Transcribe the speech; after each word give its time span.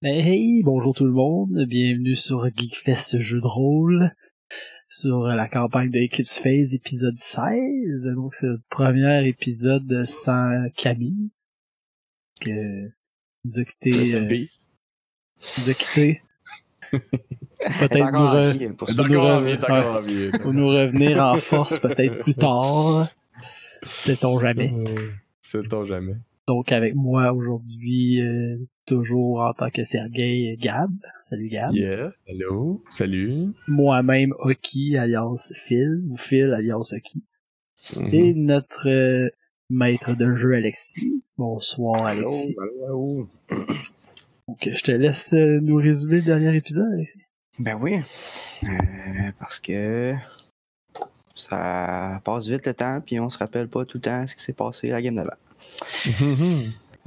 Hey, 0.00 0.62
bonjour 0.62 0.94
tout 0.94 1.06
le 1.06 1.10
monde, 1.10 1.64
bienvenue 1.66 2.14
sur 2.14 2.48
Geekfest 2.54 3.18
jeu 3.18 3.40
de 3.40 3.46
rôle, 3.48 4.12
sur 4.88 5.22
la 5.22 5.48
campagne 5.48 5.90
de 5.90 5.98
Eclipse 5.98 6.38
Phase 6.38 6.72
épisode 6.72 7.16
16, 7.16 8.04
donc 8.14 8.32
c'est 8.32 8.46
le 8.46 8.60
premier 8.70 9.26
épisode 9.26 10.04
sans 10.04 10.68
Camille, 10.76 11.30
que 12.40 12.86
nous 13.44 13.58
a 13.58 13.64
quitté, 13.64 14.14
euh, 14.14 14.46
nous 15.58 15.68
a 15.68 15.74
quitté. 15.74 16.22
Peut-être 16.92 18.12
nous, 18.12 18.70
re... 18.70 18.76
pour, 18.76 18.94
nous 18.94 19.20
re... 19.20 20.38
pour 20.40 20.52
nous 20.52 20.68
revenir 20.68 21.20
en 21.24 21.38
force 21.38 21.80
peut-être 21.80 22.20
plus 22.20 22.36
tard. 22.36 23.08
Sait-on 23.42 24.38
jamais. 24.38 24.72
Sait-on 25.42 25.84
jamais. 25.86 26.14
Donc 26.48 26.72
avec 26.72 26.94
moi 26.94 27.34
aujourd'hui, 27.34 28.22
euh, 28.22 28.56
toujours 28.86 29.40
en 29.40 29.52
tant 29.52 29.68
que 29.68 29.84
Sergei 29.84 30.56
Gab. 30.58 30.90
Salut 31.28 31.48
Gab. 31.48 31.74
Yes, 31.74 32.24
hello, 32.26 32.82
salut. 32.90 33.52
Moi-même 33.68 34.32
Oki 34.38 34.96
alias 34.96 35.52
Phil, 35.54 36.02
ou 36.08 36.16
Phil 36.16 36.54
alias 36.54 36.94
Oki. 36.96 37.22
Mm-hmm. 37.76 38.14
Et 38.14 38.32
notre 38.32 38.88
euh, 38.88 39.28
maître 39.68 40.16
de 40.16 40.34
jeu 40.34 40.54
Alexis. 40.54 41.22
Bonsoir 41.36 42.02
Alexis. 42.06 42.56
Allô, 42.58 42.86
allô, 42.86 43.28
Donc 44.48 44.66
je 44.70 44.82
te 44.82 44.92
laisse 44.92 45.34
euh, 45.34 45.60
nous 45.60 45.76
résumer 45.76 46.16
le 46.16 46.22
dernier 46.22 46.56
épisode 46.56 46.90
Alexis. 46.94 47.20
Ben 47.58 47.78
oui, 47.78 47.96
euh, 48.64 49.32
parce 49.38 49.60
que 49.60 50.14
ça 51.34 52.22
passe 52.24 52.48
vite 52.48 52.66
le 52.66 52.72
temps, 52.72 53.02
puis 53.04 53.20
on 53.20 53.28
se 53.28 53.36
rappelle 53.36 53.68
pas 53.68 53.84
tout 53.84 53.98
le 53.98 54.02
temps 54.02 54.26
ce 54.26 54.34
qui 54.34 54.42
s'est 54.42 54.54
passé 54.54 54.88
à 54.90 54.94
la 54.94 55.02
game 55.02 55.14
d'avant. 55.14 55.36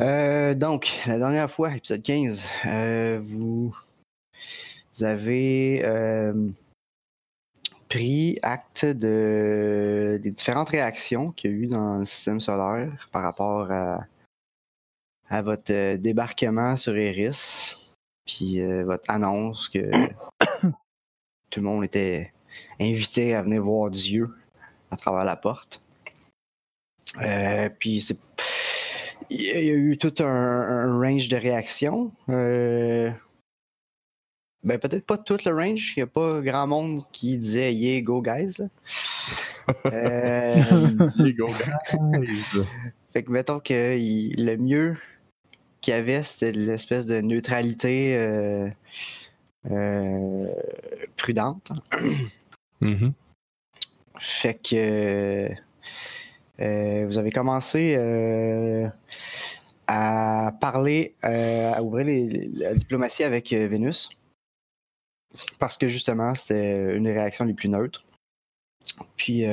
Euh, 0.01 0.55
donc, 0.55 1.01
la 1.05 1.17
dernière 1.19 1.49
fois, 1.51 1.75
épisode 1.75 2.01
15, 2.01 2.47
euh, 2.65 3.19
vous, 3.21 3.75
avez 5.01 5.81
euh, 5.85 6.49
pris 7.87 8.39
acte 8.41 8.85
de, 8.85 10.19
des 10.21 10.31
différentes 10.31 10.69
réactions 10.69 11.31
qu'il 11.31 11.51
y 11.51 11.53
a 11.53 11.57
eu 11.57 11.67
dans 11.67 11.99
le 11.99 12.05
système 12.05 12.41
solaire 12.41 13.07
par 13.11 13.21
rapport 13.23 13.71
à, 13.71 14.07
votre 15.43 15.95
débarquement 15.95 16.75
sur 16.75 16.97
Eris, 16.97 17.75
puis 18.25 18.61
votre 18.83 19.09
annonce 19.09 19.69
que 19.69 19.79
tout 21.49 21.59
le 21.61 21.65
monde 21.65 21.85
était 21.85 22.33
invité 22.81 23.33
à 23.33 23.41
venir 23.41 23.61
voir 23.61 23.89
Dieu 23.91 24.29
à 24.89 24.97
travers 24.97 25.23
la 25.23 25.37
porte. 25.37 25.81
puis 27.79 28.01
c'est 28.01 28.19
il 29.31 29.65
y 29.65 29.71
a 29.71 29.73
eu 29.73 29.97
tout 29.97 30.13
un, 30.19 30.99
range 30.99 31.29
de 31.29 31.37
réactions. 31.37 32.11
Euh, 32.29 33.11
ben, 34.63 34.77
peut-être 34.77 35.05
pas 35.05 35.17
tout 35.17 35.37
le 35.45 35.53
range. 35.53 35.93
Il 35.95 35.99
n'y 35.99 36.03
a 36.03 36.07
pas 36.07 36.41
grand 36.41 36.67
monde 36.67 37.03
qui 37.11 37.37
disait 37.37 37.73
Yeah, 37.73 38.01
go 38.01 38.21
guys. 38.21 38.57
euh, 39.85 40.55
go 41.37 41.45
guys. 41.45 42.61
fait 43.13 43.23
que 43.23 43.31
mettons 43.31 43.59
que 43.59 43.97
le 44.37 44.57
mieux 44.57 44.97
qu'il 45.81 45.93
y 45.93 45.97
avait, 45.97 46.23
c'était 46.23 46.51
l'espèce 46.57 47.07
de 47.07 47.21
neutralité 47.21 48.15
euh, 48.17 48.69
euh, 49.71 50.47
prudente. 51.17 51.71
Mm-hmm. 52.81 53.13
Fait 54.19 54.59
que 54.61 55.49
vous 57.05 57.17
avez 57.17 57.31
commencé 57.31 57.95
euh, 57.97 58.87
à 59.87 60.53
parler, 60.59 61.15
euh, 61.23 61.73
à 61.73 61.81
ouvrir 61.81 62.05
la 62.53 62.73
diplomatie 62.73 63.23
avec 63.23 63.51
Vénus. 63.51 64.09
Parce 65.59 65.77
que 65.77 65.87
justement, 65.87 66.35
c'est 66.35 66.95
une 66.95 67.05
des 67.05 67.13
réactions 67.13 67.45
les 67.45 67.53
plus 67.53 67.69
neutres. 67.69 68.05
Puis, 69.15 69.45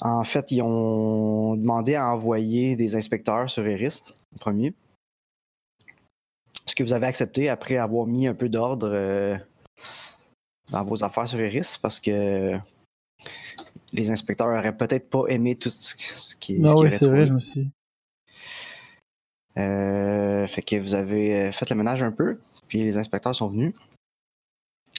en 0.00 0.24
fait, 0.24 0.52
ils 0.52 0.62
ont 0.62 1.56
demandé 1.56 1.96
à 1.96 2.06
envoyer 2.06 2.76
des 2.76 2.94
inspecteurs 2.94 3.50
sur 3.50 3.66
Eris, 3.66 4.02
en 4.34 4.38
premier. 4.38 4.74
Ce 6.66 6.76
que 6.76 6.84
vous 6.84 6.94
avez 6.94 7.06
accepté 7.06 7.48
après 7.48 7.76
avoir 7.76 8.06
mis 8.06 8.28
un 8.28 8.34
peu 8.34 8.48
d'ordre 8.48 9.38
dans 10.70 10.84
vos 10.84 11.02
affaires 11.02 11.26
sur 11.26 11.40
Eris, 11.40 11.76
parce 11.82 11.98
que 11.98 12.56
les 13.92 14.10
inspecteurs 14.10 14.48
auraient 14.48 14.76
peut-être 14.76 15.08
pas 15.08 15.24
aimé 15.28 15.56
tout 15.56 15.70
ce, 15.70 16.36
qui 16.36 16.58
Non, 16.58 16.78
oui, 16.80 16.90
c'est 16.90 17.06
vrai, 17.06 17.30
aussi. 17.30 17.68
Euh, 19.58 20.46
fait 20.46 20.62
que 20.62 20.76
vous 20.76 20.94
avez 20.94 21.48
euh, 21.48 21.52
fait 21.52 21.68
le 21.68 21.76
ménage 21.76 22.02
un 22.02 22.12
peu, 22.12 22.40
puis 22.68 22.78
les 22.78 22.96
inspecteurs 22.96 23.34
sont 23.34 23.48
venus. 23.48 23.74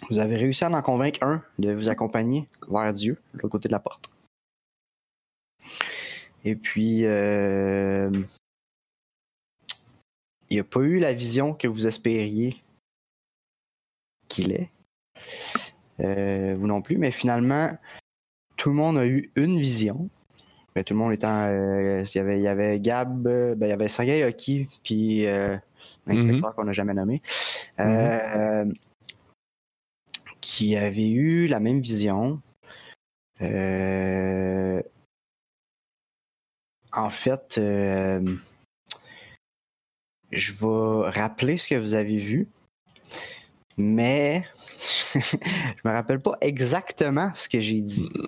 Vous 0.10 0.20
avez 0.20 0.36
réussi 0.36 0.64
à 0.64 0.70
en 0.70 0.82
convaincre 0.82 1.24
un 1.24 1.44
de 1.58 1.74
vous 1.74 1.90
accompagner 1.90 2.48
vers 2.70 2.94
Dieu, 2.94 3.20
de 3.34 3.40
l'autre 3.40 3.52
côté 3.52 3.68
de 3.68 3.74
la 3.74 3.80
porte. 3.80 4.10
Et 6.44 6.56
puis, 6.56 7.06
euh, 7.06 8.12
il 10.50 10.58
n'a 10.58 10.64
pas 10.64 10.82
eu 10.82 11.00
la 11.00 11.14
vision 11.14 11.54
que 11.54 11.68
vous 11.68 11.88
espériez 11.88 12.62
qu'il 14.28 14.52
ait. 14.52 14.70
vous 15.98 16.68
non 16.68 16.82
plus, 16.82 16.98
mais 16.98 17.12
finalement, 17.12 17.72
tout 18.63 18.69
le 18.69 18.75
monde 18.75 18.97
a 18.97 19.06
eu 19.06 19.29
une 19.35 19.59
vision. 19.59 20.09
Ben, 20.74 20.85
tout 20.85 20.94
le 20.94 21.00
monde 21.00 21.12
étant. 21.12 21.47
Euh, 21.47 22.01
il, 22.01 22.18
y 22.18 22.22
avait, 22.22 22.40
il 22.40 22.44
y 22.44 22.47
avait 22.47 22.79
Gab, 22.79 23.28
euh, 23.28 23.56
ben, 23.56 23.66
il 23.66 23.69
y 23.72 23.74
avait 23.74 23.90
Sergei 23.90 24.24
Hockey, 24.24 24.69
puis 24.85 25.28
euh, 25.28 25.57
l'inspecteur 26.07 26.51
mhm. 26.51 26.56
qu'on 26.56 26.63
n'a 26.63 26.72
jamais 26.72 26.94
nommé, 26.94 27.22
mhm. 27.78 28.74
qui 30.40 30.78
avait 30.78 31.09
eu 31.09 31.47
la 31.47 31.59
même 31.59 31.81
vision. 31.81 32.41
en 33.41 34.80
fait, 37.09 37.59
je 40.31 40.53
vais 40.53 41.09
rappeler 41.09 41.57
ce 41.57 41.68
que 41.68 41.75
vous 41.75 41.95
avez 41.95 42.18
vu, 42.18 42.47
mais 43.78 44.44
je 45.16 45.38
me 45.86 45.92
rappelle 45.92 46.20
pas 46.20 46.38
exactement 46.42 47.32
ce 47.36 47.50
que 47.50 47.62
j'ai 47.62 47.82
dit. 47.82 48.10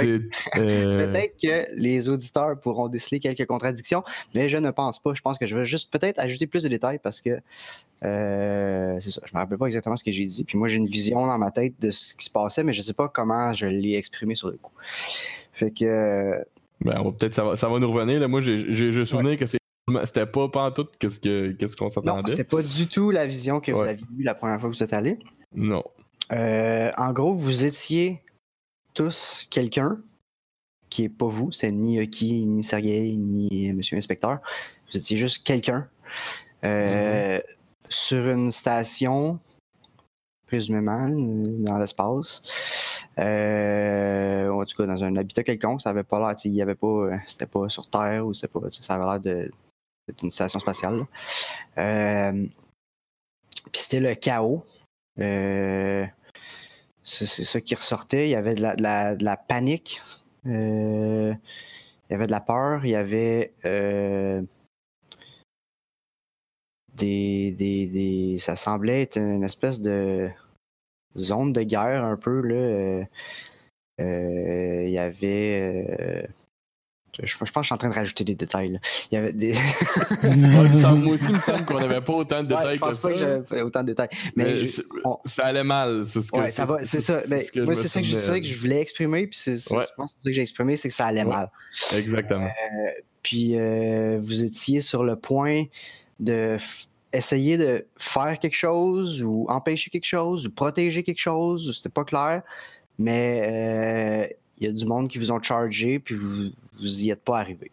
Euh, 0.00 1.06
peut-être 1.06 1.36
que 1.40 1.74
les 1.74 2.08
auditeurs 2.08 2.58
pourront 2.58 2.88
déceler 2.88 3.18
quelques 3.18 3.46
contradictions, 3.46 4.02
mais 4.34 4.48
je 4.48 4.56
ne 4.56 4.70
pense 4.70 4.98
pas. 4.98 5.14
Je 5.14 5.20
pense 5.20 5.38
que 5.38 5.46
je 5.46 5.56
vais 5.56 5.64
juste 5.64 5.92
peut-être 5.92 6.18
ajouter 6.18 6.46
plus 6.46 6.62
de 6.62 6.68
détails 6.68 6.98
parce 6.98 7.20
que 7.20 7.40
euh, 8.04 8.96
c'est 9.00 9.10
ça. 9.10 9.22
Je 9.24 9.34
me 9.34 9.40
rappelle 9.40 9.58
pas 9.58 9.66
exactement 9.66 9.96
ce 9.96 10.04
que 10.04 10.12
j'ai 10.12 10.24
dit. 10.24 10.44
Puis 10.44 10.58
moi, 10.58 10.68
j'ai 10.68 10.76
une 10.76 10.86
vision 10.86 11.26
dans 11.26 11.38
ma 11.38 11.50
tête 11.50 11.74
de 11.80 11.90
ce 11.90 12.14
qui 12.14 12.24
se 12.24 12.30
passait, 12.30 12.64
mais 12.64 12.72
je 12.72 12.80
sais 12.80 12.94
pas 12.94 13.08
comment 13.08 13.52
je 13.52 13.66
l'ai 13.66 13.96
exprimé 13.96 14.34
sur 14.34 14.48
le 14.48 14.56
coup. 14.56 14.72
Fait 15.52 15.70
que. 15.70 16.44
Ben, 16.80 17.02
peut-être 17.12 17.34
ça 17.34 17.44
va, 17.44 17.56
ça 17.56 17.68
va 17.68 17.78
nous 17.78 17.90
revenir. 17.90 18.20
Là. 18.20 18.28
Moi, 18.28 18.40
j'ai 18.40 19.04
souvenir 19.04 19.38
que 19.38 19.46
c'est 19.46 19.59
c'était 20.04 20.26
pas 20.26 20.70
tout 20.74 20.86
qu'est-ce 20.98 21.20
qu'on 21.20 21.56
qu'est-ce 21.56 21.76
qu'on 21.76 21.90
s'attendait? 21.90 22.22
Non, 22.22 22.26
c'était 22.26 22.44
pas 22.44 22.62
du 22.62 22.88
tout 22.88 23.10
la 23.10 23.26
vision 23.26 23.60
que 23.60 23.72
vous 23.72 23.80
aviez 23.80 24.06
vue 24.16 24.24
la 24.24 24.34
première 24.34 24.60
fois 24.60 24.70
que 24.70 24.74
vous 24.74 24.82
êtes 24.82 24.92
allé. 24.92 25.18
Non. 25.54 25.82
Euh, 26.32 26.90
en 26.96 27.12
gros, 27.12 27.34
vous 27.34 27.64
étiez 27.64 28.22
tous 28.94 29.46
quelqu'un 29.50 30.00
qui 30.88 31.04
est 31.04 31.08
pas 31.08 31.26
vous, 31.26 31.52
c'est 31.52 31.70
ni 31.70 32.00
Oki, 32.00 32.46
ni 32.46 32.62
Sergei, 32.62 33.12
ni 33.14 33.72
Monsieur 33.72 33.96
Inspecteur. 33.96 34.40
Vous 34.90 34.98
étiez 34.98 35.16
juste 35.16 35.46
quelqu'un 35.46 35.88
euh, 36.64 37.38
mm-hmm. 37.38 37.42
sur 37.88 38.28
une 38.28 38.50
station, 38.50 39.38
présumément, 40.46 41.08
dans 41.08 41.78
l'espace. 41.78 43.00
Euh, 43.18 44.48
en 44.48 44.64
tout 44.64 44.76
cas, 44.76 44.86
dans 44.86 45.04
un 45.04 45.16
habitat 45.16 45.44
quelconque, 45.44 45.82
ça 45.82 45.90
avait 45.90 46.04
pas 46.04 46.18
l'air, 46.18 46.34
il 46.44 46.52
y 46.52 46.62
avait 46.62 46.74
pas, 46.74 47.10
c'était 47.26 47.46
pas 47.46 47.68
sur 47.68 47.88
Terre 47.88 48.26
ou 48.26 48.32
pas, 48.32 48.68
ça 48.68 48.94
avait 48.94 49.04
l'air 49.04 49.20
de 49.20 49.50
une 50.22 50.30
station 50.30 50.58
spatiale. 50.58 51.06
Euh, 51.78 52.46
puis 53.72 53.82
c'était 53.82 54.00
le 54.00 54.14
chaos. 54.14 54.64
Euh, 55.18 56.06
c'est 57.02 57.26
ça 57.26 57.60
qui 57.60 57.74
ressortait. 57.74 58.28
Il 58.28 58.30
y 58.30 58.36
avait 58.36 58.54
de 58.54 58.62
la, 58.62 59.36
panique. 59.36 60.00
Euh, 60.46 61.34
il 62.08 62.12
y 62.12 62.14
avait 62.14 62.26
de 62.26 62.30
la 62.30 62.40
peur. 62.40 62.84
Il 62.84 62.90
y 62.90 62.96
avait 62.96 63.52
des, 66.94 67.52
des, 67.52 68.36
Ça 68.38 68.56
semblait 68.56 69.02
être 69.02 69.18
une 69.18 69.42
espèce 69.42 69.80
de 69.80 70.30
zone 71.16 71.52
de 71.52 71.62
guerre 71.62 72.04
un 72.04 72.16
peu. 72.16 72.40
Là. 72.40 73.06
il 73.98 74.90
y 74.90 74.98
avait 74.98 76.28
je, 77.22 77.36
pense 77.36 77.50
que 77.50 77.60
je 77.60 77.66
suis 77.66 77.74
en 77.74 77.78
train 77.78 77.90
de 77.90 77.94
rajouter 77.94 78.24
des 78.24 78.34
détails. 78.34 78.80
Il 79.10 79.14
y 79.14 79.18
avait 79.18 79.32
des. 79.32 79.52
moi 80.22 81.14
aussi, 81.14 81.26
il 81.28 81.34
me 81.34 81.40
semble 81.40 81.64
qu'on 81.64 81.80
n'avait 81.80 82.00
pas 82.00 82.12
autant 82.12 82.42
de 82.42 82.48
détails 82.48 82.74
je 82.74 82.80
pense 82.80 82.96
que 82.96 83.02
pas 83.02 83.08
ça. 83.08 83.12
que 83.12 83.18
j'avais 83.18 83.62
autant 83.62 83.82
de 83.82 83.86
détails. 83.86 84.08
Mais, 84.36 84.64
ça 85.24 85.46
allait 85.46 85.64
mal, 85.64 86.04
c'est 86.04 86.22
ce 86.22 86.30
que 86.30 86.38
ouais, 86.38 86.52
ça 86.52 86.64
va, 86.64 86.84
c'est 86.84 87.00
ça. 87.00 87.20
Mais 87.28 87.44
moi, 87.56 87.74
c'est 87.74 87.88
ça, 87.88 88.00
que 88.40 88.46
je 88.46 88.58
voulais 88.58 88.80
exprimer, 88.80 89.26
puis 89.26 89.38
c'est, 89.38 89.56
je 89.56 89.94
pense 89.96 90.14
que 90.14 90.24
que 90.24 90.32
j'ai 90.32 90.42
exprimé, 90.42 90.76
c'est 90.76 90.88
que 90.88 90.94
ça 90.94 91.06
allait 91.06 91.24
mal. 91.24 91.50
Exactement. 91.96 92.46
Euh, 92.46 92.90
puis 93.22 93.58
euh, 93.58 94.18
vous 94.20 94.44
étiez 94.44 94.80
sur 94.80 95.04
le 95.04 95.16
point 95.16 95.64
de 96.18 96.56
essayer 97.12 97.56
de 97.56 97.86
faire 97.96 98.38
quelque 98.38 98.54
chose 98.54 99.22
ou 99.24 99.46
empêcher 99.48 99.90
quelque 99.90 100.04
chose 100.04 100.46
ou 100.46 100.52
protéger 100.52 101.02
quelque 101.02 101.18
chose, 101.18 101.68
ou 101.68 101.72
c'était 101.72 101.88
pas 101.88 102.04
clair, 102.04 102.42
mais 102.98 104.28
euh, 104.30 104.34
il 104.60 104.66
y 104.66 104.70
a 104.70 104.72
du 104.72 104.84
monde 104.84 105.08
qui 105.08 105.18
vous 105.18 105.30
ont 105.30 105.42
chargé 105.42 105.98
puis 105.98 106.14
vous, 106.14 106.50
vous 106.78 107.04
y 107.04 107.10
êtes 107.10 107.22
pas 107.22 107.38
arrivé. 107.38 107.70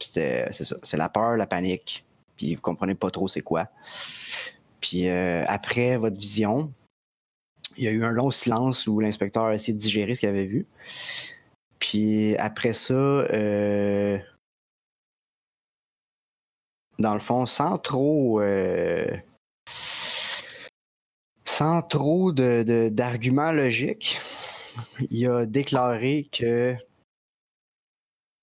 C'était- 0.00 0.50
c'est 0.52 0.64
ça, 0.64 0.76
c'est 0.82 0.96
la 0.96 1.08
peur, 1.08 1.36
la 1.36 1.46
panique, 1.46 2.04
puis 2.36 2.54
vous 2.54 2.60
comprenez 2.62 2.94
pas 2.94 3.10
trop 3.10 3.28
c'est 3.28 3.40
quoi. 3.40 3.68
Puis 4.80 5.08
euh, 5.08 5.44
après 5.48 5.96
votre 5.96 6.16
vision, 6.16 6.72
il 7.76 7.84
y 7.84 7.88
a 7.88 7.90
eu 7.90 8.04
un 8.04 8.12
long 8.12 8.30
silence 8.30 8.86
où 8.86 9.00
l'inspecteur 9.00 9.46
a 9.46 9.54
essayé 9.54 9.72
de 9.72 9.78
digérer 9.78 10.14
ce 10.14 10.20
qu'il 10.20 10.28
avait 10.28 10.44
vu. 10.46 10.66
Puis 11.78 12.36
après 12.36 12.72
ça, 12.72 12.94
euh, 12.94 14.18
dans 16.98 17.14
le 17.14 17.20
fond, 17.20 17.44
sans 17.46 17.76
trop, 17.78 18.40
euh, 18.40 19.06
sans 21.44 21.82
trop 21.82 22.32
de, 22.32 22.62
de- 22.62 22.88
d'arguments 22.88 23.52
logiques, 23.52 24.18
il 25.10 25.26
a 25.26 25.46
déclaré 25.46 26.28
que 26.32 26.74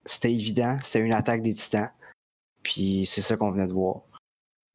c'était 0.05 0.31
évident, 0.33 0.77
c'était 0.83 1.05
une 1.05 1.13
attaque 1.13 1.41
des 1.41 1.53
titans. 1.53 1.89
Puis 2.63 3.05
c'est 3.05 3.21
ça 3.21 3.37
qu'on 3.37 3.51
venait 3.51 3.67
de 3.67 3.73
voir. 3.73 4.01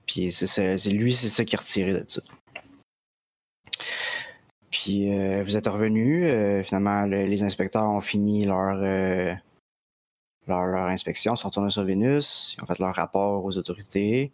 Puis 0.07 0.33
c'est 0.33 0.77
lui, 0.91 1.13
c'est 1.13 1.29
ça 1.29 1.45
qui 1.45 1.57
a 1.57 1.59
retiré 1.59 1.93
de 1.93 2.05
ça. 2.07 2.23
Puis 4.71 5.13
euh, 5.13 5.43
vous 5.43 5.57
êtes 5.57 5.67
revenu. 5.67 6.25
finalement, 6.65 7.05
le- 7.07 7.25
les 7.25 7.43
inspecteurs 7.43 7.87
ont 7.89 8.01
fini 8.01 8.45
leur, 8.45 8.79
euh, 8.83 9.35
leur, 10.47 10.65
leur 10.67 10.87
inspection, 10.87 11.37
sont 11.37 11.49
retournés 11.49 11.71
sur 11.71 11.85
Vénus, 11.85 12.55
ils 12.57 12.63
ont 12.63 12.67
fait 12.67 12.79
leur 12.79 12.95
rapport 12.95 13.45
aux 13.45 13.57
autorités. 13.59 14.33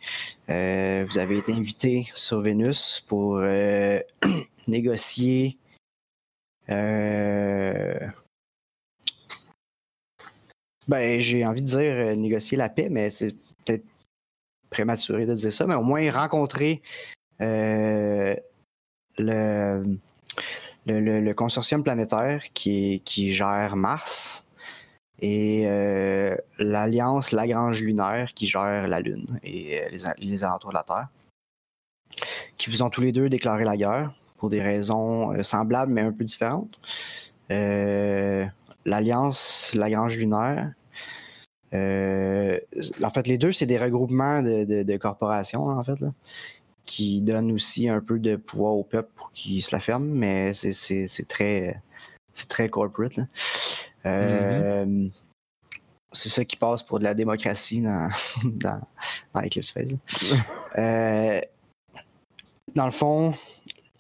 Euh, 0.51 1.05
vous 1.09 1.19
avez 1.19 1.39
été 1.39 1.53
invité 1.53 2.09
sur 2.15 2.41
Vénus 2.41 3.01
pour 3.09 3.37
euh, 3.39 3.99
négocier. 4.69 5.59
Euh, 6.71 7.99
ben, 10.89 11.21
j'ai 11.21 11.45
envie 11.47 11.63
de 11.63 11.67
dire 11.67 11.81
euh, 11.81 12.15
négocier 12.15 12.57
la 12.57 12.69
paix, 12.69 12.89
mais 12.91 13.11
c'est 13.11 13.35
peut-être 13.65 13.85
prématuré 14.71 15.27
de 15.27 15.35
dire 15.35 15.53
ça, 15.53 15.67
mais 15.67 15.75
au 15.75 15.83
moins 15.83 16.11
rencontrer 16.11 16.83
euh, 17.41 18.35
le, 19.19 19.99
le, 20.87 21.21
le- 21.21 21.35
consortium 21.35 21.83
planétaire 21.83 22.43
qui, 22.55 23.01
qui 23.05 23.33
gère 23.33 23.77
Mars 23.77 24.45
et 25.21 25.65
l'Alliance 26.59 27.33
Lagrange 27.33 27.83
lunaire 27.83 28.35
qui 28.35 28.47
gère 28.47 28.89
la 28.89 29.01
Lune 29.01 29.39
et 29.43 29.81
les, 29.91 29.99
les 30.19 30.45
alentours 30.45 30.71
de 30.71 30.75
la 30.75 30.83
Terre, 30.83 31.09
qui 32.57 32.69
vous 32.69 32.83
ont 32.83 32.91
tous 32.91 33.01
les 33.01 33.13
deux 33.13 33.29
déclaré 33.29 33.65
la 33.65 33.77
guerre 33.77 34.13
pour 34.45 34.51
des 34.51 34.61
raisons 34.61 35.33
euh, 35.33 35.43
semblables 35.43 35.91
mais 35.91 36.03
un 36.03 36.13
peu 36.13 36.23
différentes. 36.23 36.79
Euh, 37.51 38.45
L'Alliance 38.85 39.73
Lagrange 39.75 40.19
lunaire, 40.19 40.71
euh, 41.73 42.59
en 43.03 43.09
fait, 43.11 43.27
les 43.27 43.39
deux, 43.39 43.53
c'est 43.53 43.65
des 43.65 43.79
regroupements 43.79 44.43
de, 44.43 44.65
de- 44.65 44.83
de 44.83 44.97
corporations, 44.99 45.65
en 45.69 45.83
fait, 45.83 45.99
là, 46.01 46.13
qui 46.85 47.23
donnent 47.23 47.53
aussi 47.53 47.89
un 47.89 48.01
peu 48.03 48.19
de 48.19 48.37
pouvoir 48.37 48.75
au 48.75 48.85
peuple 48.85 49.09
pour 49.17 49.33
qu'il 49.33 49.63
se 49.63 49.75
la 49.75 49.81
ferme, 49.81 50.05
mais 50.11 50.53
c'est- 50.53 51.27
très, 51.27 51.81
très 52.49 52.69
corporate. 52.69 53.19
Euh, 54.05 55.09
C'est 56.13 56.29
ça 56.29 56.45
qui 56.45 56.57
passe 56.57 56.83
pour 56.83 56.99
de 56.99 57.05
la 57.05 57.15
démocratie 57.15 57.81
dans, 57.81 58.11
dans, 58.45 58.81
dans 59.33 59.41
Eclipse 59.41 59.71
Phase. 59.71 59.97
Euh, 60.79 61.41
dans 62.75 62.85
le 62.85 62.91
fond, 62.93 63.33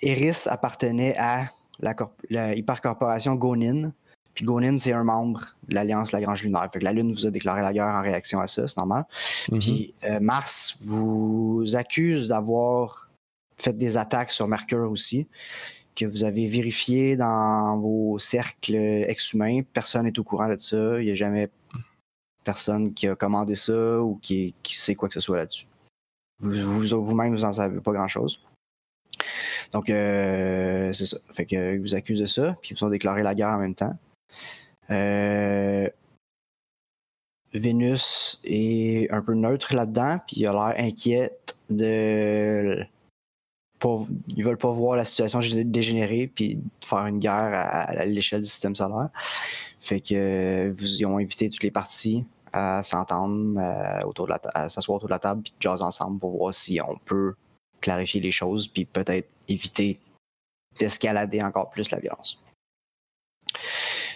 Eris 0.04 0.46
appartenait 0.46 1.16
à 1.18 1.48
la, 1.80 1.94
la 2.30 2.54
hypercorporation 2.54 3.34
Gonin. 3.34 3.92
Puis 4.34 4.44
Gonin, 4.44 4.78
c'est 4.78 4.92
un 4.92 5.04
membre 5.04 5.40
de 5.68 5.74
l'Alliance 5.74 6.10
Lagrange 6.12 6.42
Lunaire. 6.42 6.68
Fait 6.72 6.80
que 6.80 6.84
la 6.84 6.92
Lune 6.92 7.12
vous 7.12 7.26
a 7.26 7.30
déclaré 7.30 7.62
la 7.62 7.72
guerre 7.72 7.86
en 7.86 8.02
réaction 8.02 8.40
à 8.40 8.46
ça, 8.48 8.66
c'est 8.66 8.76
normal. 8.76 9.04
Mhm. 9.50 9.58
Puis 9.60 9.94
euh, 10.04 10.18
Mars 10.20 10.78
vous 10.84 11.64
accuse 11.74 12.28
d'avoir 12.28 13.08
fait 13.56 13.72
des 13.76 13.96
attaques 13.96 14.32
sur 14.32 14.48
Mercure 14.48 14.90
aussi, 14.90 15.28
que 15.94 16.04
vous 16.04 16.24
avez 16.24 16.48
vérifié 16.48 17.16
dans 17.16 17.78
vos 17.78 18.18
cercles 18.18 18.74
ex-humains. 18.74 19.60
Personne 19.72 20.06
n'est 20.06 20.18
au 20.18 20.24
courant 20.24 20.48
de 20.48 20.56
ça. 20.56 21.00
Il 21.00 21.04
n'y 21.06 21.12
a 21.12 21.14
jamais 21.14 21.48
personne 22.42 22.92
qui 22.92 23.06
a 23.06 23.14
commandé 23.14 23.54
ça 23.54 24.02
ou 24.02 24.16
qui, 24.20 24.54
qui 24.64 24.74
sait 24.74 24.96
quoi 24.96 25.08
que 25.08 25.14
ce 25.14 25.20
soit 25.20 25.36
là-dessus. 25.38 25.66
Vous, 26.40 26.50
vous- 26.80 27.04
vous-même, 27.04 27.34
vous 27.36 27.42
n'en 27.42 27.52
savez 27.52 27.80
pas 27.80 27.92
grand-chose. 27.92 28.40
Donc, 29.74 29.90
euh, 29.90 30.92
c'est 30.92 31.04
ça. 31.06 31.18
Fait 31.32 31.44
que, 31.44 31.74
ils 31.74 31.80
vous 31.80 31.96
accusent 31.96 32.20
de 32.20 32.26
ça, 32.26 32.56
puis 32.62 32.70
ils 32.70 32.78
vous 32.78 32.84
ont 32.84 32.90
déclaré 32.90 33.24
la 33.24 33.34
guerre 33.34 33.48
en 33.48 33.58
même 33.58 33.74
temps. 33.74 33.96
Euh, 34.90 35.88
Vénus 37.52 38.40
est 38.44 39.10
un 39.10 39.20
peu 39.20 39.34
neutre 39.34 39.74
là-dedans, 39.74 40.18
puis 40.26 40.36
il 40.40 40.46
a 40.46 40.52
l'air 40.52 40.74
inquiète 40.78 41.56
de. 41.70 42.84
Pas, 43.80 43.98
ils 44.28 44.44
veulent 44.44 44.56
pas 44.56 44.70
voir 44.70 44.96
la 44.96 45.04
situation 45.04 45.40
gé- 45.40 45.64
dégénérer 45.64 46.30
puis 46.32 46.60
faire 46.80 47.06
une 47.06 47.18
guerre 47.18 47.52
à, 47.52 47.80
à 47.82 48.04
l'échelle 48.04 48.42
du 48.42 48.46
système 48.46 48.76
solaire. 48.76 49.10
Fait 49.80 50.00
que 50.00 50.14
euh, 50.14 50.72
vous 50.72 50.86
ils 51.00 51.04
ont 51.04 51.18
invité 51.18 51.48
toutes 51.50 51.64
les 51.64 51.72
parties 51.72 52.24
à 52.52 52.82
s'entendre 52.84 53.58
euh, 53.60 54.06
autour 54.06 54.26
de 54.26 54.30
la 54.30 54.40
à 54.54 54.68
s'asseoir 54.70 54.96
autour 54.96 55.08
de 55.08 55.14
la 55.14 55.18
table 55.18 55.42
puis 55.42 55.52
de 55.58 55.62
jaser 55.62 55.82
ensemble 55.82 56.20
pour 56.20 56.36
voir 56.38 56.54
si 56.54 56.80
on 56.80 56.96
peut 57.04 57.34
clarifier 57.84 58.20
les 58.20 58.30
choses 58.30 58.66
puis 58.66 58.84
peut-être 58.86 59.28
éviter 59.48 60.00
d'escalader 60.78 61.42
encore 61.42 61.70
plus 61.70 61.90
la 61.90 62.00
violence. 62.00 62.40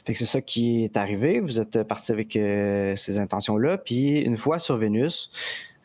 Fait 0.04 0.12
que 0.14 0.18
c'est 0.18 0.24
ça 0.24 0.40
qui 0.40 0.84
est 0.84 0.96
arrivé. 0.96 1.40
Vous 1.40 1.60
êtes 1.60 1.82
parti 1.82 2.12
avec 2.12 2.34
euh, 2.34 2.96
ces 2.96 3.18
intentions-là. 3.18 3.76
Puis 3.78 4.20
une 4.20 4.36
fois 4.36 4.58
sur 4.58 4.78
Vénus, 4.78 5.30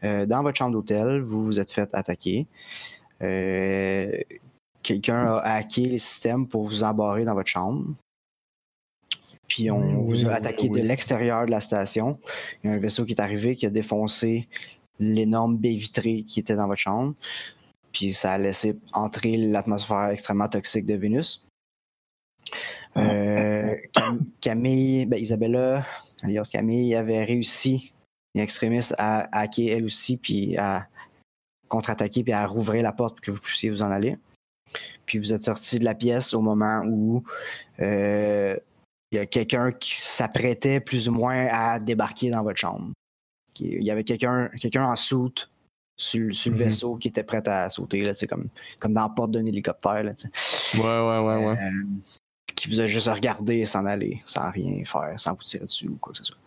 euh, 0.04 0.26
dans 0.26 0.42
votre 0.42 0.58
chambre 0.58 0.72
d'hôtel, 0.72 1.20
vous 1.22 1.44
vous 1.44 1.60
êtes 1.60 1.72
fait 1.72 1.90
attaquer. 1.94 2.48
Euh, 3.22 4.18
Quelqu'un 4.82 5.38
a 5.38 5.56
hacké 5.56 5.86
les 5.86 5.98
systèmes 5.98 6.46
pour 6.46 6.64
vous 6.64 6.84
embarrer 6.84 7.24
dans 7.24 7.36
votre 7.36 7.48
chambre. 7.48 7.86
Puis 9.48 9.72
on 9.72 10.02
Oui, 10.02 10.24
vous 10.24 10.30
a 10.30 10.34
attaqué 10.34 10.68
oui. 10.70 10.82
de 10.82 10.86
l'extérieur 10.86 11.46
de 11.46 11.52
la 11.52 11.62
station. 11.62 12.20
Il 12.64 12.70
y 12.70 12.74
a 12.74 12.76
un 12.76 12.80
vaisseau 12.80 13.06
qui 13.06 13.14
est 13.14 13.22
arrivé 13.22 13.56
qui 13.56 13.66
a 13.66 13.70
défoncé 13.70 14.50
l'énorme 15.00 15.58
baie 15.58 15.76
vitrée 15.76 16.24
qui 16.24 16.40
était 16.42 16.56
dans 16.56 16.68
votre 16.68 16.82
chambre. 16.82 17.14
Puis 17.94 18.12
ça 18.12 18.34
a 18.34 18.38
laissé 18.38 18.78
entrer 18.92 19.38
l'atmosphère 19.38 20.10
extrêmement 20.10 20.50
toxique 20.50 20.86
de 20.86 20.96
Vénus. 20.96 21.46
Euh, 22.98 23.76
Cam- 23.94 24.26
Camille, 24.42 25.06
ben 25.06 25.20
Isabella, 25.20 25.86
alias 26.24 26.50
Camille, 26.52 26.96
avait 26.96 27.24
réussi, 27.24 27.94
une 28.36 28.42
extrémiste, 28.42 28.96
à 28.98 29.30
hacker 29.38 29.78
elle 29.78 29.86
aussi, 29.86 30.18
puis 30.18 30.58
à 30.58 30.88
contre-attaquer, 31.70 32.24
puis 32.24 32.34
à 32.34 32.46
rouvrir 32.46 32.84
la 32.84 32.94
porte 32.94 33.16
pour 33.16 33.22
que 33.22 33.32
vous 33.32 33.40
puissiez 33.40 33.70
vous 33.70 33.82
en 33.82 33.92
aller. 33.92 34.18
Puis 35.06 35.18
vous 35.20 35.34
êtes 35.34 35.44
sorti 35.44 35.80
de 35.80 35.86
la 35.86 35.96
pièce 35.96 36.34
au 36.34 36.42
moment 36.42 36.84
où 36.86 37.24
euh, 37.80 38.58
il 39.12 39.16
y 39.16 39.20
a 39.20 39.26
quelqu'un 39.28 39.72
qui 39.72 39.96
s'apprêtait 39.96 40.80
plus 40.80 41.08
ou 41.08 41.12
moins 41.12 41.48
à 41.52 41.80
débarquer 41.80 42.32
dans 42.32 42.44
votre 42.44 42.58
chambre. 42.58 42.92
Il 43.60 43.84
y 43.84 43.92
avait 43.92 44.04
quelqu'un 44.04 44.50
quelqu'un 44.60 44.86
en 44.86 44.96
soute 44.96 45.52
sur, 45.96 46.34
sur 46.34 46.52
le 46.52 46.58
Mhm. 46.58 46.64
vaisseau 46.64 46.96
qui 46.96 47.08
était 47.10 47.24
prêt 47.24 47.48
à 47.48 47.70
sauter, 47.70 48.04
là, 48.04 48.14
comme, 48.28 48.50
comme 48.80 48.94
dans 48.94 49.04
la 49.04 49.10
porte 49.10 49.32
d'un 49.32 49.46
hélicoptère. 49.46 50.04
Là. 50.04 50.12
Ouais, 50.76 50.82
ouais, 50.82 51.20
ouais, 51.20 51.46
ouais. 51.46 51.58
Euh, 51.62 51.86
qui 52.56 52.70
vous 52.70 52.80
a 52.82 52.88
juste 52.88 53.08
regardé 53.08 53.58
et 53.58 53.66
s'en 53.66 53.86
aller, 53.86 54.22
sans 54.26 54.50
rien 54.52 54.84
faire, 54.86 55.20
sans 55.20 55.34
vous 55.34 55.44
tirer 55.44 55.66
dessus 55.66 55.88
ou 55.90 55.98
quoi 55.98 56.14
que 56.14 56.20
ce 56.20 56.26
soit. 56.26 56.38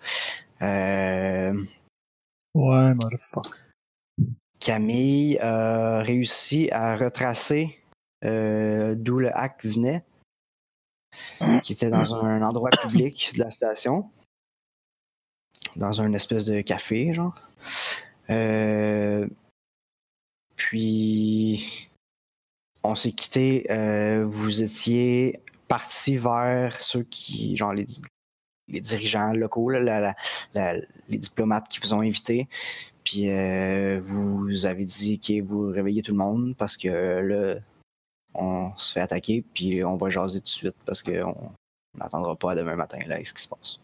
Euh, 0.62 1.52
Ouais, 2.54 2.94
motherfucker. 2.94 3.50
Camille 4.58 5.38
a 5.40 6.02
réussi 6.02 6.70
à 6.72 6.96
retracer 6.96 7.78
euh, 8.24 8.94
d'où 8.96 9.18
le 9.18 9.36
hack 9.36 9.62
venait, 9.64 10.02
qui 11.62 11.74
était 11.74 11.90
dans 11.90 12.14
un 12.14 12.40
endroit 12.42 12.70
public 12.70 13.32
de 13.34 13.40
la 13.40 13.50
station, 13.50 14.10
dans 15.76 16.00
un 16.00 16.12
espèce 16.14 16.46
de 16.46 16.62
café, 16.62 17.12
genre. 17.12 17.38
Euh, 18.30 19.26
puis, 20.56 21.88
on 22.82 22.94
s'est 22.94 23.12
quitté. 23.12 23.66
euh, 23.70 24.24
vous 24.26 24.62
étiez 24.62 25.40
parti 25.68 26.16
vers 26.16 26.80
ceux 26.80 27.02
qui, 27.02 27.56
genre 27.56 27.74
les, 27.74 27.86
les 28.68 28.80
dirigeants 28.80 29.32
locaux, 29.32 29.70
les 29.70 31.18
diplomates 31.18 31.68
qui 31.68 31.80
vous 31.80 31.94
ont 31.94 32.00
invité. 32.00 32.48
Puis 33.04 33.30
euh, 33.30 34.00
vous 34.00 34.66
avez 34.66 34.84
dit 34.84 35.20
que 35.20 35.40
vous 35.40 35.68
réveillez 35.70 36.02
tout 36.02 36.12
le 36.12 36.18
monde 36.18 36.56
parce 36.56 36.76
que 36.76 36.88
là, 36.88 37.60
on 38.34 38.76
se 38.76 38.92
fait 38.92 39.00
attaquer, 39.00 39.44
puis 39.54 39.84
on 39.84 39.96
va 39.96 40.10
jaser 40.10 40.40
tout 40.40 40.44
de 40.44 40.48
suite 40.48 40.76
parce 40.84 41.02
qu'on 41.02 41.52
n'attendra 41.94 42.34
pas 42.36 42.54
demain 42.56 42.74
matin 42.74 42.98
là, 43.06 43.18
ce 43.24 43.32
qui 43.32 43.42
se 43.42 43.48
passe. 43.48 43.78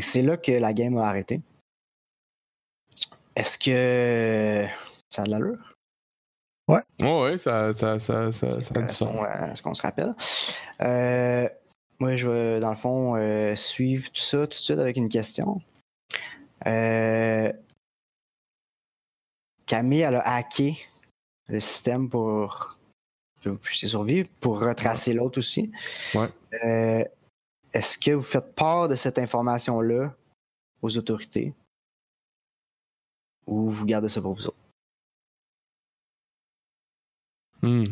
C'est 0.00 0.22
là 0.22 0.36
que 0.36 0.52
la 0.52 0.72
game 0.72 0.96
a 0.96 1.06
arrêté. 1.06 1.40
Est-ce 3.38 3.56
que 3.56 4.66
ça 5.08 5.22
a 5.22 5.24
de 5.26 5.30
l'allure? 5.30 5.76
Ouais, 6.66 6.82
ouais, 7.00 7.38
ça, 7.38 7.72
ça, 7.72 8.00
ça, 8.00 8.32
ça, 8.32 8.50
ça 8.50 8.74
a 8.74 8.78
du 8.82 8.84
Est-ce 8.88 9.04
qu'on 9.04 9.12
sens. 9.12 9.24
euh, 9.24 9.52
est-ce 9.52 9.62
qu'on 9.62 9.74
se 9.74 9.82
rappelle? 9.82 10.14
Euh, 10.82 11.48
moi, 12.00 12.16
je 12.16 12.28
vais, 12.28 12.60
dans 12.60 12.70
le 12.70 12.76
fond, 12.76 13.14
euh, 13.14 13.54
suivre 13.54 14.10
tout 14.10 14.20
ça 14.20 14.38
tout 14.38 14.48
de 14.48 14.54
suite 14.54 14.78
avec 14.78 14.96
une 14.96 15.08
question. 15.08 15.62
Euh, 16.66 17.52
Camille, 19.66 20.00
elle 20.00 20.16
a 20.16 20.28
hacké 20.34 20.76
le 21.48 21.60
système 21.60 22.08
pour 22.08 22.76
que 23.40 23.50
vous 23.50 23.58
puissiez 23.58 23.86
survivre, 23.86 24.28
pour 24.40 24.60
retracer 24.60 25.12
l'autre 25.12 25.38
aussi. 25.38 25.70
Ouais. 26.12 26.28
Euh, 26.64 27.04
Est-ce 27.72 27.98
que 27.98 28.10
vous 28.10 28.22
faites 28.22 28.54
part 28.56 28.88
de 28.88 28.96
cette 28.96 29.18
information-là 29.18 30.12
aux 30.82 30.98
autorités? 30.98 31.54
Ou 33.48 33.68
vous 33.68 33.86
gardez 33.86 34.08
ça 34.08 34.20
pour 34.20 34.34
vous 34.34 34.46
autres? 34.46 34.56
Hmm. 37.62 37.84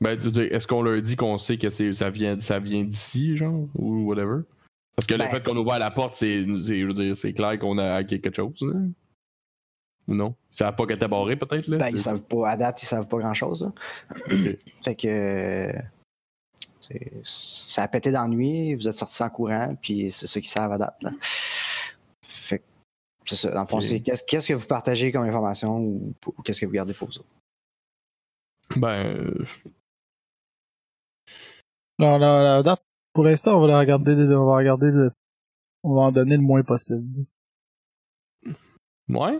Ben, 0.00 0.18
est-ce 0.20 0.66
qu'on 0.66 0.82
leur 0.82 1.00
dit 1.02 1.16
qu'on 1.16 1.38
sait 1.38 1.58
que 1.58 1.70
c'est, 1.70 1.92
ça 1.92 2.10
vient, 2.10 2.38
ça 2.38 2.58
vient 2.58 2.84
d'ici, 2.84 3.36
genre, 3.36 3.66
ou 3.74 4.04
whatever? 4.06 4.42
Parce 4.96 5.06
que 5.06 5.14
Ben- 5.16 5.24
le 5.24 5.30
fait 5.30 5.42
qu'on 5.42 5.56
ouvre 5.56 5.76
la 5.78 5.90
porte, 5.90 6.14
c'est, 6.14 6.44
c'est- 6.66 6.80
je 6.80 6.86
veux 6.86 6.94
dire, 6.94 7.16
c'est 7.16 7.32
clair 7.32 7.58
qu'on 7.58 7.78
a 7.78 7.94
hacké 7.96 8.20
quelque 8.20 8.36
chose, 8.36 8.60
là. 8.62 8.78
Ou 10.06 10.14
non? 10.14 10.34
Ça 10.50 10.66
n'a 10.66 10.72
pas 10.72 10.84
été 10.88 11.08
barré, 11.08 11.36
peut-être, 11.36 11.66
là? 11.68 11.78
Ben, 11.78 11.88
ils 11.88 12.00
savent 12.00 12.22
pas, 12.28 12.50
à 12.50 12.56
date, 12.56 12.82
ils 12.82 12.86
savent 12.86 13.08
pas 13.08 13.18
grand-chose. 13.18 13.70
Fait 14.84 14.94
que 14.94 15.72
ça 17.24 17.82
a 17.84 17.88
pété 17.88 18.12
nuit, 18.28 18.74
vous 18.74 18.86
êtes 18.86 18.94
sortis 18.94 19.22
en 19.22 19.30
courant, 19.30 19.74
puis 19.80 20.10
c'est 20.10 20.26
ça 20.26 20.38
qu'ils 20.40 20.50
savent 20.50 20.72
à 20.72 20.78
date. 20.78 21.02
là. 21.02 21.10
C'est 23.26 23.36
ça. 23.36 23.50
Dans 23.50 23.62
le 23.62 23.66
fond, 23.66 23.80
c'est 23.80 24.00
qu'est-ce 24.00 24.24
qu'est-ce 24.24 24.48
que 24.48 24.54
vous 24.54 24.66
partagez 24.66 25.10
comme 25.10 25.22
information 25.22 25.78
ou, 25.78 26.14
ou 26.26 26.42
qu'est-ce 26.42 26.60
que 26.60 26.66
vous 26.66 26.72
gardez 26.72 26.92
pour 26.94 27.08
vous 27.08 27.18
autres? 27.18 27.28
Ben, 28.76 29.06
euh, 29.06 29.44
Alors, 31.98 32.18
la, 32.18 32.42
la 32.42 32.62
date, 32.62 32.82
pour 33.12 33.24
l'instant, 33.24 33.56
on 33.56 33.60
va 33.60 33.68
la 33.68 33.78
regarder, 33.78 34.12
on 34.12 34.46
va 34.46 34.56
regarder 34.56 34.90
le, 34.90 35.10
on 35.82 35.94
va 35.94 36.02
en 36.02 36.12
donner 36.12 36.36
le 36.36 36.42
moins 36.42 36.62
possible. 36.62 37.24
ouais. 39.08 39.38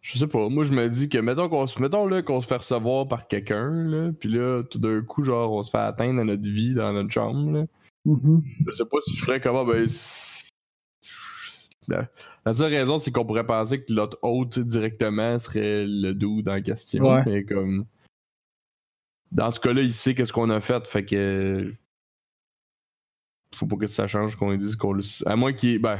Je 0.00 0.16
sais 0.16 0.28
pas. 0.28 0.48
Moi, 0.48 0.64
je 0.64 0.72
me 0.72 0.88
dis 0.88 1.08
que, 1.08 1.18
mettons 1.18 1.48
qu'on 1.48 1.66
se, 1.66 1.82
mettons, 1.82 2.06
là, 2.06 2.22
qu'on 2.22 2.40
se 2.40 2.46
fait 2.46 2.56
recevoir 2.56 3.06
par 3.06 3.26
quelqu'un, 3.26 3.70
là, 3.70 4.12
puis 4.18 4.30
là, 4.30 4.62
tout 4.62 4.78
d'un 4.78 5.02
coup, 5.02 5.22
genre, 5.22 5.52
on 5.52 5.62
se 5.62 5.70
fait 5.70 5.78
atteindre 5.78 6.20
à 6.20 6.24
notre 6.24 6.48
vie 6.48 6.72
dans 6.74 6.92
notre 6.92 7.10
chambre, 7.10 7.50
là. 7.50 7.66
Mhm. 8.04 8.40
Je 8.66 8.72
sais 8.72 8.86
pas 8.86 8.98
si 9.04 9.16
je 9.16 9.24
ferais 9.24 9.40
comment, 9.40 9.64
ben. 9.64 9.86
La, 11.88 12.08
la 12.44 12.52
seule 12.52 12.72
raison, 12.72 12.98
c'est 12.98 13.10
qu'on 13.10 13.24
pourrait 13.24 13.46
penser 13.46 13.82
que 13.82 13.92
l'autre 13.92 14.18
hôte 14.22 14.58
directement 14.58 15.38
serait 15.38 15.84
le 15.86 16.12
dude 16.12 16.48
en 16.48 16.60
question. 16.62 17.04
Ouais. 17.04 17.22
Mais 17.26 17.44
comme. 17.44 17.86
Dans 19.30 19.50
ce 19.50 19.60
cas-là, 19.60 19.82
il 19.82 19.92
sait 19.92 20.14
qu'est-ce 20.14 20.32
qu'on 20.32 20.50
a 20.50 20.60
fait, 20.60 20.86
fait 20.86 21.04
que. 21.04 21.74
Faut 23.56 23.66
pas 23.66 23.76
que 23.76 23.86
ça 23.86 24.06
change 24.06 24.36
qu'on 24.36 24.54
dise 24.56 24.76
qu'on 24.76 24.92
le. 24.92 25.02
À 25.26 25.36
moins 25.36 25.52
qu'il. 25.52 25.78
Ben. 25.80 25.98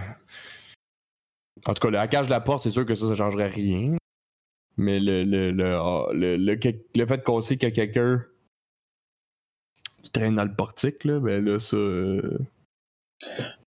En 1.67 1.75
tout 1.75 1.81
cas, 1.81 1.91
le 1.91 1.99
hackage 1.99 2.27
de 2.27 2.31
la 2.31 2.41
porte, 2.41 2.63
c'est 2.63 2.71
sûr 2.71 2.87
que 2.87 2.95
ça, 2.95 3.09
ça 3.09 3.17
changerait 3.17 3.49
rien. 3.49 3.97
Mais 4.77 5.01
le, 5.01 5.25
le, 5.25 5.51
le, 5.51 5.75
ah, 5.75 6.07
le, 6.13 7.07
fait 7.07 7.25
qu'on 7.25 7.41
sait 7.41 7.57
qu'il 7.57 7.69
y 7.69 7.73
a 7.73 7.75
quelqu'un 7.75 8.25
qui 10.05 10.11
traîne 10.13 10.37
dans 10.37 10.45
le 10.45 10.55
portique, 10.55 11.03
là, 11.05 11.19
ben 11.19 11.45
là, 11.45 11.59
ça. 11.59 11.77
euh, 11.77 12.39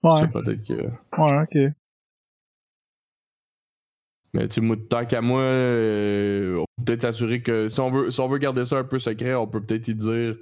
Ouais, 0.04 0.26
peut-être 0.30 0.64
que. 0.64 1.22
ouais, 1.22 1.44
ok. 1.68 1.74
Mais 4.34 4.48
tu 4.48 4.56
sais, 4.56 4.62
moi, 4.62 4.78
tant 4.90 5.06
qu'à 5.06 5.22
moi, 5.22 5.42
euh, 5.42 6.58
on 6.58 6.66
peut 6.78 6.86
peut-être 6.86 7.02
s'assurer 7.02 7.42
que 7.42 7.68
si 7.70 7.80
on, 7.82 7.92
veut, 7.92 8.12
si 8.12 8.20
on 8.22 8.28
veut 8.28 8.38
garder 8.38 8.66
ça 8.66 8.78
un 8.78 8.84
peu 8.84 8.98
secret, 9.00 9.34
on 9.36 9.48
peut 9.48 9.62
peut-être 9.62 9.88
y 9.90 9.96
dire 9.96 10.36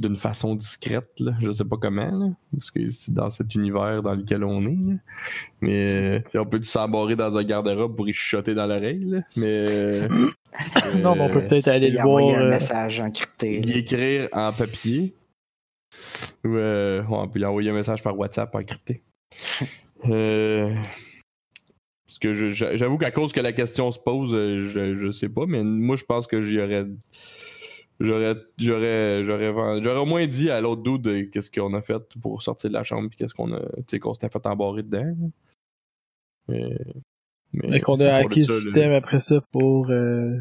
d'une 0.00 0.16
façon 0.16 0.54
discrète, 0.54 1.10
là. 1.18 1.32
je 1.40 1.50
sais 1.50 1.64
pas 1.64 1.76
comment, 1.76 2.08
là, 2.10 2.30
parce 2.52 2.70
que 2.70 2.88
c'est 2.88 3.12
dans 3.12 3.30
cet 3.30 3.56
univers 3.56 4.00
dans 4.00 4.14
lequel 4.14 4.44
on 4.44 4.62
est. 4.62 4.76
là. 4.76 4.94
Mais 5.60 5.96
euh, 5.96 6.18
tu 6.20 6.30
sais, 6.30 6.38
on 6.38 6.46
peut 6.46 6.62
s'embarrer 6.62 7.16
dans 7.16 7.36
un 7.36 7.42
garde-robe 7.42 7.96
pour 7.96 8.08
y 8.08 8.12
chuchoter 8.12 8.54
dans 8.54 8.66
l'oreille, 8.66 9.20
mais 9.36 9.46
euh, 9.48 10.08
Non, 11.02 11.16
mais 11.16 11.22
on 11.22 11.28
peut 11.28 11.40
peut-être 11.40 11.66
aller 11.66 11.90
le 11.90 11.94
voir. 11.96 12.06
envoyer 12.06 12.34
un 12.36 12.42
euh, 12.42 12.50
message 12.50 13.00
encrypté. 13.00 13.58
y 13.60 13.62
là. 13.72 13.76
écrire 13.76 14.28
en 14.32 14.52
papier. 14.52 15.14
Ou 16.44 16.54
euh, 16.56 17.02
on 17.08 17.26
peut 17.28 17.40
lui 17.40 17.46
envoyer 17.46 17.70
un 17.70 17.74
message 17.74 18.00
par 18.00 18.16
WhatsApp 18.16 18.54
encrypté. 18.54 19.02
euh, 20.06 20.72
parce 22.20 22.36
que 22.36 22.76
j'avoue 22.76 22.98
qu'à 22.98 23.10
cause 23.10 23.32
que 23.32 23.40
la 23.40 23.52
question 23.52 23.92
se 23.92 23.98
pose, 23.98 24.34
euh, 24.34 24.60
je, 24.60 24.94
je 24.96 25.10
sais 25.10 25.28
pas, 25.28 25.46
mais 25.46 25.62
moi 25.62 25.96
je 25.96 26.04
pense 26.04 26.26
que 26.26 26.40
j'y 26.40 26.60
aurais. 26.60 26.84
J'aurais, 28.00 28.36
j'aurais, 28.56 29.24
j'aurais, 29.24 29.96
au 29.96 30.04
moins 30.04 30.24
dit 30.26 30.50
à 30.50 30.60
l'autre 30.60 30.82
dude 30.82 31.02
de 31.02 31.22
qu'est-ce 31.22 31.50
qu'on 31.50 31.74
a 31.74 31.80
fait 31.80 32.00
pour 32.22 32.42
sortir 32.42 32.70
de 32.70 32.74
la 32.74 32.84
chambre 32.84 33.08
puis 33.08 33.18
qu'est-ce 33.18 33.34
qu'on 33.34 33.52
a, 33.52 33.60
tu 33.60 33.82
sais, 33.88 33.98
qu'on 33.98 34.14
s'était 34.14 34.28
fait 34.28 34.46
embarrer 34.46 34.82
dedans. 34.82 35.16
Mais, 36.48 36.76
Mais 37.52 37.80
qu'on 37.80 37.98
a 38.00 38.12
hacké 38.12 38.40
le 38.40 38.46
là, 38.46 38.52
système 38.52 38.92
après 38.92 39.18
ça 39.18 39.40
pour. 39.50 39.90
euh, 39.90 40.38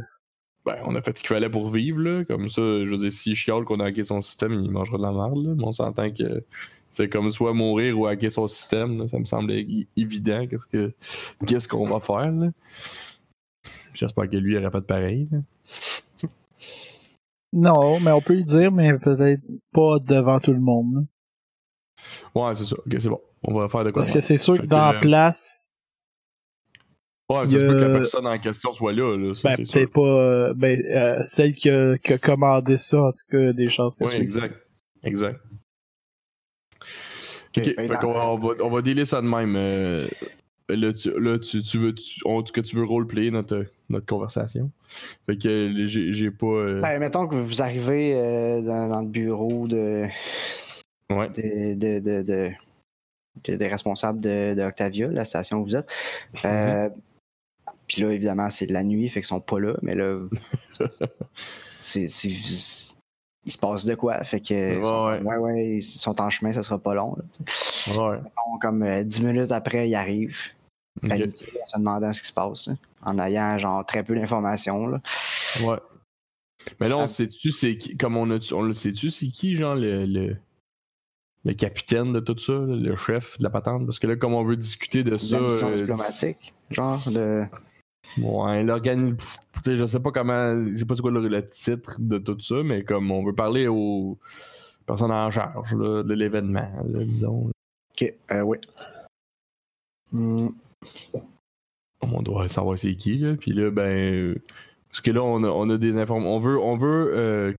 ben, 0.65 0.75
on 0.85 0.95
a 0.95 1.01
fait 1.01 1.17
ce 1.17 1.23
qu'il 1.23 1.29
fallait 1.29 1.49
pour 1.49 1.69
vivre, 1.69 1.99
là. 1.99 2.25
Comme 2.25 2.49
ça, 2.49 2.61
je 2.61 2.89
veux 2.89 2.97
dire, 2.97 3.11
s'il 3.11 3.35
chiale 3.35 3.63
qu'on 3.63 3.79
a 3.79 3.85
hacké 3.85 4.03
son 4.03 4.21
système, 4.21 4.53
il 4.53 4.69
mangera 4.69 4.97
de 4.97 5.03
la 5.03 5.11
merde, 5.11 5.43
là. 5.43 5.53
Mais 5.57 5.63
on 5.63 5.71
s'entend 5.71 6.11
que 6.11 6.43
c'est 6.91 7.09
comme 7.09 7.31
soit 7.31 7.53
mourir 7.53 7.97
ou 7.99 8.07
hacker 8.07 8.31
son 8.31 8.47
système, 8.47 8.97
là. 8.99 9.07
Ça 9.07 9.19
me 9.19 9.25
semble 9.25 9.51
évident. 9.95 10.45
Qu'est-ce 10.47 10.65
que 10.67 10.93
qu'est-ce 11.45 11.67
qu'on 11.67 11.85
va 11.85 11.99
faire. 11.99 12.31
J'espère 13.93 14.29
que 14.29 14.37
lui, 14.37 14.53
il 14.53 14.57
aurait 14.59 14.71
pas 14.71 14.79
de 14.79 14.85
pareil, 14.85 15.27
là. 15.31 15.39
Non, 17.53 17.99
mais 17.99 18.11
on 18.11 18.21
peut 18.21 18.35
le 18.35 18.43
dire, 18.43 18.71
mais 18.71 18.97
peut-être 18.99 19.41
pas 19.71 19.99
devant 19.99 20.39
tout 20.39 20.53
le 20.53 20.59
monde. 20.59 21.05
Ouais, 22.35 22.53
c'est 22.53 22.65
ça. 22.65 22.75
Ok, 22.77 22.95
c'est 22.99 23.09
bon. 23.09 23.21
On 23.43 23.53
va 23.57 23.67
faire 23.69 23.83
de 23.83 23.91
quoi. 23.91 24.01
Parce 24.01 24.11
que 24.11 24.19
c'est 24.21 24.37
sûr 24.37 24.55
Fait 24.57 24.63
que 24.63 24.67
dans 24.67 24.91
la 24.91 24.97
euh, 24.97 24.99
place, 24.99 26.07
Ouais, 27.29 27.39
il 27.43 27.49
ça 27.51 27.57
y 27.57 27.59
se 27.59 27.65
peut 27.65 27.75
que 27.75 27.81
la 27.81 27.89
personne 27.89 28.25
en 28.27 28.39
question 28.39 28.73
soit 28.73 28.93
là, 28.93 29.17
là. 29.17 29.33
Ça, 29.35 29.49
ben 29.49 29.57
peut-être 29.57 29.91
pas. 29.91 30.01
euh, 30.01 30.53
ben, 30.55 30.81
euh, 30.85 31.21
celle 31.25 31.53
qui 31.55 31.69
a, 31.69 31.97
qui 31.97 32.13
a 32.13 32.17
commandé 32.17 32.77
ça, 32.77 33.01
en 33.01 33.11
tout 33.11 33.25
cas, 33.29 33.51
des 33.53 33.67
chances 33.69 33.97
que 33.97 34.07
soit 34.07 34.19
ici. 34.19 34.45
exact. 35.03 35.41
Fait 37.63 37.87
va, 37.87 38.29
on 38.29 38.35
va, 38.35 38.53
on 38.63 38.69
va 38.69 38.81
dealer 38.81 39.05
ça 39.05 39.21
de 39.21 39.27
même. 39.27 39.55
euh, 39.55 40.07
là, 40.69 40.91
tu, 40.93 41.11
là, 41.19 41.39
tu, 41.39 41.61
tu 41.63 41.77
veux, 41.77 41.93
tu, 41.95 42.19
on- 42.25 42.43
que 42.43 42.61
tu 42.61 42.75
veux 42.75 42.83
roleplayer 42.85 43.31
notre, 43.31 43.65
notre 43.89 44.05
conversation. 44.05 44.69
Fait 45.25 45.37
que 45.37 45.47
euh, 45.47 45.85
j'ai, 45.85 46.31
pas. 46.31 46.45
euh, 46.47 46.81
Ben, 46.81 46.99
mettons 46.99 47.27
que 47.27 47.35
vous 47.35 47.61
arrivez 47.61 48.15
euh, 48.15 48.61
dans, 48.61 48.89
dans 48.89 49.01
le 49.01 49.07
bureau 49.07 49.67
de, 49.67 50.05
ouais. 51.09 51.29
de, 51.29 51.73
de, 51.75 51.99
de, 51.99 52.21
de- 52.23 52.51
de- 53.45 53.55
des 53.55 53.67
responsables 53.67 54.19
de, 54.19 54.61
Octavia, 54.63 55.07
la 55.07 55.23
station 55.25 55.59
où 55.59 55.63
vous 55.65 55.75
êtes. 55.75 55.91
Euh, 56.43 56.89
Puis 57.87 58.01
là, 58.01 58.11
évidemment, 58.11 58.49
c'est 58.49 58.65
de 58.67 58.73
la 58.73 58.83
nuit, 58.83 59.07
fait 59.07 59.21
qu'ils 59.21 59.27
sont 59.27 59.39
pas 59.39 59.59
là, 59.59 59.75
mais 59.81 59.95
là, 59.95 60.19
c'est- 61.77 62.96
il 63.47 63.51
se 63.51 63.57
passe 63.57 63.85
de 63.85 63.95
quoi, 63.95 64.23
fait 64.23 64.41
que 64.41 64.53
Ouais, 64.53 65.19
ils 65.19 65.23
sont, 65.25 65.41
ouais. 65.41 65.75
ils 65.77 65.81
sont 65.81 66.21
en 66.21 66.29
chemin, 66.29 66.51
ça 66.51 66.61
sera 66.63 66.77
pas 66.77 66.93
long. 66.93 67.15
là, 67.95 68.03
ouais. 68.11 68.19
Comme 68.61 68.83
euh, 68.83 69.03
dix 69.03 69.21
minutes 69.23 69.51
après, 69.53 69.87
ils 69.89 69.95
arrivent, 69.95 70.37
paniqués, 71.01 71.47
en 71.61 71.65
se 71.65 71.79
demandant 71.79 72.11
ce 72.13 72.21
qui 72.21 72.27
se 72.27 72.33
passe, 72.33 72.67
là, 72.67 72.73
en 73.03 73.17
ayant 73.19 73.57
genre 73.57 73.85
très 73.85 74.03
peu 74.03 74.13
d'informations. 74.15 74.85
Ouais. 75.63 75.77
Mais 76.81 76.89
là, 76.89 76.97
on 76.97 77.07
sait-tu, 77.07 77.51
c'est 77.51 77.77
qui, 77.77 77.95
comme 77.95 78.17
on 78.17 78.29
a, 78.29 78.39
on 78.53 78.61
le 78.61 78.73
sait-tu, 78.73 79.09
c'est 79.09 79.27
qui, 79.29 79.55
genre, 79.55 79.75
le, 79.75 80.05
le, 80.05 80.35
le 81.45 81.53
capitaine 81.53 82.11
de 82.11 82.19
tout 82.19 82.37
ça, 82.37 82.51
le 82.53 82.95
chef 82.97 83.37
de 83.37 83.43
la 83.43 83.49
patente? 83.49 83.85
Parce 83.85 83.99
que 83.99 84.07
là, 84.07 84.17
comme 84.17 84.33
on 84.33 84.43
veut 84.43 84.57
discuter 84.57 85.03
de 85.03 85.11
De 85.11 85.17
ça. 85.17 85.39
la 85.39 85.45
mission 85.45 85.69
euh, 85.69 85.73
diplomatique, 85.73 86.53
genre 86.69 87.01
de. 87.09 87.45
Ouais, 88.17 88.63
l'organisme. 88.63 89.17
Je 89.65 89.85
sais 89.85 89.99
pas 89.99 90.11
comment. 90.11 90.63
Je 90.65 90.77
sais 90.77 90.85
pas 90.85 90.95
c'est 90.95 91.01
quoi 91.01 91.11
le, 91.11 91.27
le 91.27 91.45
titre 91.45 91.97
de 91.99 92.17
tout 92.17 92.39
ça, 92.39 92.63
mais 92.63 92.83
comme 92.83 93.11
on 93.11 93.23
veut 93.23 93.33
parler 93.35 93.67
aux 93.67 94.17
personnes 94.85 95.11
en 95.11 95.29
charge 95.29 95.73
là, 95.75 96.03
de 96.03 96.13
l'événement, 96.13 96.71
disons. 96.85 97.51
Ok, 97.91 98.13
euh, 98.31 98.41
oui. 98.41 98.57
Hmm, 100.11 100.49
On 102.01 102.21
doit 102.21 102.47
savoir 102.47 102.79
c'est 102.79 102.95
qui, 102.95 103.17
là. 103.17 103.35
Puis 103.35 103.51
là, 103.51 103.69
ben. 103.71 104.39
Parce 104.89 105.01
que 105.01 105.11
là, 105.11 105.21
on 105.21 105.43
a, 105.43 105.47
on 105.49 105.69
a 105.69 105.77
des 105.77 105.97
informations. 105.97 106.33
On 106.33 106.39
veut. 106.39 106.59
On 106.59 106.77
veut 106.77 107.11
euh, 107.13 107.53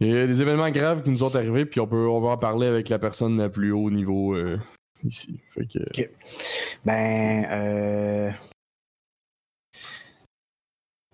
Il 0.00 0.08
y 0.08 0.16
a 0.18 0.26
des 0.26 0.42
événements 0.42 0.70
graves 0.70 1.04
qui 1.04 1.10
nous 1.10 1.18
sont 1.18 1.36
arrivés, 1.36 1.64
puis 1.64 1.78
on 1.78 1.86
peut 1.86 2.08
on 2.08 2.20
va 2.20 2.30
en 2.30 2.38
parler 2.38 2.66
avec 2.66 2.88
la 2.88 2.98
personne 2.98 3.38
la 3.38 3.48
plus 3.48 3.70
haut 3.70 3.88
niveau 3.88 4.34
euh, 4.34 4.58
ici. 5.04 5.40
Fait 5.48 5.66
que. 5.66 5.78
Ben, 6.84 7.44
euh, 7.50 8.30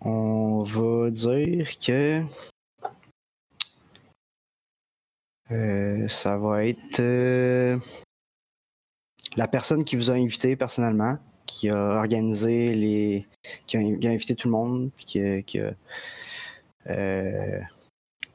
on 0.00 0.62
va 0.64 1.10
dire 1.10 1.76
que 1.78 2.22
Euh, 5.50 6.06
ça 6.08 6.36
va 6.36 6.66
être 6.66 7.00
euh, 7.00 7.78
la 9.36 9.48
personne 9.48 9.82
qui 9.82 9.96
vous 9.96 10.10
a 10.10 10.14
invité 10.14 10.56
personnellement, 10.56 11.16
qui 11.46 11.70
a 11.70 11.96
organisé 11.96 12.74
les. 12.74 13.26
qui 13.66 13.78
a, 13.78 13.80
qui 13.96 14.06
a 14.06 14.10
invité 14.10 14.34
tout 14.36 14.48
le 14.48 14.52
monde, 14.52 14.90
puis 14.94 15.04
qui 15.06 15.20
a, 15.22 15.42
qui 15.42 15.58
a, 15.60 15.72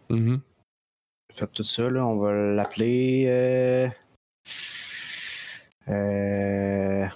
Mhm. 0.10 0.42
fait 1.32 1.48
tout 1.54 1.64
ça. 1.64 1.90
Là. 1.90 2.06
On 2.06 2.18
va 2.18 2.34
l'appeler. 2.56 3.90
Euh, 5.90 7.08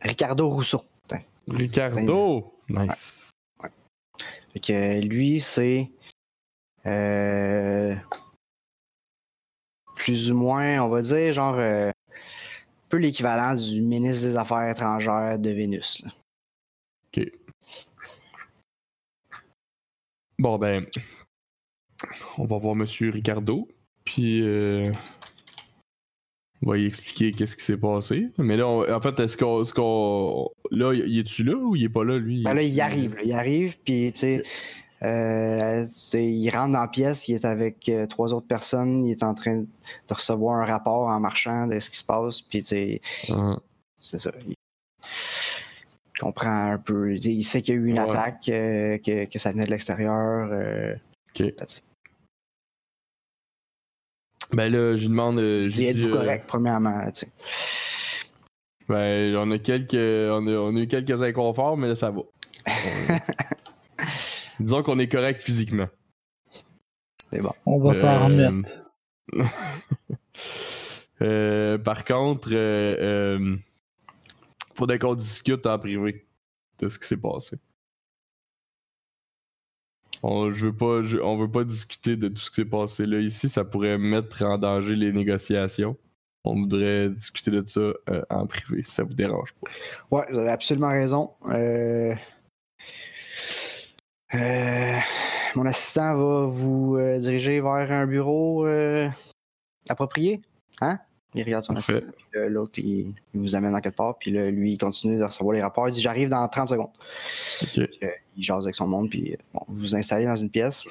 Ricardo 0.00 0.48
Rousseau. 0.48 0.82
Ricardo! 1.48 2.54
Nice. 2.68 3.32
Fait 4.52 4.60
que 4.60 5.00
lui, 5.00 5.40
c'est 5.40 5.90
euh, 6.86 7.94
plus 9.94 10.30
ou 10.30 10.34
moins, 10.36 10.82
on 10.82 10.88
va 10.88 11.02
dire, 11.02 11.32
genre 11.32 11.54
euh, 11.54 11.88
un 11.88 12.88
peu 12.88 12.98
l'équivalent 12.98 13.54
du 13.54 13.82
ministre 13.82 14.26
des 14.26 14.36
Affaires 14.36 14.68
étrangères 14.68 15.38
de 15.38 15.50
Vénus. 15.50 16.02
là. 16.04 16.10
Bon, 20.38 20.58
ben, 20.58 20.86
on 22.36 22.46
va 22.46 22.58
voir 22.58 22.74
Monsieur 22.74 23.10
Ricardo, 23.10 23.68
puis 24.04 24.42
euh, 24.42 24.92
on 26.64 26.70
va 26.70 26.78
y 26.78 26.86
expliquer 26.86 27.32
qu'est-ce 27.32 27.56
qui 27.56 27.64
s'est 27.64 27.76
passé. 27.76 28.28
Mais 28.38 28.56
là, 28.56 28.68
on- 28.68 28.88
en 28.90 29.00
fait, 29.00 29.18
est-ce 29.20 29.36
qu'on, 29.36 29.62
qu'on- 29.74 30.50
là, 30.70 30.92
il 30.94 31.18
est-tu 31.18 31.42
là 31.44 31.54
ou 31.56 31.74
il 31.76 31.84
est 31.84 31.88
pas 31.88 32.04
là, 32.04 32.18
lui? 32.18 32.42
Ben 32.44 32.54
là, 32.54 32.62
il 32.62 32.80
arrive, 32.80 33.16
là, 33.16 33.22
il 33.24 33.32
arrive, 33.32 33.76
puis 33.84 34.12
tu 34.12 34.20
sais, 34.20 34.42
euh, 35.02 35.84
il 36.14 36.48
rentre 36.50 36.72
dans 36.74 36.80
la 36.80 36.88
pièce, 36.88 37.26
il 37.28 37.34
est 37.34 37.44
avec 37.44 37.88
euh, 37.88 38.06
trois 38.06 38.32
autres 38.32 38.46
personnes, 38.46 39.04
il 39.06 39.10
est 39.10 39.24
en 39.24 39.34
train 39.34 39.58
de 39.58 39.66
recevoir 40.14 40.62
un 40.62 40.64
rapport 40.64 41.08
en 41.08 41.18
marchant 41.20 41.66
de 41.66 41.78
ce 41.80 41.90
qui 41.90 41.96
se 41.98 42.04
passe, 42.04 42.40
puis 42.42 42.60
tu 42.62 42.68
sais, 42.68 43.00
Ah, 43.30 43.58
c'est 44.00 44.20
ça. 44.20 44.30
Il 44.46 44.54
comprend 46.20 46.70
un 46.72 46.78
peu, 46.78 47.16
il 47.16 47.42
sait 47.42 47.62
qu'il 47.62 47.74
y 47.74 47.78
a 47.78 47.80
eu 47.80 47.86
une 47.86 47.98
Ouais. 47.98 48.08
attaque, 48.08 48.48
euh, 48.48 48.98
que, 48.98 49.24
que 49.24 49.38
ça 49.40 49.50
venait 49.50 49.64
de 49.64 49.70
l'extérieur. 49.70 50.48
Ben 54.54 54.70
là, 54.72 54.96
je 54.96 55.02
lui 55.02 55.08
demande. 55.08 55.38
euh, 55.38 55.64
êtes-vous 55.66 55.92
dit, 55.92 56.04
euh, 56.04 56.12
correct, 56.12 56.44
premièrement, 56.46 56.98
là, 56.98 57.10
tu 57.10 57.26
sais? 57.26 57.32
Ben, 58.88 59.34
on 59.36 59.50
a 59.50 59.58
quelques, 59.58 59.94
on 59.94 60.46
a, 60.46 60.50
on 60.52 60.76
a 60.76 60.80
eu 60.80 60.86
quelques 60.88 61.22
inconforts, 61.22 61.76
mais 61.76 61.88
là, 61.88 61.94
ça 61.94 62.10
va. 62.10 62.20
Disons 64.60 64.82
qu'on 64.82 64.98
est 64.98 65.08
correct 65.08 65.42
physiquement. 65.42 65.88
C'est 67.30 67.40
bon. 67.40 67.52
On 67.64 67.78
va 67.80 67.94
s'en 67.94 68.08
Euh, 68.08 68.24
remettre. 68.24 68.68
Euh, 71.20 71.78
par 71.78 72.04
contre, 72.04 72.48
euh, 72.50 72.96
euh, 73.38 73.56
faudrait 74.74 74.98
qu'on 74.98 75.14
discute 75.14 75.64
en 75.66 75.78
privé 75.78 76.26
de 76.80 76.88
ce 76.88 76.98
qui 76.98 77.06
s'est 77.06 77.16
passé. 77.16 77.58
On, 80.22 80.52
je 80.52 80.66
veux 80.66 80.76
pas, 80.76 81.00
veut 81.00 81.50
pas 81.50 81.64
discuter 81.64 82.16
de 82.16 82.28
tout 82.28 82.40
ce 82.40 82.50
qui 82.50 82.56
s'est 82.56 82.64
passé 82.64 83.06
là. 83.06 83.18
Ici, 83.18 83.48
ça 83.48 83.64
pourrait 83.64 83.98
mettre 83.98 84.44
en 84.44 84.56
danger 84.56 84.94
les 84.94 85.12
négociations. 85.12 85.96
On 86.44 86.54
voudrait 86.54 87.08
discuter 87.08 87.50
de 87.50 87.64
ça 87.64 87.80
euh, 87.80 88.22
en 88.30 88.46
privé, 88.46 88.82
si 88.82 88.92
ça 88.92 89.04
vous 89.04 89.14
dérange 89.14 89.52
pas. 89.54 89.70
Ouais, 90.10 90.24
vous 90.30 90.38
avez 90.38 90.50
absolument 90.50 90.90
raison. 90.90 91.30
Euh, 91.50 92.14
euh, 94.34 94.98
mon 95.54 95.66
assistant 95.66 96.16
va 96.16 96.46
vous 96.46 96.98
diriger 97.18 97.60
vers 97.60 97.90
un 97.92 98.06
bureau 98.06 98.66
approprié. 99.88 100.40
Hein? 100.80 100.98
Il 101.34 101.44
regarde 101.44 101.64
son 101.64 101.76
assistant. 101.76 102.06
L'autre, 102.34 102.78
il, 102.78 103.14
il 103.34 103.40
vous 103.40 103.54
amène 103.54 103.72
dans 103.72 103.80
quelque 103.80 103.96
part. 103.96 104.18
Puis 104.18 104.30
là, 104.30 104.50
lui, 104.50 104.72
il 104.72 104.78
continue 104.78 105.18
de 105.18 105.24
recevoir 105.24 105.54
les 105.54 105.62
rapports. 105.62 105.88
Il 105.88 105.94
dit 105.94 106.00
J'arrive 106.00 106.28
dans 106.28 106.46
30 106.46 106.68
secondes. 106.68 106.90
Puis 107.72 107.88
là, 108.00 108.08
il 108.36 108.44
jase 108.44 108.64
avec 108.64 108.74
son 108.74 108.86
monde. 108.86 109.08
Puis 109.08 109.32
euh, 109.32 109.36
bon, 109.54 109.60
vous 109.68 109.76
vous 109.76 109.96
installez 109.96 110.26
dans 110.26 110.36
une 110.36 110.50
pièce. 110.50 110.84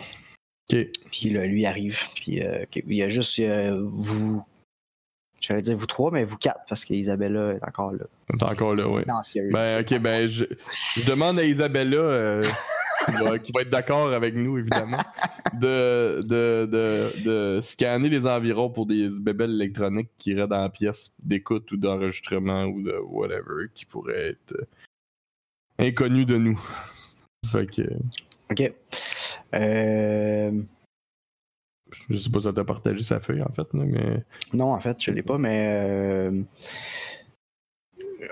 Ok. 0.71 0.87
Puis 1.11 1.29
là, 1.29 1.45
lui 1.45 1.65
arrive. 1.65 1.99
Puis 2.15 2.41
euh, 2.41 2.65
il 2.75 2.95
y 2.95 3.03
a 3.03 3.09
juste 3.09 3.39
euh, 3.39 3.79
vous. 3.83 4.43
J'allais 5.39 5.63
dire 5.63 5.75
vous 5.75 5.87
trois, 5.87 6.11
mais 6.11 6.23
vous 6.23 6.37
quatre, 6.37 6.61
parce 6.69 6.85
qu'Isabella 6.85 7.53
est 7.53 7.67
encore 7.67 7.93
là. 7.93 8.05
T'es 8.37 8.49
encore 8.49 8.75
là, 8.75 8.87
ouais. 8.87 9.01
Silencieuse. 9.01 9.51
Ben, 9.51 9.81
ok, 9.81 9.97
ben, 9.99 10.27
je, 10.27 10.45
je 10.95 11.05
demande 11.09 11.39
à 11.39 11.43
Isabella, 11.43 11.97
euh, 11.97 12.43
qui, 13.05 13.11
va, 13.23 13.39
qui 13.39 13.51
va 13.53 13.61
être 13.61 13.69
d'accord 13.69 14.11
avec 14.11 14.35
nous, 14.35 14.57
évidemment, 14.57 14.97
de, 15.53 16.21
de, 16.21 16.65
de, 16.65 17.23
de 17.25 17.59
scanner 17.61 18.09
les 18.09 18.25
environs 18.27 18.69
pour 18.69 18.85
des 18.85 19.09
bébelles 19.21 19.51
électroniques 19.51 20.09
qui 20.17 20.31
iraient 20.31 20.47
dans 20.47 20.61
la 20.61 20.69
pièce 20.69 21.15
d'écoute 21.21 21.71
ou 21.71 21.77
d'enregistrement 21.77 22.65
ou 22.65 22.81
de 22.81 22.97
whatever, 23.07 23.67
qui 23.73 23.85
pourraient 23.85 24.29
être 24.29 24.67
inconnus 25.79 26.25
de 26.25 26.37
nous. 26.37 26.59
Fait 27.51 27.67
que, 27.67 27.81
OK. 28.51 28.73
Euh, 29.53 30.63
je 32.09 32.17
sais 32.17 32.29
pas 32.29 32.39
si 32.39 32.45
ça 32.45 32.53
t'a 32.53 32.63
partagé 32.63 33.03
sa 33.03 33.19
feuille, 33.19 33.41
en 33.41 33.51
fait, 33.51 33.67
mais 33.73 34.23
non, 34.53 34.73
en 34.73 34.79
fait, 34.79 35.01
je 35.01 35.11
l'ai 35.11 35.23
pas, 35.23 35.37
mais 35.37 35.67
euh, 35.69 36.41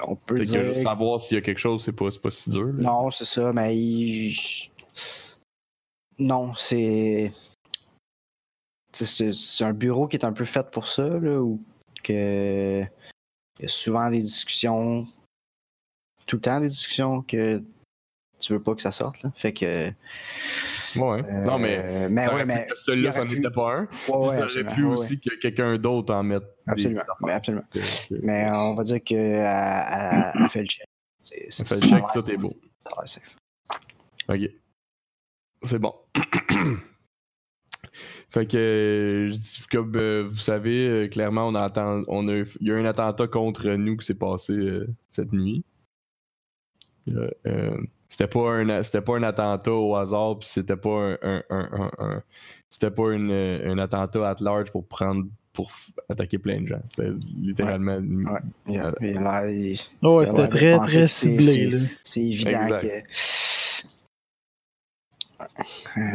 on 0.06 0.15
peut 0.15 0.36
que 0.36 0.41
dire... 0.41 0.65
juste 0.65 0.82
savoir 0.84 1.21
s'il 1.21 1.36
y 1.36 1.38
a 1.38 1.41
quelque 1.41 1.60
chose, 1.60 1.84
c'est 1.84 1.91
pas, 1.91 2.10
pas 2.21 2.32
si 2.32 2.49
dur. 2.49 2.67
là. 2.67 2.73
Non, 2.84 3.12
c'est 3.12 3.25
ça, 3.25 3.52
mais 3.54 3.78
il- 3.78 4.36
Non, 6.17 6.54
c'est... 6.56 7.32
c'est- 8.93 9.63
un 9.63 9.73
bureau 9.73 10.08
qui 10.08 10.15
est 10.17 10.25
un 10.25 10.34
peu 10.34 10.45
fait 10.45 10.69
pour 10.71 10.88
ça, 10.88 11.19
là, 11.19 11.41
où 11.41 11.60
que... 12.04 12.82
il 12.82 13.62
y 13.62 13.65
a 13.65 13.67
souvent 13.67 14.10
des 14.10 14.21
discussions, 14.21 15.08
tout 16.25 16.38
le 16.38 16.41
temps 16.41 16.60
des 16.60 16.67
discussions 16.69 17.21
que 17.21 17.62
tu 18.39 18.54
veux 18.54 18.62
pas 18.62 18.73
que 18.75 18.82
ça 18.82 18.91
sorte, 18.91 19.21
là. 19.23 19.32
Fait 19.36 19.54
que... 19.54 19.91
Ouais. 20.95 21.23
euh, 21.23 21.43
non, 21.43 21.60
mais. 21.60 22.10
Mais 22.10 22.28
ouais, 22.30 22.45
mais... 22.45 22.67
celui-là, 22.84 23.10
il 23.10 23.13
ça 23.13 23.23
n'était 23.25 23.52
pas 23.52 23.73
un. 23.75 23.82
Ouais, 23.82 24.17
ouais, 24.17 24.28
ça 24.39 24.45
aurait 24.45 24.75
pu 24.75 24.86
ouais, 24.86 24.93
aussi 24.93 25.19
que 25.19 25.36
quelqu'un 25.36 25.78
d'autre 25.78 26.12
en 26.13 26.23
mette. 26.23 26.43
Absolument, 26.71 27.01
mais 27.21 27.32
absolument. 27.34 27.63
Que- 27.71 27.79
que- 28.10 28.25
Mais 28.25 28.45
euh, 28.47 28.53
on 28.55 28.75
va 28.75 28.84
dire 28.84 29.03
qu'elle 29.03 29.36
a 29.45 30.49
fait 30.49 30.62
le 30.62 30.67
check. 30.67 30.86
C'est- 31.21 31.67
fait 31.67 31.75
le 31.75 31.82
check, 31.82 32.03
tout 32.13 32.32
est 32.32 32.38
beau. 32.38 32.53
Ok. 34.29 34.49
C'est 35.63 35.79
bon. 35.79 35.93
fait 38.29 38.45
que, 38.45 39.29
euh, 39.32 39.36
comme 39.71 39.95
euh, 39.95 40.23
vous 40.29 40.38
savez, 40.38 40.88
euh, 40.88 41.08
clairement, 41.08 41.47
on 41.47 41.55
attend, 41.55 42.03
on 42.08 42.27
a, 42.27 42.34
il 42.34 42.67
y 42.67 42.71
a 42.71 42.75
eu 42.75 42.79
un 42.79 42.86
attentat 42.86 43.27
contre 43.27 43.69
nous 43.71 43.97
qui 43.97 44.05
s'est 44.05 44.13
passé 44.13 44.53
euh, 44.53 44.88
cette 45.12 45.34
nuit. 45.34 45.63
Euh, 47.10 47.29
euh, 47.47 47.77
c'était 48.08 48.27
pas 48.27 48.51
un 48.51 48.84
c'était 48.84 49.01
pas 49.01 49.17
un 49.17 49.23
attentat 49.23 49.71
au 49.73 49.95
hasard 49.95 50.38
puis 50.38 50.47
c'était 50.47 50.75
pas 50.77 50.89
un, 50.89 51.17
un- 51.21 51.43
un- 51.49 51.69
un- 51.71 51.91
un- 51.97 52.23
c'était 52.67 52.91
pas 52.91 53.12
une, 53.13 53.32
euh, 53.32 53.71
un 53.71 53.77
attentat 53.79 54.29
at 54.29 54.36
large 54.41 54.71
pour 54.71 54.88
prendre 54.88 55.25
pour 55.53 55.71
attaquer 56.09 56.38
plein 56.38 56.62
de 56.62 56.67
gens 56.67 56.81
c'était 56.85 57.09
littéralement 57.38 57.97
Ouais. 57.97 58.41
Il 58.67 58.77
a- 58.79 58.93
il 59.01 59.17
a 59.17 59.21
l'air- 59.43 59.49
il- 59.49 59.79
Oh, 60.01 60.23
c'était 60.25 60.47
très, 60.47 60.77
très 60.79 61.07
ciblé. 61.07 61.85
c'est- 62.03 62.21
évident 62.21 62.62
Exact. 62.62 62.81
que. 62.81 63.03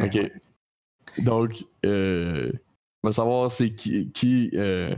Ok. 0.06 0.32
Donc, 1.18 1.64
euh, 1.86 2.50
on 3.02 3.08
va 3.08 3.12
savoir 3.12 3.50
c'est 3.50 3.74
qui, 3.74 4.10
qui 4.12 4.50
euh, 4.54 4.94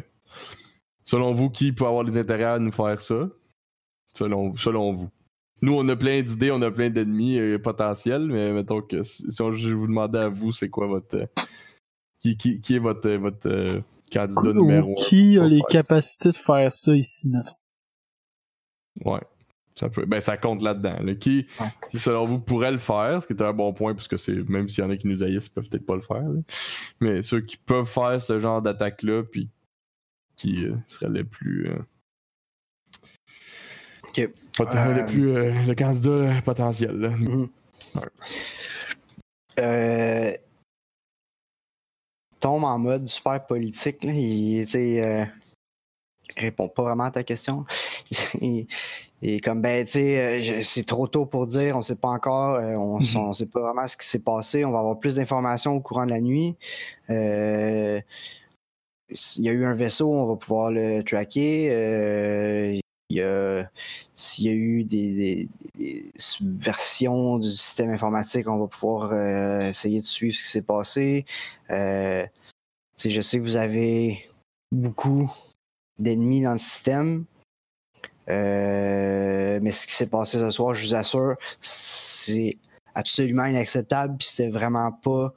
selon 1.04 1.32
vous, 1.34 1.50
qui 1.50 1.72
peut 1.72 1.86
avoir 1.86 2.04
des 2.04 2.16
intérêts 2.18 2.44
à 2.44 2.58
nous 2.58 2.72
faire 2.72 3.00
ça? 3.00 3.28
Selon, 4.14 4.52
selon 4.54 4.92
vous. 4.92 5.08
Nous, 5.62 5.72
on 5.74 5.88
a 5.88 5.96
plein 5.96 6.22
d'idées, 6.22 6.50
on 6.50 6.60
a 6.62 6.70
plein 6.70 6.90
d'ennemis 6.90 7.38
euh, 7.38 7.58
potentiels, 7.58 8.26
mais 8.26 8.52
mettons 8.52 8.82
que 8.82 9.02
si, 9.02 9.30
si 9.30 9.42
on- 9.42 9.52
je 9.52 9.72
vous 9.74 9.86
demandais 9.86 10.18
à 10.20 10.28
vous, 10.28 10.52
c'est 10.52 10.68
quoi 10.70 10.86
votre. 10.86 11.16
euh, 11.16 11.26
qui, 12.18 12.36
qui, 12.36 12.60
qui 12.60 12.76
est 12.76 12.78
votre, 12.78 13.10
votre 13.12 13.48
euh, 13.48 13.80
candidat 14.12 14.52
numéro 14.52 14.94
qui 14.94 15.38
a 15.38 15.46
les 15.46 15.58
ça? 15.60 15.66
capacités 15.68 16.30
de 16.30 16.36
faire 16.36 16.72
ça 16.72 16.94
ici, 16.94 17.30
mettons? 17.30 17.54
Ouais. 19.04 19.20
Ça 19.74 19.90
peut, 19.90 20.06
ben, 20.06 20.22
ça 20.22 20.38
compte 20.38 20.62
là-dedans. 20.62 20.98
là. 21.02 21.14
Qui, 21.14 21.46
Ouais. 21.60 21.66
qui, 21.90 21.98
selon 21.98 22.24
vous, 22.24 22.40
pourrait 22.40 22.72
le 22.72 22.78
faire, 22.78 23.22
ce 23.22 23.26
qui 23.26 23.34
est 23.34 23.42
un 23.42 23.52
bon 23.52 23.74
point, 23.74 23.94
parce 23.94 24.08
que 24.08 24.16
c'est, 24.16 24.32
même 24.48 24.68
s'il 24.68 24.82
y 24.82 24.86
en 24.86 24.90
a 24.90 24.96
qui 24.96 25.06
nous 25.06 25.22
haïssent, 25.22 25.48
ils 25.48 25.52
peuvent 25.52 25.68
peut-être 25.68 25.84
pas 25.84 25.96
le 25.96 26.00
faire. 26.00 26.22
là. 26.22 26.40
Mais 27.00 27.20
ceux 27.20 27.42
qui 27.42 27.58
peuvent 27.58 27.84
faire 27.86 28.22
ce 28.22 28.38
genre 28.38 28.62
d'attaque-là, 28.62 29.22
puis 29.24 29.50
qui 30.36 30.64
euh, 30.64 30.74
seraient 30.86 31.10
les 31.10 31.24
plus. 31.24 31.68
euh, 31.68 31.78
Ok. 34.08 34.30
pot- 34.56 34.66
Euh, 34.74 34.94
les 34.94 35.04
plus. 35.12 35.28
euh, 35.30 35.52
le 35.66 35.74
candidat 35.74 36.40
potentiel. 36.42 36.96
là. 36.98 37.10
mhm. 37.10 37.48
Euh, 39.58 40.32
tombe 42.46 42.62
en 42.62 42.78
mode 42.78 43.08
super 43.08 43.44
politique. 43.44 44.04
Là. 44.04 44.12
Il, 44.12 44.64
euh, 44.76 45.24
il 46.36 46.40
répond 46.40 46.68
pas 46.68 46.82
vraiment 46.82 47.04
à 47.04 47.10
ta 47.10 47.24
question. 47.24 47.64
et, 48.40 48.68
et 49.20 49.40
comme, 49.40 49.60
ben, 49.60 49.84
tu 49.84 49.92
sais, 49.92 50.60
euh, 50.60 50.62
c'est 50.62 50.86
trop 50.86 51.08
tôt 51.08 51.26
pour 51.26 51.48
dire, 51.48 51.76
on 51.76 51.82
sait 51.82 51.96
pas 51.96 52.10
encore, 52.10 52.54
euh, 52.54 52.76
on, 52.76 53.00
Mhm. 53.00 53.16
on 53.16 53.32
sait 53.32 53.46
pas 53.48 53.60
vraiment 53.60 53.88
ce 53.88 53.96
qui 53.96 54.06
s'est 54.06 54.22
passé. 54.22 54.64
On 54.64 54.70
va 54.70 54.78
avoir 54.78 55.00
plus 55.00 55.16
d'informations 55.16 55.74
au 55.74 55.80
courant 55.80 56.04
de 56.04 56.10
la 56.10 56.20
nuit. 56.20 56.54
Euh, 57.10 58.00
s'il 59.10 59.44
y 59.44 59.48
a 59.48 59.52
eu 59.52 59.64
un 59.64 59.74
vaisseau, 59.74 60.12
on 60.12 60.26
va 60.26 60.36
pouvoir 60.36 60.70
le 60.70 61.02
tracker. 61.02 62.80
Euh, 63.12 63.64
S'il 64.14 64.46
y 64.46 64.48
a 64.48 64.52
eu 64.52 64.84
des, 64.84 65.48
des- 65.78 66.12
subversions 66.16 67.38
du 67.38 67.48
système 67.48 67.90
informatique, 67.90 68.48
on 68.48 68.58
va 68.58 68.66
pouvoir 68.66 69.12
euh, 69.12 69.60
essayer 69.60 70.00
de 70.00 70.04
suivre 70.06 70.34
ce 70.34 70.42
qui 70.42 70.50
s'est 70.50 70.62
passé. 70.62 71.24
Euh, 71.70 72.26
je 73.04 73.20
sais 73.20 73.38
que 73.38 73.44
vous 73.44 73.56
avez 73.56 74.28
beaucoup 74.72 75.30
d'ennemis 75.98 76.42
dans 76.42 76.52
le 76.52 76.58
système. 76.58 77.24
Mais 78.28 79.70
ce 79.70 79.86
qui 79.86 79.94
s'est 79.94 80.08
passé 80.08 80.38
ce 80.38 80.50
soir, 80.50 80.74
je 80.74 80.86
vous 80.86 80.94
assure, 80.96 81.36
c'est 81.60 82.56
absolument 82.94 83.44
inacceptable. 83.44 84.16
C'était 84.20 84.50
vraiment 84.50 84.90
pas. 84.90 85.32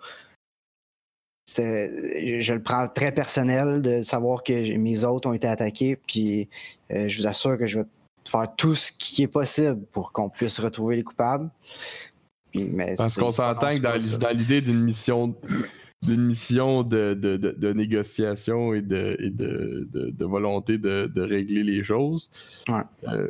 Je 1.58 2.54
le 2.54 2.62
prends 2.62 2.88
très 2.88 3.12
personnel 3.12 3.82
de 3.82 4.02
savoir 4.04 4.44
que 4.44 4.78
mes 4.78 5.04
autres 5.04 5.30
ont 5.30 5.34
été 5.34 5.48
attaqués. 5.48 5.96
Puis 6.08 6.48
euh, 6.92 7.08
je 7.08 7.22
vous 7.22 7.28
assure 7.28 7.58
que 7.58 7.68
je 7.68 7.80
vais 7.80 7.86
faire 8.28 8.54
tout 8.56 8.76
ce 8.76 8.92
qui 8.92 9.24
est 9.24 9.28
possible 9.28 9.82
pour 9.92 10.12
qu'on 10.12 10.30
puisse 10.30 10.60
retrouver 10.60 10.98
les 10.98 11.04
coupables. 11.04 11.50
Puis, 12.52 12.64
mais 12.66 12.96
Parce 12.96 13.18
qu'on 13.18 13.32
s'entend 13.32 13.72
que 13.72 13.78
dans, 14.18 14.38
l'idée 14.38 14.62
d'une 14.62 14.82
mission 14.84 15.36
d'une 16.02 16.28
mission 16.28 16.84
de, 16.84 17.14
de, 17.14 17.36
de, 17.36 17.52
de 17.52 17.74
négociation 17.74 18.74
et 18.74 18.82
de, 18.82 19.18
et 19.20 20.24
volonté 20.24 20.78
de, 20.78 21.22
régler 21.22 21.64
les 21.64 21.84
choses. 21.84 22.30
Ouais. 22.70 22.82
euh, 23.10 23.28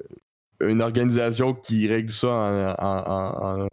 une 0.61 0.81
organisation 0.81 1.53
qui 1.53 1.87
règle 1.87 2.11
ça 2.11 2.27
en, 2.27 2.75
en, 2.77 3.11
en- 3.11 3.63
en 3.63 3.68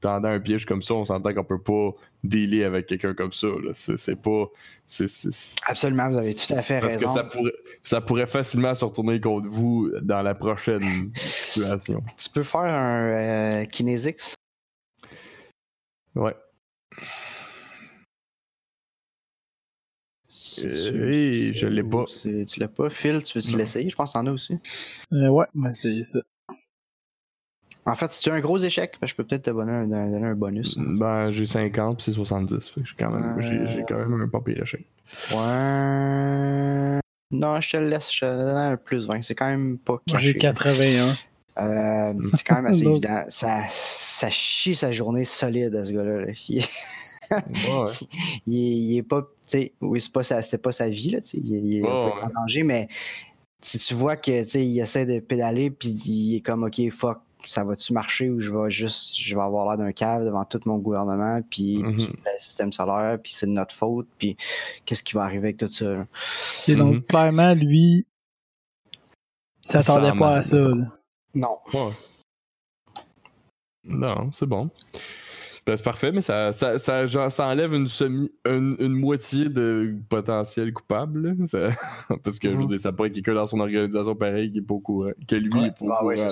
tendant 0.00 0.28
un 0.30 0.40
piège 0.40 0.64
comme 0.66 0.82
ça, 0.82 0.94
on 0.94 1.04
s'entend 1.04 1.34
qu'on 1.34 1.44
peut 1.44 1.62
pas 1.62 1.90
dealer 2.24 2.64
avec 2.64 2.86
quelqu'un 2.86 3.14
comme 3.14 3.32
ça. 3.32 3.48
C'est 3.74 3.96
c'est 3.98 4.16
pas. 4.16 4.46
c'est- 4.86 5.08
c'est- 5.08 5.56
Absolument, 5.66 6.10
vous 6.10 6.18
avez 6.18 6.34
tout 6.34 6.52
à 6.54 6.62
fait 6.62 6.80
parce 6.80 6.94
raison. 6.94 7.06
que 7.06 7.12
ça 7.12 7.24
pourrait, 7.24 7.52
ça 7.82 8.00
pourrait 8.00 8.26
facilement 8.26 8.74
se 8.74 8.84
retourner 8.84 9.20
contre 9.20 9.48
vous 9.48 9.90
dans 10.02 10.22
la 10.22 10.34
prochaine 10.34 11.12
situation. 11.14 12.02
Tu 12.16 12.30
peux 12.30 12.42
faire 12.42 12.60
un 12.60 13.08
euh, 13.08 13.64
Kinesix? 13.66 14.34
Ouais. 16.14 16.34
C'est-tu- 20.28 20.96
Euh, 20.96 21.06
oui, 21.10 21.52
je 21.54 21.66
l'ai 21.66 21.82
pas. 21.82 22.04
c'est- 22.06 22.44
Tu 22.46 22.60
l'as 22.60 22.68
pas, 22.68 22.90
Phil? 22.90 23.22
Tu 23.22 23.38
Non. 23.52 23.58
l'essayer? 23.58 23.88
Je 23.88 23.94
pense 23.96 24.12
que 24.12 24.18
t'en 24.18 24.26
as 24.26 24.32
aussi. 24.32 24.58
Euh, 25.12 25.28
ouais, 25.28 25.46
on 25.54 25.62
va 25.62 25.70
essayer 25.70 26.02
ça. 26.02 26.20
En 27.90 27.94
fait, 27.96 28.10
si 28.12 28.22
tu 28.22 28.30
as 28.30 28.34
un 28.34 28.40
gros 28.40 28.58
échec, 28.58 28.96
ben, 29.00 29.06
je 29.06 29.14
peux 29.14 29.24
peut-être 29.24 29.42
te 29.42 29.50
donner 29.50 29.72
un, 29.72 29.86
donner 29.86 30.26
un 30.26 30.34
bonus. 30.34 30.76
Ben, 30.78 31.30
j'ai 31.30 31.46
50 31.46 31.96
puis 31.96 32.04
c'est 32.04 32.12
70. 32.12 32.68
Fait 32.68 32.80
que 32.82 32.86
j'ai 32.86 32.94
quand, 32.98 33.10
même- 33.10 33.40
j'ai- 33.42 33.66
j'ai 33.72 33.84
quand 33.88 33.98
même 33.98 34.20
un 34.20 34.28
pas 34.28 34.40
pire 34.40 34.62
échec. 34.62 34.84
Ouais. 35.32 37.00
Non, 37.32 37.60
je 37.60 37.70
te 37.70 37.76
le 37.76 37.88
laisse. 37.88 38.12
Je 38.12 38.20
te 38.20 38.24
donne 38.24 38.56
un 38.56 38.76
plus 38.76 39.06
20. 39.06 39.22
C'est 39.22 39.34
quand 39.34 39.48
même 39.50 39.78
pas 39.78 39.92
Moi, 39.94 40.00
caché. 40.06 40.28
j'ai 40.28 40.38
81. 40.38 41.04
Euh, 41.58 42.14
c'est 42.34 42.44
quand 42.46 42.56
même 42.56 42.66
assez 42.66 42.84
évident. 42.86 43.24
Ça, 43.28 43.62
ça 43.72 44.30
chie 44.30 44.74
sa 44.74 44.92
journée 44.92 45.24
solide 45.24 45.74
à 45.74 45.84
ce 45.84 45.92
gars-là. 45.92 46.20
là. 46.26 46.32
Il, 46.48 46.62
Ouais. 47.30 47.90
il 48.48 48.56
est, 48.56 48.76
il 48.76 48.96
est 48.98 49.02
pas. 49.04 49.22
tu 49.22 49.28
sais, 49.46 49.72
Oui, 49.80 50.00
c'est 50.00 50.12
pas 50.12 50.24
sa, 50.24 50.40
pas 50.58 50.72
sa 50.72 50.88
vie, 50.88 51.10
là, 51.10 51.20
tu 51.20 51.26
sais, 51.28 51.38
il, 51.38 51.50
il 51.54 51.76
est 51.76 51.80
un 51.80 51.82
peu 51.82 52.16
ouais. 52.16 52.24
en 52.24 52.40
danger, 52.42 52.64
mais 52.64 52.88
si 53.62 53.78
tu 53.78 53.94
vois 53.94 54.16
que 54.16 54.42
tu 54.42 54.48
sais, 54.50 54.66
il 54.66 54.80
essaie 54.80 55.06
de 55.06 55.20
pédaler, 55.20 55.70
puis 55.70 55.90
il 55.90 56.36
est 56.36 56.40
comme 56.40 56.64
OK, 56.64 56.80
fuck, 56.90 57.20
ça 57.44 57.64
va-tu 57.64 57.92
marcher 57.92 58.28
ou 58.30 58.40
je 58.40 58.50
vais 58.52 58.70
juste 58.70 59.16
je 59.16 59.34
vais 59.34 59.40
avoir 59.42 59.68
l'air 59.68 59.78
d'un 59.78 59.92
cave 59.92 60.24
devant 60.24 60.44
tout 60.44 60.60
mon 60.66 60.78
gouvernement, 60.78 61.40
puis 61.48 61.78
Mhm. 61.78 61.94
le 61.98 62.38
système 62.38 62.72
solaire, 62.72 63.18
puis 63.22 63.32
c'est 63.32 63.46
de 63.46 63.52
notre 63.52 63.74
faute, 63.74 64.06
puis 64.18 64.36
qu'est-ce 64.84 65.02
qui 65.02 65.14
va 65.14 65.22
arriver 65.24 65.48
avec 65.48 65.56
tout 65.58 65.68
ça? 65.68 65.84
là? 65.92 66.06
Et 66.68 66.74
donc, 66.76 66.94
Mhm. 66.94 67.02
clairement, 67.04 67.54
lui, 67.54 68.06
il 68.92 68.96
s'attendait 69.60 70.18
pas 70.18 70.36
à 70.36 70.42
ça. 70.42 70.58
là. 70.58 70.86
Non. 71.34 71.56
Ouais. 71.74 71.90
Non, 73.84 74.30
c'est 74.32 74.46
bon. 74.46 74.68
Ben, 75.70 75.76
c'est 75.76 75.84
parfait, 75.84 76.10
mais 76.10 76.20
ça, 76.20 76.52
ça, 76.52 76.80
ça, 76.80 77.06
genre, 77.06 77.30
ça 77.30 77.46
enlève 77.46 77.72
une, 77.74 77.86
semi, 77.86 78.28
une, 78.44 78.74
une 78.80 78.92
moitié 78.94 79.48
de 79.48 79.94
potentiel 80.08 80.72
coupable. 80.72 81.28
là. 81.28 81.46
Ça- 81.46 81.68
parce 82.24 82.40
que 82.40 82.50
je 82.50 82.56
veux 82.56 82.62
Mhm. 82.62 82.66
dire, 82.66 82.80
ça 82.80 82.90
pourrait 82.90 83.06
être 83.10 83.14
quelqu'un 83.14 83.34
dans 83.34 83.46
son 83.46 83.60
organisation 83.60 84.16
pareil 84.16 84.50
qui 84.50 84.58
est 84.58 84.62
pas 84.62 84.74
au 84.74 84.80
courant, 84.80 85.12
que 85.28 85.36
lui 85.36 85.48
Ouais. 85.54 85.68
est 85.68 85.78
pas 85.78 85.84
au 85.84 85.92
Ah 85.92 86.04
ouais, 86.04 86.16
courant. 86.16 86.28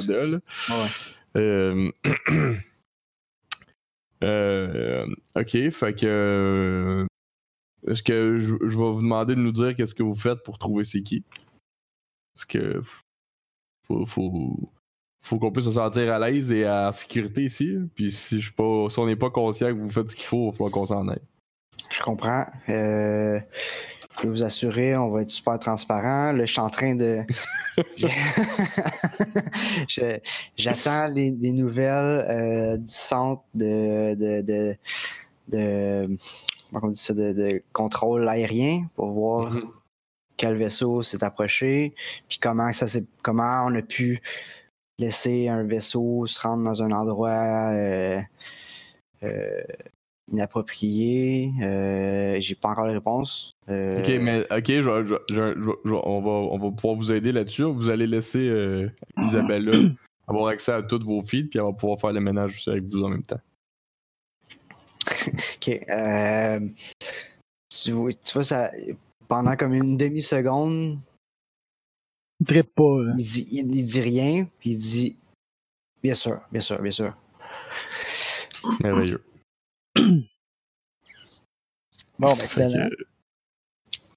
Euh, 1.37 1.93
euh, 4.25 5.07
ok, 5.37 5.71
fait 5.71 5.95
que. 5.95 6.07
euh, 6.07 7.07
Est-ce 7.87 8.03
que 8.03 8.41
je, 8.41 8.57
je 8.61 8.77
vais 8.77 8.91
vous 8.91 9.03
demander 9.03 9.37
de 9.37 9.41
nous 9.41 9.53
dire 9.53 9.77
qu'est-ce 9.77 9.95
que 9.95 10.03
vous 10.03 10.17
faites 10.17 10.43
pour 10.43 10.59
trouver 10.59 10.83
c'est 10.83 11.03
qui? 11.03 11.23
Parce 12.35 12.45
que 12.45 12.81
faut, 13.87 14.05
faut 15.29 15.39
qu'on 15.39 15.51
puisse 15.53 15.67
se 15.67 15.73
sentir 15.73 16.13
à 16.13 16.19
l'aise 16.19 16.51
et 16.53 16.69
en 16.69 16.91
sécurité 16.93 17.45
ici. 17.45 17.77
Puis 17.95 18.11
si, 18.13 18.41
je 18.41 18.53
pas, 18.53 18.87
si 18.91 18.99
on 18.99 19.07
n'est 19.07 19.17
pas 19.17 19.31
conscient 19.31 19.69
que 19.69 19.73
vous 19.81 19.91
faites 19.91 20.11
ce 20.11 20.17
qu'il 20.17 20.25
faut, 20.27 20.51
il 20.51 20.53
falloir 20.53 20.71
qu'on 20.73 20.87
s'en 20.87 21.07
aille. 21.09 21.21
Je 21.91 22.03
comprends. 22.03 22.45
Euh, 22.69 23.39
je 24.17 24.23
peux 24.23 24.29
vous 24.29 24.43
assurer, 24.45 24.97
on 24.97 25.11
va 25.11 25.23
être 25.23 25.29
super 25.31 25.59
transparent. 25.59 26.33
Là, 26.33 26.45
je 26.45 26.51
suis 26.53 26.61
en 26.61 26.71
train 26.71 26.95
de. 26.95 27.21
J'attends 30.57 31.07
les, 31.09 31.31
des 31.31 31.53
nouvelles 31.53 32.27
euh, 32.29 32.77
du 32.77 32.89
centre 32.93 33.43
de, 33.55 34.15
de, 34.15 34.41
de, 34.43 34.75
de- 35.49 36.17
comment 36.73 36.87
on 36.87 36.91
dit 36.91 36.99
ça, 36.99 37.15
de, 37.15 37.33
de 37.33 37.63
contrôle 37.73 38.29
aérien 38.29 38.87
pour 38.97 39.13
voir 39.13 39.53
Mhm. 39.53 39.63
quel 40.37 40.57
vaisseau 40.57 41.03
s'est 41.03 41.23
approché, 41.25 41.95
puis 42.29 42.39
comment 42.39 42.73
ça 42.73 42.89
s'est, 42.89 43.07
comment 43.23 43.65
on 43.67 43.75
a 43.75 43.83
pu 43.83 44.21
laisser 44.99 45.49
un 45.49 45.63
vaisseau 45.65 46.27
se 46.27 46.41
rendre 46.41 46.65
dans 46.65 46.83
un 46.83 46.91
endroit 46.93 47.71
euh, 47.73 48.21
euh, 49.23 49.63
inapproprié. 50.33 51.53
Euh, 51.63 52.37
J'ai 52.41 52.55
pas 52.55 52.71
encore 52.71 52.87
les 52.87 52.95
réponses. 52.95 53.53
Euh, 53.69 54.01
Ok, 54.01 54.09
mais 54.21 54.41
ok, 54.51 54.67
je, 54.67 55.17
je 55.31 55.55
je 55.85 55.93
on, 55.93 56.21
va, 56.21 56.31
on 56.31 56.59
va 56.59 56.71
pouvoir 56.75 56.95
vous 56.95 57.13
aider 57.13 57.33
là-dessus. 57.33 57.63
Vous 57.65 57.89
allez 57.89 58.07
laisser 58.07 58.87
Isabella 59.19 59.71
avoir 60.27 60.49
accès 60.49 60.73
à 60.73 60.83
toutes 60.83 61.05
vos 61.05 61.23
feeds, 61.23 61.49
puis 61.49 61.59
elle 61.59 61.65
va 61.67 61.73
pouvoir 61.73 61.99
faire 62.01 62.13
le 62.13 62.21
ménage 62.21 62.57
aussi 62.57 62.71
avec 62.71 62.85
vous 62.85 63.03
en 63.05 63.09
même 63.09 63.23
temps. 63.23 63.41
Ok. 65.57 65.81
tu, 67.71 67.93
vois- 67.93 68.13
tu 68.13 68.33
vois, 68.35 68.45
ça, 68.45 68.71
pendant 69.29 69.55
comme 69.57 69.75
une 69.75 69.97
demi-seconde, 69.97 70.99
Il 72.41 72.47
trippe 72.47 72.75
pas. 72.75 73.03
là. 73.03 73.15
il 73.19 73.25
dit, 73.25 73.49
il, 73.51 73.75
il 73.75 73.85
dit 73.85 74.01
rien, 74.01 74.47
puis 74.59 74.71
il 74.71 74.79
dit 74.79 75.17
Bien 76.03 76.15
sûr, 76.15 76.41
bien 76.53 76.61
sûr, 76.61 76.81
bien 76.81 76.93
sûr. 76.93 77.17
Merveilleux. 78.81 79.23
Bon, 82.19 82.35
ben, 82.35 82.35
Fait 82.37 82.45
excellent. 82.45 82.89
que, 82.91 83.05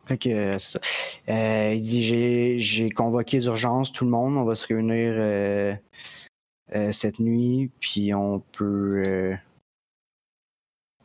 Fait 0.08 0.18
que, 0.18 0.30
euh, 0.30 0.58
c'est 0.58 0.84
ça. 0.84 1.32
Euh, 1.32 1.74
il 1.76 1.82
dit 1.82 2.04
j'ai, 2.04 2.58
j'ai 2.60 2.90
convoqué 2.90 3.40
d'urgence 3.40 3.92
tout 3.92 4.06
le 4.06 4.12
monde, 4.12 4.38
on 4.38 4.44
va 4.46 4.56
se 4.56 4.66
réunir 4.68 5.14
euh, 5.16 5.76
euh, 6.76 6.92
cette 6.92 7.20
nuit, 7.20 7.70
puis 7.80 8.14
on 8.14 8.40
peut. 8.40 9.04
euh, 9.06 9.36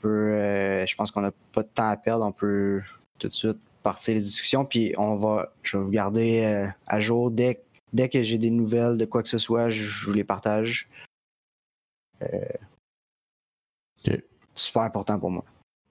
peut, 0.01 0.33
euh, 0.35 0.87
je 0.87 0.95
pense 0.97 1.11
qu'on 1.11 1.21
n'a 1.23 1.33
pas 1.53 1.63
de 1.63 1.69
temps 1.69 1.89
à 1.91 1.97
perdre, 1.97 2.25
on 2.25 2.33
peut 2.33 2.83
tout 3.19 3.29
de 3.29 3.33
suite 3.33 3.59
partir 3.87 4.15
les 4.17 4.21
discussions, 4.21 4.65
puis 4.65 4.93
on 4.99 5.15
va. 5.17 5.53
Je 5.63 5.79
vais 5.79 5.85
vous 5.85 5.91
garder 5.93 6.43
euh, 6.45 6.67
à 6.89 6.99
jour 6.99 7.31
dès, 7.31 7.63
dès 7.93 8.09
que 8.09 8.21
j'ai 8.25 8.37
des 8.37 8.51
nouvelles 8.51 8.99
de 8.99 9.05
quoi 9.05 9.23
que 9.23 9.29
ce 9.29 9.39
soit, 9.39 9.71
je, 9.71 9.85
je 9.85 10.07
vous 10.07 10.13
les 10.13 10.25
partage. 10.25 10.89
Euh. 12.23 12.27
Super 14.55 14.83
important 14.83 15.21
pour 15.21 15.31
moi. 15.31 15.45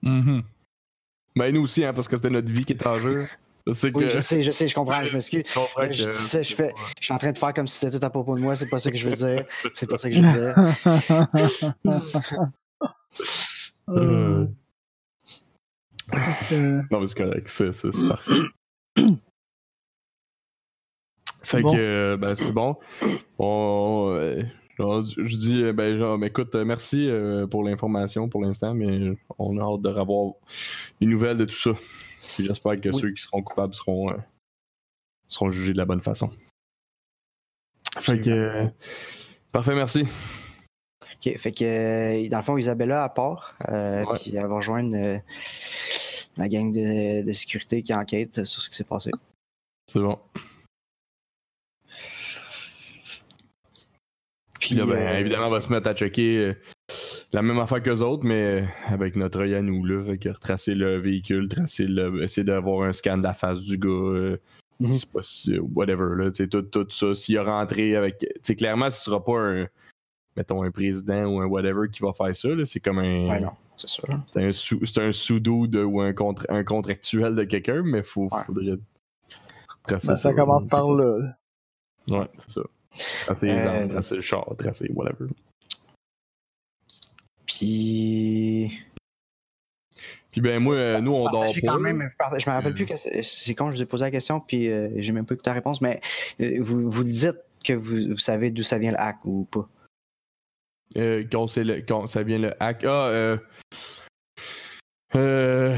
Ben 0.03 1.51
nous 1.53 1.61
aussi, 1.61 1.85
hein, 1.85 1.93
parce 1.93 2.07
que 2.09 2.17
c'était 2.17 2.29
notre 2.29 2.51
vie 2.51 2.65
qui 2.65 2.73
est 2.73 2.85
en 2.85 2.97
jeu. 2.97 3.25
Je 3.65 3.71
sais 3.71 3.91
que. 3.93 3.97
Oui, 3.97 4.09
je 4.09 4.19
sais, 4.19 4.43
je 4.43 4.51
sais, 4.51 4.67
je 4.67 4.75
comprends, 4.75 5.03
je 5.05 5.13
m'excuse. 5.13 5.43
je 5.47 5.93
Je 5.93 6.11
ça, 6.11 6.43
je 6.43 6.53
fais- 6.53 6.73
Je 6.99 7.05
suis 7.05 7.13
en 7.13 7.17
train 7.17 7.31
de 7.31 7.37
faire 7.37 7.53
comme 7.53 7.67
si 7.67 7.77
c'était 7.77 7.97
tout 7.97 8.05
à 8.05 8.09
propos 8.09 8.35
de 8.35 8.41
moi, 8.41 8.55
c'est 8.57 8.67
pas 8.67 8.79
ça 8.79 8.91
que 8.91 8.97
je 8.97 9.09
veux 9.09 9.15
dire. 9.15 9.45
C'est 9.73 9.89
pas 9.89 9.97
ça 9.97 10.09
que 10.09 10.15
je 10.15 10.21
veux 10.21 10.31
dire. 10.31 10.55
Euh, 13.89 14.47
Excellent. 16.13 16.83
Non, 16.91 16.99
mais 17.01 17.07
c'est 17.07 17.17
correct, 17.17 17.47
c'est 17.49 17.71
c'est- 17.73 17.91
c'est 17.91 18.07
parfait. 18.07 18.31
Fait 21.43 21.61
Bon. 21.61 21.71
que, 21.71 21.77
euh, 21.77 22.17
ben, 22.17 22.33
c'est 22.35 22.53
bon. 22.53 22.75
On, 23.37 24.09
euh, 24.17 24.41
genre, 24.79 25.01
je 25.03 25.35
dis, 25.35 25.61
euh, 25.63 25.73
ben, 25.73 25.95
genre, 25.97 26.17
ben, 26.17 26.25
écoute, 26.27 26.55
euh, 26.55 26.65
merci 26.65 27.07
euh, 27.07 27.45
pour 27.45 27.63
l'information 27.63 28.27
pour 28.29 28.41
l'instant, 28.41 28.73
mais 28.73 29.15
on 29.37 29.57
a 29.59 29.61
hâte 29.63 29.81
de 29.81 29.89
revoir 29.89 30.33
les 30.99 31.07
nouvelles 31.07 31.37
de 31.37 31.45
tout 31.45 31.55
ça. 31.55 31.71
Puis 31.73 32.47
j'espère 32.47 32.81
que 32.81 32.89
Oui. 32.89 32.99
ceux 32.99 33.11
qui 33.11 33.21
seront 33.21 33.43
coupables 33.43 33.75
seront, 33.75 34.09
euh, 34.11 34.17
seront 35.27 35.51
jugés 35.51 35.73
de 35.73 35.77
la 35.77 35.85
bonne 35.85 36.01
façon. 36.01 36.31
Fait 37.99 38.19
que. 38.19 38.29
euh, 38.29 38.67
Parfait, 39.51 39.75
merci. 39.75 40.01
Ok, 40.01 41.37
fait 41.37 41.51
que 41.53 42.25
euh, 42.25 42.29
dans 42.29 42.37
le 42.39 42.43
fond, 42.43 42.57
Isabella 42.57 43.03
à 43.03 43.09
part, 43.09 43.55
euh, 43.69 44.03
Ouais. 44.03 44.17
puis 44.19 44.35
elle 44.35 44.47
va 44.47 44.55
rejoindre 44.55 44.95
euh, 44.97 45.17
la 46.37 46.47
gang 46.49 46.71
de, 46.71 47.25
de 47.25 47.31
sécurité 47.31 47.81
qui 47.81 47.93
enquête 47.93 48.45
sur 48.45 48.61
ce 48.61 48.69
qui 48.69 48.75
s'est 48.75 48.83
passé. 48.83 49.11
C'est 49.91 49.99
bon. 49.99 50.19
Puis, 54.59 54.75
là, 54.75 54.85
ben, 54.85 54.93
euh, 54.93 55.19
évidemment, 55.19 55.47
on 55.47 55.51
va 55.51 55.61
se 55.61 55.71
mettre 55.71 55.87
à 55.89 55.93
checker 55.93 56.37
euh, 56.37 56.53
la 57.31 57.41
même 57.41 57.59
affaire 57.59 57.83
qu'eux 57.83 57.99
autres, 57.99 58.25
mais 58.25 58.61
euh, 58.61 58.65
avec 58.87 59.15
notre 59.15 59.39
œil 59.41 59.53
à 59.55 59.61
nous, 59.61 59.85
là. 59.85 60.03
Fait 60.05 60.17
que 60.17 60.29
retracer 60.29 60.73
le 60.73 60.97
véhicule, 60.97 61.47
tracer 61.49 61.85
le. 61.85 62.23
essayer 62.23 62.43
d'avoir 62.45 62.87
un 62.87 62.93
scan 62.93 63.17
de 63.17 63.23
la 63.23 63.33
face 63.33 63.61
du 63.61 63.77
gars. 63.77 63.89
euh, 63.89 64.37
Mhm. 64.81 64.91
c'est 64.91 65.09
pas 65.11 65.23
si- 65.23 65.57
whatever, 65.59 66.15
là. 66.17 66.31
Tout, 66.31 66.61
tout 66.63 66.87
ça. 66.89 67.15
S'il 67.15 67.37
a 67.37 67.43
rentré 67.43 67.95
avec. 67.95 68.17
Tu 68.19 68.27
sais, 68.41 68.55
clairement, 68.55 68.89
ce 68.89 69.01
sera 69.03 69.23
pas 69.23 69.39
un. 69.39 69.67
Mettons 70.35 70.63
un 70.63 70.71
président 70.71 71.25
ou 71.27 71.39
un 71.39 71.45
whatever 71.45 71.87
qui 71.89 72.01
va 72.01 72.11
faire 72.11 72.35
ça, 72.35 72.49
là. 72.49 72.65
C'est 72.65 72.81
comme 72.81 72.99
un. 72.99 73.25
Ouais, 73.27 73.39
non, 73.39 73.51
c'est 73.77 73.89
sûr. 73.89 74.05
C'est 74.31 74.43
un, 74.43 74.51
sous, 74.51 74.85
c'est 74.85 75.01
un 75.01 75.11
sous-do 75.11 75.67
de- 75.67 75.83
ou 75.83 76.01
un, 76.01 76.13
contra- 76.13 76.45
un 76.53 76.63
contractuel 76.63 77.35
de 77.35 77.43
quelqu'un, 77.43 77.81
mais 77.83 78.03
faut, 78.03 78.27
Ouais. 78.31 78.43
faudrait 78.45 78.77
Ben, 79.89 79.99
ça 79.99 80.33
commence 80.33 80.67
par 80.67 80.91
là. 80.93 81.35
Ouais, 82.09 82.27
c'est 82.37 82.51
ça. 82.51 82.61
Tracer 83.25 83.47
les 83.47 83.53
Euh, 83.53 83.67
armes, 83.81 83.89
tracer 83.89 84.15
le 84.15 84.21
char, 84.21 84.45
tracer 84.57 84.89
whatever. 84.95 85.27
Puis. 87.45 88.71
Puis 90.31 90.41
ben 90.41 90.59
moi, 90.59 90.75
euh, 90.75 90.99
nous 90.99 91.13
on 91.13 91.29
dort 91.29 91.45
pas. 91.63 91.77
même, 91.79 92.01
je 92.37 92.49
me 92.49 92.53
rappelle 92.53 92.71
Euh. 92.73 92.75
plus 92.75 92.85
que 92.85 92.95
c'est 92.97 93.53
quand 93.53 93.71
je 93.71 93.77
vous 93.77 93.81
ai 93.83 93.85
posé 93.85 94.03
la 94.03 94.11
question, 94.11 94.41
puis 94.41 94.69
euh, 94.69 94.89
j'ai 94.97 95.13
même 95.13 95.25
pas 95.25 95.33
écouté 95.35 95.49
la 95.49 95.53
réponse, 95.53 95.79
mais 95.81 96.01
euh, 96.41 96.57
vous, 96.59 96.89
vous 96.89 97.03
le 97.03 97.09
dites 97.09 97.37
que 97.63 97.71
vous, 97.73 98.09
vous 98.11 98.17
savez 98.17 98.51
d'où 98.51 98.61
ça 98.61 98.77
vient 98.77 98.91
le 98.91 98.99
hack 98.99 99.23
ou 99.23 99.45
pas. 99.45 99.67
Euh, 100.97 101.23
quand, 101.31 101.47
c'est 101.47 101.63
le, 101.63 101.81
quand 101.81 102.07
ça 102.07 102.23
vient 102.23 102.39
le 102.39 102.51
hack. 102.61 102.83
Ah, 102.85 103.05
euh. 103.07 103.37
Euh. 105.15 105.77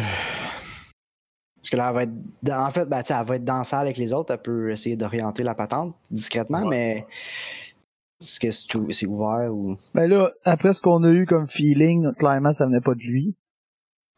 Parce 1.57 1.69
que 1.71 1.77
là, 1.77 1.89
elle 1.89 1.95
va 1.95 2.03
être. 2.03 2.13
dans- 2.43 2.65
En 2.65 2.71
fait, 2.71 2.85
ben, 2.87 3.01
tu 3.01 3.07
sais, 3.07 3.13
elle 3.19 3.25
va 3.25 3.35
être 3.35 3.43
dans 3.43 3.57
la 3.59 3.63
salle 3.63 3.85
avec 3.85 3.97
les 3.97 4.13
autres, 4.13 4.33
elle 4.33 4.41
peut 4.41 4.71
essayer 4.71 4.95
d'orienter 4.95 5.43
la 5.43 5.53
patente 5.55 5.95
discrètement, 6.11 6.61
Ouais. 6.63 6.69
mais. 6.69 7.07
Est-ce 8.21 8.39
que 8.39 8.49
c'est 8.49 8.67
tout- 8.67 8.91
c'est 8.91 9.05
ouvert 9.05 9.53
ou? 9.53 9.77
Ben 9.93 10.09
là, 10.09 10.31
après 10.43 10.73
ce 10.73 10.81
qu'on 10.81 11.03
a 11.03 11.11
eu 11.11 11.25
comme 11.27 11.47
feeling, 11.47 12.13
clairement, 12.15 12.51
ça 12.51 12.65
venait 12.65 12.81
pas 12.81 12.95
de 12.95 13.01
lui. 13.03 13.35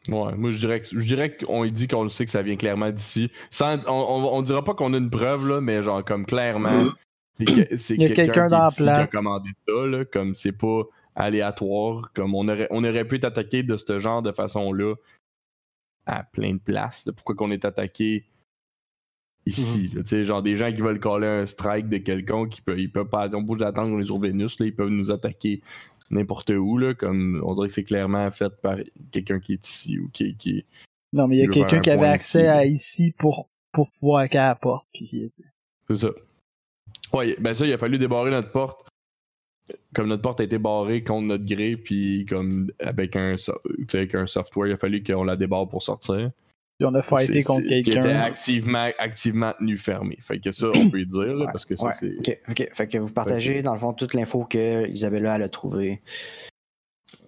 Ouais, 0.07 0.33
moi 0.35 0.51
je 0.51 0.59
dirais 0.59 0.79
que- 0.79 0.85
je 0.97 1.05
dirais 1.05 1.35
qu'on 1.35 1.65
dit 1.65 1.88
qu'on 1.89 2.03
le 2.03 2.09
sait 2.09 2.23
que 2.23 2.31
ça 2.31 2.41
vient 2.41 2.55
clairement 2.55 2.89
d'ici. 2.91 3.29
Sans, 3.49 3.75
on, 3.88 3.91
on, 3.91 4.38
on 4.38 4.41
dira 4.41 4.63
pas 4.63 4.73
qu'on 4.73 4.93
a 4.93 4.97
une 4.97 5.09
preuve, 5.09 5.49
là, 5.49 5.59
mais 5.59 5.81
genre 5.83 6.05
comme 6.05 6.25
clairement, 6.25 6.83
c'est 7.45 7.67
que- 7.67 7.75
c'est 7.78 7.95
Il 7.95 8.02
y 8.02 8.06
a 8.06 8.10
quelqu'un 8.10 8.47
qui 8.47 8.52
dans 8.52 8.58
est 8.58 8.62
la 8.62 8.67
ici 8.69 8.84
qui 8.84 8.89
a 8.89 8.93
place. 8.93 9.12
commandé 9.12 9.49
ça, 9.67 9.86
là, 9.88 10.06
comme 10.06 10.34
c'est 10.34 10.52
pas 10.52 10.84
aléatoire, 11.15 12.12
comme 12.13 12.36
on 12.36 12.47
aurait, 12.47 12.67
on 12.71 12.84
aurait 12.84 13.06
pu 13.06 13.15
être 13.15 13.25
attaqué 13.25 13.63
de 13.63 13.75
ce 13.78 13.99
genre 13.99 14.21
de 14.21 14.32
façon-là 14.32 14.95
à 16.06 16.23
plein 16.23 16.54
de 16.54 16.60
places. 16.60 17.06
là. 17.06 17.13
Pourquoi 17.13 17.36
qu'on 17.36 17.52
est 17.52 17.65
attaqué 17.65 18.25
ici? 19.45 19.89
là, 19.95 20.02
sais, 20.06 20.23
genre 20.23 20.41
des 20.41 20.56
gens 20.56 20.71
qui 20.71 20.82
veulent 20.82 20.99
coller 20.99 21.28
un 21.28 21.45
strike 21.45 21.89
de 21.89 21.97
quelqu'un 21.97 22.47
qui 22.47 22.62
peut, 22.62 22.80
ils 22.80 22.91
peuvent 22.91 23.10
pas, 23.10 23.30
on 23.34 23.41
bouge 23.41 23.58
d'attendre 23.60 23.89
qu'on 23.89 23.99
est 23.99 24.06
sur 24.06 24.19
Vénus, 24.19 24.60
là, 24.60 24.65
ils 24.65 24.75
peuvent 24.75 24.89
nous 24.89 25.12
attaquer 25.12 25.62
n'importe 26.12 26.49
où, 26.52 26.78
là, 26.78 26.93
comme 26.93 27.41
on 27.45 27.54
dirait 27.54 27.67
que 27.67 27.73
c'est 27.73 27.84
clairement 27.84 28.30
fait 28.32 28.56
par 28.62 28.78
quelqu'un 29.12 29.39
qui 29.39 29.54
est 29.54 29.67
ici 29.67 29.99
ou 29.99 30.10
qui, 30.10 30.36
qui 30.36 30.63
Non, 31.13 31.28
mais 31.28 31.38
il 31.38 31.39
y 31.39 31.43
a 31.43 31.47
quelqu'un 31.47 31.78
un 31.78 31.82
qui 31.82 31.89
avait 31.91 32.08
accès 32.08 32.39
ici, 32.41 32.47
à 32.47 32.65
ici 32.65 33.15
pour, 33.17 33.49
pour 33.71 33.91
pouvoir 33.91 34.21
hacker 34.21 34.41
à 34.43 34.47
la 34.47 34.56
porte. 34.56 34.88
C'est 34.93 35.97
ça. 35.97 36.10
Ouais, 37.13 37.35
ben 37.39 37.53
ça, 37.53 37.65
il 37.65 37.73
a 37.73 37.77
fallu 37.77 37.97
débarrer 37.97 38.31
notre 38.31 38.51
porte. 38.51 38.85
Comme 39.93 40.07
notre 40.07 40.21
porte 40.23 40.39
a 40.41 40.43
été 40.43 40.57
barrée 40.57 41.03
contre 41.03 41.27
notre 41.27 41.45
gré, 41.45 41.77
puis 41.77 42.25
comme 42.27 42.71
avec 42.79 43.15
un, 43.15 43.37
so- 43.37 43.59
tu 43.63 43.85
sais, 43.89 43.97
avec 43.99 44.15
un 44.15 44.25
software, 44.25 44.67
il 44.67 44.73
a 44.73 44.77
fallu 44.77 45.03
qu'on 45.03 45.23
la 45.23 45.35
débarre 45.35 45.67
pour 45.67 45.83
sortir. 45.83 46.31
Puis 46.79 46.87
on 46.87 46.93
a 46.95 47.01
fighté 47.01 47.43
contre 47.43 47.61
c'est- 47.63 47.67
Qui 47.67 47.91
était 47.91 47.91
quelqu'un. 47.99 48.19
activement, 48.19 48.87
activement 48.97 49.53
tenu 49.59 49.77
fermé. 49.77 50.17
Fait 50.21 50.39
que 50.39 50.51
ça, 50.51 50.67
on 50.73 50.89
peut 50.89 50.97
le 50.99 51.05
dire, 51.05 51.19
là, 51.21 51.45
Ouais, 51.45 51.51
parce 51.51 51.65
que 51.65 51.75
ça, 51.75 51.85
Ouais, 51.85 51.91
c'est. 51.99 52.17
ok, 52.17 52.39
ok. 52.49 52.69
Fait 52.73 52.87
que 52.87 52.97
vous 52.97 53.11
partagez, 53.11 53.61
dans 53.61 53.73
le 53.73 53.79
fond, 53.79 53.93
toute 53.93 54.13
l'info 54.13 54.45
que 54.45 54.87
Isabella 54.89 55.35
elle 55.35 55.43
a 55.43 55.49
trouvée. 55.49 56.01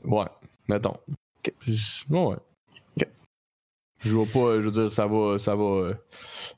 Ouais, 0.05 0.25
mettons. 0.67 0.95
Ok. 1.39 1.53
Puis, 1.59 2.03
Ouais. 2.09 2.35
Je 4.03 4.11
vois 4.15 4.25
pas, 4.25 4.59
je 4.61 4.65
veux 4.65 4.71
dire, 4.71 4.91
ça 4.91 5.05
va. 5.07 5.37
Ça 5.37 5.55
va 5.55 5.63
euh, 5.63 5.93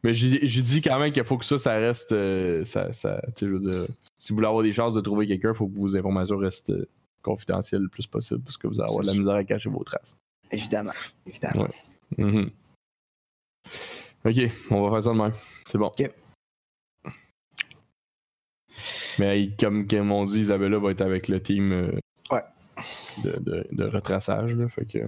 Mais 0.03 0.13
j'ai 0.13 0.62
dit 0.62 0.82
quand 0.82 0.97
même 0.99 1.12
qu'il 1.12 1.23
faut 1.25 1.38
que 1.38 1.45
ça, 1.45 1.58
ça 1.58 1.73
reste. 1.75 2.12
euh, 2.13 2.63
ça, 2.63 2.93
ça, 2.93 3.21
je 3.39 3.45
veux 3.47 3.60
dire, 3.60 3.86
si 4.17 4.29
vous 4.32 4.36
voulez 4.38 4.47
avoir 4.47 4.63
des 4.63 4.71
chances 4.73 4.93
de 4.95 5.01
trouver 5.01 5.27
quelqu'un, 5.27 5.49
il 5.51 5.56
faut 5.56 5.67
que 5.67 5.75
vos 5.77 5.95
informations 5.97 6.38
restent 6.38 6.69
euh, 6.71 6.88
confidentielles 7.21 7.82
le 7.82 7.89
plus 7.89 8.08
possible 8.08 8.41
parce 8.43 8.56
que 8.58 8.67
vous 8.67 8.79
allez 8.82 8.89
avoir 8.91 9.03
de 9.06 9.08
la 9.12 9.13
misère 9.17 9.34
à 9.36 9.43
cacher 9.43 9.69
vos 9.69 9.84
traces. 9.84 10.19
Évidemment. 10.51 10.91
Évidemment. 11.25 11.63
Ouais. 11.63 12.23
Mhm. 12.25 12.49
Ok, 14.25 14.36
on 14.71 14.82
va 14.88 14.91
faire 14.91 15.03
ça 15.03 15.10
de 15.12 15.17
même. 15.17 15.32
C'est 15.65 15.77
bon. 15.77 15.88
Ok. 15.88 16.10
Mais 19.19 19.49
comme, 19.60 19.86
comme 19.88 20.12
on 20.12 20.25
dit, 20.25 20.39
Isabella 20.39 20.79
va 20.79 20.91
être 20.91 21.01
avec 21.01 21.27
le 21.27 21.41
team 21.41 21.71
euh, 21.71 21.91
Ouais. 22.32 22.41
de, 23.23 23.39
de, 23.39 23.67
de 23.71 23.84
retraçage. 23.86 24.56
Là, 24.56 24.67
fait 24.69 24.86
que... 24.86 24.99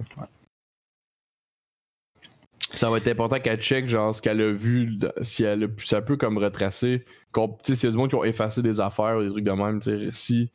Ça 2.74 2.90
va 2.90 2.98
être 2.98 3.08
important 3.08 3.38
qu'elle 3.38 3.60
check 3.60 3.88
genre 3.88 4.14
ce 4.14 4.20
qu'elle 4.20 4.40
a 4.40 4.50
vu, 4.52 4.98
si 5.22 5.44
elle 5.44 5.64
a, 5.64 5.66
ça 5.84 6.02
peut 6.02 6.16
comme 6.16 6.38
retracer. 6.38 7.04
qu'on- 7.32 7.48
Tu 7.62 7.72
sais, 7.72 7.76
s'il 7.76 7.86
y 7.86 7.88
a 7.88 7.92
du 7.92 7.96
monde 7.98 8.08
qui 8.08 8.14
ont 8.16 8.24
effacé 8.24 8.60
des 8.62 8.80
affaires 8.80 9.16
ou 9.18 9.22
des 9.22 9.28
trucs 9.30 9.44
de 9.44 9.52
même, 9.52 9.80
tu 9.80 9.90
sais, 9.90 10.08
si. 10.12 10.50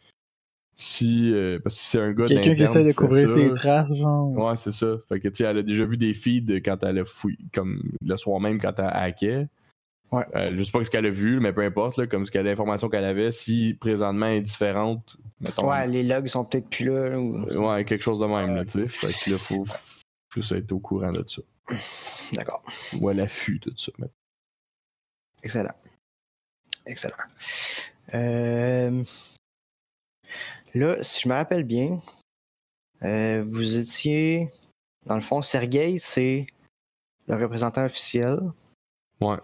Si. 0.75 1.31
euh, 1.33 1.59
parce 1.63 1.75
que 1.75 1.81
c'est 1.81 1.99
un 1.99 2.11
gars 2.13 2.25
Quelqu'un 2.25 2.55
qui 2.55 2.63
essaie 2.63 2.83
de 2.83 2.91
couvrir 2.91 3.29
ça, 3.29 3.35
ses 3.35 3.53
traces, 3.53 3.95
genre. 3.95 4.31
Ouais, 4.31 4.55
c'est 4.57 4.71
ça. 4.71 4.87
Fait 5.07 5.19
que, 5.19 5.27
tu 5.27 5.35
sais, 5.35 5.43
elle 5.43 5.59
a 5.59 5.63
déjà 5.63 5.85
vu 5.85 5.97
des 5.97 6.13
feeds 6.13 6.61
quand 6.63 6.83
elle 6.83 6.99
a 6.99 7.05
fouillé, 7.05 7.37
comme 7.53 7.81
le 8.03 8.17
soir 8.17 8.39
même 8.39 8.59
quand 8.59 8.77
elle 8.79 8.89
hackait. 8.91 9.47
Ouais. 10.11 10.25
Euh, 10.35 10.51
je 10.55 10.63
sais 10.63 10.71
pas 10.71 10.83
ce 10.83 10.89
qu'elle 10.89 11.05
a 11.05 11.09
vu, 11.11 11.39
mais 11.39 11.53
peu 11.53 11.61
importe, 11.61 11.97
là, 11.97 12.07
comme 12.07 12.25
ce 12.25 12.31
qu'elle 12.31 12.45
l'information 12.45 12.89
qu'elle 12.89 13.05
avait, 13.05 13.31
si 13.31 13.75
présentement 13.79 14.25
elle 14.25 14.37
est 14.37 14.41
différente, 14.41 15.17
mettons. 15.39 15.69
Ouais, 15.69 15.87
les 15.87 16.03
logs 16.03 16.27
sont 16.27 16.43
peut-être 16.45 16.69
plus 16.69 16.85
là. 16.89 17.17
ou- 17.17 17.43
ouais, 17.69 17.85
quelque 17.85 18.01
chose 18.03 18.19
de 18.19 18.25
même, 18.25 18.55
là, 18.55 18.65
tu 18.65 18.81
sais. 18.81 18.87
Fait 18.87 19.07
que 19.07 19.29
là, 19.31 19.37
faut, 19.37 19.65
faut 20.33 20.41
ça 20.41 20.57
être 20.57 20.71
au 20.71 20.79
courant 20.79 21.11
de 21.11 21.23
ça. 21.27 21.41
D'accord. 22.33 22.63
Ou 22.99 23.09
à 23.09 23.13
l'affût 23.13 23.59
de 23.59 23.73
ça. 23.77 23.91
mais- 23.99 24.09
Excellent. 25.43 25.73
Excellent. 26.85 27.15
Euh, 28.13 29.03
Là, 30.73 31.03
si 31.03 31.21
je 31.23 31.27
me 31.29 31.33
rappelle 31.33 31.63
bien, 31.63 31.99
euh, 33.03 33.43
vous 33.45 33.77
étiez. 33.77 34.49
Dans 35.05 35.15
le 35.15 35.21
fond, 35.21 35.41
Sergei, 35.41 35.97
c'est 35.97 36.45
le 37.27 37.35
représentant 37.35 37.83
officiel. 37.85 38.39
Ouais. 39.19 39.37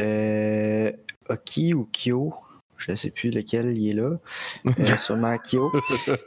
Euh, 0.00 0.92
Oki 1.28 1.74
ou 1.74 1.84
Kyo, 1.92 2.34
je 2.78 2.92
ne 2.92 2.96
sais 2.96 3.10
plus 3.10 3.30
lequel 3.30 3.76
il 3.76 3.90
est 3.90 3.92
là. 3.92 4.18
Euh, 4.66 4.96
sûrement 5.00 5.36
Kyo. 5.38 5.70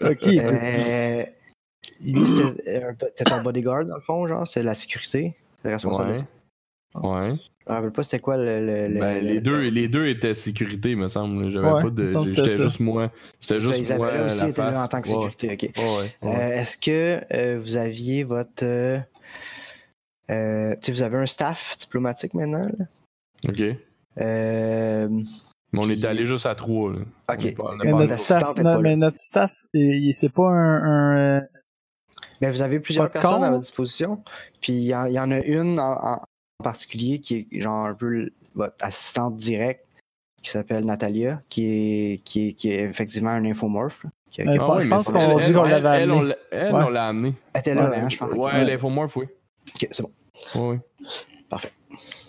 Ok, 0.01 0.19
tu- 0.19 0.39
Euh, 0.39 1.25
lui, 2.05 2.25
c'était 2.27 3.31
un 3.33 3.43
bodyguard, 3.43 3.85
dans 3.85 3.95
le 3.95 4.01
fond, 4.01 4.27
genre, 4.27 4.45
c'est 4.47 4.63
la 4.63 4.73
sécurité, 4.73 5.35
le 5.63 5.71
responsable. 5.71 6.13
Ouais. 6.95 7.01
Ouais. 7.03 7.35
Je 7.65 7.71
me 7.73 7.75
rappelle 7.75 7.91
pas 7.91 8.03
c'était 8.03 8.19
quoi 8.19 8.37
le. 8.37 8.65
le- 8.65 8.87
le- 8.87 8.99
Ben, 8.99 9.15
le- 9.21 9.33
les, 9.33 9.41
deux, 9.41 9.59
les 9.67 9.87
deux 9.89 10.07
étaient 10.07 10.33
sécurité, 10.33 10.95
me 10.95 11.09
semble. 11.09 11.49
J'avais 11.49 11.67
Ouais, 11.69 11.81
pas 11.81 11.89
de. 11.89 12.05
J'étais 12.05 12.27
c'était 12.29 12.63
juste 12.63 12.79
moi. 12.79 13.11
C'était 13.41 13.59
juste 13.59 13.77
Isabella 13.77 14.17
moi. 14.19 14.25
aussi 14.27 14.39
la 14.39 14.47
était 14.49 14.61
là 14.61 14.71
face. 14.73 14.83
en 14.83 14.87
tant 14.87 15.01
que 15.01 15.07
Ouais, 15.09 15.29
sécurité, 15.31 15.53
ok. 15.73 15.77
Ouais, 15.77 16.29
ouais. 16.29 16.35
Euh. 16.35 16.61
Est-ce 16.61 16.77
que 16.77 17.21
euh, 17.33 17.59
vous 17.59 17.77
aviez 17.77 18.23
votre. 18.23 18.63
euh, 18.63 18.99
tu 20.29 20.35
sais, 20.81 20.91
vous 20.91 21.01
avez 21.03 21.17
un 21.17 21.25
staff 21.25 21.75
diplomatique 21.77 22.33
maintenant? 22.33 22.65
là? 22.77 22.85
Ok. 23.49 23.61
Euh, 24.19 25.07
Mais 25.73 25.79
on 25.79 25.81
Puis- 25.81 25.97
était 25.97 26.07
allé 26.07 26.25
juste 26.25 26.45
à 26.45 26.55
trois. 26.55 26.91
Là. 26.93 26.99
ok. 26.99 27.05
On 27.27 27.45
est 27.45 27.51
pas- 27.51 27.63
on 27.65 27.79
est 27.81 27.85
mais, 27.85 27.91
notre 27.91 28.13
staff, 28.13 28.57
est 28.57 28.63
mais 28.63 28.89
là. 28.91 28.95
notre 28.95 29.17
staff, 29.17 29.51
il- 29.73 30.13
c'est 30.13 30.31
pas 30.31 30.47
un, 30.47 31.37
un, 31.39 31.41
euh, 32.37 32.45
Ben, 32.45 32.51
vous 32.51 32.61
avez 32.61 32.79
plusieurs 32.79 33.09
personnes 33.09 33.43
à 33.43 33.49
votre 33.49 33.61
disposition. 33.61 34.21
Puis 34.61 34.73
il 34.73 34.83
y, 34.85 34.95
en- 34.95 35.05
il 35.05 35.13
y 35.13 35.19
en 35.19 35.31
a 35.31 35.39
une 35.39 35.79
en, 35.79 36.21
particulier 36.63 37.19
qui 37.19 37.47
est 37.51 37.61
genre 37.61 37.85
un 37.85 37.93
peu 37.93 38.29
votre 38.55 38.75
assistante 38.83 39.37
directe 39.37 39.85
qui 40.41 40.49
s'appelle 40.49 40.85
Natalia, 40.85 41.41
qui 41.49 41.65
est, 41.65 42.23
qui 42.23 42.49
est, 42.49 42.53
qui 42.53 42.69
est 42.71 42.83
effectivement 42.83 43.29
un 43.31 43.45
infomorphe. 43.45 44.05
qui 44.31 44.43
qui 44.43 44.57
Ah 44.57 44.69
ouais, 44.75 44.81
je 44.81 44.87
mais 44.87 44.95
pense 44.95 45.07
qu'on 45.11 45.19
elle- 45.19 45.37
dit 45.37 45.43
elle- 45.49 45.53
qu'on 45.55 45.63
l'avait 45.63 45.87
amené. 45.89 46.11
on 46.13 46.21
l'a- 46.21 46.35
elle, 46.51 46.73
on 46.75 46.89
l'a 46.89 47.05
amené. 47.07 47.33
Elle 47.53 47.59
était 47.59 47.75
là, 47.75 47.89
Ouais, 47.89 47.97
hein, 47.97 48.09
je 48.09 48.17
pense. 48.17 48.33
Ouais, 48.33 48.65
l'infomorph, 48.65 49.15
oui. 49.17 49.25
Ok, 49.75 49.87
c'est 49.91 50.03
bon. 50.03 50.11
Ouais, 50.55 50.69
ouais. 50.75 50.79
Parfait. 51.49 51.71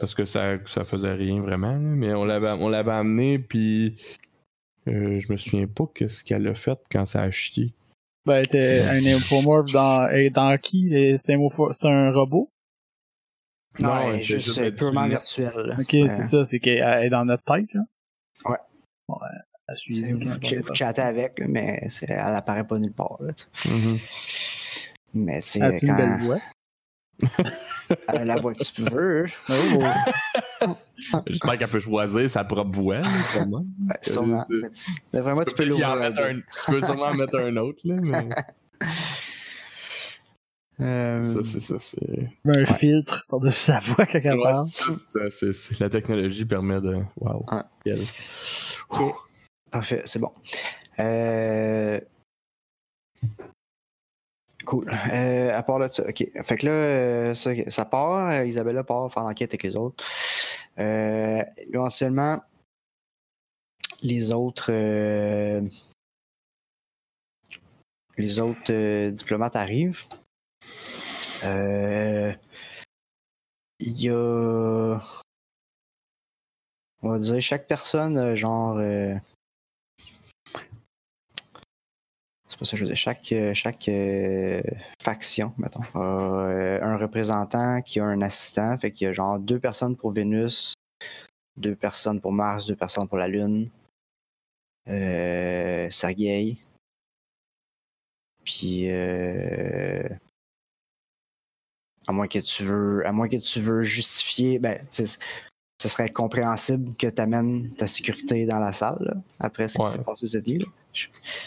Parce 0.01 0.15
que 0.15 0.25
ça, 0.25 0.57
ça 0.67 0.85
faisait 0.85 1.13
rien 1.13 1.41
vraiment, 1.41 1.77
mais 1.77 2.15
on 2.15 2.25
l'avait, 2.25 2.51
on 2.53 2.69
l'avait 2.69 2.93
amené, 2.93 3.39
puis 3.39 3.97
euh, 4.87 5.19
je 5.21 5.33
me 5.33 5.37
souviens 5.37 5.67
pas 5.67 5.85
qu'est-ce 5.95 6.23
qu'elle 6.25 6.47
a 6.49 6.55
fait 6.55 6.79
quand 6.91 7.05
ça 7.05 7.23
a 7.23 7.31
chié. 7.31 7.73
Ben, 8.27 8.43
était 8.43 8.83
un 8.91 9.05
infomorph 9.17 9.71
dans, 9.73 10.09
et 10.11 10.31
dans 10.31 10.57
qui? 10.59 10.91
C'était 11.17 11.35
un, 11.35 12.11
robot? 12.11 12.51
Non, 13.81 13.89
Non, 13.89 14.01
elle 14.01 14.15
est 14.15 14.17
elle 14.19 14.23
juste 14.25 14.47
juste 14.47 14.77
purement 14.77 15.07
virtuelle. 15.07 15.53
là. 15.55 15.77
Ok, 15.81 15.93
Ouais. 15.93 16.09
c'est 16.09 16.23
ça, 16.23 16.45
c'est 16.45 16.59
qu'elle 16.59 17.05
est 17.05 17.11
dans 17.11 17.25
notre 17.25 17.45
tête, 17.45 17.73
là. 17.75 17.83
À 19.71 19.75
Tu 19.75 19.81
suivre. 19.95 20.07
sais, 20.07 20.13
Vous, 20.15 20.19
quand 20.21 20.39
on 20.43 20.51
est 20.51 20.59
vous 20.67 20.75
chattez 20.75 21.03
avec, 21.03 21.39
là, 21.39 21.47
mais 21.47 21.87
c'est- 21.91 22.07
elle 22.09 22.19
apparaît 22.35 22.67
pas 22.67 22.79
nulle 22.79 22.93
part. 22.95 23.19
Là. 23.21 23.33
Mhm. 23.67 23.99
mais 25.15 25.41
c'est 25.43 25.61
As-tu 25.61 25.85
une 25.87 25.93
quand 25.93 25.97
belle 25.99 26.21
voix? 26.23 26.41
A 28.09 28.25
la 28.25 28.37
voix 28.37 28.53
que 28.55 28.63
tu 28.65 28.83
veux. 28.83 29.27
Oh, 29.51 30.75
J'espère 31.27 31.59
qu'elle 31.59 31.69
peut 31.69 31.81
choisir 31.81 32.29
sa 32.31 32.45
propre 32.45 32.71
voix, 32.79 33.01
sûrement. 33.33 33.65
Ben, 33.79 33.97
sûrement. 34.03 34.45
Euh, 34.51 34.61
Mais 34.63 34.71
tu- 34.71 35.21
vraiment, 35.21 35.43
tu 35.45 35.55
peux 35.55 35.65
mettre 35.65 35.71
l'ouvrir. 35.71 35.91
un- 35.91 36.13
Tu 36.41 36.73
peux 36.73 36.81
sûrement 36.83 37.07
en 37.07 37.15
mettre 37.15 37.41
un 37.41 37.57
autre, 37.57 37.81
là, 37.85 37.97
mais 38.03 38.29
Euh, 40.81 41.25
ça, 41.25 41.41
c'est 41.43 41.59
ça, 41.61 41.75
c'est... 41.81 42.31
un 42.45 42.65
filtre 42.65 43.25
par-dessus 43.29 43.59
sa 43.65 43.81
voix 43.81 44.07
quand 44.07 44.21
elle 44.23 44.35
Ouais, 44.39 44.45
parle. 44.45 44.69
La 45.81 45.89
technologie 45.91 46.45
permet 46.45 46.81
de... 46.81 46.99
Wow. 47.17 47.45
Ouais. 47.51 47.59
Quel- 47.85 48.05
Ok. 48.91 49.13
Parfait, 49.73 50.03
c'est 50.07 50.21
bon. 50.21 50.31
Euh, 51.01 51.99
Cool. 54.69 54.87
Euh, 54.91 55.57
à 55.57 55.63
part 55.63 55.79
de 55.79 55.89
ça, 55.89 56.07
ok. 56.07 56.31
Fait 56.45 56.57
que 56.59 56.67
là, 56.67 56.73
euh, 56.73 57.35
ça, 57.35 57.53
ça 57.71 57.87
part. 57.87 58.29
euh, 58.29 58.45
Isabella 58.45 58.85
part 58.85 59.11
faire 59.11 59.23
l'enquête 59.23 59.49
avec 59.53 59.63
les 59.63 59.77
autres. 59.77 60.05
Éventuellement, 60.77 62.39
les 64.03 64.31
autres. 64.33 64.71
les 68.19 68.39
autres 68.41 69.09
diplomates 69.09 69.57
arrivent. 69.57 70.05
Il 71.43 72.37
y 73.81 74.11
a. 74.11 74.99
On 77.01 77.09
va 77.09 77.19
dire 77.19 77.41
chaque 77.41 77.67
personne, 77.67 78.35
genre. 78.37 78.77
euh, 78.77 79.15
c'est 82.48 82.48
pas 82.59 82.65
ça 82.65 82.73
que 82.73 82.77
je 82.79 82.83
veux 82.85 82.89
dire. 82.89 82.97
Chaque, 82.97 83.33
euh, 83.33 83.55
chaque 83.55 83.89
euh, 83.89 84.61
faction, 85.01 85.55
mettons, 85.59 85.83
a 85.95 85.99
euh, 86.49 86.83
un 86.83 86.97
représentant 86.97 87.81
qui 87.83 88.01
a 88.01 88.05
un 88.05 88.21
assistant. 88.23 88.77
Fait 88.79 88.91
qu'il 88.91 89.07
y 89.07 89.09
a 89.09 89.13
genre 89.13 89.39
deux 89.39 89.59
personnes 89.61 89.97
pour 89.97 90.11
Vénus, 90.11 90.75
deux 91.57 91.75
personnes 91.77 92.21
pour 92.21 92.33
Mars, 92.33 92.67
deux 92.67 92.77
personnes 92.77 93.09
pour 93.09 93.19
la 93.19 93.29
Lune. 93.29 93.71
Euh, 94.89 95.89
Sergei. 95.91 96.59
Puis. 98.45 98.91
euh, 98.91 100.09
à 102.07 102.13
moins 102.13 102.27
que 102.27 102.39
tu 102.39 102.65
veux. 102.65 103.07
À 103.07 103.13
moins 103.13 103.29
que 103.29 103.37
tu 103.37 103.61
veux 103.61 103.83
justifier. 103.83 104.59
Ben, 104.59 104.83
ce 104.91 105.89
serait 105.89 106.09
compréhensible 106.09 106.97
que 106.97 107.07
tu 107.07 107.21
amènes 107.23 107.73
ta 107.75 107.87
sécurité 107.87 108.47
dans 108.47 108.59
la 108.59 108.73
salle 108.73 108.99
là, 109.01 109.15
après 109.39 109.69
ce 109.69 109.75
qui 109.75 109.83
Ouais. 109.83 109.91
s'est 109.93 109.99
passé 110.03 110.27
cette 110.27 110.47
nuit. 110.47 110.59
là. 110.59 110.67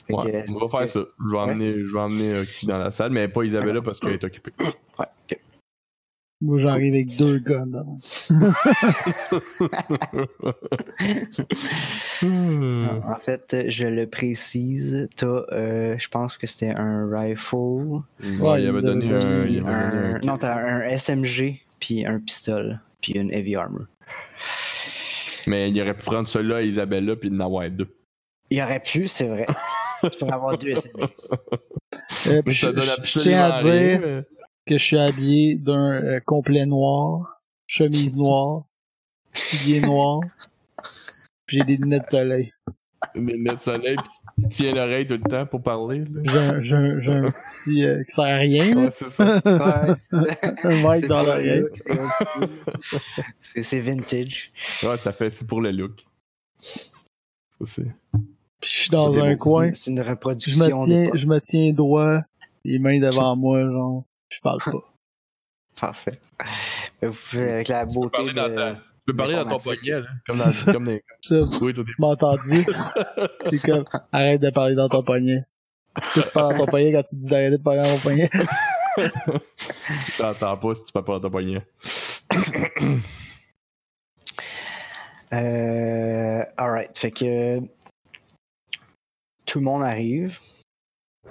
Ouais, 0.10 0.44
on 0.50 0.60
va 0.60 0.68
faire 0.80 0.90
ça. 0.90 1.00
Je 1.20 1.32
vais 1.32 1.38
emmener, 1.38 1.74
je 1.86 1.94
vais 1.94 2.00
emmener 2.00 2.34
euh, 2.34 2.44
qui 2.46 2.66
dans 2.66 2.78
la 2.78 2.92
salle, 2.92 3.12
mais 3.12 3.28
pas 3.28 3.44
Isabella 3.44 3.82
parce 3.82 4.00
qu'elle 4.00 4.14
est 4.14 4.24
occupée. 4.24 4.52
Ouais, 4.60 5.06
ok. 5.32 5.40
Moi, 6.44 6.58
j'arrive 6.58 6.94
avec 6.96 7.16
deux 7.18 7.38
guns. 7.38 7.68
En 12.24 13.16
fait, 13.20 13.66
je 13.70 13.88
le 13.88 14.08
précise, 14.08 15.08
t'as, 15.16 15.44
euh, 15.52 15.96
je 15.98 16.08
pense 16.10 16.38
que 16.38 16.46
c'était 16.48 16.74
un 16.76 17.10
rifle, 17.12 17.56
Ouais, 18.40 18.64
il 18.64 18.68
avait 18.68 18.82
donné 18.82 19.12
un. 19.14 19.20
puis 19.20 19.54
il 19.56 19.62
avait 19.66 19.66
donné 19.66 19.66
un- 19.66 20.16
un- 20.16 20.20
non, 20.20 20.38
t'as 20.38 20.56
un 20.56 20.82
SMG, 20.90 21.60
puis 21.80 22.06
un 22.06 22.20
pistolet, 22.20 22.76
puis 23.02 23.14
une 23.14 23.32
heavy 23.34 23.56
armor. 23.56 23.86
Mais 25.48 25.70
il 25.72 25.82
aurait 25.82 25.96
pu 25.96 26.04
prendre 26.04 26.28
celui-là 26.28 26.58
à 26.58 26.62
Isabella 26.62 27.16
puis 27.16 27.30
en 27.32 27.40
avoir 27.40 27.70
deux. 27.70 27.88
Il 28.52 28.62
aurait 28.62 28.80
pu, 28.82 29.08
c'est 29.08 29.28
vrai. 29.28 29.48
tu 30.04 30.18
pourrais 30.20 30.34
avoir 30.34 30.58
deux 30.58 30.76
SMG. 30.76 31.02
Euh, 32.28 32.42
puis 32.44 32.54
Ça 32.56 32.68
je, 32.68 32.72
donne 32.74 32.84
je- 32.84 33.04
je 33.04 33.20
tiens 33.22 33.44
à 33.44 33.62
dire 33.64 34.00
mais- 34.02 34.24
que 34.68 34.78
je 34.78 34.84
suis 34.84 34.98
habillé 35.00 35.56
d'un 35.56 35.92
euh, 36.04 36.20
complet 36.26 36.66
noir, 36.66 37.42
chemise 37.66 38.16
noire, 38.16 38.64
souliers 39.34 39.82
noirs, 39.82 40.20
puis 41.46 41.58
j'ai 41.60 41.64
des 41.66 41.78
lunettes 41.78 42.04
de 42.04 42.10
soleil. 42.10 42.54
Des 43.16 43.22
lunettes 43.22 43.56
de 43.56 43.60
soleil, 43.62 43.96
pis 43.96 44.44
tu 44.44 44.50
tiens 44.50 44.72
l'oreille 44.74 45.08
tout 45.08 45.16
le 45.24 45.30
temps 45.30 45.46
pour 45.46 45.64
parler. 45.64 46.00
là. 46.00 46.22
J'ai 46.24 46.38
un, 46.38 46.62
j'ai 46.62 46.76
un- 46.76 47.00
j'ai 47.02 47.12
un 47.12 47.32
petit 47.50 47.84
euh, 47.86 48.04
qui 48.04 48.12
sert 48.12 48.26
à 48.26 48.36
rien. 48.38 48.76
Ouais, 48.78 48.90
c'est 48.92 49.10
ça. 49.10 49.36
Ouais, 49.46 49.96
un 50.64 50.90
mic 50.92 51.02
c'est 51.02 51.08
dans 51.08 51.24
l'oreille. 51.24 51.62
look, 51.62 51.72
c'est 53.40 53.80
vintage. 53.80 54.52
Ouais, 54.84 54.98
ça 54.98 55.12
fait, 55.12 55.32
c'est 55.32 55.48
pour 55.48 55.62
le 55.62 55.72
look. 55.72 56.06
Ça, 56.60 56.80
c'est. 57.66 57.88
Puis 58.62 58.69
je 58.71 58.80
suis 58.82 58.89
dans 58.91 59.17
un 59.19 59.36
coin, 59.36 59.74
C'est 59.74 59.91
une 59.91 60.04
je 60.04 60.10
reproduction. 60.10 60.65
me 60.65 60.86
tiens, 60.86 61.10
je 61.13 61.26
me 61.28 61.39
tiens 61.39 61.74
droit, 61.74 62.19
les 62.63 62.78
mains 62.80 63.00
devant 63.00 63.36
moi, 63.36 63.62
genre, 63.63 64.04
je 64.30 64.39
parle 64.39 64.60
pas. 64.63 64.93
Parfait. 65.80 66.19
Vous 67.02 67.12
pouvez, 67.32 67.52
avec 67.52 67.67
la 67.69 67.86
beauté 67.86 68.10
parler 68.12 68.34
dans 68.34 68.50
de... 68.50 68.54
ta- 68.54 68.74
Tu 68.76 68.80
peux 69.08 69.15
parler 69.15 69.34
dans 69.36 69.45
ton 69.45 69.58
poignet, 69.58 70.00
là. 70.02 70.08
Comme 70.30 70.39
dans, 70.39 70.74
comme 70.74 70.86
dans, 70.86 71.00
Je 71.24 71.60
oui, 71.63 71.74
m'as 71.97 72.08
entendu? 72.10 72.65
C'est 73.50 73.62
comme, 73.67 73.86
arrête 74.12 74.41
de 74.41 74.50
parler 74.52 74.76
dans 74.76 74.89
ton 74.89 75.02
poignet. 75.04 75.43
Tu 76.13 76.21
parles 76.34 76.54
dans 76.54 76.65
ton 76.65 76.71
poignet 76.71 76.91
quand 76.93 77.04
tu 77.04 77.15
dis 77.15 77.28
d'arrêter 77.28 77.58
de 77.58 77.63
parler 77.63 77.82
dans 77.82 77.89
ton 77.95 78.00
poignet? 78.00 78.30
t'entends 80.17 80.58
pas 80.58 80.76
si 80.76 80.84
tu 80.86 80.91
parles 80.91 81.06
pas 81.06 81.13
dans 81.13 81.21
ton 81.21 81.32
poignet. 81.32 81.65
Euh, 85.34 86.43
alright, 86.58 86.97
fait 86.97 87.12
que 87.12 87.60
tout 89.52 89.60
le 89.60 89.66
monde 89.66 89.84
arrive. 89.84 90.40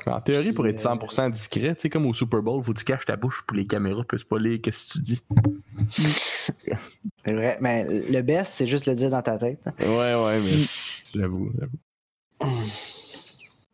En 0.07 0.21
théorie, 0.21 0.53
pour 0.53 0.67
être 0.67 0.79
100% 0.79 1.31
discret, 1.31 1.75
tu 1.75 1.83
sais, 1.83 1.91
comme 1.91 2.07
au 2.07 2.15
Super 2.15 2.43
Bowl, 2.43 2.63
faut 2.63 2.73
que 2.73 2.79
tu 2.79 2.85
caches 2.85 3.07
ta 3.07 3.17
bouche 3.17 3.43
pour 3.47 3.57
les 3.57 3.67
caméras 3.67 4.05
puissent 4.05 4.25
pas 4.25 4.39
lire 4.39 4.61
qu'est-ce 4.63 4.87
que 4.87 4.93
tu 4.93 4.99
dis. 5.01 5.23
C'est 5.89 7.35
vrai, 7.35 7.59
mais 7.61 7.85
le 7.85 8.23
best, 8.23 8.53
c'est 8.53 8.67
juste 8.67 8.87
le 8.87 8.95
dire 8.95 9.11
dans 9.11 9.23
ta 9.23 9.39
tête. 9.39 9.67
hein. 9.67 9.73
Ouais, 9.81 10.15
ouais, 10.15 10.39
mais 10.39 10.53
j'avoue, 11.15 11.51
j'avoue. 11.59 11.79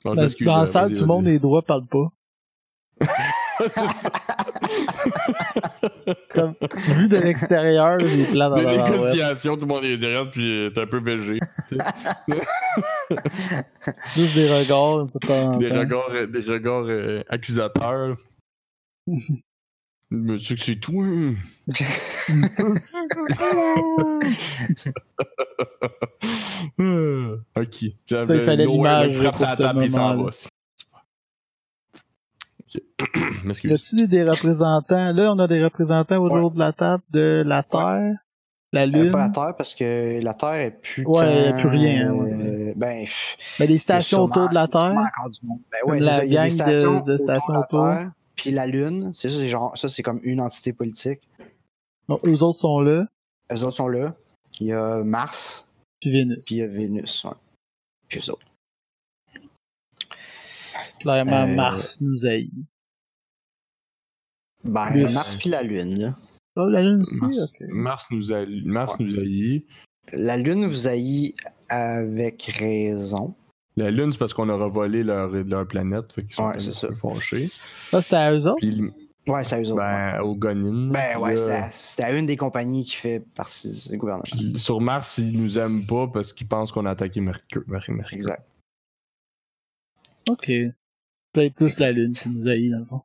Bon, 0.04 0.14
je 0.14 0.44
Dans, 0.44 0.56
la 0.56 0.62
euh, 0.62 0.66
salle, 0.66 0.94
tout 0.94 1.02
le 1.02 1.06
monde 1.06 1.26
les 1.26 1.38
droits 1.38 1.62
parle 1.62 1.86
pas. 1.86 2.12
C'est 3.68 3.92
ça. 3.92 4.10
Comme, 6.30 6.54
vu 6.60 7.08
de 7.08 7.16
l'extérieur, 7.16 7.98
j'ai 8.00 8.24
plein 8.24 8.50
dans 8.50 8.56
Des 8.56 8.64
la 8.64 8.76
négociations, 8.88 9.54
tout 9.54 9.62
le 9.62 9.66
monde 9.66 9.84
est 9.84 9.96
derrière, 9.96 10.30
puis 10.30 10.70
t'es 10.74 10.80
un 10.80 10.86
peu 10.86 11.00
végé. 11.00 11.38
Juste 14.14 14.34
des 14.34 14.48
regards, 14.52 15.06
Des 15.58 15.70
regards, 15.70 16.10
euh, 16.10 16.26
des 16.26 16.40
regards 16.40 16.86
euh, 16.86 17.22
accusateurs. 17.28 18.16
Monsieur 20.10 20.54
que 20.54 20.62
c'est 20.62 20.76
tout. 20.76 21.02
hein? 21.02 21.34
Ok. 27.56 27.84
Ça, 28.06 28.22
il 28.34 28.42
fallait 28.42 28.66
l'image 28.66 29.16
frappe 29.16 29.36
pour 29.36 29.46
sa 29.46 29.56
table 29.56 29.82
et 29.82 29.86
il 29.86 29.90
s'en 29.90 30.22
va. 30.24 30.30
Y 33.64 33.72
a-tu 33.72 34.06
des- 34.08 34.24
représentants? 34.28 35.12
Là, 35.12 35.32
on 35.32 35.38
a 35.38 35.46
des 35.46 35.62
représentants 35.62 36.16
autour 36.18 36.50
de 36.50 36.58
la 36.58 36.72
table 36.72 37.02
de 37.10 37.42
la 37.46 37.62
Terre, 37.62 38.14
la 38.72 38.82
Euh, 38.82 38.86
Lune, 38.86 39.10
pas 39.10 39.18
la 39.26 39.30
Terre, 39.30 39.54
parce 39.56 39.74
que 39.74 40.20
la 40.22 40.34
Terre 40.34 40.54
est 40.54 40.70
plus. 40.80 41.04
Ouais, 41.06 41.42
il 41.42 41.44
y 41.44 41.48
a 41.48 41.52
plus 41.54 41.68
rien, 41.68 42.10
hein, 42.10 42.26
euh, 42.26 42.72
ben, 42.76 43.04
pff, 43.04 43.56
mais 43.60 43.66
les 43.68 43.78
stations 43.78 44.18
sûrement- 44.26 44.34
autour 44.34 44.48
de 44.50 44.54
la 44.54 44.62
il 44.64 44.64
y 44.64 44.76
a 44.76 44.80
sûrement 44.80 44.94
Terre. 45.02 45.10
encore 45.18 45.30
du 45.30 45.46
monde. 45.46 45.60
Ben 45.72 45.90
ouais, 45.90 46.00
la 46.00 46.20
de- 46.20 46.48
stations 46.48 47.02
de 47.04 47.52
la 47.52 47.60
autour. 47.60 47.84
Terre, 47.84 48.10
Puis 48.34 48.50
la 48.50 48.66
Lune, 48.66 49.12
c'est 49.14 49.28
ça, 49.30 49.38
c'est 49.38 49.48
genre, 49.48 49.78
ça 49.78 49.88
c'est 49.88 50.02
comme 50.02 50.20
une 50.22 50.40
entité 50.40 50.72
politique. 50.72 51.28
Donc, 52.08 52.20
eux 52.26 52.42
autres 52.42 52.58
sont 52.58 52.80
là, 52.80 53.06
Eux 53.52 53.62
autres 53.64 53.76
sont 53.76 53.88
là. 53.88 54.14
Il 54.60 54.66
y 54.66 54.72
a 54.72 55.02
Mars, 55.04 55.68
puis 56.00 56.10
Vénus. 56.10 56.38
puis 56.44 56.56
il 56.56 56.58
y 56.58 56.62
a 56.62 56.66
Vénus. 56.66 57.24
Ouais. 57.24 57.30
Puis 58.08 58.20
eux 58.20 58.30
autres. 58.32 58.46
Clairement, 61.06 61.42
Euh, 61.52 61.54
Mars 61.54 62.00
nous 62.00 62.26
haït. 62.26 62.50
Ben, 64.64 64.90
Plus- 64.90 65.14
Mars 65.14 65.36
puis 65.36 65.50
la 65.50 65.62
Lune. 65.62 65.98
là. 66.00 66.14
Oh, 66.56 66.66
la 66.68 66.82
Lune 66.82 67.02
aussi? 67.02 67.20
Mars. 67.22 67.38
Ok. 67.38 67.60
Mars 67.68 68.06
nous 68.10 68.32
a, 68.32 68.44
Mars 68.64 68.98
nous 68.98 69.14
haït. 69.18 69.66
La 70.12 70.36
Lune 70.36 70.66
vous 70.66 70.88
haït 70.88 71.34
avec 71.68 72.42
raison. 72.58 73.34
La 73.76 73.90
Lune, 73.90 74.10
c'est 74.10 74.18
parce 74.18 74.34
qu'on 74.34 74.48
aura 74.48 74.66
volé 74.68 75.04
leur, 75.04 75.28
leur 75.30 75.68
planète. 75.68 76.12
Fait 76.12 76.24
qu'ils 76.24 76.34
sont 76.34 76.48
Ouais, 76.48 76.58
c'est 76.58 76.94
fâchés. 76.96 77.46
Ça, 77.48 78.00
c'était 78.02 78.16
à 78.16 78.32
eux 78.32 78.46
autres? 78.48 78.56
Puis, 78.58 78.82
Ouais, 79.28 79.44
c'est 79.44 79.56
à 79.56 79.60
eux 79.60 79.66
autres. 79.72 79.76
ben, 79.76 80.20
au 80.22 80.34
Gonin. 80.34 80.90
Ben 80.92 81.18
ouais, 81.20 81.36
c'était 81.70 82.02
à- 82.04 82.18
une 82.18 82.26
des 82.26 82.36
compagnies 82.36 82.84
qui 82.84 82.96
fait 82.96 83.20
partie 83.34 83.88
du 83.90 83.96
gouvernement. 83.98 84.24
puis 84.24 84.58
sur 84.58 84.80
Mars, 84.80 85.18
ils 85.18 85.40
nous 85.40 85.58
aiment 85.58 85.84
pas 85.86 86.06
parce 86.08 86.32
qu'ils 86.32 86.48
pensent 86.48 86.72
qu'on 86.72 86.86
a 86.86 86.90
attaqué 86.92 87.20
Mercure. 87.20 87.62
Mer- 87.66 87.84
Mercure. 87.88 88.16
Exact. 88.16 88.44
Ok. 90.30 90.50
Peut-être 91.36 91.54
plus 91.54 91.78
la 91.80 91.92
Lune 91.92 92.12
qui 92.14 92.30
nous 92.30 92.48
haït, 92.48 92.70
dans 92.70 92.78
le 92.78 92.84
fond. 92.86 93.02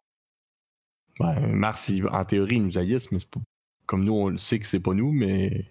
Ben, 1.19 1.47
Mars, 1.53 1.89
ils- 1.89 2.07
en 2.07 2.23
théorie, 2.23 2.55
ils 2.55 2.63
nous 2.65 2.77
haïssent, 2.77 3.11
mais 3.11 3.19
c'est 3.19 3.29
pas. 3.29 3.41
Comme 3.85 4.05
nous, 4.05 4.13
on 4.13 4.29
le 4.29 4.37
sait 4.37 4.57
que 4.57 4.65
c'est 4.65 4.79
pas 4.79 4.93
nous, 4.93 5.11
mais. 5.11 5.65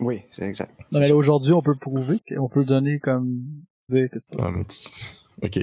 Oui, 0.00 0.22
c'est 0.32 0.42
exact. 0.42 0.74
Non, 0.90 0.98
mais 0.98 1.12
aujourd'hui, 1.12 1.52
on 1.52 1.62
peut 1.62 1.76
prouver 1.76 2.18
qu'on 2.28 2.48
peut 2.48 2.64
donner 2.64 2.98
comme. 2.98 3.44
dire 3.88 4.10
que 4.10 4.18
c'est 4.18 4.30
pas, 4.30 4.46
Ah, 4.46 4.50
mais 4.50 4.64
tu- 4.64 4.88
Ok. 5.42 5.60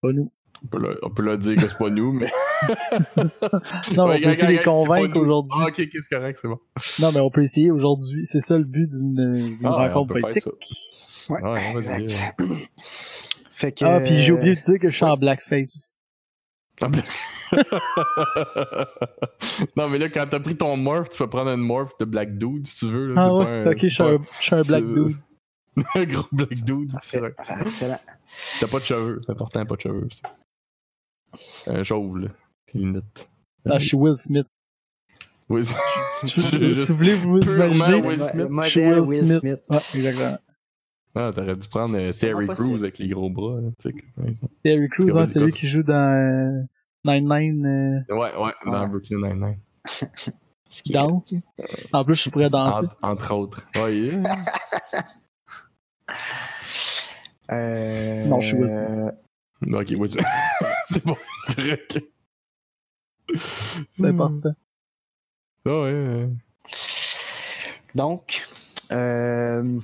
pas 0.00 0.12
nous. 0.12 0.32
On 0.64 0.66
peut, 0.66 0.78
leur, 0.78 0.96
on 1.02 1.10
peut 1.10 1.22
leur 1.22 1.36
dire 1.38 1.54
que 1.56 1.68
c'est 1.68 1.76
pas 1.78 1.90
nous, 1.90 2.12
mais. 2.12 2.30
Non, 3.94 4.08
mais 4.08 4.16
on 4.16 4.20
peut 4.22 4.28
essayer 4.30 4.52
de 4.54 4.58
les 4.58 4.62
convaincre 4.64 5.16
aujourd'hui. 5.18 5.52
Ah, 5.60 5.66
ok, 5.68 5.78
ok, 5.80 5.88
c'est 5.92 6.08
correct, 6.08 6.38
c'est 6.40 6.48
bon. 6.48 6.58
Non, 7.00 7.12
mais 7.12 7.20
on 7.20 7.30
peut 7.30 7.42
essayer 7.42 7.70
aujourd'hui. 7.70 8.24
C'est 8.24 8.40
ça 8.40 8.56
le 8.58 8.64
but 8.64 8.88
d'une 8.88 9.58
Ah, 9.62 9.68
ouais, 9.68 9.68
on 9.68 9.70
rencontre 9.94 10.20
politique. 10.20 10.46
Ouais, 11.28 11.76
exact. 11.76 12.40
fait 13.58 13.72
que. 13.72 13.84
Ah, 13.84 14.00
puis 14.00 14.14
j'ai 14.22 14.32
oublié 14.32 14.54
de 14.54 14.60
dire 14.60 14.78
que 14.78 14.88
je 14.90 14.96
suis 14.96 15.04
en 15.04 15.16
blackface 15.16 15.74
aussi. 15.76 15.96
Ah, 16.80 16.88
mais- 16.88 17.02
non, 19.76 19.88
mais 19.88 19.98
là, 19.98 20.08
quand 20.08 20.26
t'as 20.30 20.38
pris 20.40 20.56
ton 20.56 20.76
morph, 20.76 21.08
tu 21.08 21.16
vas 21.18 21.26
prendre 21.26 21.50
une 21.50 21.60
morph 21.60 21.96
de 21.98 22.04
Black 22.04 22.38
Dude 22.38 22.66
si 22.66 22.86
tu 22.86 22.92
veux. 22.92 23.14
Là, 23.14 23.22
Ah 23.24 23.34
ouais? 23.34 23.44
pas 23.44 23.50
un- 23.50 23.66
ok, 23.72 23.78
je 23.82 23.88
suis 23.88 23.96
pas 23.98 24.10
un, 24.10 24.18
je 24.38 24.42
suis 24.44 24.54
un 24.54 24.60
black 24.60 24.84
dude. 24.84 25.16
un 25.94 26.04
gros 26.04 26.26
Black 26.32 26.54
Dude. 26.64 26.92
Parfait. 26.92 27.34
Excellent. 27.62 28.00
T'as 28.60 28.66
pas 28.68 28.78
de 28.78 28.84
cheveux, 28.84 29.20
c'est 29.24 29.32
important, 29.32 29.66
pas 29.66 29.76
de 29.76 29.80
cheveux. 29.80 30.08
ça. 31.34 31.74
Un 31.74 31.84
chauve, 31.84 32.18
là. 32.18 32.28
Tes 32.66 32.78
lunettes. 32.78 33.28
Ah, 33.68 33.78
je 33.78 33.86
suis 33.88 33.96
Will 33.96 34.16
Smith. 34.16 34.46
Oui, 35.48 35.62
Si 36.22 36.40
vous 36.40 36.94
voulez 36.96 37.14
vous 37.14 37.38
imaginer. 37.40 38.06
Will 38.06 38.20
Je 38.64 38.68
suis 38.68 38.80
Will 38.80 39.00
Will 39.00 39.24
Smith. 39.24 39.40
Smith. 39.40 39.60
Ouais, 39.70 39.78
exactement. 39.94 40.38
Ah, 41.20 41.32
t'aurais 41.34 41.56
dû 41.56 41.66
prendre 41.68 41.96
euh, 41.96 42.12
Terry 42.12 42.46
Crews 42.46 42.76
avec 42.76 42.98
les 42.98 43.08
gros 43.08 43.28
bras. 43.28 43.60
Là, 43.60 43.70
ouais. 44.18 44.34
Terry 44.62 44.88
Crews, 44.88 45.18
hein, 45.18 45.24
c'est 45.24 45.40
lui 45.40 45.50
qui 45.50 45.66
joue 45.66 45.82
dans 45.82 45.94
euh, 45.94 46.62
Nine-Nine 47.04 47.66
euh, 48.08 48.14
ouais, 48.14 48.36
ouais, 48.36 48.52
dans 48.66 48.82
Ouais. 48.82 48.88
Brooklyn 48.88 49.16
Nine-Nine. 49.28 49.58
Ce 50.70 50.82
qui 50.82 50.90
est- 50.90 50.94
Danse. 50.94 51.34
En 51.92 52.04
plus, 52.04 52.22
je 52.22 52.30
pourrais 52.30 52.50
danser. 52.50 52.84
Entre, 52.84 52.96
entre 53.02 53.34
autres. 53.34 53.62
Ouais, 53.82 53.96
yeah. 53.96 54.36
Euh, 57.50 58.26
Non, 58.26 58.40
je 58.40 58.48
suis 58.48 58.68
Smith. 58.68 59.74
ok, 59.74 59.86
oui, 59.98 60.08
tu- 60.08 60.18
c'est 60.90 61.04
bon, 61.06 61.16
c'est 61.44 61.56
correct. 61.56 62.00
C'est 63.34 64.06
important. 64.06 64.52
Ah 65.66 65.70
ouais, 65.82 65.92
ouais. 65.92 66.28
Donc, 67.94 68.42
euh... 68.92 69.78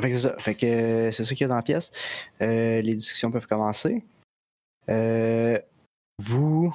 fait 0.00 0.10
que 0.10 0.16
c'est 0.16 0.28
ça. 0.28 0.38
Fait 0.38 0.54
que 0.54 1.10
c'est 1.12 1.24
ça 1.24 1.34
qu'il 1.34 1.40
y 1.40 1.44
a 1.44 1.48
dans 1.48 1.56
la 1.56 1.62
pièce. 1.62 1.92
Euh, 2.42 2.80
les 2.80 2.94
discussions 2.94 3.30
peuvent 3.30 3.46
commencer. 3.46 4.04
Euh, 4.88 5.58
vous. 6.18 6.74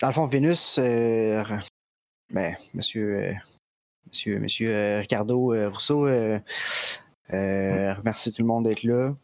Dans 0.00 0.08
le 0.08 0.12
fond, 0.12 0.26
Vénus, 0.26 0.78
euh, 0.78 1.42
ben, 2.32 2.54
monsieur, 2.74 3.16
euh, 3.16 3.32
monsieur, 4.06 4.38
monsieur 4.38 4.74
euh, 4.74 5.00
Ricardo 5.00 5.54
euh, 5.54 5.70
Rousseau 5.70 6.06
euh, 6.06 6.38
euh, 7.32 7.94
remercie 7.94 8.32
tout 8.32 8.42
le 8.42 8.48
monde 8.48 8.64
d'être 8.64 8.82
là. 8.82 9.14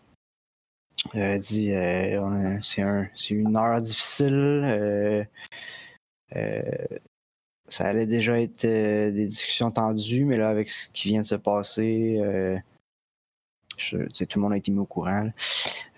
Euh, 1.14 1.38
dit 1.38 1.72
euh, 1.72 2.22
un, 2.22 2.62
c'est 2.62 3.30
une 3.30 3.56
heure 3.56 3.82
difficile. 3.82 5.26
Ça 7.72 7.86
allait 7.86 8.06
déjà 8.06 8.40
être 8.40 8.64
euh, 8.64 9.10
des 9.10 9.26
discussions 9.26 9.70
tendues, 9.70 10.24
mais 10.24 10.36
là, 10.36 10.48
avec 10.48 10.70
ce 10.70 10.88
qui 10.88 11.08
vient 11.08 11.22
de 11.22 11.26
se 11.26 11.34
passer, 11.36 12.18
euh, 12.20 12.58
je- 13.78 13.96
tu 13.98 14.08
sais, 14.14 14.26
tout 14.26 14.38
le 14.38 14.42
monde 14.42 14.52
a 14.52 14.56
été 14.58 14.70
mis 14.70 14.78
au 14.80 14.84
courant. 14.86 15.24
là. 15.24 15.32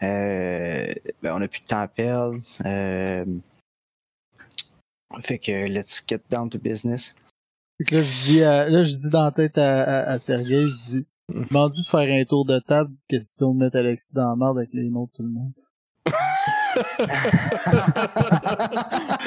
Euh, 0.03 0.95
ben, 1.22 1.35
on 1.35 1.39
n'a 1.41 1.49
plus 1.49 1.61
de 1.61 1.66
temps 1.66 1.81
à 1.81 1.89
perdre. 1.89 2.39
Euh, 2.64 3.25
fait 5.20 5.39
que 5.39 5.66
let's 5.68 6.03
get 6.07 6.20
down 6.31 6.49
to 6.51 6.59
business. 6.59 7.14
Fait 7.79 7.85
que 7.85 7.95
là, 7.97 8.03
je 8.03 8.25
dis, 8.25 8.43
à- 8.45 8.68
là, 8.68 8.83
je 8.83 8.91
dis 8.93 9.11
dans 9.11 9.25
la 9.25 9.33
tête 9.33 9.59
à, 9.59 9.83
à, 9.83 10.11
à 10.12 10.18
Sergei, 10.18 10.62
je 10.66 10.75
dis, 10.91 11.07
je 11.29 11.53
m'en 11.55 11.68
dis 11.68 11.83
de 11.83 11.89
faire 11.89 12.01
un 12.01 12.25
tour 12.25 12.45
de 12.45 12.59
table, 12.61 12.95
question 13.09 13.53
de 13.55 13.59
mettre 13.59 13.77
Alexis 13.77 14.14
dans 14.14 14.29
la 14.31 14.37
merde 14.37 14.59
avec 14.59 14.72
les 14.72 14.89
noms 14.91 15.07
de 15.07 15.11
tout 15.12 15.22
le 15.22 15.31
monde. 15.31 15.53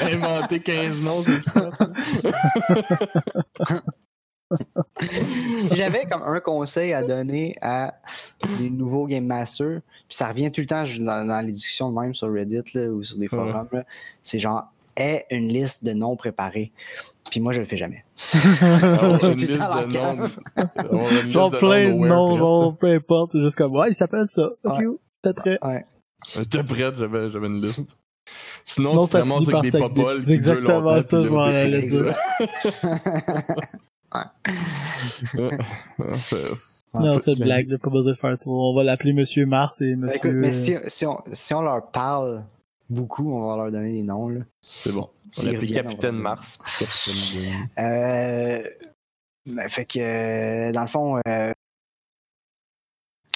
Inventer 0.00 0.60
15 0.60 1.02
noms, 1.02 1.24
c'est 1.24 1.40
si 5.58 5.76
j'avais 5.76 6.06
comme 6.06 6.22
un 6.22 6.40
conseil 6.40 6.94
à 6.94 7.02
donner 7.02 7.54
à 7.60 7.92
des 8.58 8.70
nouveaux 8.70 9.06
Game 9.06 9.26
Masters, 9.26 9.80
puis 10.08 10.16
ça 10.16 10.28
revient 10.28 10.50
tout 10.50 10.62
le 10.62 10.66
temps 10.66 10.84
dans, 11.00 11.26
dans 11.26 11.44
les 11.44 11.52
discussions 11.52 11.90
même 11.92 12.14
sur 12.14 12.32
Reddit 12.32 12.62
là, 12.74 12.88
ou 12.88 13.02
sur 13.02 13.18
des 13.18 13.28
forums, 13.28 13.68
là, 13.72 13.84
c'est 14.22 14.38
genre 14.38 14.64
aie 14.96 15.26
une 15.30 15.48
liste 15.48 15.84
de 15.84 15.92
noms 15.92 16.16
préparés. 16.16 16.72
Puis 17.30 17.40
moi 17.40 17.52
je 17.52 17.60
le 17.60 17.66
fais 17.66 17.76
jamais. 17.76 18.04
Une 19.22 19.36
liste 19.36 19.58
de 19.82 19.92
noms. 19.98 20.16
Genre 21.30 21.50
de 21.50 21.56
plein 21.58 21.88
de 21.90 21.92
noms, 22.08 22.38
genre, 22.38 22.76
peu 22.76 22.86
importe, 22.88 23.32
c'est 23.32 23.42
juste 23.42 23.56
comme, 23.56 23.76
ouais, 23.76 23.90
il 23.90 23.94
s'appelle 23.94 24.26
ça. 24.26 24.48
Ok, 24.64 24.82
Ouais. 25.44 25.58
Ouais. 25.62 25.84
J'étais 26.26 26.64
prête, 26.64 26.96
j'avais 26.96 27.30
j'avais 27.30 27.46
une 27.48 27.60
liste. 27.60 27.96
Sinon, 28.64 28.90
Sinon, 28.90 29.00
tu 29.02 29.06
te 29.06 29.10
ça 29.12 29.18
ramasses 29.20 29.48
avec 29.48 29.72
des 29.72 29.78
popoles 29.78 30.22
qui 30.24 30.32
exactement 30.32 31.00
ça, 31.00 31.22
je 31.22 31.28
m'en 31.28 31.42
allais 31.44 31.88
c'est- 36.18 36.82
Non, 36.94 37.10
c'est 37.18 37.32
une 37.32 37.38
blague, 37.44 37.76
pas 37.78 37.90
besoin 37.90 38.12
de 38.12 38.18
faire 38.18 38.38
tout. 38.38 38.50
On 38.50 38.74
va 38.74 38.84
l'appeler 38.84 39.12
Monsieur 39.12 39.46
Mars 39.46 39.80
et 39.80 39.94
Ben, 39.94 40.08
écoute, 40.10 40.32
Monsieur... 40.32 40.80
mais 40.80 40.86
euh, 40.86 40.88
si, 40.88 40.96
si 40.98 41.06
on, 41.06 41.18
si 41.32 41.54
on 41.54 41.62
leur 41.62 41.90
parle 41.90 42.44
beaucoup, 42.90 43.32
on 43.32 43.48
va 43.48 43.56
leur 43.56 43.70
donner 43.72 43.92
des 43.92 44.02
noms. 44.02 44.28
Là. 44.28 44.40
C'est 44.60 44.92
bon. 44.92 45.08
On 45.38 45.42
l'appelle 45.42 45.72
Capitaine 45.72 46.16
on 46.16 46.20
Mars. 46.20 46.58
Capitaine- 46.78 47.68
Euh, 47.78 48.62
ben, 49.46 49.68
fait 49.68 49.84
que, 49.84 49.98
euh, 50.68 50.72
dans 50.72 50.82
le 50.82 50.86
fond, 50.86 51.20
euh, 51.28 51.52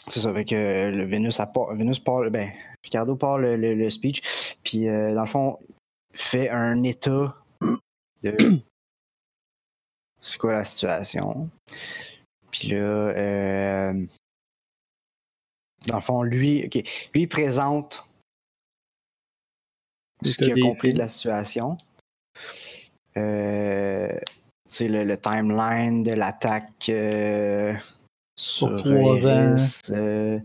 c'est 0.09 0.21
ça, 0.21 0.33
fait 0.35 0.45
que 0.45 0.55
euh, 0.55 0.91
le 0.91 1.05
Vénus, 1.05 1.39
a 1.41 1.47
pas- 1.47 1.75
Vénus 1.75 1.99
part, 1.99 2.31
ben, 2.31 2.51
Ricardo 2.85 3.17
part 3.17 3.39
le, 3.39 3.57
le- 3.57 3.75
le 3.75 3.91
speech, 3.91 4.57
puis 4.65 4.89
euh, 4.89 5.15
dans 5.15 5.23
le 5.23 5.29
fond, 5.29 5.59
fait 6.13 6.49
un 6.51 6.83
état 6.83 7.37
de 8.23 8.37
c'est 10.21 10.39
quoi 10.39 10.53
la 10.53 10.65
situation? 10.65 11.51
Puis 12.51 12.69
là, 12.69 12.77
euh, 12.77 14.07
dans 15.89 15.97
le 15.97 16.03
fond, 16.03 16.23
lui, 16.23 16.65
ok, 16.67 16.75
lui 17.15 17.23
il 17.23 17.29
présente 17.29 18.05
ce 20.25 20.37
qu'il 20.37 20.53
a 20.53 20.55
compris 20.63 20.93
de 20.93 20.99
la 20.99 21.09
situation. 21.09 21.77
Euh, 23.17 24.09
c'est 24.67 24.89
le, 24.89 25.05
le 25.05 25.19
timeline 25.19 26.03
de 26.03 26.13
l'attaque 26.13 26.89
euh, 26.89 27.75
Sur 28.35 28.77
trois 28.77 29.27
ans. 29.27 29.57
Euh, 29.91 30.41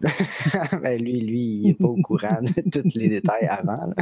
ben 0.82 1.02
lui, 1.02 1.20
lui, 1.20 1.40
il 1.62 1.70
est 1.70 1.74
pas 1.74 1.86
au 1.86 2.00
courant 2.02 2.40
de 2.42 2.70
tous 2.70 2.94
les 2.98 3.08
détails 3.08 3.46
avant. 3.46 3.86
là. 3.86 3.94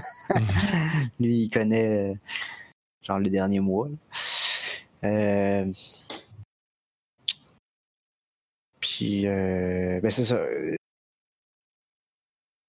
lui, 1.20 1.42
il 1.44 1.50
connaît 1.50 2.12
euh, 2.12 2.14
genre 3.02 3.18
les 3.20 3.30
derniers 3.30 3.60
mois. 3.60 3.88
Euh, 5.04 5.72
puis, 8.80 9.22
ben 9.22 10.10
c'est 10.10 10.24
ça. 10.24 10.44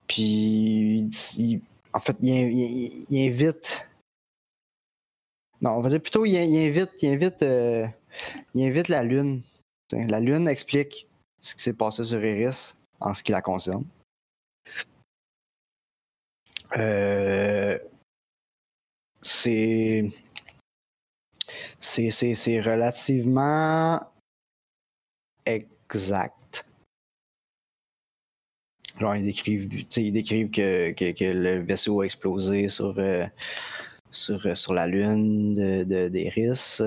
Puis, 0.08 1.08
il- 1.38 1.62
en 1.94 2.00
fait, 2.00 2.16
il, 2.22 2.30
il- 2.30 3.06
il 3.10 3.28
invite. 3.30 3.88
Non, 5.62 5.72
on 5.72 5.82
va 5.82 5.90
dire 5.90 6.02
plutôt, 6.02 6.26
il, 6.26 6.38
invite, 6.38 6.92
il 7.02 7.10
invite, 7.10 7.44
il 8.54 8.64
invite 8.64 8.88
la 8.88 9.04
Lune. 9.04 9.42
La 9.92 10.20
Lune 10.20 10.48
explique 10.48 11.08
ce 11.42 11.56
qui 11.56 11.64
s'est 11.64 11.74
passé 11.74 12.04
sur 12.04 12.24
Iris 12.24 12.80
en 13.00 13.14
ce 13.14 13.24
qui 13.24 13.32
la 13.32 13.42
concerne. 13.42 13.86
Euh, 16.78 17.80
c'est, 19.22 20.10
c'est, 21.80 22.62
relativement 22.62 24.00
exact. 25.46 26.68
Genre, 29.00 29.16
ils 29.16 29.24
décrivent, 29.24 29.86
ils 29.98 30.12
décrivent 30.12 30.52
que, 30.52 30.92
que, 30.92 31.34
le 31.34 31.64
vaisseau 31.64 32.02
a 32.02 32.06
explosé 32.06 32.70
sur, 32.70 33.00
euh, 33.00 33.26
sur, 34.12 34.46
euh, 34.46 34.56
sur 34.56 34.74
la 34.74 34.88
Lune 34.88 35.54
de, 35.54 35.84
de- 35.86 36.10
d'Eris, 36.10 36.78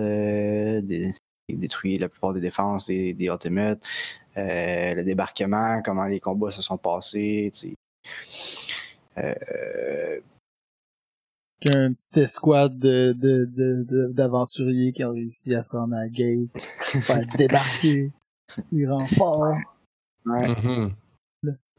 des- 0.83 1.13
il 1.49 1.59
détruit 1.59 1.97
la 1.99 2.09
plupart 2.09 2.33
des 2.35 2.41
défenses 2.41 2.87
des, 2.87 3.13
des 3.15 3.27
Ultimates, 3.27 3.83
euh, 4.37 4.95
le 4.95 5.05
débarquement, 5.05 5.83
comment 5.85 6.07
les 6.07 6.21
combats 6.21 6.51
se 6.51 6.63
sont 6.63 6.79
passés, 6.79 7.51
tu 7.53 7.71
sais. 7.71 7.75
Euh, 9.19 10.21
un 11.69 11.93
petit 11.93 12.19
escouade 12.21 12.77
de, 12.79 13.15
de, 13.17 13.45
de, 13.45 13.85
de- 13.89 14.13
d'aventuriers 14.13 14.93
qui 14.93 15.05
ont 15.05 15.13
réussi 15.13 15.55
à 15.55 15.63
se 15.63 15.77
rendre 15.77 15.95
à 15.95 16.01
la 16.01 16.09
gate, 16.09 16.49
faire 17.03 17.25
débarquer 17.37 18.11
les 18.73 18.87
renforts. 18.89 19.55
ouais. 20.27 20.49
Mhm. 20.49 20.93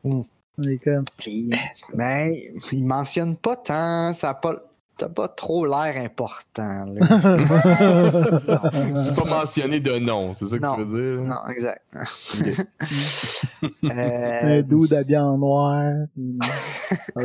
On 0.05 0.63
est 0.63 0.77
comme, 0.83 1.03
Puis, 1.17 1.49
mais 1.95 2.33
il 2.71 2.85
mentionne 2.85 3.35
pas 3.35 3.55
tant, 3.55 4.13
ça 4.13 4.29
a 4.29 4.33
pas, 4.35 4.61
t'as 4.97 5.09
pas 5.09 5.27
trop 5.27 5.65
l'air 5.65 5.95
important. 5.97 6.85
là. 6.85 7.07
Pas 9.15 9.25
mentionné 9.25 9.79
de 9.79 9.97
nom, 9.97 10.35
c'est 10.37 10.47
ça 10.49 10.57
que 10.57 10.61
Non. 10.63 10.75
tu 10.75 10.83
veux 10.83 11.17
dire? 11.17 11.25
non, 11.27 11.47
exact. 11.49 11.83
Un 13.83 14.59
Euh, 14.59 14.61
dude 14.61 14.93
habillé 14.93 15.17
en 15.17 15.37
noir. 15.37 16.05
puis- 16.13 16.37
Ça 17.13 17.21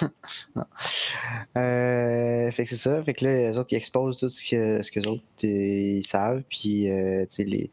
dire. 0.00 0.10
Euh, 1.56 2.50
fait 2.50 2.64
que 2.64 2.70
c'est 2.70 2.76
ça. 2.76 3.02
Fait 3.02 3.12
que 3.12 3.24
là, 3.24 3.34
les 3.50 3.58
autres, 3.58 3.72
ils 3.72 3.76
exposent 3.76 4.18
tout 4.18 4.30
ce 4.30 4.48
que, 4.50 4.82
ce 4.82 4.90
que 4.90 5.00
les 5.00 5.06
autres, 5.06 5.22
ils 5.42 6.04
savent. 6.06 6.42
Puis, 6.48 6.90
euh, 6.90 7.22
tu 7.22 7.26
sais, 7.36 7.44
les. 7.44 7.70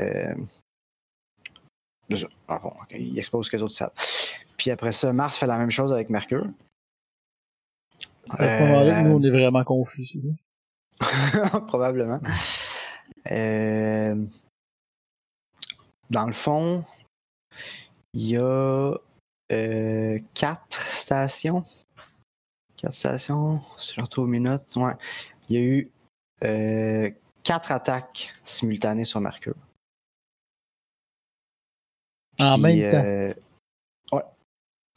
Euh, 0.00 0.34
ils 2.10 3.18
exposent 3.18 3.46
ce 3.46 3.50
que 3.50 3.56
les 3.56 3.62
autres 3.62 3.74
savent. 3.74 3.92
Puis 4.56 4.70
après 4.70 4.92
ça, 4.92 5.12
Mars 5.12 5.36
fait 5.36 5.46
la 5.46 5.58
même 5.58 5.70
chose 5.70 5.92
avec 5.92 6.10
Mercure. 6.10 6.46
C'est 8.30 8.44
à 8.44 8.50
ce 8.50 8.58
moment-là 8.58 9.02
que 9.02 9.08
nous, 9.08 9.14
Euh, 9.14 9.18
on 9.18 9.22
est 9.22 9.30
vraiment 9.30 9.64
confus. 9.64 10.06
c'est 10.06 10.20
ça? 10.20 11.60
Probablement. 11.68 12.20
Euh, 13.30 14.26
dans 16.10 16.26
le 16.26 16.32
fond, 16.32 16.84
il 18.12 18.28
y 18.30 18.36
a 18.36 18.94
euh, 19.52 20.18
quatre 20.34 20.80
stations. 20.92 21.64
Quatre 22.76 22.94
stations, 22.94 23.60
si 23.78 23.94
je 23.94 24.00
retrouve 24.00 24.28
mes 24.28 24.40
notes. 24.40 24.74
Ouais. 24.76 24.94
Il 25.48 25.54
y 25.56 25.58
a 25.58 25.62
eu 25.62 25.90
euh, 26.44 27.10
quatre 27.42 27.72
attaques 27.72 28.32
simultanées 28.44 29.04
sur 29.04 29.20
Mercure. 29.20 29.56
En 32.38 32.54
Puis, 32.54 32.62
même 32.62 32.90
temps. 33.34 33.40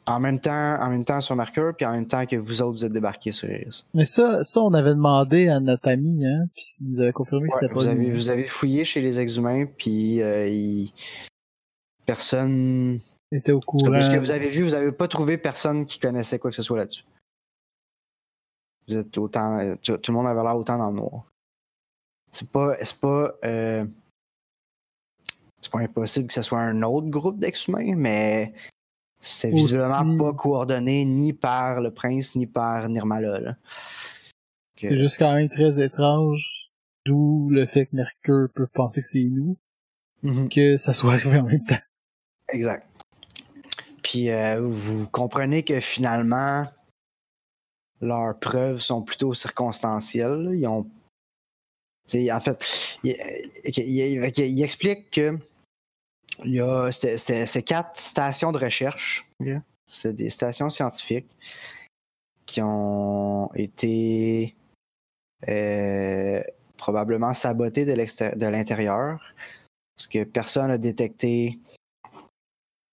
En 0.06 0.18
même 0.18 0.40
temps, 0.40 0.74
en 0.80 0.90
même 0.90 1.04
temps 1.04 1.20
sur 1.20 1.36
Mercure, 1.36 1.74
puis 1.76 1.86
en 1.86 1.92
même 1.92 2.08
temps 2.08 2.26
que 2.26 2.34
vous 2.34 2.60
autres 2.60 2.78
vous 2.78 2.84
êtes 2.84 2.92
débarqués 2.92 3.30
sur 3.30 3.48
Iris. 3.48 3.86
Mais 3.94 4.04
ça, 4.04 4.42
ça, 4.42 4.60
on 4.60 4.74
avait 4.74 4.90
demandé 4.90 5.48
à 5.48 5.60
notre 5.60 5.88
ami, 5.88 6.26
hein, 6.26 6.46
puis 6.54 6.64
il 6.80 6.90
nous 6.90 7.00
avait 7.00 7.12
confirmé 7.12 7.46
que 7.48 7.52
Ouais, 7.54 7.60
c'était 7.60 7.72
pas 7.72 7.80
vous, 7.80 7.86
avez, 7.86 8.10
vous 8.10 8.28
avez 8.28 8.44
fouillé 8.44 8.84
chez 8.84 9.00
les 9.00 9.20
exhumains, 9.20 9.66
puis 9.66 10.20
euh, 10.20 10.48
il- 10.48 10.92
personne. 12.04 13.00
Était 13.30 13.52
au 13.52 13.60
courant. 13.60 14.00
ce 14.02 14.10
que 14.10 14.18
vous 14.18 14.30
avez 14.32 14.50
vu, 14.50 14.62
vous 14.64 14.70
n'avez 14.72 14.92
pas 14.92 15.08
trouvé 15.08 15.38
personne 15.38 15.86
qui 15.86 15.98
connaissait 16.00 16.38
quoi 16.38 16.50
que 16.50 16.56
ce 16.56 16.62
soit 16.62 16.76
là-dessus. 16.78 17.04
Vous 18.88 18.96
êtes 18.96 19.16
autant. 19.16 19.58
euh, 19.60 19.74
Tout, 19.82 19.96
tout 19.98 20.10
le 20.10 20.16
monde 20.18 20.26
avait 20.26 20.42
l'air 20.42 20.56
autant 20.56 20.76
dans 20.78 20.90
le 20.90 20.96
noir. 20.96 21.24
C'est 22.32 22.50
pas. 22.50 22.74
C'est 22.82 22.98
pas. 23.00 23.32
euh, 23.44 23.86
c'est 25.60 25.70
pas 25.70 25.78
impossible 25.78 26.26
que 26.26 26.34
ce 26.34 26.42
soit 26.42 26.58
un 26.60 26.82
autre 26.82 27.06
groupe 27.08 27.38
d'ex-humains, 27.38 27.94
mais 27.96 28.52
c'est 29.22 29.50
visiblement 29.50 30.18
pas 30.18 30.32
coordonné 30.36 31.04
ni 31.06 31.32
par 31.32 31.80
le 31.80 31.90
prince 31.92 32.34
ni 32.34 32.46
par 32.46 32.88
Nirmala. 32.90 33.40
là. 33.40 33.56
Que- 34.76 34.88
C'est 34.88 34.96
juste 34.96 35.18
quand 35.18 35.32
même 35.34 35.48
très 35.48 35.82
étrange. 35.82 36.68
D'où 37.06 37.48
le 37.50 37.64
fait 37.66 37.86
que 37.86 37.96
Mercure 37.96 38.48
peut 38.54 38.66
penser 38.66 39.00
que 39.00 39.06
c'est 39.06 39.24
nous, 39.24 39.56
Mhm. 40.22 40.48
que 40.48 40.76
ça 40.76 40.92
soit 40.92 41.12
arrivé 41.14 41.38
en 41.38 41.44
même 41.44 41.64
temps. 41.64 41.78
Exact. 42.52 42.86
Puis 44.02 44.28
euh, 44.30 44.60
vous 44.60 45.08
comprenez 45.08 45.62
que 45.62 45.80
finalement, 45.80 46.64
leurs 48.00 48.38
preuves 48.38 48.80
sont 48.80 49.02
plutôt 49.02 49.34
circonstancielles. 49.34 50.50
Ils 50.54 50.66
ont. 50.66 50.84
tu 50.84 50.90
sais, 52.26 52.32
en 52.32 52.40
fait, 52.40 52.98
il, 53.04 53.16
il- 53.64 53.88
il- 53.88 54.44
il 54.44 54.62
explique 54.62 55.10
que 55.12 55.38
il 56.44 56.52
y 56.54 56.60
a 56.60 56.90
c'est- 56.92 57.62
quatre 57.62 57.98
stations 57.98 58.52
de 58.52 58.58
recherche. 58.58 59.28
C'est 59.86 60.14
des 60.14 60.30
stations 60.30 60.70
scientifiques 60.70 61.30
qui 62.46 62.60
ont 62.62 63.50
été 63.54 64.54
euh, 65.48 66.42
probablement 66.76 67.34
sabotées 67.34 67.84
de 67.84 68.46
l'intérieur. 68.46 69.20
Parce 69.96 70.06
que 70.08 70.24
personne 70.24 70.68
n'a 70.68 70.78
détecté 70.78 71.58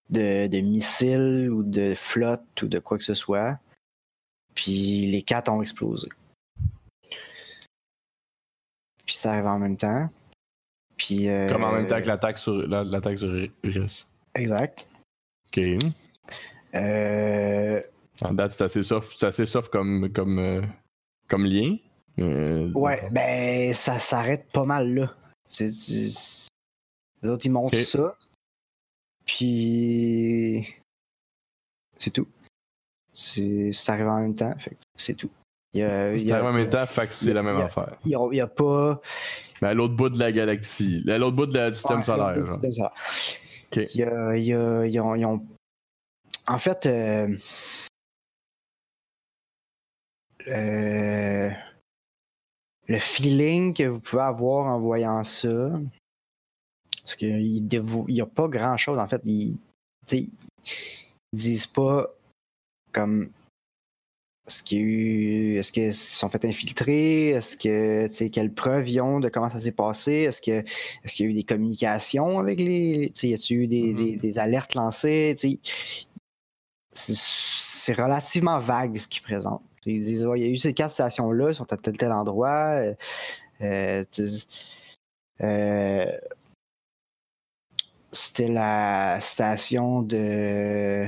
de, 0.10 0.48
de 0.48 0.60
missiles 0.60 1.50
ou 1.50 1.64
de 1.64 1.96
flotte 1.96 2.62
ou 2.62 2.68
de 2.68 2.80
quoi 2.80 2.98
que 2.98 3.04
ce 3.04 3.14
soit. 3.14 3.60
Puis 4.54 5.06
les 5.08 5.22
quatre 5.22 5.50
ont 5.50 5.62
explosé. 5.62 6.10
Puis 9.06 9.16
ça 9.16 9.34
arrive 9.34 9.46
en 9.48 9.60
même 9.60 9.78
temps. 9.78 10.10
Puis, 11.00 11.28
euh, 11.30 11.47
Comme 11.50 11.64
en 11.64 11.72
même 11.72 11.88
temps 11.88 12.00
que 12.02 12.06
l'attaque 12.08 12.38
sur, 12.38 12.54
la- 12.68 12.84
l'attaque 12.84 13.18
sur 13.18 13.34
Iris. 13.64 14.06
Exact. 14.36 14.88
Ok. 15.47 15.60
Euh, 16.76 17.82
En 18.22 18.34
date, 18.34 18.52
c'est 18.52 18.64
assez 18.66 18.84
soft, 18.84 19.18
c'est 19.18 19.26
assez 19.26 19.45
soft 19.47 19.72
comme, 19.72 20.12
comme, 20.14 20.38
euh, 20.38 20.62
comme 21.28 21.45
lien. 21.45 21.78
Euh, 22.20 22.70
ouais, 22.74 23.10
ben 23.12 23.74
ça 23.74 23.97
s'arrête 23.97 24.52
pas 24.54 24.66
mal 24.66 24.93
là. 24.93 25.16
C'est, 25.45 25.72
c'est- 25.72 26.50
les 27.24 27.30
autres 27.30 27.45
ils 27.45 27.52
montrent 27.52 27.80
ça. 27.82 28.16
Puis 29.26 30.66
c'est 31.97 32.12
tout. 32.12 32.28
C'est, 33.14 33.72
c'est 33.74 33.91
arrivé 33.91 34.10
en 34.10 34.20
même 34.22 34.36
temps. 34.36 34.54
Fait 34.60 34.72
que 34.72 34.76
c'est 34.95 35.16
tout. 35.16 35.32
Il 35.74 35.82
y 35.82 35.84
a, 35.84 36.18
C'est 36.18 36.34
en 36.34 36.52
même 36.52 36.70
temps, 36.70 36.86
fait 36.88 37.08
que 37.08 37.14
c'est 37.14 37.34
la 37.34 37.44
même 37.44 37.58
affaire. 37.58 37.96
il 38.06 38.12
y 38.12 38.42
a- 38.42 38.48
pas. 38.48 39.00
Mais 39.62 39.68
à 39.68 39.74
l'autre 39.74 39.94
bout 39.96 40.10
de 40.10 40.18
la 40.18 40.32
galaxie, 40.32 41.04
à 41.08 41.18
l'autre 41.18 41.36
bout 41.36 41.46
de 41.46 41.54
la- 41.56 41.70
du 41.70 41.76
système 41.76 42.02
solaire. 42.02 42.34
ils 42.36 42.42
ont, 45.26 45.46
En 46.48 46.58
fait, 46.58 46.86
euh, 46.88 47.38
euh, 50.48 51.50
le 52.88 52.98
feeling 53.00 53.76
que 53.76 53.84
vous 53.84 54.00
pouvez 54.00 54.24
avoir 54.24 54.66
en 54.66 54.80
voyant 54.80 55.24
ça, 55.24 55.70
parce 57.04 57.16
qu'il 57.16 57.68
n'y 57.68 58.22
a 58.22 58.26
pas 58.26 58.48
grand 58.48 58.78
chose. 58.78 58.98
En 58.98 59.08
fait, 59.08 59.22
ils, 59.26 59.60
ils 60.12 60.30
disent 61.32 61.68
pas 61.68 62.08
comme 62.92 63.30
est-ce 64.50 64.76
a 64.82 64.84
eu. 64.84 65.62
Qu'ils 65.72 65.93
se 65.93 66.18
sont 66.18 66.28
fait 66.30 66.43
infiltrer? 66.45 67.30
Est-ce 67.30 67.56
que 67.56 68.08
tu 68.08 68.14
sais 68.14 68.30
quelles 68.30 68.54
preuves 68.54 68.89
ils 68.89 69.00
ont 69.02 69.20
de 69.20 69.30
comment 69.30 69.50
ça 69.50 69.60
s'est 69.60 69.72
passé? 69.72 70.12
Est-ce 70.14 70.41
que 70.41 70.52
est-ce 71.04 71.16
qu'il 71.16 71.26
y 71.26 71.30
a 71.30 71.32
eu 71.32 71.36
des 71.36 71.43
communications 71.43 72.39
avec 72.39 72.60
les. 72.60 73.12
Tu 73.14 73.20
sais, 73.20 73.28
y 73.30 73.34
a-t-il 73.36 73.58
eu 73.58 73.68
des, 73.68 73.93
Mhm. 73.93 73.97
des- 73.97 74.16
des 74.18 74.39
alertes 74.39 74.74
lancées? 74.74 75.36
Tu 75.39 75.52
sais, 75.52 75.60
c'est, 76.91 77.93
relativement 77.93 78.60
vague 78.60 78.97
ce 78.97 79.08
qu'ils 79.08 79.22
présentent. 79.22 79.62
Ils 79.86 80.00
disent 80.02 80.26
Ouais, 80.26 80.39
il 80.39 80.45
y 80.45 80.47
a 80.47 80.52
eu 80.52 80.58
ces 80.58 80.74
quatre 80.74 80.91
stations-là, 80.91 81.50
elles 81.50 81.56
sont 81.56 81.72
à 81.72 81.78
tel 81.78 81.97
tel 81.97 82.12
endroit. 82.12 82.82
euh, 82.82 82.93
euh, 83.62 84.04
euh, 85.41 86.18
c'était 88.12 88.47
la 88.47 89.20
station 89.22 90.02
de. 90.02 91.08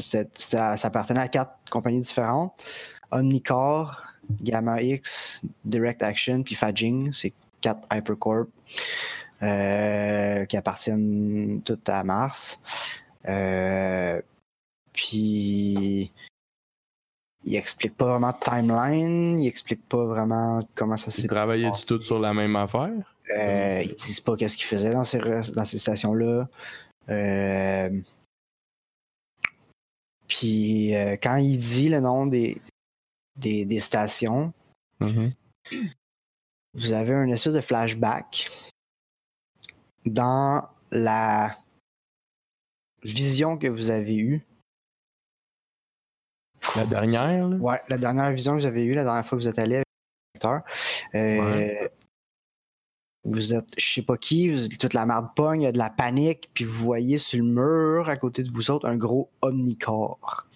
Ça, 0.00 0.24
ça 0.34 0.74
appartenait 0.82 1.20
à 1.20 1.28
quatre 1.28 1.54
compagnies 1.70 2.00
différentes. 2.00 2.64
Omnicore, 3.10 4.02
Gamma 4.40 4.82
X, 4.82 5.42
Direct 5.64 6.02
Action, 6.02 6.42
puis 6.42 6.54
Fadjing. 6.54 7.12
C'est 7.12 7.32
quatre 7.60 7.86
Hypercorp 7.92 8.46
euh, 9.42 10.44
qui 10.46 10.56
appartiennent 10.56 11.60
toutes 11.64 11.88
à 11.88 12.02
Mars. 12.04 12.62
Euh, 13.28 14.20
puis 14.92 16.10
il 17.44 17.56
explique 17.56 17.96
pas 17.96 18.06
vraiment 18.06 18.30
de 18.30 18.36
timeline, 18.38 19.38
il 19.38 19.48
explique 19.48 19.88
pas 19.88 20.04
vraiment 20.04 20.60
comment 20.74 20.96
ça 20.96 21.10
s'est 21.10 21.22
Ils 21.22 21.28
travaillaient-tu 21.28 21.86
tous 21.86 22.02
sur 22.02 22.18
la 22.18 22.32
même 22.34 22.56
affaire? 22.56 22.90
euh, 23.36 23.82
ils 23.84 23.94
disent 23.94 24.20
pas 24.20 24.36
qu'est-ce 24.36 24.56
qu'ils 24.56 24.66
faisaient 24.66 24.92
dans 24.92 25.04
ces, 25.04 25.18
dans 25.18 25.64
ces 25.64 25.78
stations-là. 25.78 26.48
Euh, 27.08 27.90
Puis 30.38 30.94
euh, 30.94 31.16
quand 31.22 31.36
il 31.36 31.58
dit 31.58 31.88
le 31.88 32.00
nom 32.00 32.26
des, 32.26 32.60
des, 33.36 33.64
des 33.64 33.78
stations, 33.80 34.52
Mhm. 35.00 35.32
vous 36.74 36.92
avez 36.92 37.12
un 37.12 37.26
espèce 37.28 37.54
de 37.54 37.60
flashback 37.60 38.48
dans 40.06 40.68
la 40.92 41.56
vision 43.02 43.58
que 43.58 43.66
vous 43.66 43.90
avez 43.90 44.16
eue. 44.16 44.42
La 46.76 46.86
dernière, 46.86 47.48
là? 47.48 47.56
Ouais, 47.56 47.82
la 47.88 47.98
dernière 47.98 48.30
vision 48.30 48.52
que 48.54 48.60
vous 48.60 48.66
avez 48.66 48.84
eue, 48.84 48.94
la 48.94 49.02
dernière 49.02 49.26
fois 49.26 49.36
que 49.36 49.42
vous 49.42 49.48
êtes 49.48 49.58
allé 49.58 49.76
avec 49.76 49.86
le 50.34 50.38
docteur. 50.38 50.62
Euh, 51.14 51.40
Ouais. 51.40 51.90
Vous 53.24 53.54
êtes, 53.54 53.68
je 53.78 53.94
sais 53.94 54.02
pas 54.02 54.16
qui, 54.16 54.50
vous- 54.50 54.68
toute 54.68 54.94
la 54.94 55.06
merde 55.06 55.28
pogne, 55.36 55.62
il 55.62 55.64
y 55.64 55.68
a 55.68 55.72
de 55.72 55.78
la 55.78 55.90
panique, 55.90 56.50
puis 56.54 56.64
vous 56.64 56.84
voyez 56.84 57.18
sur 57.18 57.38
le 57.42 57.48
mur 57.50 58.08
à 58.08 58.16
côté 58.16 58.42
de 58.42 58.50
vous 58.50 58.70
autres 58.70 58.86
un 58.88 58.96
gros 58.96 59.30
omnicorps. 59.42 60.46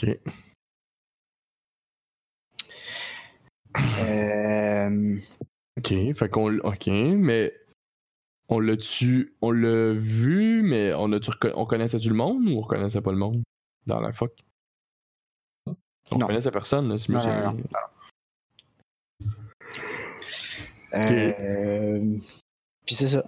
Ok. 0.00 0.16
Euh, 4.00 5.18
Ok, 5.78 5.94
fait 6.14 6.28
qu'on. 6.28 6.58
Ok, 6.58 6.86
mais. 6.88 7.52
On 8.48 8.60
l'a-tu. 8.60 9.34
On 9.42 9.50
l'a 9.50 9.92
vu, 9.92 10.62
mais 10.62 10.94
on 10.94 11.08
reco- 11.08 11.52
on 11.54 11.66
connaissait-tu 11.66 12.08
le 12.08 12.14
monde 12.14 12.48
ou 12.48 12.58
on 12.58 12.60
reconnaissait 12.62 13.02
pas 13.02 13.12
le 13.12 13.18
monde 13.18 13.42
dans 13.86 14.00
la 14.00 14.12
fuck? 14.12 14.32
On 16.10 16.16
Non. 16.18 16.40
sa 16.40 16.50
personne, 16.50 16.88
là, 16.88 16.96
ce 16.98 17.12
Non, 17.12 17.18
monsieur. 17.18 17.32
non, 17.32 17.44
non, 17.44 17.52
non. 17.52 17.97
Euh, 21.40 22.16
Puis 22.86 22.94
c'est 22.94 23.08
ça. 23.08 23.24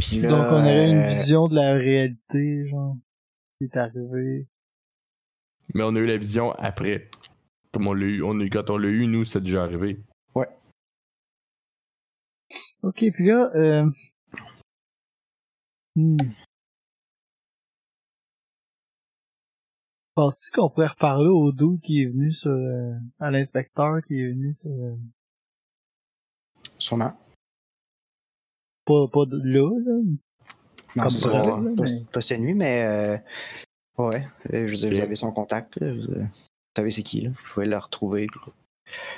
Puis 0.00 0.20
là, 0.20 0.28
Donc, 0.28 0.46
on 0.52 0.60
aurait 0.60 0.90
une 0.90 0.98
euh, 0.98 1.08
vision 1.08 1.48
de 1.48 1.54
la 1.54 1.74
réalité, 1.74 2.68
genre, 2.68 2.96
qui 3.58 3.64
est 3.64 3.76
arrivée. 3.76 4.46
Mais 5.74 5.82
on 5.82 5.94
a 5.96 5.98
eu 5.98 6.06
la 6.06 6.16
vision 6.16 6.52
après. 6.52 7.10
Comme 7.72 7.88
on 7.88 7.92
l'a 7.92 8.06
eu, 8.06 8.22
on 8.22 8.38
a 8.40 8.44
eu, 8.44 8.50
quand 8.50 8.70
on 8.70 8.78
l'a 8.78 8.88
eu, 8.88 9.06
nous, 9.06 9.24
c'est 9.24 9.40
déjà 9.40 9.64
arrivé. 9.64 10.00
Ok, 12.82 13.04
puis 13.12 13.26
là, 13.26 13.50
euh... 13.56 13.90
hmm. 15.96 16.16
Penses-tu 20.14 20.52
qu'on 20.52 20.70
pourrait 20.70 20.86
reparler 20.86 21.28
au 21.28 21.50
doux 21.52 21.78
qui 21.82 22.02
est 22.02 22.06
venu 22.06 22.30
sur... 22.30 22.52
euh, 22.52 22.94
à 23.18 23.30
l'inspecteur 23.30 24.00
qui 24.06 24.20
est 24.20 24.28
venu 24.28 24.52
sur... 24.52 24.70
euh, 24.70 24.94
Sûrement. 26.78 27.12
pas, 28.84 29.08
pas 29.12 29.24
de 29.26 29.38
là, 29.44 29.70
là. 29.84 30.00
Non, 30.96 31.10
c'est 31.10 31.18
ça. 31.18 31.30
Pas, 31.30 31.42
pas- 31.42 31.60
mais- 31.60 32.04
pas 32.12 32.20
cette 32.20 32.40
nuit, 32.40 32.54
mais 32.54 32.84
euh, 33.98 34.02
ouais. 34.02 34.26
Euh, 34.54 34.66
Je 34.68 34.72
veux 34.76 34.90
dire, 34.94 35.02
avez 35.02 35.16
son 35.16 35.32
contact. 35.32 35.76
Là, 35.80 35.92
vous, 35.92 36.00
euh, 36.12 36.22
vous 36.22 36.28
savez 36.76 36.90
c'est 36.90 37.02
qui, 37.02 37.20
là. 37.22 37.30
Vous 37.30 37.42
pouvez 37.52 37.66
le 37.66 37.76
retrouver. 37.76 38.26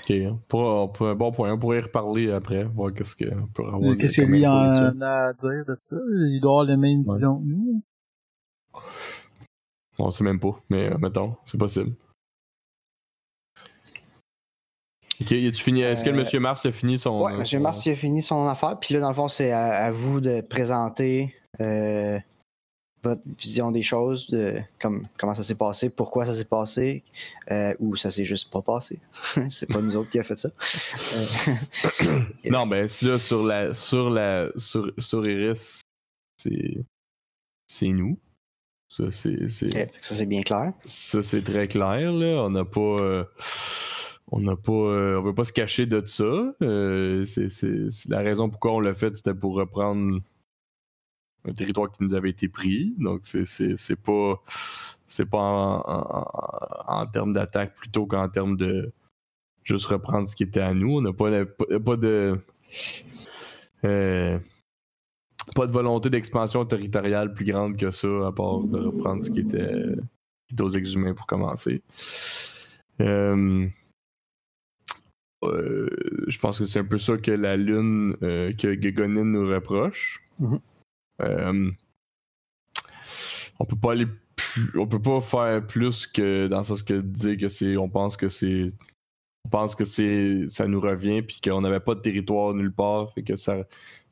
Ok. 0.09 0.13
Pour, 0.49 0.93
pour 0.93 1.07
un 1.09 1.15
bon 1.15 1.31
point, 1.31 1.53
on 1.53 1.59
pourrait 1.59 1.79
y 1.79 1.83
reparler 1.83 2.31
après, 2.33 2.65
voir 2.65 2.93
qu'est-ce 2.95 3.15
qu'on 3.15 3.47
peut 3.49 3.65
avoir. 3.67 3.97
Qu'est-ce 3.99 4.17
que 4.23 4.27
lui 4.27 4.47
en 4.47 4.73
a 5.03 5.29
à 5.29 5.33
dire 5.35 5.65
de 5.67 5.77
ça? 5.79 5.97
Il 6.31 6.41
doit 6.41 6.53
avoir 6.53 6.65
la 6.65 6.77
même 6.79 7.01
Ouais. 7.01 7.13
vision 7.15 7.39
que 7.39 7.45
nous. 7.45 7.83
On 9.99 10.11
sait 10.11 10.25
même 10.25 10.41
pas, 10.41 10.57
mais 10.71 10.91
euh, 10.93 10.99
mettons, 10.99 11.37
c'est 11.45 11.59
possible. 11.59 11.93
Ok, 15.33 15.55
fini? 15.55 15.83
Est-ce 15.83 16.03
que 16.05 16.11
le 16.11 16.17
Euh, 16.17 16.19
monsieur 16.21 16.41
Mars 16.41 16.65
a 16.67 16.73
fini 16.73 16.99
son. 16.99 17.21
Ouais, 17.21 17.35
Monsieur 17.37 17.59
son- 17.59 17.63
Mars 17.63 17.85
il 17.87 17.93
a 17.93 17.97
fini 17.97 18.23
son 18.23 18.47
affaire. 18.47 18.79
Puis 18.81 18.95
là, 18.95 19.01
dans 19.01 19.09
le 19.09 19.15
fond, 19.15 19.29
c'est 19.29 19.51
à, 19.53 19.85
à 19.85 19.91
vous 19.91 20.21
de 20.21 20.41
présenter 20.41 21.35
euh, 21.61 22.19
votre 23.03 23.23
vision 23.39 23.71
des 23.71 23.83
choses, 23.83 24.29
de 24.31 24.61
comme, 24.81 25.07
comment 25.17 25.35
ça 25.35 25.43
s'est 25.45 25.55
passé, 25.55 25.89
pourquoi 25.91 26.27
ça 26.27 26.35
s'est 26.35 26.45
passé, 26.45 27.05
euh, 27.51 27.73
ou 27.79 27.95
ça 27.95 28.11
s'est 28.11 28.25
juste 28.25 28.51
pas 28.51 28.63
passé. 28.63 28.99
c'est 29.51 29.69
pas 29.71 29.81
nous 29.81 29.97
autres 29.97 30.11
qui 30.11 30.19
a 30.19 30.25
fait 30.25 30.39
ça. 30.39 30.49
Euh, 31.15 32.19
Non, 32.51 32.67
ben 32.67 32.89
là, 33.03 33.19
sur 33.19 33.45
la. 33.45 33.75
Sur 33.75 34.11
la. 34.11 34.49
Sur, 34.57 34.93
sur 34.99 35.29
Iris, 35.29 35.81
c'est. 36.39 36.85
C'est 37.67 37.89
nous. 37.89 38.19
Ça, 38.91 39.05
c'est. 39.11 39.35
ok, 39.43 39.91
ça, 40.01 40.15
c'est 40.15 40.25
bien 40.27 40.41
clair. 40.43 40.73
Ça, 40.87 41.23
c'est 41.23 41.43
très 41.43 41.69
clair, 41.69 42.11
là. 42.13 42.43
On 42.45 42.51
n'a 42.51 42.65
pas. 42.65 42.81
euh, 42.81 43.25
on 44.31 44.41
n'a 44.41 44.57
pas. 44.57 44.73
euh, 44.73 45.19
on 45.19 45.23
veut 45.23 45.35
pas 45.35 45.45
se 45.45 45.53
cacher 45.53 45.87
de 45.87 46.05
ça. 46.05 46.55
Euh, 46.63 47.25
c'est, 47.25 48.09
la 48.09 48.19
raison 48.19 48.51
pourquoi 48.51 48.73
on 48.73 48.81
l'a 48.81 48.95
fait, 48.95 49.17
c'était 49.17 49.35
pour 49.35 49.55
reprendre 49.55 50.19
un 51.47 51.53
territoire 51.53 51.91
qui 51.91 52.03
nous 52.03 52.15
avait 52.15 52.31
été 52.31 52.49
pris. 52.49 52.95
Donc, 52.99 53.23
c'est, 53.25 54.03
pas. 54.03 54.43
C'est 55.07 55.31
pas 55.31 55.83
en, 56.87 57.07
termes 57.07 57.33
d'attaque 57.33 57.75
plutôt 57.75 58.07
qu'en 58.07 58.29
termes 58.29 58.57
de 58.57 58.93
juste 59.65 59.87
reprendre 59.87 60.29
ce 60.29 60.37
qui 60.37 60.43
était 60.43 60.61
à 60.61 60.75
nous. 60.75 60.99
On 60.99 61.01
n'a 61.01 61.13
pas, 61.13 61.31
de. 61.31 62.39
euh, 63.85 64.39
pas 65.55 65.67
de 65.67 65.73
volonté 65.73 66.11
d'expansion 66.11 66.67
territoriale 66.67 67.33
plus 67.33 67.47
grande 67.47 67.79
que 67.79 67.91
ça, 67.91 68.27
à 68.27 68.33
part 68.33 68.61
de 68.61 68.79
reprendre 68.79 69.25
ce 69.25 69.31
qui 69.31 69.41
était, 69.41 69.87
aux 70.61 70.71
exhumés 70.71 71.15
pour 71.15 71.27
commencer. 71.27 71.83
Euh, 75.45 75.89
je 76.27 76.39
pense 76.39 76.59
que 76.59 76.67
c'est 76.67 76.81
un 76.81 76.85
peu 76.85 76.99
ça 76.99 77.17
que 77.17 77.31
la 77.31 77.57
lune, 77.57 78.17
euh, 78.23 78.53
que 78.53 78.81
Gegonin 78.81 79.25
nous 79.25 79.49
reproche. 79.49 80.23
Mhm. 80.39 80.61
Euh, 81.23 81.71
on 83.59 83.65
peut 83.65 83.77
pas 83.77 83.93
aller 83.93 84.07
plus, 84.37 84.79
on 84.79 84.87
peut 84.87 85.03
pas 85.03 85.21
faire 85.21 85.67
plus 85.67 86.07
que 86.07 86.47
dans 86.47 86.59
le 86.59 86.65
sens 86.65 86.83
que 86.83 87.01
dire 87.01 87.37
que 87.39 87.49
c'est, 87.49 87.77
on 87.77 87.89
pense 87.89 88.17
que 88.17 88.29
c'est, 88.29 88.73
on 89.45 89.49
pense 89.49 89.75
que 89.75 89.85
c'est, 89.85 90.47
ça 90.47 90.67
nous 90.67 90.81
revient 90.81 91.23
puis 91.23 91.41
qu'on 91.43 91.61
n'avait 91.61 91.81
pas 91.81 91.95
de 91.95 92.01
territoire 92.01 92.55
nulle 92.55 92.73
part, 92.73 93.13
fait 93.13 93.23
que 93.23 93.37
ça, 93.37 93.65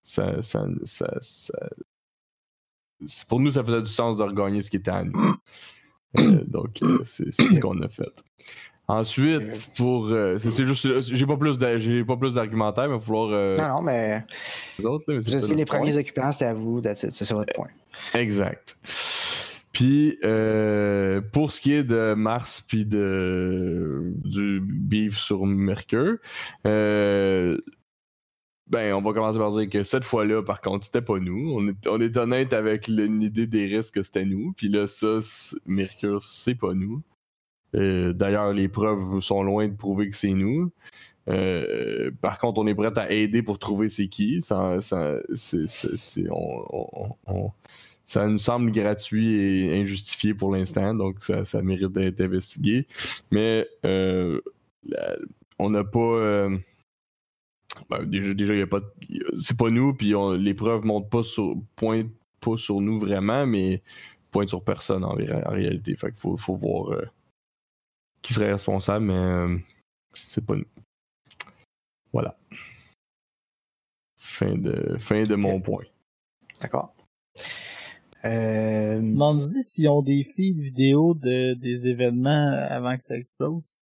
ça, 0.03 0.43
ça, 0.43 0.67
ça, 0.85 1.69
pour 3.29 3.41
nous 3.41 3.51
ça 3.51 3.65
faisait 3.65 3.83
du 3.83 3.91
sens 3.91 4.17
de 4.19 4.23
regagner 4.23 4.63
ce 4.63 4.71
qui 4.71 4.77
était 4.77 4.91
à 4.91 5.05
nous. 5.05 5.37
Euh, 6.19 6.45
donc 6.47 6.83
euh, 6.83 7.01
c'est 7.05 7.31
ce 7.31 7.61
qu'on 7.61 7.83
a 7.83 7.89
fait. 7.89 8.25
Ensuite, 8.89 9.71
pour, 9.77 10.07
euh, 10.09 10.39
c'est, 10.39 10.63
juste, 10.65 10.87
j'ai 11.13 11.27
pas 11.27 11.37
plus, 11.37 11.59
d'a- 11.59 11.77
j'ai 11.79 12.05
pas 12.05 12.17
plus 12.17 12.35
d'argumentaire, 12.35 12.85
mais 12.89 12.95
il 12.95 12.99
va 12.99 13.05
falloir 13.05 13.31
euh, 13.33 13.55
Non, 13.57 13.69
non, 13.69 13.83
mais 13.83 14.25
les 14.79 14.87
autres. 14.87 15.13
Là, 15.13 15.19
mais 15.25 15.55
les 15.57 15.65
point. 15.65 15.79
premiers 15.79 15.97
occupants, 15.97 16.31
c'est 16.31 16.45
à 16.47 16.55
vous. 16.55 16.81
C'est 16.95 17.31
votre 17.33 17.53
point. 17.53 17.69
Exact. 18.15 18.79
Puis 19.73 20.19
euh, 20.25 21.21
pour 21.33 21.53
ce 21.53 21.61
qui 21.61 21.75
est 21.75 21.83
de 21.85 22.15
Mars 22.15 22.63
puis 22.67 22.87
de 22.87 24.13
du 24.25 24.61
beef 24.63 25.19
sur 25.19 25.45
Mercure, 25.45 26.17
euh, 26.67 27.59
ben 28.69 28.95
on 28.95 29.03
va 29.03 29.13
commencer 29.13 29.39
par 29.39 29.51
dire 29.51 29.69
que 29.69 29.83
cette 29.85 30.05
fois-là, 30.05 30.43
par 30.43 30.61
contre, 30.61 30.87
c'était 30.87 31.03
pas 31.03 31.19
nous. 31.19 31.53
On 31.55 31.69
est, 31.69 31.87
on 31.89 32.01
est 32.01 32.17
honnête 32.17 32.53
avec 32.53 32.87
l'idée 32.87 33.47
des 33.47 33.67
risques 33.67 33.95
que 33.95 34.03
c'était 34.03 34.25
nous. 34.25 34.53
Puis 34.57 34.69
là, 34.69 34.87
ça, 34.87 35.19
Mercure, 35.67 36.23
c'est 36.23 36.55
pas 36.55 36.73
nous. 36.73 37.03
Euh, 37.77 38.13
D'ailleurs, 38.13 38.53
les 38.53 38.69
preuves 38.69 39.21
sont 39.21 39.43
loin 39.43 39.69
de 39.69 39.75
prouver 39.75 40.09
que 40.11 40.17
c'est 40.17 40.33
nous. 40.33 40.71
Euh, 41.29 42.11
par 42.21 42.39
contre, 42.39 42.61
on 42.61 42.67
est 42.67 42.75
prêt 42.75 42.97
à 42.97 43.11
aider 43.11 43.43
pour 43.43 43.59
trouver 43.59 43.89
c'est 43.89 44.09
qui. 44.09 44.41
Ça, 44.43 44.79
nous 48.29 48.39
semble 48.39 48.71
gratuit 48.71 49.35
et 49.35 49.81
injustifié 49.81 50.35
pour 50.35 50.55
l'instant, 50.55 50.95
donc 50.95 51.17
ça, 51.23 51.63
mérite 51.63 51.93
d'être 51.93 52.21
investigué. 52.21 52.87
Mais 53.33 53.67
euh, 53.85 54.41
on 55.59 55.71
n'a 55.71 55.83
pas. 55.83 56.49
ben, 57.91 58.05
déjà, 58.05 58.33
déjà 58.33 58.55
y 58.55 58.65
pas, 58.67 58.81
c'est 59.41 59.57
pas 59.59 59.71
nous, 59.71 59.93
puis 59.95 60.15
les 60.39 60.55
preuves 60.55 60.85
montent 60.85 61.11
pas 61.11 61.25
sur, 61.25 61.57
pointent 61.75 62.13
pas 62.41 62.57
sur 62.57 62.81
nous 62.81 62.99
vraiment, 62.99 63.47
mais 63.47 63.83
pointent 64.31 64.49
sur 64.51 64.63
personne 64.63 65.05
en, 65.05 65.15
ré- 65.15 65.33
en 65.33 65.51
réalité. 65.51 65.97
Fait 65.97 66.17
faut, 66.17 66.37
voir 66.55 66.93
qui 68.27 68.35
serait 68.35 68.51
responsable, 68.53 69.05
mais 69.07 69.15
euh, 69.15 69.57
c'est 70.13 70.45
pas 70.45 70.57
nous. 70.57 70.65
Voilà. 72.13 72.37
Fin 74.19 74.55
de, 74.57 74.97
fin 74.99 75.23
de 75.23 75.35
mon 75.37 75.61
point. 75.61 75.85
D'accord. 76.61 76.95
Euh, 78.25 78.97
Demande-y 78.99 79.63
s'ils 79.63 79.89
ont 79.89 80.03
des 80.03 80.25
feeds 80.25 80.61
vidéo 80.61 81.15
de, 81.15 81.55
des 81.55 81.87
événements 81.89 82.51
avant 82.69 82.97
que 82.97 83.05
ça 83.05 83.17
explose. 83.17 83.77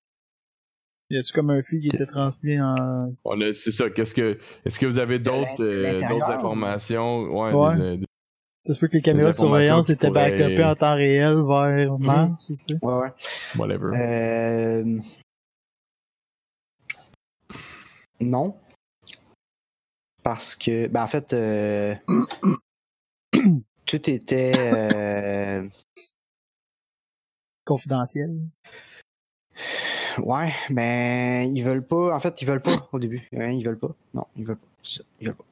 Y 1.10 1.18
a-tu 1.18 1.32
comme 1.34 1.50
un 1.52 1.62
feed 1.64 1.82
qui 1.82 1.88
était 1.96 2.06
transmis 2.06 2.60
en... 2.60 3.14
On 3.24 3.40
a- 3.42 3.54
C'est 3.54 3.72
ça. 3.72 3.90
Qu'est-ce 3.90 4.14
que, 4.16 4.40
est-ce 4.66 4.80
que 4.80 4.86
vous 4.86 5.00
avez 5.00 5.20
d'autres, 5.20 5.62
euh, 5.64 5.94
d'autres 6.10 6.32
informations? 6.32 7.22
Ouais, 7.26 7.54
Ouais. 7.54 7.76
des- 7.76 7.82
euh, 7.82 7.98
des- 7.98 8.06
Ça 8.66 8.74
se 8.74 8.80
peut 8.80 8.88
que 8.88 8.94
les 8.94 9.02
caméras 9.02 9.32
de 9.32 9.36
surveillance 9.36 9.90
étaient 9.90 10.08
pourraient- 10.08 10.32
backupées 10.32 10.64
en 10.64 10.76
temps 10.76 10.96
réel 10.96 11.36
vers 11.42 12.00
Mars, 12.00 12.50
ou 12.50 12.56
tu 12.56 12.64
sais. 12.64 12.80
ouais, 12.82 12.94
ouais. 12.94 13.12
whatever. 13.58 13.92
Euh, 13.98 15.00
Non. 18.22 18.58
Parce 20.24 20.56
que, 20.56 20.88
ben 20.88 21.04
en 21.04 21.08
fait, 21.08 21.34
euh, 21.34 21.94
tout 23.86 24.10
était. 24.10 24.54
euh, 24.58 25.68
Confidentiel. 27.66 28.40
Ouais, 30.20 30.54
ben 30.70 31.54
ils 31.54 31.62
veulent 31.64 31.86
pas. 31.86 32.16
En 32.16 32.20
fait, 32.22 32.42
ils 32.42 32.46
veulent 32.46 32.62
pas 32.62 32.88
au 32.94 33.00
début. 33.00 33.28
Ils 33.34 33.66
veulent 33.66 33.80
pas. 33.80 33.94
Non, 34.14 34.26
ils 34.38 34.46
veulent 34.46 34.58
pas. 34.58 34.68
C'est 34.84 35.00
ça, 35.00 35.04
Ils 35.20 35.28
veulent 35.28 35.36
pas. 35.36 35.44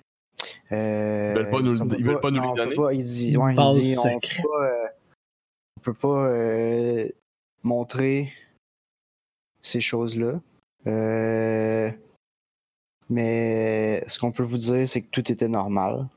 Euh, 0.71 1.33
Ils 1.33 1.37
veulent 1.37 1.49
pas 1.49 1.59
nous 1.61 1.95
ils 1.95 2.05
veulent 2.05 2.21
pas 2.21 2.31
nous 2.31 2.41
non, 2.41 2.55
donner? 2.55 2.75
pas, 2.75 2.93
il 2.93 3.03
dit, 3.03 3.35
ouais, 3.35 3.55
il 3.55 3.81
dit, 3.81 3.95
on 3.97 4.19
peut 4.19 4.29
pas, 4.43 4.65
euh, 4.65 4.87
on 5.77 5.81
peut 5.81 5.93
pas 5.93 6.25
euh, 6.27 7.09
montrer 7.63 8.31
ces 9.61 9.81
choses-là. 9.81 10.39
Euh, 10.87 11.91
mais 13.09 14.03
ce 14.07 14.17
qu'on 14.17 14.31
peut 14.31 14.43
vous 14.43 14.57
dire, 14.57 14.87
c'est 14.87 15.01
que 15.01 15.09
tout 15.09 15.29
était 15.31 15.49
normal. 15.49 16.07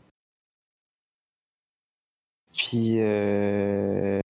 Puis, 2.56 3.00
euh, 3.00 4.20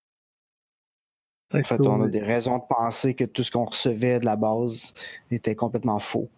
en 1.52 1.62
fait, 1.62 1.80
on 1.80 2.02
a 2.02 2.08
des 2.08 2.20
raisons 2.22 2.56
de 2.58 2.64
penser 2.66 3.14
que 3.14 3.24
tout 3.24 3.42
ce 3.42 3.50
qu'on 3.50 3.66
recevait 3.66 4.18
de 4.18 4.24
la 4.24 4.36
base 4.36 4.94
était 5.30 5.54
complètement 5.54 5.98
faux. 6.00 6.30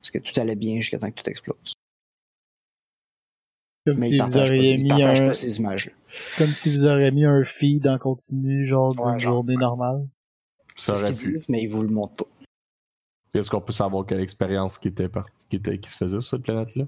Parce 0.00 0.10
que 0.10 0.18
tout 0.18 0.38
allait 0.40 0.56
bien 0.56 0.76
jusqu'à 0.76 0.98
temps 0.98 1.10
que 1.10 1.22
tout 1.22 1.28
explose. 1.28 1.75
Comme 3.86 3.94
Mais 3.94 4.00
si 4.00 4.16
ils 4.16 4.22
vous 4.24 4.32
partagent, 4.32 4.48
pas, 4.48 4.54
auriez 4.56 4.74
ils 4.74 4.82
mis 4.82 5.02
un, 5.04 5.26
pas 5.28 5.34
ces 5.34 5.58
images-là. 5.58 5.92
comme 6.38 6.48
si 6.48 6.72
vous 6.72 6.86
auriez 6.86 7.10
mis 7.12 7.24
un 7.24 7.44
feed 7.44 7.86
en 7.86 7.98
continu, 7.98 8.64
genre 8.64 8.94
d'une 8.94 9.04
Ouais, 9.04 9.18
journée 9.20 9.56
normale. 9.56 10.08
Ça 10.76 10.92
aurait 10.94 11.14
qu'ils 11.14 11.16
pu. 11.16 11.32
disent, 11.32 11.48
mais 11.48 11.62
ils 11.62 11.68
vous 11.68 11.82
le 11.82 11.88
montrent 11.88 12.16
pas. 12.24 12.30
Est-ce 13.34 13.50
qu'on 13.50 13.60
peut 13.60 13.72
savoir 13.72 14.04
quelle 14.06 14.20
expérience 14.20 14.78
qui 14.78 14.88
était 14.88 15.08
qui, 15.48 15.56
était, 15.56 15.78
qui 15.78 15.90
se 15.90 15.96
faisait 15.96 16.20
sur 16.20 16.30
cette 16.30 16.42
planète-là? 16.42 16.84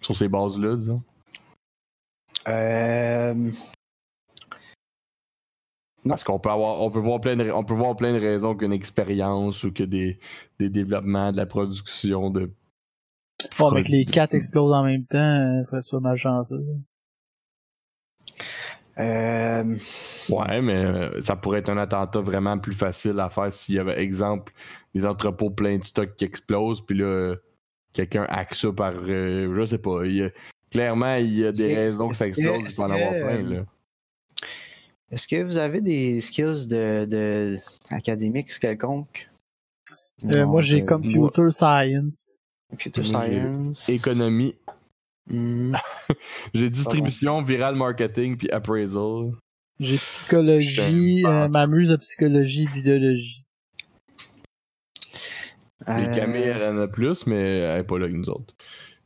Sur 0.00 0.16
ces 0.16 0.28
bases-là, 0.28 0.76
disons. 0.76 1.02
Euh, 2.48 3.50
Parce 6.08 6.24
qu'on 6.24 6.38
peut 6.38 6.48
avoir, 6.50 6.80
on 6.82 6.90
peut 6.90 6.98
voir 7.00 7.20
plein 7.20 7.36
de, 7.36 7.50
on 7.50 7.62
peut 7.64 7.74
voir 7.74 7.94
plein 7.94 8.14
de 8.14 8.18
raisons 8.20 8.56
qu'une 8.56 8.72
expérience 8.72 9.64
ou 9.64 9.72
que 9.72 9.82
des, 9.82 10.18
des 10.58 10.70
développements, 10.70 11.30
de 11.32 11.36
la 11.36 11.46
production 11.46 12.30
de. 12.30 12.50
Bon, 13.58 13.68
avec 13.68 13.88
les 13.88 14.04
de- 14.04 14.10
quatre 14.10 14.34
explosent 14.34 14.72
en 14.72 14.84
même 14.84 15.04
temps, 15.04 15.64
faut 15.70 15.76
que 15.76 15.82
tu 15.82 15.88
sois 15.88 16.00
malchanceux. 16.00 16.64
euh, 18.98 19.76
Ouais, 20.28 20.60
mais 20.62 20.84
euh, 20.84 21.20
ça 21.22 21.36
pourrait 21.36 21.60
être 21.60 21.70
un 21.70 21.78
attentat 21.78 22.20
vraiment 22.20 22.58
plus 22.58 22.74
facile 22.74 23.18
à 23.20 23.28
faire 23.28 23.52
s'il 23.52 23.76
y 23.76 23.78
avait, 23.78 24.00
exemple, 24.00 24.52
des 24.94 25.06
entrepôts 25.06 25.50
pleins 25.50 25.78
de 25.78 25.84
stock 25.84 26.14
qui 26.16 26.24
explosent, 26.24 26.84
puis 26.84 26.98
là, 26.98 27.34
quelqu'un 27.92 28.26
hack 28.28 28.54
ça 28.54 28.72
par. 28.72 28.92
euh, 28.96 29.52
je 29.54 29.64
sais 29.64 29.78
pas. 29.78 30.04
il 30.04 30.16
y 30.16 30.22
a- 30.22 30.30
clairement, 30.70 31.14
il 31.16 31.34
y 31.38 31.46
a 31.46 31.52
des 31.52 31.68
que- 31.70 31.74
raisons 31.74 32.08
que 32.08 32.16
ça 32.16 32.24
que- 32.26 32.28
explose, 32.30 32.66
il 32.68 32.76
peut 32.76 32.82
en 32.82 32.90
avoir 32.90 33.10
que, 33.12 33.20
plein, 33.20 33.44
euh, 33.44 33.54
là. 33.56 33.64
Est-ce 35.12 35.26
que 35.26 35.42
vous 35.42 35.56
avez 35.56 35.80
des 35.80 36.20
skills 36.20 36.68
de, 36.68 37.04
de 37.04 37.56
académiques 37.90 38.56
quelconques? 38.60 39.28
Euh, 40.24 40.44
Non, 40.44 40.50
moi, 40.50 40.60
j'ai 40.60 40.82
de 40.82 40.86
computer 40.86 41.50
science. 41.50 42.36
Computer 42.70 43.04
science. 43.04 43.88
Économie. 43.88 44.54
Hmm, 45.28 45.74
J'ai 46.54 46.70
distribution, 46.70 47.42
viral 47.42 47.76
marketing, 47.76 48.36
puis 48.36 48.50
appraisal. 48.50 49.32
J'ai 49.78 49.96
psychologie, 49.96 51.24
euh, 51.24 51.48
ma 51.48 51.66
muse 51.66 51.88
de 51.88 51.96
psychologie 51.96 52.64
et 52.64 52.74
d'idéologie. 52.74 53.44
Les 55.86 56.08
euh, 56.08 56.14
Camille, 56.14 56.42
elle 56.42 56.76
en 56.76 56.78
a 56.78 56.88
plus, 56.88 57.26
mais 57.26 57.60
elle 57.60 57.80
est 57.80 57.84
pas 57.84 57.98
là 57.98 58.04
avec 58.04 58.16
nous 58.16 58.28
autres. 58.28 58.54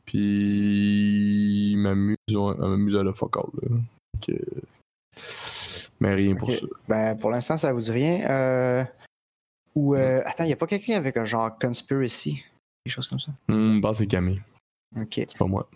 Puis. 0.05 1.75
Ma 1.77 1.95
muse, 1.95 2.17
ouais, 2.29 2.55
ma 2.57 2.77
muse, 2.77 2.95
elle 2.99 3.07
a 3.07 3.13
fuck 3.13 3.37
all, 3.37 3.43
là. 3.61 3.77
Euh, 4.29 4.35
Mais 5.99 6.13
rien 6.13 6.35
pour 6.35 6.51
ça. 6.51 6.65
Ben, 6.87 7.15
pour 7.15 7.31
l'instant, 7.31 7.57
ça 7.57 7.73
vous 7.73 7.81
dit 7.81 7.91
rien. 7.91 8.29
Euh, 8.29 8.83
ou, 9.75 9.95
euh, 9.95 10.21
attends, 10.25 10.43
il 10.43 10.53
a 10.53 10.55
pas 10.55 10.67
quelqu'un 10.67 10.95
avec 10.95 11.17
un 11.17 11.25
genre 11.25 11.57
conspiracy? 11.57 12.43
Quelque 12.85 12.93
chose 12.93 13.07
comme 13.07 13.19
ça? 13.19 13.31
Hmm, 13.47 13.81
bah, 13.81 13.91
c'est 13.95 14.05
Camille, 14.05 14.41
Ok. 14.95 15.13
c'est 15.15 15.37
pas 15.37 15.45
moi. 15.47 15.67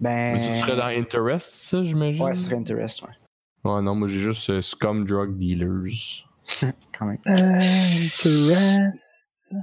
Ben. 0.00 0.34
Mais 0.34 0.40
tu 0.40 0.60
serais 0.60 0.76
dans 0.76 0.86
Interest, 0.86 1.48
ça, 1.48 1.82
j'imagine? 1.84 2.24
Ouais, 2.24 2.34
ce 2.34 2.42
serait 2.42 2.56
intéressant, 2.56 3.06
ouais. 3.06 3.70
Ouais, 3.70 3.82
non, 3.82 3.94
moi 3.96 4.06
j'ai 4.08 4.18
juste 4.20 4.50
euh, 4.50 4.62
Scum 4.62 5.04
Drug 5.06 5.36
Dealers. 5.36 6.26
Quand 6.98 7.06
même. 7.06 7.18
Euh, 7.26 7.60
interest. 8.04 9.56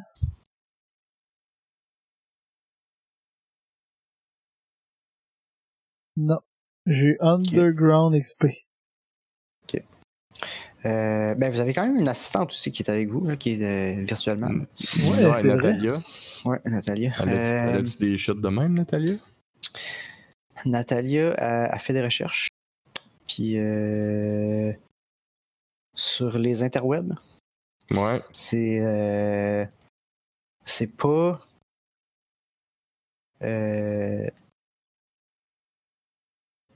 Non. 6.18 6.40
J'ai 6.86 7.16
Underground 7.22 8.14
XP. 8.16 8.46
Euh, 10.86 11.36
ben, 11.36 11.52
vous 11.52 11.60
avez 11.60 11.74
quand 11.74 11.86
même 11.86 11.98
une 11.98 12.08
assistante 12.08 12.52
aussi 12.52 12.72
qui 12.72 12.84
est 12.84 12.90
avec 12.90 13.10
vous, 13.10 13.28
là, 13.28 13.36
qui 13.36 13.52
est 13.52 13.64
euh, 14.00 14.04
virtuellement. 14.06 14.48
Mm. 14.50 14.62
Ouais, 14.62 15.34
c'est 15.36 15.48
vrai. 15.50 15.56
Natalia. 15.74 15.94
Ouais, 16.46 16.60
Natalia. 16.66 17.12
Elle 17.22 17.30
a-tu 17.30 17.96
Euh, 17.96 18.00
des 18.00 18.18
shots 18.18 18.34
de 18.36 18.48
même, 18.50 18.74
Natalia? 18.76 19.16
Natalia 20.66 21.34
a, 21.38 21.66
a 21.74 21.80
fait 21.80 21.94
des 21.94 22.04
recherches. 22.04 22.48
Puis 23.28 23.58
euh, 23.58 24.72
sur 25.96 26.38
les 26.40 26.64
interwebs, 26.64 27.14
Ouais. 27.92 28.22
c'est 28.32 28.80
euh, 28.82 29.66
c'est 30.66 30.88
pas 30.88 31.42
euh, 33.42 34.09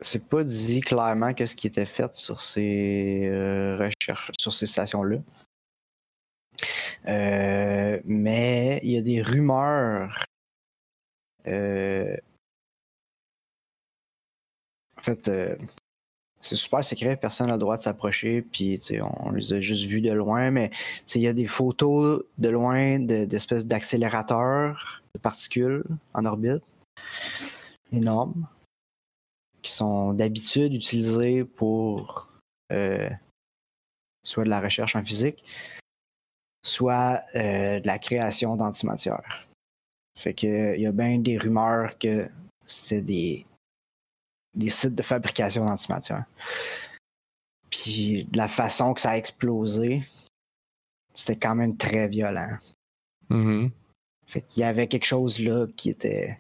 c'est 0.04 0.28
pas 0.28 0.44
dit 0.44 0.82
clairement 0.82 1.34
qu'est-ce 1.34 1.56
qui 1.56 1.68
était 1.68 1.86
fait 1.86 2.14
sur 2.16 2.42
ces 2.42 3.28
euh, 3.32 3.78
recherches 3.78 4.32
sur 4.40 4.54
ces 4.54 4.66
stations 4.68 5.04
là 5.04 5.18
mais 8.06 8.80
il 8.84 8.92
y 8.92 8.98
a 8.98 9.02
des 9.02 9.22
rumeurs 9.22 10.26
euh, 11.48 12.16
en 14.98 15.02
fait 15.02 15.28
euh, 15.28 15.56
c'est 16.44 16.58
super 16.58 16.84
secret, 16.84 17.16
personne 17.16 17.48
n'a 17.48 17.54
le 17.54 17.60
droit 17.60 17.78
de 17.78 17.82
s'approcher, 17.82 18.42
puis 18.42 18.78
on 19.02 19.32
les 19.32 19.54
a 19.54 19.62
juste 19.62 19.86
vus 19.86 20.02
de 20.02 20.12
loin, 20.12 20.52
mais 20.52 20.72
il 21.16 21.22
y 21.22 21.28
a 21.28 21.34
des 21.34 21.46
photos 21.46 22.24
de 22.38 22.50
loin 22.50 23.00
de- 23.00 23.24
d'espèces 23.24 23.66
d'accélérateurs 23.66 25.02
de 25.16 25.20
particules 25.20 25.86
en 26.14 26.26
orbite, 26.26 26.62
énormes, 27.94 28.46
qui 29.64 29.72
sont 29.72 30.14
d'habitude 30.14 30.74
utilisés 30.74 31.46
pour 31.46 32.30
euh, 32.72 33.10
soit 34.24 34.44
de 34.44 34.50
la 34.50 34.62
recherche 34.62 34.96
en 34.96 35.04
physique, 35.04 35.44
soit 36.64 37.22
euh, 37.36 37.80
de 37.80 37.88
la 37.88 37.98
création 37.98 38.56
d'antimatière. 38.56 39.48
Fait 40.20 40.34
que 40.34 40.76
il 40.76 40.82
y 40.82 40.86
a 40.86 40.92
bien 40.92 41.18
des 41.18 41.38
rumeurs 41.38 41.98
que 41.98 42.30
c'est 42.66 43.02
des 43.02 43.46
des 44.54 44.70
sites 44.70 44.96
de 44.96 45.02
fabrication 45.02 45.66
d'antimatière. 45.66 46.26
Puis 47.72 48.26
de 48.26 48.38
la 48.38 48.48
façon 48.48 48.94
que 48.94 49.02
ça 49.02 49.12
a 49.12 49.18
explosé, 49.18 50.04
c'était 51.16 51.40
quand 51.40 51.56
même 51.56 51.76
très 51.76 52.08
violent. 52.08 52.58
Mhm. 53.30 53.72
Fait 54.28 54.42
qu'il 54.42 54.62
y 54.62 54.64
avait 54.64 54.88
quelque 54.88 55.06
chose 55.06 55.40
là 55.40 55.68
qui 55.76 55.90
était 55.90 56.40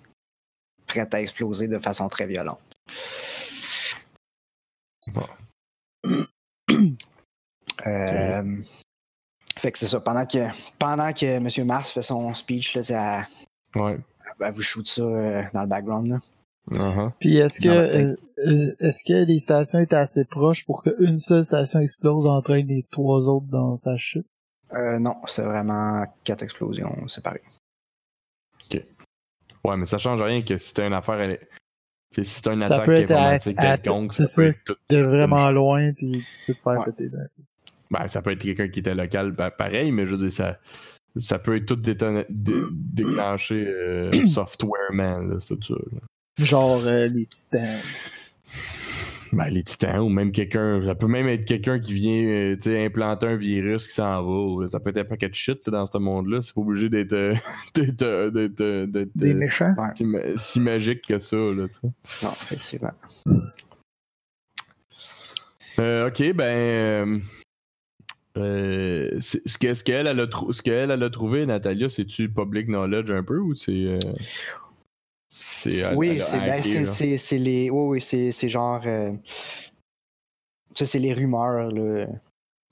prêt 0.86 1.08
à 1.12 1.22
exploser 1.22 1.68
de 1.68 1.80
façon 1.80 2.08
très 2.08 2.28
violente. 2.28 2.73
Euh, 7.86 8.44
Fait 9.58 9.72
que 9.72 9.78
c'est 9.78 9.88
ça. 9.88 10.00
Pendant 10.00 10.26
que, 10.26 10.40
pendant 10.78 11.12
que 11.14 11.26
M. 11.26 11.66
Mars 11.66 11.92
fait 11.92 12.02
son 12.02 12.34
speech, 12.34 12.76
là, 12.76 13.28
elle, 13.76 13.82
Ouais. 13.82 14.00
vous 14.52 14.62
shoot 14.62 14.88
ça 14.88 15.02
euh, 15.02 15.44
dans 15.54 15.64
le 15.64 15.68
background. 15.68 16.08
Là. 16.08 16.20
Uh-huh. 16.72 17.12
Puis 17.20 17.38
est-ce 17.38 17.60
que 17.60 17.68
euh, 17.68 18.76
est-ce 18.80 19.04
que 19.04 19.26
les 19.26 19.40
stations 19.40 19.80
étaient 19.80 19.96
assez 19.96 20.24
proches 20.26 20.66
pour 20.66 20.84
qu'une 20.84 21.20
seule 21.20 21.44
station 21.44 21.80
explose 21.82 22.26
entraîne 22.26 22.68
les 22.68 22.84
trois 22.90 23.28
autres 23.28 23.48
dans 23.48 23.76
sa 23.76 23.98
chute? 23.98 24.26
Euh, 24.74 24.98
non, 25.00 25.16
c'est 25.26 25.44
vraiment 25.44 26.06
quatre 26.24 26.44
explosions 26.44 27.08
séparées. 27.08 27.44
Ouais, 29.66 29.78
mais 29.78 29.86
ça 29.86 29.98
change 29.98 30.22
rien 30.22 30.42
que 30.42 30.58
si 30.58 30.70
c'était 30.70 30.88
une 30.88 30.94
affaire. 30.94 31.38
Si 32.16 32.24
c'est 32.24 32.44
Ça 32.44 32.52
attaque 32.76 32.86
peut 32.86 32.94
être 32.94 33.12
à- 33.12 33.40
quelconque, 33.40 34.14
c'est 34.14 34.26
ça 34.26 34.42
peut 34.42 34.48
être 34.50 34.64
tout- 34.66 34.76
De 34.90 34.98
vraiment 35.02 35.50
loin 35.52 35.92
puis 35.94 36.24
tout 36.46 36.54
faire 36.64 36.74
Ouais. 36.80 36.86
péter 36.86 37.10
d'un 37.10 37.24
coup. 37.24 37.44
Ben, 37.92 38.08
ça 38.08 38.22
peut 38.22 38.32
être 38.32 38.42
quelqu'un 38.42 38.68
qui 38.70 38.80
était 38.80 38.96
local, 38.96 39.32
ben, 39.32 39.50
pareil, 39.52 39.92
mais 39.92 40.06
je 40.06 40.12
veux 40.16 40.18
dire, 40.28 40.32
ça, 40.32 40.58
ça 41.16 41.38
peut 41.40 41.56
être 41.58 41.66
tout 41.66 41.76
dé- 41.76 41.96
déclenché 42.72 43.66
euh, 43.68 44.12
software 44.26 44.92
man, 44.92 45.30
là, 45.32 45.36
c'est 45.40 45.64
ça. 45.64 45.76
Genre 46.40 46.82
euh, 46.86 47.08
les 47.08 47.26
titans. 47.26 47.78
Ben, 49.36 49.50
les 49.50 49.64
titans, 49.64 50.00
ou 50.00 50.10
même 50.10 50.32
quelqu'un, 50.32 50.86
ça 50.86 50.94
peut 50.94 51.08
même 51.08 51.28
être 51.28 51.46
quelqu'un 51.46 51.80
qui 51.80 51.94
vient, 51.94 52.24
euh, 52.24 52.86
implanter 52.86 53.26
un 53.26 53.36
virus 53.36 53.88
qui 53.88 53.94
s'en 53.96 54.24
va, 54.24 54.70
ça 54.70 54.80
peut 54.80 54.92
être 54.92 54.98
un 55.00 55.04
paquet 55.06 55.28
de 55.28 55.34
shit 55.34 55.66
là, 55.68 55.72
dans 55.80 55.86
ce 55.88 55.98
monde-là, 55.98 56.42
c'est 56.44 56.54
pas 56.54 56.62
obligé 56.62 56.88
d'être, 56.90 57.14
euh, 57.14 57.34
d'être, 57.74 58.30
d'être, 58.30 58.86
d'être, 58.92 59.10
Des 59.16 59.34
méchants? 59.34 59.74
si, 59.96 60.06
ma- 60.06 60.38
si 60.38 60.60
magique 60.60 61.02
que 61.08 61.18
ça, 61.18 61.36
là. 61.36 61.66
Non, 61.84 62.30
effectivement. 62.30 62.92
Euh, 65.80 66.08
ok, 66.10 66.34
ben. 66.34 67.22
euh, 68.38 69.20
ce 69.20 69.58
que- 69.58 69.74
ce 69.74 69.84
qu'elle 69.84 70.06
elle 70.08 70.20
a, 70.20 70.28
trou- 70.28 70.52
elle 70.66 70.92
a 71.04 71.10
trouvé, 71.10 71.46
Natalia, 71.48 71.90
c'est-tu 71.90 72.30
public 72.30 72.68
knowledge 72.68 73.10
un 73.12 73.24
peu 73.24 73.40
ou 73.40 73.56
c'est. 73.56 73.72
euh, 73.86 74.00
c'est 75.36 75.76
elle- 75.78 75.86
elle 75.92 75.98
Oui, 75.98 76.22
c'est 76.22 76.38
ben, 76.40 76.62
les. 77.40 77.70
Oui, 77.72 77.98
oui, 77.98 78.02
c'est 78.02 78.50
genre. 78.50 78.82
euh, 78.86 79.12
Ça, 80.76 80.86
c'est 80.86 81.00
les 81.00 81.14
rumeurs, 81.14 81.72
là, 81.72 82.08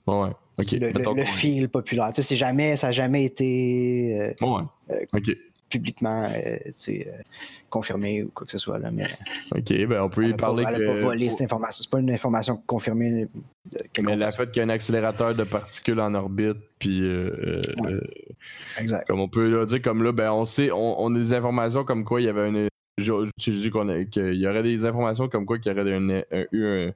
Ouais. 0.06 0.30
Ok. 0.58 0.72
le, 0.72 0.90
le- 0.90 1.14
le 1.16 1.24
fil 1.24 1.68
populaire. 1.68 2.08
Tu 2.08 2.16
sais, 2.16 2.22
jamais, 2.36 2.76
ça 2.76 2.88
n'a 2.88 2.92
jamais 2.92 3.24
été 3.24 4.34
euh, 4.40 4.46
Ouais. 4.46 4.62
Euh, 4.90 5.04
Ok. 5.14 5.30
Publiquement 5.72 6.24
euh, 6.24 6.56
euh, 6.88 7.02
confirmé 7.70 8.22
ou 8.22 8.28
quoi 8.34 8.44
que 8.44 8.52
ce 8.52 8.58
soit. 8.58 8.78
Là, 8.78 8.90
mais 8.92 9.06
Ok, 9.56 9.72
ben 9.88 10.02
on 10.02 10.08
peut 10.10 10.22
elle 10.22 10.28
y 10.30 10.32
pas, 10.32 10.36
parler. 10.38 10.64
elle 10.68 10.76
que- 10.78 10.86
pas 10.86 10.94
volé 10.94 11.28
cette 11.30 11.40
information. 11.42 11.82
C'est 11.82 11.90
pas 11.90 12.00
une 12.00 12.10
information 12.10 12.62
confirmée. 12.66 13.26
mais 14.02 14.16
la 14.16 14.30
fait 14.32 14.50
qu'il 14.50 14.58
y 14.58 14.60
a 14.60 14.64
un 14.66 14.68
accélérateur 14.68 15.34
de 15.34 15.44
particules 15.44 15.98
en 16.00 16.14
orbite, 16.14 16.58
puis 16.78 17.00
euh, 17.02 17.30
euh, 17.46 17.62
Ouais. 17.82 17.92
euh, 17.94 18.00
Exact. 18.78 19.06
comme 19.06 19.20
on 19.20 19.28
peut 19.28 19.48
le 19.48 19.64
dire 19.66 19.80
comme 19.82 20.02
là, 20.02 20.12
ben 20.12 20.30
on 20.32 20.44
sait, 20.44 20.70
on, 20.70 21.00
on 21.02 21.14
a 21.14 21.18
des 21.18 21.32
informations 21.32 21.84
comme 21.84 22.04
quoi 22.04 22.20
il 22.20 22.24
y 22.24 22.28
avait 22.28 22.48
une. 22.48 22.68
Je, 22.98 23.12
je 23.38 23.50
dis 23.52 23.70
qu'on 23.70 24.04
qu'il 24.04 24.34
y 24.34 24.46
aurait 24.46 24.62
des 24.62 24.84
informations 24.84 25.28
comme 25.28 25.46
quoi 25.46 25.58
qu'il 25.58 25.72
y 25.72 25.80
aurait 25.80 25.90
un- 25.94 26.22
un- 26.30 26.90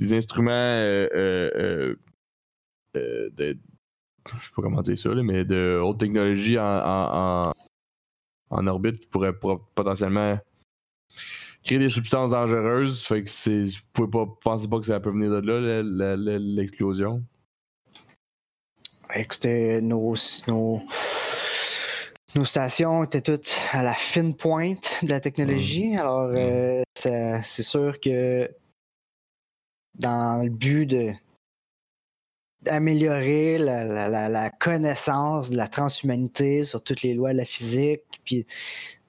des 0.00 0.14
instruments 0.14 0.50
euh, 0.52 1.08
euh, 1.14 1.94
euh, 2.96 3.30
de- 3.36 3.56
je 4.36 4.46
sais 4.46 4.52
pas 4.54 4.62
comment 4.62 4.82
dire 4.82 4.98
ça, 4.98 5.10
là, 5.10 5.22
mais 5.22 5.44
de 5.44 5.80
haute 5.82 5.98
technologie 5.98 6.58
en, 6.58 6.64
en, 6.64 7.48
en, 7.50 7.52
en 8.50 8.66
orbite 8.66 9.00
qui 9.00 9.06
pourrait 9.06 9.32
pro- 9.32 9.60
potentiellement 9.74 10.38
créer 11.64 11.78
des 11.78 11.88
substances 11.88 12.30
dangereuses. 12.30 13.02
Fait 13.04 13.24
que 13.24 13.30
c'est. 13.30 13.64
Vous 13.66 13.80
pouvez 13.92 14.10
pas 14.10 14.26
penser 14.42 14.68
pas 14.68 14.78
que 14.78 14.86
ça 14.86 15.00
peut 15.00 15.10
venir 15.10 15.30
de 15.30 15.38
là, 15.40 16.38
l'explosion. 16.38 17.22
Écoutez, 19.14 19.80
nos, 19.80 20.14
nos, 20.46 20.82
nos 22.34 22.44
stations 22.44 23.04
étaient 23.04 23.22
toutes 23.22 23.56
à 23.72 23.82
la 23.82 23.94
fine 23.94 24.34
pointe 24.36 24.98
de 25.02 25.08
la 25.08 25.20
technologie. 25.20 25.96
Alors, 25.96 26.30
euh, 26.34 26.82
ça- 26.94 27.42
c'est 27.42 27.62
sûr 27.62 27.98
que 28.00 28.50
dans 29.94 30.44
le 30.44 30.50
but 30.50 30.86
de 30.86 31.12
d'améliorer 32.70 33.58
la, 33.58 33.84
la- 33.84 34.08
la- 34.08 34.28
la 34.28 34.50
connaissance 34.50 35.50
de 35.50 35.56
la 35.56 35.68
transhumanité 35.68 36.64
sur 36.64 36.82
toutes 36.82 37.02
les 37.02 37.14
lois 37.14 37.32
de 37.32 37.38
la 37.38 37.44
physique, 37.44 38.02
puis 38.24 38.46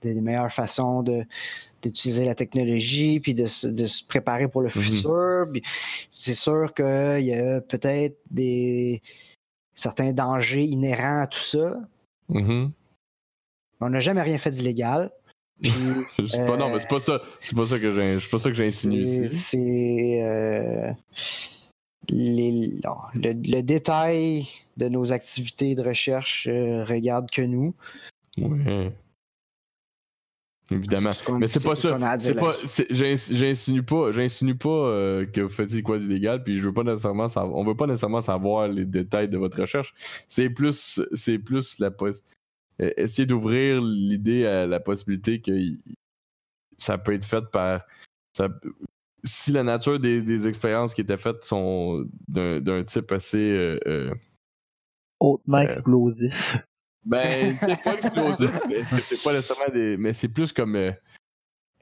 des, 0.01 0.13
des 0.13 0.21
meilleures 0.21 0.51
façons 0.51 1.03
de 1.03 1.23
d'utiliser 1.81 2.25
la 2.25 2.35
technologie, 2.35 3.21
puis 3.21 3.33
de, 3.33 3.45
se- 3.45 3.65
de 3.67 3.85
se 3.85 4.03
préparer 4.03 4.49
pour 4.49 4.61
le 4.61 4.67
futur. 4.69 5.45
Puis 5.49 5.61
c'est 6.11 6.33
sûr 6.33 6.73
qu'il 6.73 7.23
y 7.25 7.33
a 7.33 7.61
peut-être 7.61 8.17
des 8.29 9.01
certains 9.75 10.11
dangers 10.11 10.65
inhérents 10.65 11.21
à 11.21 11.27
tout 11.27 11.39
ça. 11.39 11.79
Mhm. 12.27 12.71
On 13.79 13.89
n'a 13.89 14.01
jamais 14.01 14.21
rien 14.23 14.37
fait 14.37 14.51
d'illégal. 14.51 15.09
Puis 15.61 15.71
pas, 16.47 16.57
non, 16.57 16.69
mais 16.69 16.79
c'est 16.79 16.89
pas 16.89 16.99
ça. 16.99 17.21
C'est 17.39 17.55
pas 17.55 17.63
ça 17.63 17.79
que 17.79 17.93
j'ai. 17.93 18.19
C'est 18.19 18.29
pas 18.29 18.39
ça 18.39 18.49
que 18.49 18.55
j'ai 18.55 18.67
insinué 18.67 19.05
c'est 19.07 19.25
ici. 19.25 19.39
c'est, 19.39 20.21
euh, 20.23 20.91
les- 22.09 22.79
non, 22.83 22.95
le, 23.13 23.33
le 23.33 23.61
détail 23.61 24.47
de 24.77 24.89
nos 24.89 25.11
activités 25.13 25.75
de 25.75 25.81
recherche 25.83 26.47
euh, 26.47 26.83
regarde 26.85 27.29
que 27.29 27.41
nous. 27.41 27.73
Ouais. 28.37 28.91
Évidemment. 30.71 31.13
Ce 31.13 31.31
Mais 31.31 31.47
c'est 31.47 31.63
pas 31.63 31.73
ça. 31.75 31.97
C'est 32.19 32.35
pas. 32.35 32.53
J'insinue 32.91 33.81
pas. 33.83 34.11
J'insinue 34.11 34.55
pas 34.55 34.69
euh, 34.69 35.25
que 35.25 35.41
vous 35.41 35.49
faites 35.49 35.81
quoi 35.81 35.97
d'illégal. 35.97 36.43
Puis 36.43 36.55
je 36.57 36.61
veux 36.67 36.73
pas 36.73 36.83
nécessairement 36.83 37.27
savoir. 37.27 37.57
On 37.57 37.65
veut 37.65 37.75
pas 37.75 37.87
nécessairement 37.87 38.21
savoir 38.21 38.67
les 38.67 38.85
détails 38.85 39.29
de 39.29 39.37
votre 39.37 39.59
recherche. 39.59 39.93
C'est 40.27 40.49
plus. 40.51 41.01
C'est 41.13 41.39
plus 41.39 41.79
la 41.79 41.89
pos- 41.89 42.21
euh, 42.81 42.91
Essayer 42.97 43.25
d'ouvrir 43.25 43.81
l'idée 43.81 44.45
à 44.45 44.67
la 44.67 44.79
possibilité 44.79 45.41
que 45.41 45.51
ça 46.77 46.99
peut 46.99 47.13
être 47.13 47.25
fait 47.25 47.43
par. 47.51 47.81
ça- 48.37 48.49
si 49.23 49.51
la 49.51 49.63
nature 49.63 49.99
des, 49.99 50.21
des 50.21 50.47
expériences 50.47 50.93
qui 50.93 51.01
étaient 51.01 51.17
faites 51.17 51.43
sont 51.43 52.05
d'un 52.27 52.59
d'un 52.61 52.83
type 52.83 53.11
assez. 53.11 53.37
euh, 53.51 53.79
euh, 53.87 54.13
Hautement 55.19 55.57
Euh, 55.57 55.63
explosif. 55.63 56.57
ben, 57.03 57.55
c'est 57.59 57.83
pas 57.83 57.93
explosif, 57.95 58.51
mais 58.69 58.83
c'est 59.01 59.21
pas 59.21 59.33
nécessairement 59.33 59.73
des. 59.73 59.97
Mais 59.97 60.13
c'est 60.13 60.31
plus 60.33 60.53
comme 60.53 60.75
euh, 60.75 60.91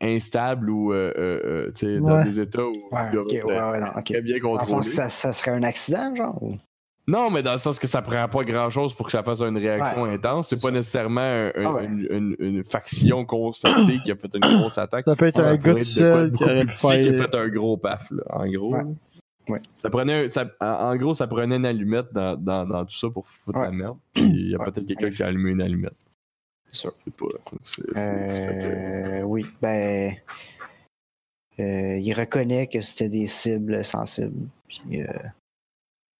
instable 0.01 0.69
ou, 0.69 0.93
euh, 0.93 1.13
euh, 1.17 1.71
tu 1.71 1.85
sais, 1.85 1.99
dans 1.99 2.23
des 2.23 2.39
états 2.39 2.65
où 2.65 2.73
Ouais, 2.91 2.99
ils 3.07 3.11
doivent 3.13 3.25
ok, 3.27 3.33
être, 3.33 3.45
ouais, 3.47 3.71
ouais, 3.71 3.79
non, 3.79 4.01
très 4.03 4.21
bien 4.21 4.39
sens 4.39 4.57
contrôlés. 4.57 4.87
que 4.89 4.93
ça, 4.95 5.09
ça 5.09 5.33
serait 5.33 5.51
un 5.51 5.63
accident, 5.63 6.15
genre? 6.15 6.41
Non, 7.09 7.31
mais 7.31 7.41
dans 7.41 7.53
le 7.53 7.57
sens 7.57 7.79
que 7.79 7.87
ça 7.87 8.01
prend 8.01 8.27
pas 8.27 8.43
grand 8.43 8.69
chose 8.69 8.93
pour 8.93 9.05
que 9.05 9.11
ça 9.13 9.23
fasse 9.23 9.39
une 9.41 9.57
réaction 9.57 10.01
Ouais, 10.03 10.13
intense. 10.15 10.49
C'est 10.49 10.57
pas 10.57 10.63
ça. 10.67 10.71
nécessairement 10.71 11.21
un- 11.21 11.47
un- 11.55 11.65
Ah 11.65 11.73
ouais. 11.75 11.85
une, 11.85 12.07
une- 12.09 12.35
une 12.39 12.63
faction 12.65 13.23
constatée 13.25 13.99
qui 14.03 14.11
a 14.11 14.15
fait 14.17 14.29
une 14.35 14.41
grosse 14.59 14.77
attaque. 14.77 15.05
Ça 15.07 15.15
peut 15.15 15.27
être 15.27 15.41
Ça 15.41 15.51
un 15.51 15.55
gars 15.55 15.73
de 15.73 15.79
seul 15.79 16.31
qui 16.33 16.43
aurait 16.43 16.65
pu 16.65 16.75
qui 16.75 16.87
a 17.09 17.13
fait 17.13 17.35
un 17.35 17.47
gros 17.47 17.77
paf, 17.77 18.11
là, 18.11 18.23
en 18.29 18.45
gros. 18.47 18.75
Ouais. 19.47 19.61
Ça 19.77 19.89
prenait 19.89 20.27
ça- 20.27 20.51
en, 20.59 20.93
gros, 20.97 21.13
ça 21.13 21.25
prenait 21.27 21.55
une 21.55 21.65
allumette 21.65 22.11
dans, 22.11 22.35
dans, 22.35 22.65
dans 22.65 22.83
tout 22.85 22.95
ça 22.97 23.09
pour 23.09 23.25
foutre 23.25 23.57
la 23.59 23.71
merde. 23.71 23.97
Puis 24.13 24.23
il 24.25 24.51
y 24.51 24.55
a 24.55 24.59
peut-être 24.59 24.85
quelqu'un 24.85 25.09
qui 25.09 25.23
a 25.23 25.27
allumé 25.27 25.51
une 25.51 25.61
allumette. 25.61 25.95
C'est 26.67 26.75
sûr. 26.81 26.93
C'est 27.05 27.15
pas. 27.15 27.25
Euh, 27.97 29.21
oui, 29.21 29.45
ben. 29.61 30.13
euh, 31.59 31.97
il 31.97 32.13
reconnaît 32.13 32.67
que 32.67 32.81
c'était 32.81 33.07
des 33.09 33.27
cibles 33.27 33.85
sensibles. 33.85 34.47
Puis, 34.67 35.01
euh, 35.01 35.07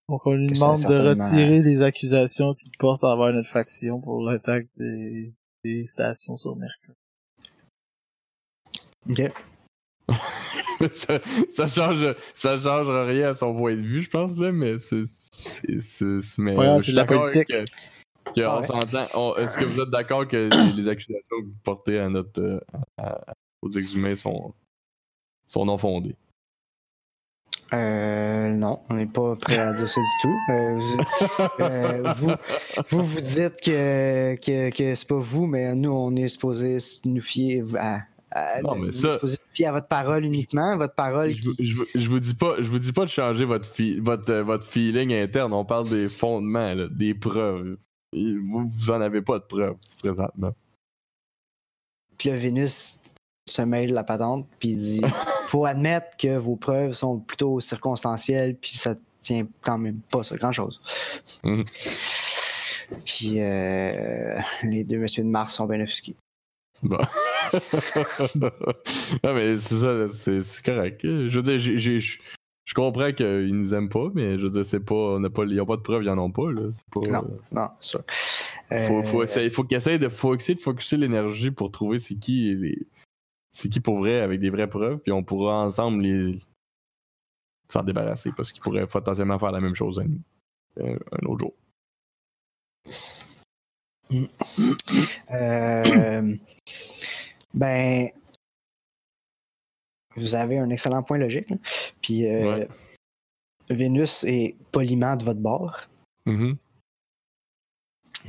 Donc 0.09 0.25
on 0.25 0.35
lui 0.35 0.47
demande 0.47 0.79
de 0.81 1.09
retirer 1.09 1.61
les 1.61 1.81
accusations 1.81 2.53
qu'il 2.55 2.71
porte 2.77 3.03
envers 3.03 3.33
notre 3.33 3.49
faction 3.49 3.99
pour 3.99 4.21
l'attaque 4.23 4.67
des, 4.77 5.33
des 5.65 5.85
stations 5.85 6.37
sur 6.37 6.55
Mercure. 6.55 6.93
ok. 9.09 9.31
ça, 10.91 11.19
ça 11.49 11.67
change 11.67 12.15
ça 12.33 12.55
change 12.57 12.87
rien 13.09 13.29
à 13.29 13.33
son 13.33 13.53
point 13.53 13.75
de 13.75 13.81
vue 13.81 13.99
je 13.99 14.09
pense 14.09 14.37
là 14.37 14.53
mais 14.53 14.79
c'est 14.79 15.01
c'est 15.05 15.81
c'est 15.81 16.21
c'est- 16.21 16.41
mais 16.41 16.55
Ouais, 16.55 16.67
euh, 16.67 16.79
c'est 16.79 16.91
de 16.93 16.95
la 16.97 17.03
d'accord 17.03 17.23
politique. 17.23 17.47
que, 17.49 17.65
que 18.33 18.41
Ah 18.41 18.57
on 18.57 18.61
ouais. 18.61 18.65
s'entend 18.67 19.05
on- 19.15 19.35
est-ce 19.35 19.57
que 19.57 19.65
vous 19.65 19.81
êtes 19.81 19.89
d'accord 19.89 20.25
que 20.25 20.37
les, 20.37 20.71
les 20.71 20.87
accusations 20.87 21.41
que 21.41 21.47
vous 21.49 21.57
portez 21.61 21.99
à 21.99 22.07
notre 22.07 22.41
euh, 22.41 22.59
à- 22.97 23.09
à- 23.31 23.33
aux 23.61 23.69
exhumés 23.71 24.15
sont 24.15 24.53
sont 25.45 25.65
non 25.65 25.77
fondées? 25.77 26.15
Euh, 27.73 28.49
non, 28.55 28.79
on 28.89 28.95
n'est 28.95 29.05
pas 29.07 29.35
prêt 29.35 29.57
à 29.57 29.73
dire 29.73 29.89
ça 29.89 29.99
du 30.01 30.07
tout. 30.21 30.41
Euh, 30.49 30.79
vous, 30.79 31.49
euh, 31.59 32.13
vous, 32.89 33.01
vous, 33.03 33.19
dites 33.21 33.59
que, 33.61 34.35
que, 34.35 34.69
que 34.75 34.95
c'est 34.95 35.07
pas 35.07 35.17
vous, 35.17 35.45
mais 35.47 35.75
nous, 35.75 35.91
on 35.91 36.15
est 36.15 36.29
supposé 36.29 36.77
nous 37.05 37.19
fier 37.21 37.63
à, 37.77 38.01
à- 38.31 38.61
Non, 38.61 38.75
mais 38.75 38.91
ça- 38.93 39.19
à 39.65 39.71
votre 39.71 39.87
parole 39.87 40.23
uniquement, 40.23 40.77
votre 40.77 40.95
parole 40.95 41.29
je, 41.33 41.41
qui. 41.51 41.65
je, 41.65 41.75
vous- 41.75 41.85
je 41.93 42.07
vous 42.09 42.19
dis 42.19 42.35
pas 42.35 42.55
je 42.59 42.67
vous 42.69 42.79
dis 42.79 42.93
pas 42.93 43.03
de 43.05 43.09
changer 43.09 43.43
votre 43.43 43.67
fi- 43.67 43.99
votre 43.99 44.31
votre 44.41 44.65
feeling 44.67 45.11
interne 45.13 45.51
on 45.51 45.65
parle 45.65 45.89
des 45.89 46.07
fondements 46.09 46.73
là, 46.75 46.87
des 46.91 47.15
preuves 47.15 47.75
vous 48.13 48.69
vous 48.69 48.91
en 48.91 49.01
avez 49.01 49.21
pas 49.23 49.39
de 49.39 49.43
preuves 49.45 49.75
présentement 49.99 50.53
Puis 52.19 52.29
là, 52.29 52.37
Vénus 52.37 52.99
se 53.47 53.61
mêle 53.61 53.93
la 53.93 54.03
patente, 54.03 54.47
puis 54.59 54.69
il 54.69 54.77
dit 54.77 55.01
faut 55.47 55.65
admettre 55.65 56.15
que 56.17 56.37
vos 56.37 56.55
preuves 56.55 56.93
sont 56.93 57.19
plutôt 57.19 57.59
circonstancielles, 57.59 58.55
puis 58.55 58.71
ça 58.71 58.95
tient 59.21 59.47
quand 59.61 59.77
même 59.77 59.99
pas 60.11 60.23
sur 60.23 60.35
grand-chose. 60.37 60.79
Mhm. 61.43 61.63
Puis 63.05 63.33
euh, 63.41 64.39
les 64.63 64.83
deux 64.83 64.97
messieurs 64.97 65.23
de 65.23 65.29
Mars 65.29 65.55
sont 65.55 65.65
bien 65.65 65.81
offusqués. 65.81 66.15
Bon. 66.83 66.97
non, 68.35 69.33
mais 69.33 69.55
c'est 69.55 69.75
ça, 69.75 70.07
c'est 70.41 70.63
correct. 70.65 71.01
Je 71.03 71.35
veux 71.35 71.41
dire, 71.41 71.57
j'ai- 71.57 71.77
j'ai- 71.77 71.99
je 71.99 72.19
je 72.65 72.73
comprends 72.73 73.13
qu'ils 73.13 73.55
nous 73.55 73.73
aiment 73.73 73.87
pas, 73.87 74.09
mais 74.13 74.37
je 74.37 74.43
veux 74.43 74.49
dire, 74.49 74.65
c'est 74.65 74.83
pas. 74.83 74.93
On 74.93 75.23
a 75.23 75.29
pas 75.29 75.45
ils 75.45 75.61
ont 75.61 75.65
pas 75.65 75.77
de 75.77 75.81
preuves, 75.81 76.03
ils 76.03 76.09
en 76.09 76.17
ont 76.17 76.31
pas. 76.31 76.51
Là. 76.51 76.63
C'est 76.71 76.83
pas 76.91 76.99
Non, 77.21 77.37
non, 77.53 77.69
c'est 77.79 77.89
sûr. 77.91 78.01
faut, 78.87 79.03
faut 79.03 79.21
Euh, 79.21 79.23
essayer, 79.23 79.49
faut 79.49 79.63
qu'ils 79.63 79.77
essayent 79.77 79.99
de, 79.99 80.09
faut 80.09 80.35
essayer 80.35 80.55
de 80.55 80.59
focuser 80.59 80.97
l'énergie 80.97 81.49
pour 81.51 81.71
trouver 81.71 81.97
c'est 81.97 82.15
qui 82.15 82.53
les. 82.55 82.77
C'est 83.57 83.69
qui 83.69 83.79
pour 83.79 83.97
vrai 83.97 84.19
avec 84.21 84.39
des 84.39 84.51
vraies 84.51 84.69
preuves, 84.69 84.99
puis 84.99 85.11
on 85.11 85.23
pourra 85.23 85.63
ensemble 85.65 86.03
les 86.03 86.39
s'en 87.69 87.81
débarrasser 87.83 88.29
parce 88.37 88.51
qu'ils 88.51 88.61
pourraient 88.61 88.85
potentiellement 88.85 89.39
faire 89.39 89.51
la 89.51 89.59
même 89.59 89.73
chose 89.73 89.99
un 90.79 91.25
autre 91.25 91.39
jour. 91.39 91.53
Euh, 95.31 96.35
ben, 97.55 98.09
vous 100.15 100.35
avez 100.35 100.59
un 100.59 100.69
excellent 100.69 101.01
point 101.01 101.17
logique. 101.17 101.51
Puis 102.01 102.27
euh, 102.27 102.57
Ouais. 102.59 102.67
Vénus 103.71 104.23
est 104.23 104.55
poliment 104.71 105.15
de 105.15 105.25
votre 105.25 105.39
bord. 105.41 105.81
Mhm. 106.27 106.57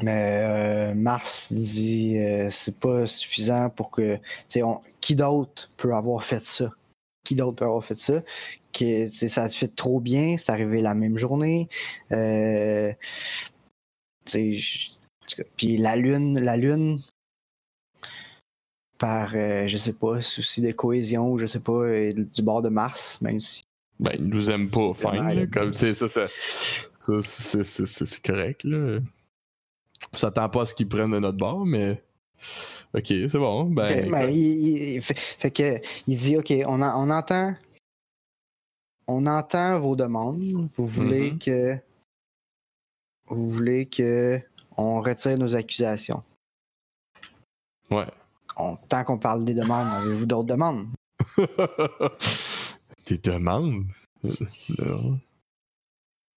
Mais 0.03 0.43
euh, 0.45 0.95
Mars 0.95 1.53
dit 1.53 2.17
c'est 2.51 2.79
pas 2.81 3.07
suffisant 3.07 3.69
pour 3.69 3.91
que. 3.91 4.19
on- 4.63 4.81
Qui 5.09 5.17
d'autre 5.17 5.71
peut 5.79 5.95
avoir 5.95 6.23
fait 6.23 6.45
ça? 6.45 6.71
Qui 7.25 7.35
d'autre 7.35 7.57
peut 7.57 7.65
avoir 7.65 7.83
fait 7.83 7.99
ça? 7.99 8.23
Que, 8.75 9.09
ça 9.09 9.49
te 9.49 9.55
fait 9.55 9.75
trop 9.75 10.01
bien, 10.01 10.37
c'est 10.37 10.53
arrivé 10.53 10.83
la 10.83 10.95
même 10.95 11.17
journée. 11.17 11.71
Euh, 12.13 12.93
Puis 15.57 15.79
la 15.79 15.97
Lune, 15.97 16.39
la 16.39 16.59
Lune, 16.59 17.01
par, 18.99 19.35
euh, 19.35 19.67
je 19.67 19.79
sais 19.79 19.95
pas, 19.95 20.21
souci 20.21 20.61
de 20.61 20.73
cohésion, 20.73 21.33
ou 21.33 21.39
je 21.39 21.47
sais 21.47 21.61
pas, 21.61 21.73
euh, 21.73 22.13
du 22.13 22.43
bord 22.43 22.61
de 22.61 22.69
Mars, 22.69 23.19
même 23.23 23.41
si. 23.41 23.63
Ben, 23.99 24.13
ils 24.19 24.27
nous 24.27 24.51
aiment 24.51 24.69
pas, 24.69 24.93
fine. 24.93 25.49
Comme, 25.51 25.73
c'est 25.73 25.95
ça, 25.95 26.07
ça, 26.07 26.27
ça, 26.29 27.65
c'est 27.65 28.23
correct, 28.23 28.63
là. 28.65 28.99
On 30.13 30.19
s'attend 30.19 30.51
pas 30.51 30.61
à 30.61 30.67
ce 30.67 30.75
qu'ils 30.75 30.87
prennent 30.87 31.13
de 31.13 31.19
notre 31.19 31.39
bord, 31.39 31.65
mais. 31.65 32.05
Ok, 32.95 33.07
c'est 33.07 33.39
bon. 33.39 33.67
Ben, 33.67 34.11
ben, 34.11 34.31
il, 34.31 34.95
il- 34.95 35.03
fait, 35.03 35.19
fait 35.19 35.51
que 35.51 35.81
il 36.07 36.17
dit 36.17 36.37
ok, 36.39 36.53
on, 36.67 36.81
en- 36.83 37.07
on 37.07 37.11
entend, 37.11 37.55
on 39.07 39.27
entend 39.27 39.79
vos 39.81 39.95
demandes. 39.97 40.41
Vous 40.77 40.87
voulez 40.87 41.33
Mhm. 41.33 41.39
que, 41.39 41.75
vous 43.29 43.49
voulez 43.51 43.87
que 43.87 44.41
on 44.77 45.01
retire 45.03 45.37
nos 45.39 45.55
accusations. 45.55 46.21
ouais. 47.91 48.07
On- 48.57 48.77
tant 48.77 49.05
qu'on 49.05 49.19
parle 49.19 49.45
des 49.45 49.55
demandes, 49.55 49.87
avez-vous 49.89 50.27
d'autres 50.27 50.49
demandes? 50.49 50.89
Des 53.07 53.19
demandes? 53.19 53.85
Là. 54.23 54.97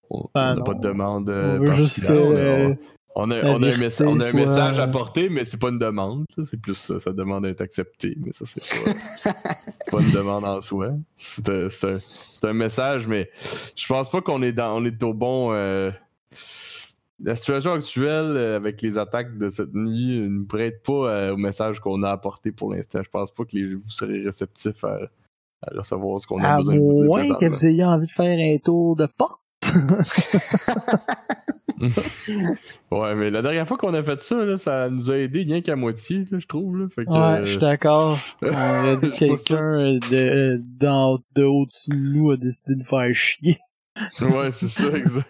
on 0.09 0.29
Ben 0.33 0.55
n'a 0.55 0.63
pas 0.63 0.73
de 0.73 0.79
demande. 0.81 1.29
euh, 1.29 1.57
On 1.57 1.63
veut 1.65 1.71
juste 1.71 2.05
que. 2.07 2.77
On 3.15 3.29
a, 3.29 3.35
on 3.43 3.53
a- 3.53 3.55
un, 3.55 3.59
vérité 3.59 3.85
messa- 3.87 4.05
on 4.07 4.19
a 4.19 4.23
un 4.23 4.29
soit- 4.29 4.39
message 4.39 4.79
à 4.79 4.87
porter, 4.87 5.27
mais 5.29 5.43
c'est 5.43 5.57
pas 5.59 5.69
une 5.69 5.79
demande. 5.79 6.25
C'est 6.43 6.59
plus 6.61 6.75
ça. 6.75 6.97
Ça 6.99 7.11
demande 7.11 7.43
d'être 7.43 7.59
accepté, 7.61 8.15
mais 8.23 8.31
ça, 8.31 8.45
c'est 8.45 8.61
pas, 8.83 9.31
pas 9.91 10.01
une 10.01 10.11
demande 10.11 10.45
en 10.45 10.61
soi. 10.61 10.91
C'est 11.17 11.49
un, 11.49 11.67
un- 12.43 12.53
message, 12.53 13.07
mais 13.07 13.29
je 13.75 13.85
pense 13.87 14.09
pas 14.09 14.21
qu'on 14.21 14.41
est, 14.41 14.53
dans, 14.53 14.81
on 14.81 14.85
est 14.85 15.03
au 15.03 15.13
bon. 15.13 15.51
euh, 15.53 15.91
la 17.23 17.35
situation 17.35 17.73
actuelle 17.73 18.35
euh, 18.37 18.55
avec 18.55 18.81
les 18.81 18.97
attaques 18.97 19.37
de 19.37 19.49
cette 19.49 19.75
nuit 19.75 20.17
euh, 20.19 20.27
ne 20.29 20.43
prête 20.45 20.81
pas 20.81 21.07
euh, 21.09 21.33
au 21.33 21.37
message 21.37 21.79
qu'on 21.79 22.01
a 22.03 22.09
apporté 22.09 22.51
pour 22.51 22.73
l'instant. 22.73 23.01
Je 23.03 23.09
pense 23.09 23.31
pas 23.31 23.43
que 23.45 23.55
les, 23.57 23.75
vous 23.75 23.89
serez 23.89 24.21
réceptifs 24.23 24.83
à, 24.85 24.97
à 25.61 25.75
recevoir 25.77 26.19
ce 26.21 26.25
qu'on 26.27 26.41
a 26.43 26.53
À 26.53 26.57
besoin 26.57 26.75
de 26.75 26.79
vous 26.79 26.93
dire. 26.93 27.05
moins 27.05 27.35
que 27.35 27.45
vous 27.45 27.65
ayez 27.67 27.83
envie 27.85 28.07
de 28.07 28.11
faire 28.11 28.39
un 28.39 28.57
tour 28.57 28.95
de 28.95 29.05
porte. 29.05 29.43
Ouais, 32.91 33.15
mais 33.15 33.29
la 33.29 33.41
dernière 33.41 33.67
fois 33.67 33.77
qu'on 33.77 33.93
a 33.93 34.03
fait 34.03 34.21
ça, 34.21 34.43
là, 34.43 34.57
ça 34.57 34.89
nous 34.89 35.09
a 35.11 35.17
aidé 35.17 35.43
rien 35.43 35.61
qu'à 35.61 35.75
moitié, 35.75 36.25
là, 36.29 36.39
je 36.39 36.45
trouve. 36.47 36.77
Là. 36.77 36.87
Fait 36.89 37.05
que, 37.05 37.09
Ouais, 37.11 37.17
euh, 37.17 37.45
je 37.45 37.51
suis 37.51 37.57
d'accord. 37.59 38.17
On 38.41 38.47
a 38.47 38.95
dit 38.97 39.11
quelqu'un 39.11 39.97
de, 40.11 40.61
d'en- 40.79 41.19
de 41.35 41.43
au-dessus 41.43 41.91
de 41.91 41.95
nous 41.95 42.31
a 42.31 42.37
décidé 42.37 42.75
de 42.75 42.83
faire 42.83 43.13
chier. 43.13 43.57
ouais, 44.21 44.51
c'est 44.51 44.67
ça, 44.67 44.89
exact. 44.97 45.27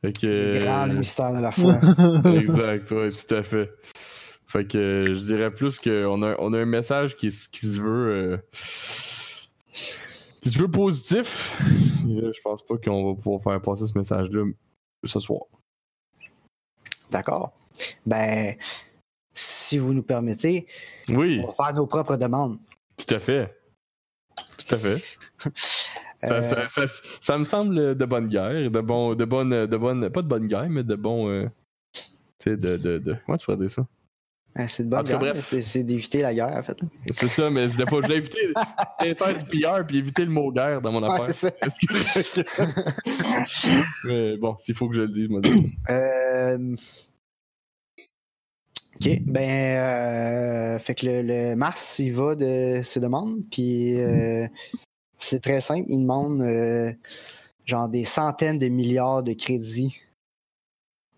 Fait 0.00 0.12
que. 0.12 0.52
C'est 0.52 0.60
grand 0.60 0.86
le 0.86 0.92
euh, 0.94 0.98
mystère 0.98 1.34
de 1.34 1.42
la 1.42 1.52
foi. 1.52 1.74
exact, 2.34 2.90
ouais, 2.92 3.08
tout 3.10 3.34
à 3.34 3.42
fait. 3.42 3.70
Fait 4.46 4.66
que 4.66 4.78
euh, 4.78 5.14
je 5.14 5.20
dirais 5.24 5.50
plus 5.50 5.78
qu'on 5.78 6.22
a, 6.22 6.34
on 6.38 6.54
a 6.54 6.58
un 6.58 6.64
message 6.64 7.16
qui, 7.16 7.30
se 7.30 7.80
veut. 7.80 8.08
euh, 8.08 8.36
qui 10.40 10.50
se 10.50 10.58
veut 10.58 10.70
positif. 10.70 11.60
Je 12.06 12.40
pense 12.42 12.64
pas 12.64 12.76
qu'on 12.78 13.10
va 13.10 13.14
pouvoir 13.14 13.42
faire 13.42 13.60
passer 13.62 13.86
ce 13.86 13.96
message-là 13.96 14.44
ce 15.04 15.20
soir. 15.20 15.42
D'accord. 17.10 17.52
Ben, 18.06 18.54
si 19.32 19.78
vous 19.78 19.92
nous 19.94 20.02
permettez, 20.02 20.66
Oui, 21.08 21.40
on 21.42 21.46
va 21.46 21.52
faire 21.52 21.74
nos 21.74 21.86
propres 21.86 22.16
demandes. 22.16 22.58
tout 22.96 23.14
à 23.14 23.18
fait. 23.18 23.54
Tout 24.58 24.74
à 24.74 24.78
fait. 24.78 25.02
Ça, 26.20 26.38
Euh, 26.38 26.42
ça, 26.42 26.66
ça, 26.66 26.82
ça 27.20 27.38
me 27.38 27.44
semble 27.44 27.94
de 27.96 28.04
bonne 28.04 28.26
guerre, 28.26 28.72
de 28.72 28.80
bon, 28.80 29.14
de 29.14 29.24
bonne, 29.24 29.66
de 29.66 29.76
bonne, 29.76 30.10
pas 30.10 30.20
de 30.22 30.26
bonne 30.26 30.48
guerre, 30.48 30.68
mais 30.68 30.82
de 30.82 30.96
bon, 30.96 31.28
euh, 31.30 31.38
tu 31.92 32.02
sais, 32.38 32.56
de, 32.56 32.76
de, 32.76 32.98
de, 32.98 33.16
comment 33.24 33.38
tu 33.38 33.44
pourrais 33.44 33.56
dire 33.56 33.70
ça? 33.70 33.86
Euh, 34.58 34.64
c'est 34.66 34.84
de 34.84 34.88
bonne 34.88 35.06
c'est 35.40 35.82
d'éviter 35.84 36.22
la 36.22 36.34
guerre, 36.34 36.56
en 36.56 36.62
fait. 36.62 36.78
C'est 37.12 37.28
ça, 37.28 37.48
mais 37.50 37.68
je 37.68 37.74
voulais 37.74 37.84
pas, 37.84 37.96
je 38.02 38.12
je 38.12 39.04
voulais 39.04 39.14
faire 39.14 39.36
du 39.44 39.44
PR 39.60 39.86
puis 39.86 39.98
éviter 39.98 40.24
le 40.24 40.30
mot 40.30 40.50
guerre 40.52 40.80
dans 40.80 40.92
mon 40.92 41.02
affaire. 41.02 41.26
c'est 41.32 41.32
ça. 41.32 41.50
Que- 41.50 42.68
mais 44.08 44.36
bon, 44.36 44.56
s'il 44.58 44.74
faut 44.74 44.88
que 44.88 44.96
je 44.96 45.02
le 45.02 45.08
dise, 45.08 45.28
moi. 45.28 45.40
dis. 45.40 45.76
Euh, 45.90 46.74
Ok, 49.00 49.20
ben, 49.26 49.76
euh, 49.78 50.78
fait 50.80 50.96
que 50.96 51.06
le, 51.06 51.22
le 51.22 51.54
Mars, 51.54 52.00
il 52.00 52.12
va 52.14 52.34
de 52.34 52.80
ses 52.82 52.98
demandes, 52.98 53.44
puis 53.48 53.94
euh, 54.00 54.48
c'est 55.18 55.40
très 55.40 55.60
simple, 55.60 55.86
il 55.88 56.00
demande 56.00 56.42
genre 57.64 57.88
des 57.88 58.02
centaines 58.04 58.58
de 58.58 58.66
milliards 58.66 59.22
de 59.22 59.34
crédits 59.34 60.00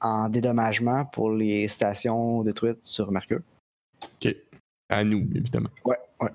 en 0.00 0.28
dédommagement 0.28 1.04
pour 1.04 1.30
les 1.30 1.68
stations 1.68 2.42
détruites 2.42 2.84
sur 2.84 3.10
Mercure. 3.10 3.40
Ok. 4.02 4.34
À 4.88 5.04
nous, 5.04 5.28
évidemment. 5.34 5.70
Ouais, 5.84 5.98
ouais. 6.20 6.30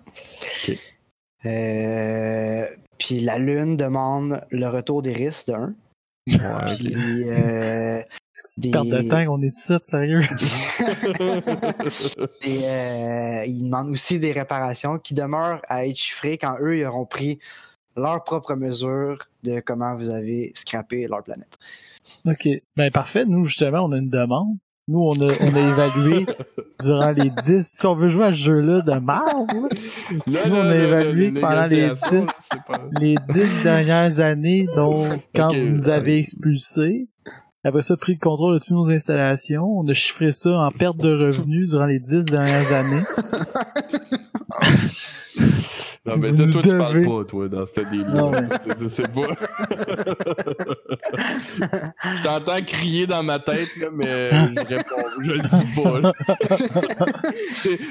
Euh, 1.45 2.66
puis 2.97 3.20
la 3.20 3.38
Lune 3.38 3.78
demande 3.78 4.41
le 4.49 4.68
retour 4.68 5.01
des 5.01 5.13
risques 5.13 5.47
de 5.47 5.53
1. 5.53 5.76
Ouais, 6.28 6.72
ok. 6.72 6.78
Puis 6.78 7.30
euh, 7.30 8.01
des, 8.57 8.72
Perte 8.72 8.88
de 8.88 9.09
temps 9.09 9.26
qu'on 9.26 9.41
est 9.41 9.55
ici, 9.55 9.74
sérieux. 9.84 10.22
Et 12.41 12.63
euh, 12.63 13.45
ils 13.45 13.63
demandent 13.63 13.91
aussi 13.91 14.20
des 14.20 14.32
réparations 14.32 14.97
qui 14.97 15.13
demeurent 15.13 15.61
à 15.68 15.86
être 15.86 15.97
chiffrées 15.97 16.38
quand 16.38 16.57
eux 16.61 16.78
ils 16.78 16.86
auront 16.86 17.05
pris 17.05 17.39
leurs 17.95 18.24
propres 18.24 18.55
mesures 18.55 19.20
de 19.43 19.59
comment 19.59 19.95
vous 19.95 20.09
avez 20.09 20.51
scrappé 20.55 21.07
leur 21.07 21.24
planète. 21.24 21.57
OK. 22.26 22.47
Ben 22.76 22.91
parfait. 22.91 23.26
Nous, 23.26 23.45
justement, 23.45 23.82
on 23.86 23.91
a 23.91 23.97
une 23.97 24.10
demande. 24.10 24.58
Nous, 24.88 24.99
on 24.99 25.20
a, 25.20 25.26
on 25.41 25.56
a 25.56 25.60
évalué 25.72 26.28
durant 26.80 27.10
les 27.10 27.32
10... 27.32 27.66
Si 27.76 27.88
on 27.88 27.95
veut 27.95 28.08
jouer 28.10 28.26
à 28.26 28.32
ce 28.32 28.38
jeu-là 28.38 28.82
de 28.82 28.91
Là, 28.91 28.99
Nous, 30.28 30.56
on 30.56 30.70
a 30.70 30.76
évalué 30.76 31.32
pendant 31.32 31.66
les 31.66 31.82
négociation, 31.82 32.22
10. 32.22 32.30
c'est 32.39 32.64
pas- 32.64 32.82
les 33.01 33.16
dix 33.28 33.64
dernières 33.64 34.20
années, 34.20 34.68
donc 34.76 34.99
quand 35.36 35.51
vous 35.51 35.70
nous 35.70 35.89
avez 35.89 36.20
expulsés, 36.20 37.08
après 37.64 37.82
ça, 37.82 37.97
pris 37.97 38.14
le 38.14 38.20
contrôle 38.20 38.53
de 38.53 38.60
toutes 38.60 38.70
nos 38.78 38.91
installations, 38.91 39.66
on 39.66 39.88
a 39.88 39.93
chiffré 39.93 40.32
ça 40.32 40.51
en 40.51 40.70
perte 40.70 40.97
de 40.97 41.12
revenus 41.12 41.72
durant 41.72 41.88
les 41.88 41.99
dix 41.99 42.24
dernières 42.26 42.72
années. 42.72 43.01
Non, 46.06 46.18
mais 46.18 46.36
toi, 46.36 46.45
toi, 46.51 46.62
tu 46.62 46.78
parles 46.78 47.03
pas, 47.03 47.24
toi, 47.26 47.47
dans 47.47 47.66
cette 47.66 47.89
délire. 47.89 48.32
C'est- 48.89 49.08
pas. 49.12 49.36
je 52.16 52.24
t'entends 52.24 52.62
crier 52.62 53.08
dans 53.08 53.24
ma 53.24 53.39
tête, 53.39 53.76
là, 53.78 53.88
mais 53.95 54.30
je 54.30 54.76
réponds, 54.76 55.03
je 55.24 55.32
le 55.32 55.41
dis 55.41 55.66
pas. 55.82 56.14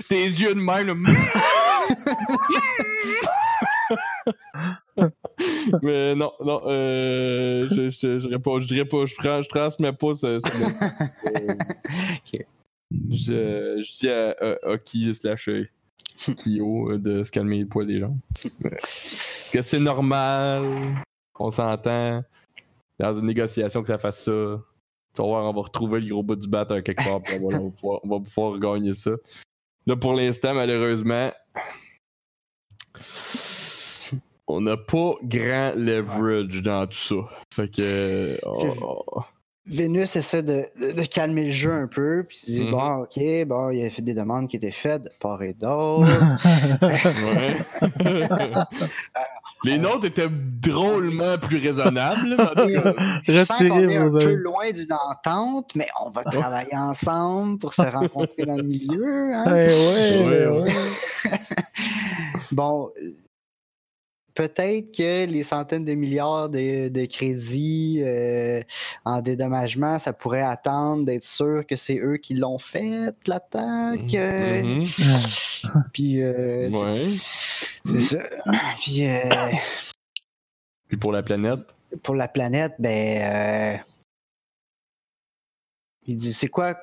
tes, 0.09 0.25
yeux 0.27 0.55
de 0.55 0.61
même, 0.61 1.03
là. 1.03 1.11
mais 5.83 6.15
non, 6.15 6.33
non, 6.45 6.61
euh, 6.67 7.69
je, 7.69 7.89
je, 7.89 8.19
je 8.19 8.29
réponds, 8.29 8.61
je 8.61 8.69
dirais 8.69 8.85
pas, 8.85 9.07
je, 9.07 9.15
prends, 9.17 9.43
je 9.43 9.49
transmets 9.49 9.93
pas 9.93 10.15
ce. 10.15 10.39
ce 10.39 10.49
Ok. 12.37 12.47
Je, 13.11 13.83
je 13.83 13.99
dis 13.99 14.09
à, 14.09 14.31
à, 14.41 14.73
à 14.73 14.79
qui 14.79 15.13
slash 15.13 15.49
euh, 15.49 15.69
Kyo 16.17 16.93
euh, 16.93 16.99
de 16.99 17.23
se 17.23 17.31
calmer 17.31 17.59
les 17.59 17.65
poils 17.65 17.87
des 17.87 18.01
gens. 18.01 18.17
que 19.53 19.63
c'est 19.63 19.81
normal, 19.81 20.65
on 21.39 21.51
s'entend 21.51 22.23
dans 22.99 23.13
une 23.13 23.27
négociation 23.27 23.83
que 23.83 23.89
ça 23.89 23.99
fasse 23.99 24.25
ça. 24.25 24.61
Tu 25.15 25.23
vas 25.23 25.29
voir, 25.29 25.45
on 25.45 25.55
va 25.55 25.63
retrouver 25.63 26.01
le 26.01 26.09
gros 26.09 26.23
bout 26.23 26.37
du 26.37 26.49
bat 26.49 26.67
quelque 26.67 27.05
part, 27.05 27.23
puis 27.23 27.37
on 27.41 27.49
va, 27.49 27.59
on 27.59 27.65
va 27.65 27.71
pouvoir, 27.71 28.01
on 28.03 28.09
va 28.09 28.21
pouvoir 28.21 28.59
gagner 28.59 28.95
ça. 28.95 29.13
Là, 29.87 29.97
pour 29.97 30.15
l'instant, 30.15 30.55
malheureusement, 30.55 31.31
on 34.47 34.61
n'a 34.61 34.77
pas 34.77 35.15
grand 35.23 35.75
leverage 35.77 36.63
dans 36.63 36.87
tout 36.87 36.99
ça. 36.99 37.17
Fait 37.53 37.69
que. 37.69 38.39
oh, 38.45 39.23
Vénus 39.67 40.15
essaie 40.17 40.43
de, 40.43 40.67
de- 40.79 40.93
de 40.93 41.03
calmer 41.07 41.47
le 41.47 41.51
jeu 41.51 41.73
un 41.73 41.87
peu, 41.87 42.23
puis 42.29 42.39
il 42.49 42.55
dit 42.55 42.65
Mhm. 42.67 42.71
bon, 42.71 42.95
ok, 43.05 43.47
bon, 43.49 43.71
il 43.71 43.87
a 43.87 43.91
fait 43.91 44.03
des 44.03 44.13
demandes 44.13 44.47
qui 44.47 44.57
étaient 44.57 44.71
faites 44.71 45.05
de 45.05 45.11
part 45.19 45.43
et 45.43 45.55
d'autre. 45.55 46.07
ouais. 46.83 47.57
Les 49.65 49.79
nôtres 49.79 50.05
étaient 50.05 50.29
drôlement 50.31 51.39
plus 51.39 51.59
raisonnables. 51.59 52.37
mais 52.37 52.43
en 52.43 52.49
tout 52.49 52.83
cas, 52.83 52.93
Je 53.29 53.39
sens 53.39 53.59
qu'on 53.67 53.79
est 53.89 53.97
un 53.97 54.11
peu 54.11 54.35
loin 54.35 54.71
d'une 54.71 54.93
entente, 54.93 55.75
mais 55.75 55.87
on 56.05 56.11
va 56.11 56.25
travailler 56.25 56.77
ensemble 56.77 57.59
pour 57.59 57.73
se 57.73 57.83
rencontrer 57.83 58.45
dans 58.45 58.57
le 58.57 58.63
milieu. 58.65 59.33
hein? 59.33 59.45
Ouais, 59.47 59.67
ouais, 59.73 60.27
Ouais, 60.27 60.47
ouais, 60.47 60.47
ouais. 60.47 60.63
ouais. 61.25 61.39
Bon, 62.53 62.91
peut-être 64.35 64.91
que 64.97 65.27
les 65.27 65.45
centaines 65.45 65.85
de 65.85 65.95
milliards 65.95 66.49
de, 66.49 66.89
de 66.89 67.05
crédits 67.07 68.01
euh, 68.03 68.61
en 69.05 69.21
dédommagement, 69.21 69.99
ça 69.99 70.13
pourrait 70.13 70.43
attendre 70.43 71.05
d'être 71.05 71.25
sûr 71.25 71.65
que 71.67 71.77
c'est 71.77 71.99
eux 71.99 72.17
qui 72.17 72.35
l'ont 72.35 72.59
fait, 72.59 73.15
l'attaque. 73.27 74.01
Puis, 75.93 76.23
euh, 76.23 76.69
tu 76.73 76.77
sais, 76.77 76.79
Ouais. 76.79 76.93
c'est 77.87 78.01
ça. 78.01 78.23
Puis, 78.81 79.07
euh, 79.07 79.53
Puis 80.89 80.97
pour 80.99 81.13
la 81.13 81.23
planète? 81.23 81.61
pour 82.03 82.17
la 82.17 82.27
planète, 82.29 82.75
ben. 82.81 83.23
euh, 83.23 83.79
il 86.07 86.17
dit 86.17 86.33
c'est 86.33 86.49
quoi. 86.49 86.75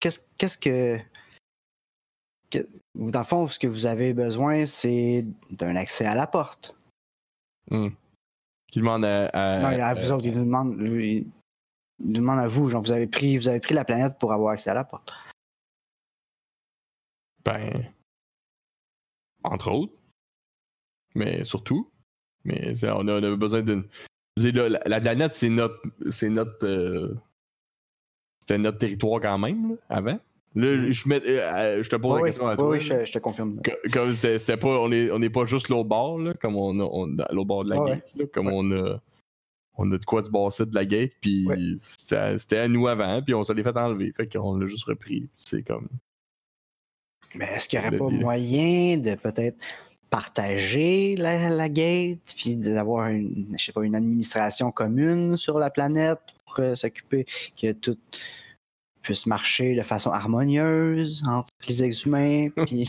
Qu'est-ce 0.00 0.20
qu'est-ce 0.38 0.58
que. 0.58 0.98
que- 2.50 2.66
Dans 2.94 3.20
le 3.20 3.24
fond, 3.24 3.48
ce 3.48 3.58
que 3.58 3.66
vous 3.66 3.86
avez 3.86 4.12
besoin, 4.12 4.66
c'est 4.66 5.24
d'un 5.50 5.76
accès 5.76 6.04
à 6.06 6.14
la 6.14 6.26
porte. 6.26 6.74
Qui 7.70 8.78
demande 8.80 9.04
à. 9.04 9.26
à- 9.28 9.58
non, 9.76 9.82
à 9.84 9.94
vous 9.94 10.10
autres, 10.12 10.26
il 10.26 10.32
vous 10.32 10.44
demande. 10.44 10.76
Il 10.80 11.26
il 12.02 12.14
demande 12.14 12.38
à 12.38 12.48
vous, 12.48 12.68
genre, 12.68 12.80
vous 12.82 12.92
avez 12.92 13.06
pris, 13.06 13.36
vous 13.36 13.48
avez 13.48 13.60
pris 13.60 13.74
la 13.74 13.84
planète 13.84 14.18
pour 14.18 14.32
avoir 14.32 14.52
accès 14.52 14.70
à 14.70 14.74
la 14.74 14.84
porte. 14.84 15.12
Ben. 17.44 17.92
Entre 19.44 19.70
autres. 19.70 19.92
Mais 21.14 21.44
surtout. 21.44 21.90
Mais 22.44 22.72
on 22.84 23.06
a, 23.08 23.20
on 23.20 23.22
a 23.32 23.36
besoin 23.36 23.62
d'une. 23.62 23.84
La, 24.36 24.68
la 24.86 25.00
planète, 25.00 25.34
c'est 25.34 25.50
notre. 25.50 25.82
C'est 26.08 26.30
notre. 26.30 26.66
euh, 26.66 27.14
C'était 28.40 28.58
notre 28.58 28.78
territoire 28.78 29.20
quand 29.20 29.36
même, 29.38 29.70
là, 29.72 29.76
avant. 29.90 30.18
Là, 30.56 30.90
je, 30.90 31.08
mets, 31.08 31.22
euh, 31.26 31.40
euh, 31.78 31.82
je 31.84 31.88
te 31.88 31.94
pose 31.96 32.16
la 32.16 32.22
oui, 32.22 32.28
question 32.30 32.48
à 32.48 32.56
toi. 32.56 32.68
oui, 32.70 32.80
je, 32.80 33.04
je 33.04 33.12
te 33.12 33.18
confirme. 33.20 33.60
Co- 33.64 33.70
Comme 33.92 34.12
c'était 34.12 34.56
pas. 34.56 34.80
On 34.80 34.90
est, 34.90 35.10
on 35.12 35.18
n'est 35.20 35.30
pas 35.30 35.44
juste 35.46 35.68
l'autre 35.68 35.88
bord, 35.88 36.18
là, 36.18 36.34
comme 36.34 36.56
on 36.56 36.78
a. 36.80 36.82
On, 36.82 37.06
l'autre 37.32 37.46
bord 37.46 37.64
de 37.64 37.70
la 37.70 37.80
Ouais, 37.80 37.90
gate, 37.90 38.10
là, 38.16 38.24
comme 38.32 38.48
on 38.48 38.70
a. 38.72 39.00
on 39.78 39.92
a 39.92 39.96
de 39.98 40.04
quoi 40.04 40.24
se 40.24 40.30
bosser 40.30 40.66
de 40.66 40.74
la 40.74 40.84
gate, 40.84 41.12
puis 41.20 41.46
Ouais. 41.46 41.56
c'était 41.80 42.58
à- 42.58 42.66
nous 42.68 42.88
avant, 42.88 43.22
puis 43.22 43.32
on 43.34 43.44
se 43.44 43.52
l'est 43.52 43.62
fait 43.62 43.76
enlever. 43.76 44.10
Fait 44.12 44.26
qu'on 44.26 44.56
l'a 44.56 44.66
juste 44.66 44.84
repris. 44.84 45.28
C'est 45.36 45.62
comme. 45.62 45.86
Mais 47.36 47.44
est-ce 47.54 47.68
qu'il 47.68 47.78
n'y 47.78 47.86
aurait 47.86 47.96
pas 47.96 48.08
moyen 48.08 48.98
de 48.98 49.14
peut-être 49.14 49.64
partager 50.10 51.14
la, 51.16 51.48
la 51.48 51.68
gate, 51.68 52.34
puis 52.36 52.56
d'avoir 52.56 53.06
une, 53.10 53.54
je 53.56 53.64
sais 53.66 53.72
pas, 53.72 53.84
une 53.84 53.94
administration 53.94 54.72
commune 54.72 55.36
sur 55.36 55.60
la 55.60 55.70
planète 55.70 56.18
pour 56.44 56.58
euh, 56.58 56.74
s'occuper 56.74 57.24
que 57.56 57.70
tout 57.70 57.96
puisse 59.02 59.26
marcher 59.26 59.74
de 59.74 59.82
façon 59.82 60.10
harmonieuse 60.10 61.22
entre 61.28 61.48
les 61.68 61.82
ex-humains, 61.84 62.48
puis 62.66 62.88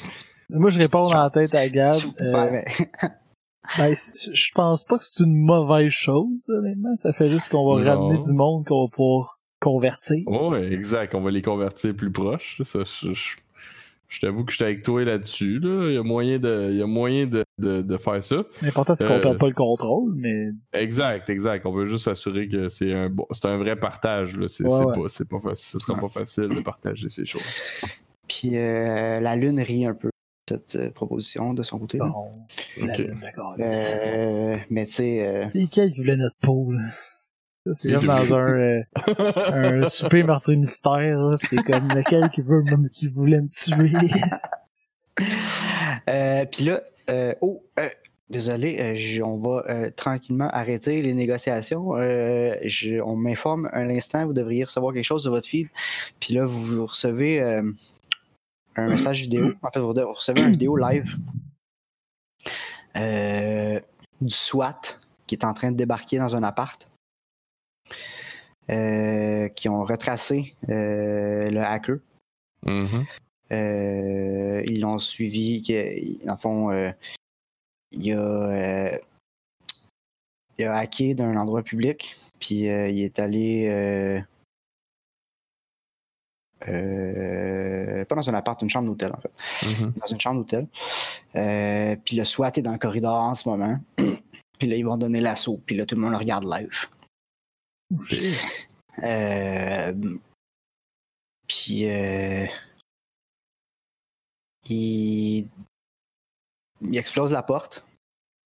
Moi, 0.53 0.69
je 0.69 0.79
réponds 0.79 1.09
dans 1.09 1.13
la 1.23 1.29
tête 1.33 1.53
à 1.55 1.67
Gab. 1.69 1.95
euh, 2.19 2.61
ben, 3.77 3.93
je 3.95 4.51
pense 4.53 4.83
pas 4.83 4.97
que 4.97 5.03
c'est 5.03 5.23
une 5.23 5.37
mauvaise 5.37 5.91
chose, 5.91 6.43
honnêtement. 6.49 6.95
Ça 6.97 7.13
fait 7.13 7.29
juste 7.31 7.49
qu'on 7.49 7.73
va 7.75 7.81
Non. 7.83 8.01
ramener 8.07 8.19
du 8.21 8.33
monde 8.33 8.65
qu'on 8.65 8.85
va 8.85 8.89
pouvoir 8.89 9.39
convertir. 9.59 10.17
Ouais, 10.27 10.73
exact. 10.73 11.13
On 11.15 11.21
va 11.21 11.31
les 11.31 11.41
convertir 11.43 11.95
plus 11.95 12.11
proches. 12.11 12.61
Ça, 12.65 12.79
je, 12.83 13.13
je- 13.13 13.35
je 14.11 14.19
t'avoue 14.19 14.43
que 14.43 14.51
j'étais 14.51 14.65
avec 14.65 14.83
toi 14.83 15.03
là-dessus. 15.05 15.59
Là. 15.59 15.87
Il 15.89 15.93
y 15.93 15.97
a 15.97 16.03
moyen 16.03 16.37
de, 16.37 16.67
il 16.69 16.77
y 16.77 16.81
a 16.83 16.85
moyen 16.85 17.25
de, 17.25 17.43
de, 17.57 17.81
de 17.81 17.97
faire 17.97 18.21
ça. 18.21 18.43
L'important, 18.61 18.93
c'est 18.93 19.07
qu'on 19.07 19.13
Euh, 19.15 19.19
perde 19.21 19.37
pas 19.39 19.47
le 19.47 19.53
contrôle, 19.53 20.13
mais 20.15 20.49
Exact, 20.73 21.29
exact. 21.29 21.65
On 21.65 21.71
veut 21.71 21.85
juste 21.85 22.05
s'assurer 22.05 22.47
que 22.49 22.67
c'est 22.69 22.93
un 22.93 23.09
bon, 23.09 23.25
c'est 23.31 23.45
un 23.47 23.57
vrai 23.57 23.75
partage. 23.77 24.37
Là. 24.37 24.47
C'est, 24.49 24.65
Ouais, 24.65 24.69
c'est 24.69 24.83
ouais. 24.85 24.93
pas, 25.01 25.07
c'est 25.09 25.27
pas 25.27 25.39
facile. 25.39 25.79
Ce 25.79 25.85
sera 25.85 25.99
pas 25.99 26.09
facile 26.09 26.49
de 26.49 26.59
partager 26.59 27.07
ces 27.09 27.25
choses. 27.25 27.41
puis 28.27 28.57
euh, 28.57 29.19
la 29.21 29.35
Lune 29.37 29.59
rit 29.61 29.85
un 29.85 29.93
peu 29.93 30.09
de 30.09 30.11
cette 30.57 30.75
euh, 30.75 30.89
proposition 30.91 31.53
de 31.53 31.63
son 31.63 31.79
côté. 31.79 31.97
là. 31.97 32.05
bon, 32.09 32.31
c'est 32.49 32.85
la 32.85 32.91
Ok. 32.93 32.97
lune, 32.99 33.19
d'accord. 33.21 33.55
Euh, 33.59 34.57
mais 34.69 34.85
tu 34.85 34.91
sais, 34.91 35.25
euh, 35.25 35.47
qui 35.71 35.97
voulait 35.97 36.17
notre 36.17 36.35
peau, 36.41 36.71
là? 36.73 36.81
C'est 37.73 37.93
comme 37.93 38.05
dans 38.07 38.33
un, 38.35 38.53
euh, 38.57 38.83
un 39.81 39.85
souper 39.85 40.23
meurtrier 40.23 40.57
mystère, 40.57 41.35
T'es 41.49 41.57
comme 41.57 41.87
lequel 41.89 42.29
qui 42.29 42.41
veut 42.41 42.63
qui 42.91 43.07
voulait 43.07 43.41
me 43.41 43.49
tuer? 43.49 43.91
Euh, 46.09 46.45
Puis 46.45 46.63
là, 46.65 46.81
euh, 47.11 47.35
oh, 47.41 47.63
euh, 47.79 47.87
désolé, 48.29 48.95
je- 48.95 49.21
on 49.21 49.39
va 49.39 49.91
tranquillement 49.91 50.47
arrêter 50.47 51.01
les 51.03 51.13
négociations. 51.13 51.91
Je- 52.63 53.01
on 53.01 53.15
m'informe 53.15 53.69
un 53.73 53.89
instant, 53.89 54.25
vous 54.25 54.33
devriez 54.33 54.63
recevoir 54.63 54.93
quelque 54.93 55.05
chose 55.05 55.23
de 55.25 55.29
votre 55.29 55.47
feed. 55.47 55.67
Puis 56.19 56.33
là, 56.33 56.45
vous, 56.45 56.61
vous 56.63 56.85
recevez 56.87 57.39
un 57.41 58.87
message 58.87 59.21
vidéo. 59.21 59.53
En 59.61 59.69
fait, 59.69 59.79
vous, 59.79 59.93
vous 59.93 60.13
recevez 60.13 60.41
une 60.41 60.51
vidéo 60.51 60.75
live 60.77 61.13
du 62.95 64.29
SWAT 64.29 64.81
qui 65.27 65.35
est 65.35 65.45
en 65.45 65.53
train 65.53 65.71
de 65.71 65.77
débarquer 65.77 66.17
dans 66.17 66.35
un 66.35 66.43
appart. 66.43 66.87
Euh, 68.69 69.47
qui 69.49 69.69
ont 69.69 69.83
retracé 69.83 70.55
euh, 70.69 71.49
le 71.49 71.61
hacker. 71.61 71.97
Mhm. 72.65 73.05
Euh, 73.51 74.63
ils 74.65 74.81
l'ont 74.81 74.99
suivi, 74.99 75.61
dans 76.25 76.33
le 76.33 76.37
fond, 76.39 76.93
il, 77.91 78.13
a, 78.13 78.99
il 80.57 80.65
a 80.65 80.75
hacké 80.75 81.15
d'un 81.15 81.35
endroit 81.35 81.63
public, 81.63 82.15
puis 82.39 82.61
il 82.61 83.01
est 83.01 83.19
allé. 83.19 84.23
euh, 86.67 88.05
pas 88.05 88.15
dans 88.15 88.29
un 88.29 88.33
appart, 88.33 88.61
une 88.61 88.69
chambre 88.69 88.87
d'hôtel, 88.87 89.11
en 89.11 89.19
fait. 89.19 89.81
Mhm. 89.81 89.93
Dans 89.99 90.05
une 90.05 90.19
chambre 90.19 90.37
d'hôtel. 90.39 90.67
Euh, 91.35 91.95
puis 92.03 92.15
le 92.15 92.23
SWAT 92.23 92.51
est 92.55 92.61
dans 92.61 92.73
le 92.73 92.77
corridor 92.77 93.21
en 93.21 93.35
ce 93.35 93.47
moment. 93.49 93.79
puis 94.59 94.67
là, 94.67 94.75
ils 94.75 94.85
vont 94.85 94.97
donner 94.97 95.21
l'assaut, 95.21 95.59
puis 95.65 95.75
là, 95.75 95.85
tout 95.85 95.95
le 95.95 96.01
monde 96.01 96.11
le 96.11 96.17
regarde 96.17 96.45
live. 96.45 96.87
Euh, 99.03 99.93
puis 101.47 101.89
euh, 101.89 102.45
il, 104.69 105.49
il 106.81 106.97
explose 106.97 107.31
la 107.31 107.41
porte. 107.43 107.83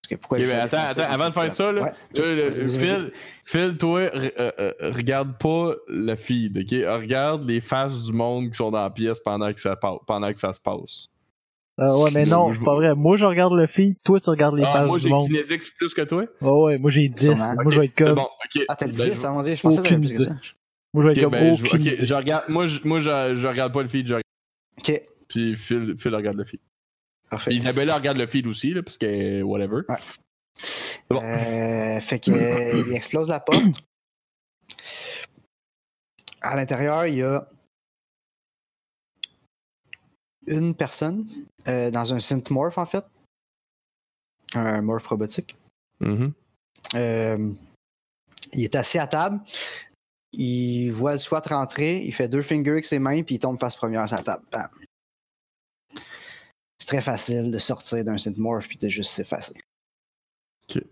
Parce 0.02 0.08
que 0.08 0.14
pourquoi 0.16 0.38
Ok, 0.38 0.44
je 0.44 0.48
mais 0.48 0.54
fais 0.54 0.60
attends, 0.62 1.00
attends, 1.00 1.12
avant 1.12 1.28
de 1.28 1.34
faire 1.34 1.52
ça, 1.52 1.72
là, 1.72 1.82
Ouais. 1.82 1.92
Le-. 2.16 2.68
Phil, 2.68 3.12
Phil, 3.44 3.76
toi, 3.76 4.00
euh, 4.00 4.30
euh, 4.38 4.72
regarde 4.92 5.36
pas 5.38 5.74
le 5.88 6.14
feed, 6.14 6.58
ok? 6.58 7.00
Regarde 7.00 7.44
les 7.46 7.60
faces 7.60 8.04
du 8.04 8.12
monde 8.12 8.50
qui 8.50 8.56
sont 8.56 8.70
dans 8.70 8.82
la 8.82 8.90
pièce 8.90 9.18
pendant 9.20 9.52
que 9.52 9.60
ça, 9.60 9.76
pendant 9.76 10.32
que 10.32 10.38
ça 10.38 10.52
se 10.52 10.60
passe. 10.60 11.08
Euh, 11.78 11.94
ouais, 12.04 12.10
mais 12.14 12.24
non, 12.24 12.54
c'est 12.56 12.64
pas 12.64 12.74
vrai. 12.74 12.94
Moi, 12.94 13.16
je 13.18 13.26
regarde 13.26 13.52
le 13.52 13.66
feed, 13.66 13.96
toi, 14.02 14.18
tu 14.18 14.30
regardes 14.30 14.54
les 14.56 14.62
Ah, 14.66 14.72
faces 14.72 14.86
moi, 14.88 14.96
du 14.96 15.02
j'ai 15.04 15.10
monde. 15.10 15.26
Kinesics 15.26 15.76
plus 15.76 15.92
que 15.92 16.00
toi? 16.02 16.24
Ouais, 16.40 16.50
ouais, 16.50 16.78
moi, 16.78 16.90
j'ai 16.90 17.06
10. 17.08 17.20
Sûrement. 17.36 17.54
Moi, 17.62 17.72
je 17.72 17.80
vais 17.80 17.86
être 17.86 17.94
comme, 17.94 18.14
bon. 18.14 18.28
Ah, 18.68 18.76
t'as 18.76 18.86
Ben, 18.86 18.92
10, 18.94 19.02
je- 19.20 19.26
hein, 19.26 19.30
mon 19.32 19.42
dieu, 19.42 19.54
je 19.54 19.60
pensais 19.60 19.82
que 19.82 19.88
t'avais 19.88 20.00
plus 20.00 20.14
que 20.14 20.22
ça. 20.22 20.30
moi, 20.94 21.02
je 21.02 21.08
vais 21.08 21.12
être 21.12 21.20
comme 21.20 21.32
ben, 21.32 21.54
je, 21.54 21.64
aucune 21.66 21.80
ok, 21.80 21.86
idée. 21.86 21.96
je 22.06 22.14
regarde, 22.14 22.44
moi, 22.48 22.66
je, 22.66 22.80
moi 22.84 23.00
je, 23.00 23.34
je 23.34 23.46
regarde 23.46 23.74
pas 23.74 23.82
le 23.82 23.88
feed, 23.88 24.06
je 24.08 24.14
regarde- 24.14 24.22
Ok, 24.78 25.02
puis 25.28 25.54
Phil, 25.56 25.94
Phil 25.98 26.14
regarde 26.14 26.36
le 26.38 26.44
feed. 26.44 26.60
parfait. 27.28 27.50
Puis 27.50 27.58
Isabella 27.58 27.96
regarde 27.96 28.16
le 28.16 28.26
feed 28.26 28.46
aussi, 28.46 28.72
là, 28.72 28.82
parce 28.82 28.96
que 28.96 29.42
whatever. 29.42 29.82
Ouais. 29.88 29.96
bon. 31.10 31.20
Euh, 31.22 32.00
fait 32.00 32.20
que 32.20 32.30
euh, 32.30 32.82
il 32.86 32.94
explose 32.94 33.28
la 33.28 33.40
porte. 33.40 33.62
À 36.40 36.56
l'intérieur, 36.56 37.06
il 37.06 37.16
y 37.16 37.22
a 37.22 37.46
une 40.46 40.74
personne 40.74 41.26
euh, 41.68 41.90
dans 41.90 42.14
un 42.14 42.20
synthmorph 42.20 42.78
en 42.78 42.86
fait, 42.86 43.04
un 44.54 44.82
morph 44.82 45.06
robotique. 45.06 45.56
Mhm. 46.00 46.32
Euh, 46.94 47.52
il 48.52 48.64
est 48.64 48.74
assis 48.74 48.98
à 48.98 49.06
table. 49.06 49.40
Il 50.32 50.90
voit 50.90 51.14
le 51.14 51.18
SWAT 51.18 51.42
rentrer. 51.48 52.02
Il 52.04 52.12
fait 52.12 52.28
deux 52.28 52.42
fingers 52.42 52.72
avec 52.72 52.84
ses 52.84 52.98
mains, 52.98 53.22
puis 53.22 53.36
il 53.36 53.38
tombe 53.38 53.58
face 53.58 53.76
première 53.76 54.06
sur 54.06 54.16
la 54.16 54.22
table. 54.22 54.44
Bam. 54.52 54.68
C'est 56.78 56.88
très 56.88 57.02
facile 57.02 57.50
de 57.50 57.58
sortir 57.58 58.04
d'un 58.04 58.18
synthmorph 58.18 58.68
puis 58.68 58.76
de 58.76 58.88
juste 58.88 59.10
s'effacer. 59.10 59.54
Ok. 60.68 60.82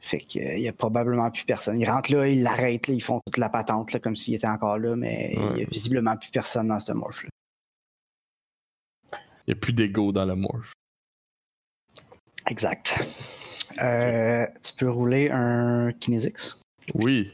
Fait 0.00 0.20
que, 0.20 0.38
euh, 0.38 0.56
il 0.56 0.62
y 0.62 0.68
a 0.68 0.72
probablement 0.72 1.30
plus 1.30 1.44
personne. 1.44 1.80
Il 1.80 1.90
rentre 1.90 2.12
là, 2.12 2.28
il 2.28 2.42
l'arrête, 2.42 2.86
là, 2.86 2.94
ils 2.94 3.02
font 3.02 3.20
toute 3.26 3.36
la 3.36 3.48
patente 3.48 3.92
là, 3.92 4.00
comme 4.00 4.16
s'il 4.16 4.34
était 4.34 4.46
encore 4.46 4.78
là, 4.78 4.96
mais 4.96 5.32
il 5.34 5.58
y 5.58 5.62
a 5.62 5.66
visiblement 5.70 6.16
plus 6.16 6.30
personne 6.30 6.68
dans 6.68 6.80
ce 6.80 6.92
morph-là. 6.92 7.30
Il 9.48 9.52
n'y 9.52 9.56
a 9.56 9.60
plus 9.60 9.72
d'ego 9.72 10.12
dans 10.12 10.26
le 10.26 10.36
morph. 10.36 10.72
Exact. 12.48 13.00
Euh, 13.82 14.46
tu 14.62 14.74
peux 14.74 14.90
rouler 14.90 15.30
un 15.30 15.90
Kinesix. 15.92 16.60
Oui. 16.94 17.32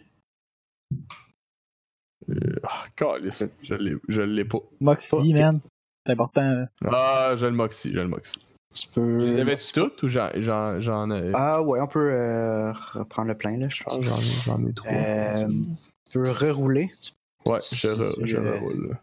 Euh, 2.31 2.35
Ah, 2.63 2.85
calice, 2.95 3.43
je 3.65 3.75
l'ai, 3.75 3.97
je 4.09 4.23
l'ai 4.23 4.45
pas. 4.45 4.59
Moxie, 4.81 5.35
man. 5.35 5.61
C'est 6.07 6.13
important. 6.13 6.67
Ah, 6.87 7.33
j'ai 7.35 7.47
le 7.47 7.53
Moxie, 7.57 7.89
j'ai 7.93 7.99
le 7.99 8.07
Moxie. 8.09 8.47
Tu 8.73 8.87
peux. 8.89 9.27
Les 9.35 9.41
avais-tu 9.41 9.73
toutes 9.73 10.01
ou 10.05 10.09
j'en, 10.09 10.31
j'en, 10.37 10.81
j'en 10.81 11.11
ai? 11.11 11.33
Ah 11.35 11.63
ouais, 11.63 11.81
on 11.81 11.89
peut 11.89 12.13
euh, 12.13 12.73
reprendre 12.73 13.29
le 13.29 13.37
plein 13.37 13.57
là, 13.57 13.69
je 13.69 13.83
pense. 13.83 14.01
J'en, 14.03 14.17
ai, 14.17 14.23
j'en 14.45 14.67
ai 14.69 14.73
trois. 14.73 14.93
Euh, 14.93 15.49
tu 15.49 16.13
peux 16.13 16.31
rerouler. 16.31 16.93
Tu- 17.03 17.11
ouais, 17.51 17.59
je, 17.73 17.89
re- 17.89 18.15
tu, 18.15 18.27
je 18.29 18.37
reroule. 18.37 18.99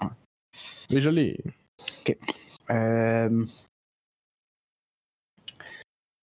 Ouais. 0.00 0.08
Mais 0.90 1.00
je 1.02 1.10
l'ai. 1.10 1.44
Euh, 2.70 3.44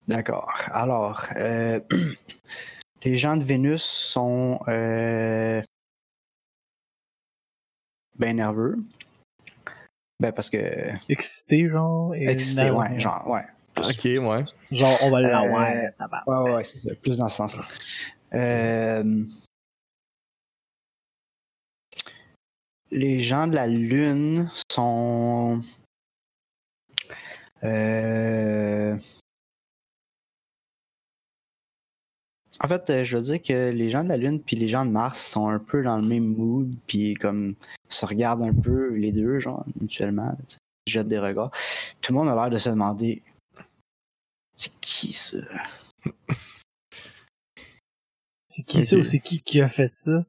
D'accord. 0.08 0.52
Alors, 0.72 1.26
euh, 1.38 1.80
les 3.04 3.16
gens 3.16 3.38
de 3.38 3.44
Vénus 3.44 3.82
sont 3.84 4.60
euh, 4.68 5.62
ben 8.20 8.36
nerveux. 8.36 8.78
Ben 10.20 10.32
parce 10.34 10.50
que 10.50 10.58
Excité, 11.10 11.70
genre. 11.70 12.14
et 12.16 12.30
excité, 12.30 12.64
nerveux. 12.64 12.80
ouais, 12.80 13.00
genre, 13.00 13.30
ouais. 13.30 13.46
Ok, 13.78 14.04
ouais. 14.06 14.44
Genre, 14.72 14.98
on 15.04 15.10
va 15.10 15.18
Euh, 15.18 15.22
l'avoir. 15.22 15.68
tabarnak. 15.98 16.28
Ouais, 16.28 16.36
ouais, 16.38 16.56
ouais, 16.58 16.64
c'est 16.64 16.78
ça, 16.80 16.96
plus 17.02 17.18
dans 17.18 17.30
ce 17.30 17.38
sens-là. 17.38 17.66
Euh, 18.34 19.24
les 22.94 23.20
gens 23.20 23.48
de 23.48 23.56
la 23.56 23.68
Lune 23.68 24.50
sont. 24.72 25.62
Euh, 27.64 28.98
En 32.64 32.68
fait, 32.70 32.90
euh, 32.90 33.04
je 33.04 33.18
veux 33.18 33.24
dire 33.24 33.42
que 33.42 33.72
les 33.72 33.90
gens 33.90 34.04
de 34.06 34.10
la 34.10 34.16
Lune 34.16 34.42
puis 34.42 34.56
les 34.56 34.70
gens 34.70 34.86
de 34.86 34.92
Mars 34.92 35.22
sont 35.22 35.50
un 35.50 35.60
peu 35.60 35.84
dans 35.84 35.98
le 35.98 36.08
même 36.08 36.34
mood, 36.34 36.74
puis 36.88 37.14
comme 37.16 37.56
se 37.90 38.06
regardent 38.06 38.44
un 38.44 38.54
peu 38.54 38.94
les 38.94 39.12
deux, 39.12 39.40
genre, 39.40 39.66
mutuellement. 39.82 40.28
là, 40.28 40.38
tu 40.48 40.54
sais, 40.54 40.58
ils 40.88 40.92
jettent 40.94 41.10
des 41.10 41.20
regards. 41.20 41.52
Tout 42.00 42.14
le 42.14 42.20
monde 42.20 42.30
a 42.30 42.36
l'air 42.36 42.50
de 42.50 42.58
se 42.58 42.70
demander 42.70 43.22
c'est 44.56 44.80
qui 44.80 45.12
ça? 45.12 45.38
C'est 48.48 48.64
qui 48.64 48.84
ça 48.84 48.98
ou 48.98 49.04
c'est 49.04 49.20
qui 49.20 49.42
qui 49.42 49.60
a 49.62 49.68
fait 49.68 49.92
ça? 49.92 50.26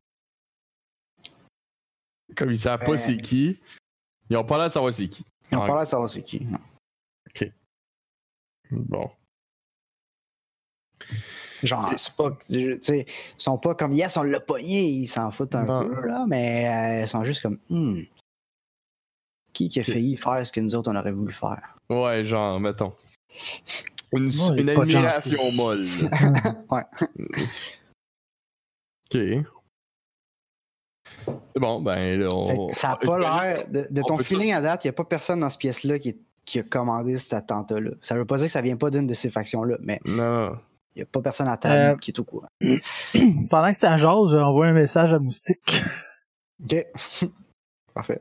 Comme 2.37 2.51
ils 2.51 2.59
savent 2.59 2.81
pas 2.85 2.99
c'est 2.99 3.17
qui, 3.17 3.59
ils 4.31 4.37
ont 4.37 4.45
pas 4.45 4.59
l'air 4.59 4.69
de 4.69 4.73
savoir 4.73 4.93
c'est 4.93 5.09
qui. 5.09 5.25
Ils 5.53 5.57
ont 5.57 5.61
Ouais. 5.63 5.67
pas 5.69 5.75
l'air 5.75 5.85
de 5.85 5.89
savoir 5.89 6.11
c'est 6.11 6.23
qui. 6.23 6.41
non. 6.45 6.59
Bon. 8.71 9.11
Genre, 11.63 11.93
c'est 11.97 12.15
pas. 12.17 12.37
Tu 12.49 12.79
sais, 12.81 13.07
ils 13.09 13.41
sont 13.43 13.59
pas 13.59 13.75
comme 13.75 13.93
yes, 13.93 14.17
on 14.17 14.23
l'a 14.23 14.41
pogné, 14.41 14.85
ils 14.89 15.07
s'en 15.07 15.31
foutent 15.31 15.55
un 15.55 15.65
Non. 15.65 15.87
peu, 15.89 16.07
là, 16.07 16.25
mais 16.27 16.69
euh, 16.69 17.03
ils 17.05 17.09
sont 17.09 17.25
juste 17.25 17.43
comme 17.43 17.59
hmm, 17.71 18.01
Qui 19.53 19.69
qui 19.69 19.81
a 19.81 19.85
failli 19.85 20.17
faire 20.17 20.47
ce 20.47 20.53
que 20.53 20.61
nous 20.61 20.75
autres 20.75 20.91
on 20.91 20.97
aurait 20.97 21.13
voulu 21.13 21.33
faire? 21.33 21.77
Ouais, 21.89 22.25
genre, 22.25 22.59
mettons. 22.59 22.93
Une, 24.13 24.33
Moi, 24.35 24.57
une 24.59 24.69
admiration 24.71 25.39
molle. 25.57 25.85
Ouais. 26.71 26.83
Ok. 29.15 29.47
C'est 31.55 31.61
bon, 31.61 31.81
ben 31.81 32.21
là, 32.21 32.29
on... 32.33 32.71
ça 32.73 32.93
a 32.93 32.97
pas 32.97 33.19
l'air. 33.19 33.69
De, 33.69 33.87
de 33.91 34.01
on 34.03 34.05
ton 34.05 34.19
feeling 34.19 34.53
à 34.53 34.61
date, 34.61 34.85
il 34.85 34.89
n'y 34.89 34.91
a 34.91 34.93
pas 34.95 35.05
personne 35.05 35.41
dans 35.41 35.49
cette 35.49 35.61
pièce-là 35.61 35.99
qui, 35.99 36.17
qui 36.45 36.59
a 36.59 36.63
commandé 36.63 37.17
cet 37.19 37.33
attentat-là. 37.35 37.91
Ça 38.03 38.17
veut 38.17 38.25
pas 38.25 38.37
dire 38.39 38.47
que 38.47 38.53
ça 38.53 38.61
vient 38.63 38.77
pas 38.77 38.91
d'une 38.91 39.07
de 39.07 39.15
ces 39.15 39.31
factions-là, 39.31 39.79
mais 39.83 40.01
Non. 40.05 40.57
il 40.95 40.99
n'y 40.99 41.03
a 41.03 41.07
pas 41.07 41.21
personne 41.23 41.49
à 41.49 41.57
table 41.57 41.95
Euh, 41.95 41.97
qui 41.97 42.11
est 42.11 42.19
au 42.19 42.25
courant. 42.25 42.49
Pendant 43.51 43.71
que 43.71 43.77
c'est 43.77 43.87
à 43.87 43.97
jase, 43.97 44.31
j'ai 44.31 44.39
envoyé 44.39 44.71
un 44.73 44.75
message 44.75 45.13
à 45.15 45.19
Moustique. 45.19 45.83
Ok. 46.63 46.77
Parfait. 47.95 48.21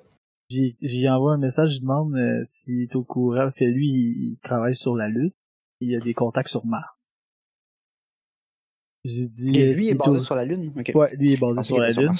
J'y 0.49 1.10
envoie 1.10 1.34
un 1.34 1.38
message, 1.38 1.72
je 1.78 1.80
demande 1.82 2.14
euh, 2.15 2.41
s'il 2.44 2.84
est 2.84 2.95
au 2.95 3.03
courant, 3.03 3.38
parce 3.40 3.57
que 3.57 3.65
lui, 3.65 3.88
il, 3.88 4.32
il 4.34 4.38
travaille 4.44 4.76
sur 4.76 4.95
la 4.95 5.07
Lune. 5.07 5.32
Il 5.82 5.95
a 5.95 5.99
des 5.99 6.14
contacts 6.14 6.49
sur 6.49 6.64
Mars. 6.65 7.15
J'ai 9.03 9.26
dit... 9.26 9.49
Ok, 9.49 9.57
euh, 9.57 9.65
lui 9.65 9.76
s'il 9.78 9.90
est 9.91 9.95
basé 9.95 10.18
au- 10.18 10.20
sur 10.20 10.36
la 10.36 10.45
Lune? 10.45 10.72
Ok. 10.78 10.91
Ouais, 10.95 11.14
lui 11.18 11.34
est 11.34 11.38
basé 11.38 11.60
Ok, 11.60 11.65
sur 11.65 11.80
la 11.80 11.90
Lune. 11.91 12.14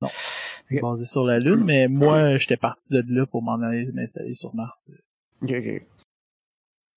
Ok. 0.00 0.80
Basé 0.82 1.04
sur 1.04 1.24
la 1.24 1.38
Lune, 1.38 1.64
mais 1.64 1.88
moi, 1.88 2.36
j'étais 2.36 2.56
parti 2.56 2.92
de 2.92 3.02
là 3.08 3.26
pour 3.26 3.42
m'en 3.42 3.60
aller 3.62 3.86
m'installer 3.92 4.34
sur 4.34 4.54
Mars. 4.54 4.90
Ok, 5.42 5.50
ok. 5.52 5.82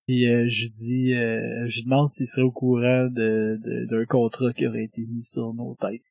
Puis 0.07 0.27
euh, 0.27 0.45
je 0.47 0.67
dis, 0.67 1.13
euh, 1.13 1.65
je 1.67 1.77
lui 1.77 1.83
demande 1.85 2.09
s'il 2.09 2.27
serait 2.27 2.41
au 2.41 2.51
courant 2.51 3.07
de 3.07 3.85
d'un 3.89 4.05
contrat 4.05 4.51
qui 4.53 4.67
aurait 4.67 4.83
été 4.83 5.05
mis 5.05 5.23
sur 5.23 5.53
nos 5.53 5.75
têtes. 5.75 6.01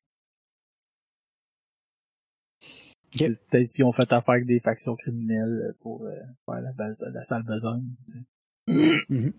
Ok. 3.13 3.17
C'est 3.17 3.47
Peut-être 3.47 3.67
s'ils 3.67 3.83
ont 3.85 3.91
fait 3.91 4.11
affaire 4.13 4.33
avec 4.35 4.45
des 4.45 4.59
factions 4.59 4.95
criminelles 4.95 5.75
pour 5.81 6.03
euh, 6.05 6.15
faire 6.45 6.61
la, 6.61 6.71
base- 6.71 7.05
la 7.13 7.23
sale 7.23 7.43
besogne. 7.43 7.85
Tu 8.07 8.13
sais. 8.13 9.03
Mhm. 9.09 9.33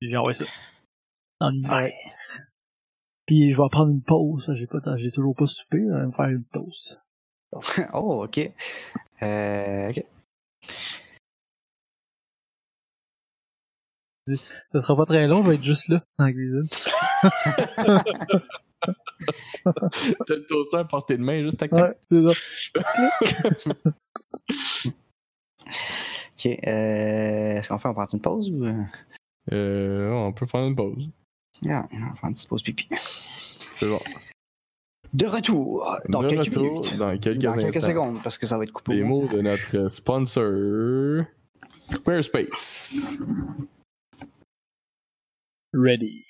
J'ai 0.00 0.16
envoyé 0.16 0.34
ça. 0.34 0.44
Dans 1.40 1.50
l'univers. 1.50 1.90
Puis 3.28 3.52
je 3.52 3.60
vais 3.60 3.68
prendre 3.68 3.92
une 3.92 4.00
pause. 4.00 4.50
J'ai 4.54 4.66
pas, 4.66 4.80
j'ai 4.96 5.10
toujours 5.10 5.36
pas 5.36 5.46
soupé. 5.46 5.84
Je 5.86 5.92
vais 5.94 6.06
me 6.06 6.12
faire 6.12 6.28
une 6.28 6.44
toast. 6.44 6.98
oh, 7.92 8.24
ok. 8.24 8.38
Euh, 9.22 9.90
ok. 9.90 10.02
Ça 14.72 14.80
sera 14.80 14.96
pas 14.96 15.04
très 15.04 15.28
long. 15.28 15.44
Je 15.44 15.50
vais 15.50 15.56
être 15.56 15.62
juste 15.62 15.90
là 15.90 16.02
dans 16.18 16.24
la 16.24 16.32
cuisine. 16.32 16.66
T'as 20.26 20.34
le 20.34 20.46
toaster 20.46 20.78
à 20.78 20.84
portée 20.84 21.18
de 21.18 21.22
main, 21.22 21.42
juste 21.42 21.62
à 21.62 21.66
Ouais, 21.66 21.94
c'est 22.10 22.26
ça. 23.58 23.74
Ok. 26.38 26.46
Euh, 26.46 27.56
Est-ce 27.56 27.68
qu'on 27.68 27.78
fait, 27.78 27.88
on 27.88 27.94
prend 27.94 28.06
une 28.06 28.20
pause 28.22 28.50
ou? 28.50 28.64
Euh, 29.52 30.10
on 30.12 30.32
peut 30.32 30.46
prendre 30.46 30.68
une 30.68 30.76
pause. 30.76 31.10
Va 31.62 31.82
prendre 31.88 32.18
une 32.24 32.32
petite 32.34 32.48
pause 32.48 32.62
pipi. 32.62 32.88
C'est 32.98 33.86
bon. 33.88 34.00
De 35.14 35.26
retour 35.26 35.96
dans 36.10 36.22
De 36.22 36.28
quelques 36.28 36.44
retour 36.46 36.62
minutes. 36.82 36.96
dans 36.98 37.18
quelques, 37.18 37.40
Dans 37.42 37.54
quelques 37.54 37.76
instants. 37.76 37.88
secondes, 37.88 38.22
parce 38.22 38.36
que 38.38 38.46
ça 38.46 38.58
va 38.58 38.64
être 38.64 38.72
coupé. 38.72 38.94
Les 38.96 39.02
mots 39.04 39.26
de 39.26 39.40
notre 39.40 39.88
sponsor 39.88 41.24
Squarespace. 41.90 43.16
Ready. 45.72 46.24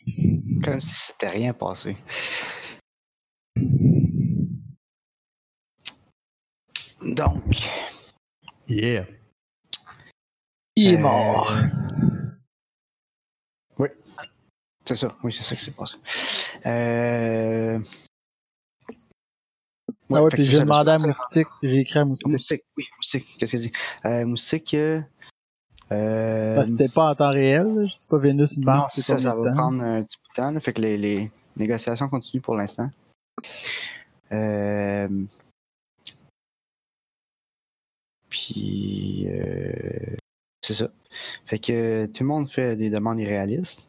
Comme 0.65 0.81
si 0.81 0.95
c'était 0.95 1.29
rien 1.31 1.53
passé. 1.53 1.97
Donc, 7.03 7.43
Yeah. 8.69 9.07
Il 10.77 10.95
est 10.95 10.97
Euh, 10.97 11.01
mort. 11.01 11.51
C'est 14.89 14.97
ça. 14.97 15.15
Oui, 15.23 15.32
c'est 15.32 15.43
ça 15.43 15.55
qui 15.55 15.62
s'est 15.65 15.73
passé. 15.73 15.97
Euh... 16.66 17.78
ah 20.10 20.23
ouais, 20.23 20.31
puis 20.31 20.44
j'ai 20.44 20.60
demandé 20.60 20.90
à 20.93 20.98
Moustique. 20.98 21.47
J'ai 21.62 21.81
écrit 21.81 21.98
à 21.98 22.05
Moustique. 22.06 22.32
Moustique, 22.32 22.62
oui, 22.77 22.85
Moustique, 22.97 23.27
qu'est-ce 23.39 23.51
qu'il 23.52 23.60
dit? 23.60 23.73
Euh, 24.06 24.24
Moustique, 24.24 24.74
euh, 24.74 25.02
euh, 25.93 26.65
c'était 26.65 26.89
pas 26.89 27.10
en 27.10 27.15
temps 27.15 27.31
réel. 27.31 27.66
là. 27.66 27.85
Je 27.85 27.94
sais 27.94 28.09
pas 28.09 28.19
Vénus, 28.19 28.56
Mars, 28.59 28.93
c'est 28.94 29.02
ça, 29.02 29.19
ça 29.19 29.35
va 29.36 29.51
temps. 29.51 29.56
prendre 29.56 29.82
un 29.82 30.02
petit 30.02 30.16
peu 30.16 30.28
de 30.31 30.35
temps, 30.47 30.51
là, 30.52 30.60
fait 30.60 30.73
que 30.73 30.81
les, 30.81 30.97
les 30.97 31.31
négociations 31.56 32.09
continuent 32.09 32.40
pour 32.43 32.56
l'instant. 32.56 32.89
Euh, 34.32 35.27
Puis, 38.31 39.27
euh, 39.28 40.16
c'est 40.62 40.74
ça. 40.74 40.89
Fait 41.47 41.59
que 41.59 42.06
tout 42.06 42.23
le 42.23 42.28
monde 42.28 42.48
fait 42.48 42.77
des 42.77 42.90
demandes 42.90 43.20
irréalistes. 43.20 43.88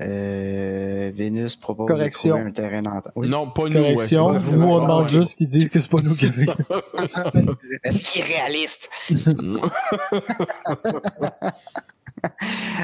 Euh, 0.00 1.10
Vénus 1.12 1.56
propose 1.56 1.88
Correction. 1.88 2.36
de 2.36 2.40
trouver 2.40 2.50
un 2.50 2.52
terrain 2.52 2.82
d'entente. 2.82 3.12
Oui. 3.16 3.28
Non, 3.28 3.50
pas 3.50 3.68
nous. 3.68 3.72
Correction, 3.74 4.28
ouais. 4.28 4.38
nous 4.52 4.62
on 4.62 4.80
demande 4.80 5.08
juste 5.12 5.38
qu'ils 5.38 5.48
disent 5.48 5.70
que 5.70 5.80
c'est 5.80 5.90
pas 5.90 6.00
nous 6.00 6.14
qui 6.14 6.26
avons 6.26 6.34
fait. 6.34 6.46
Mais 7.84 7.90
c'est 7.90 8.18
irréaliste. 8.20 8.90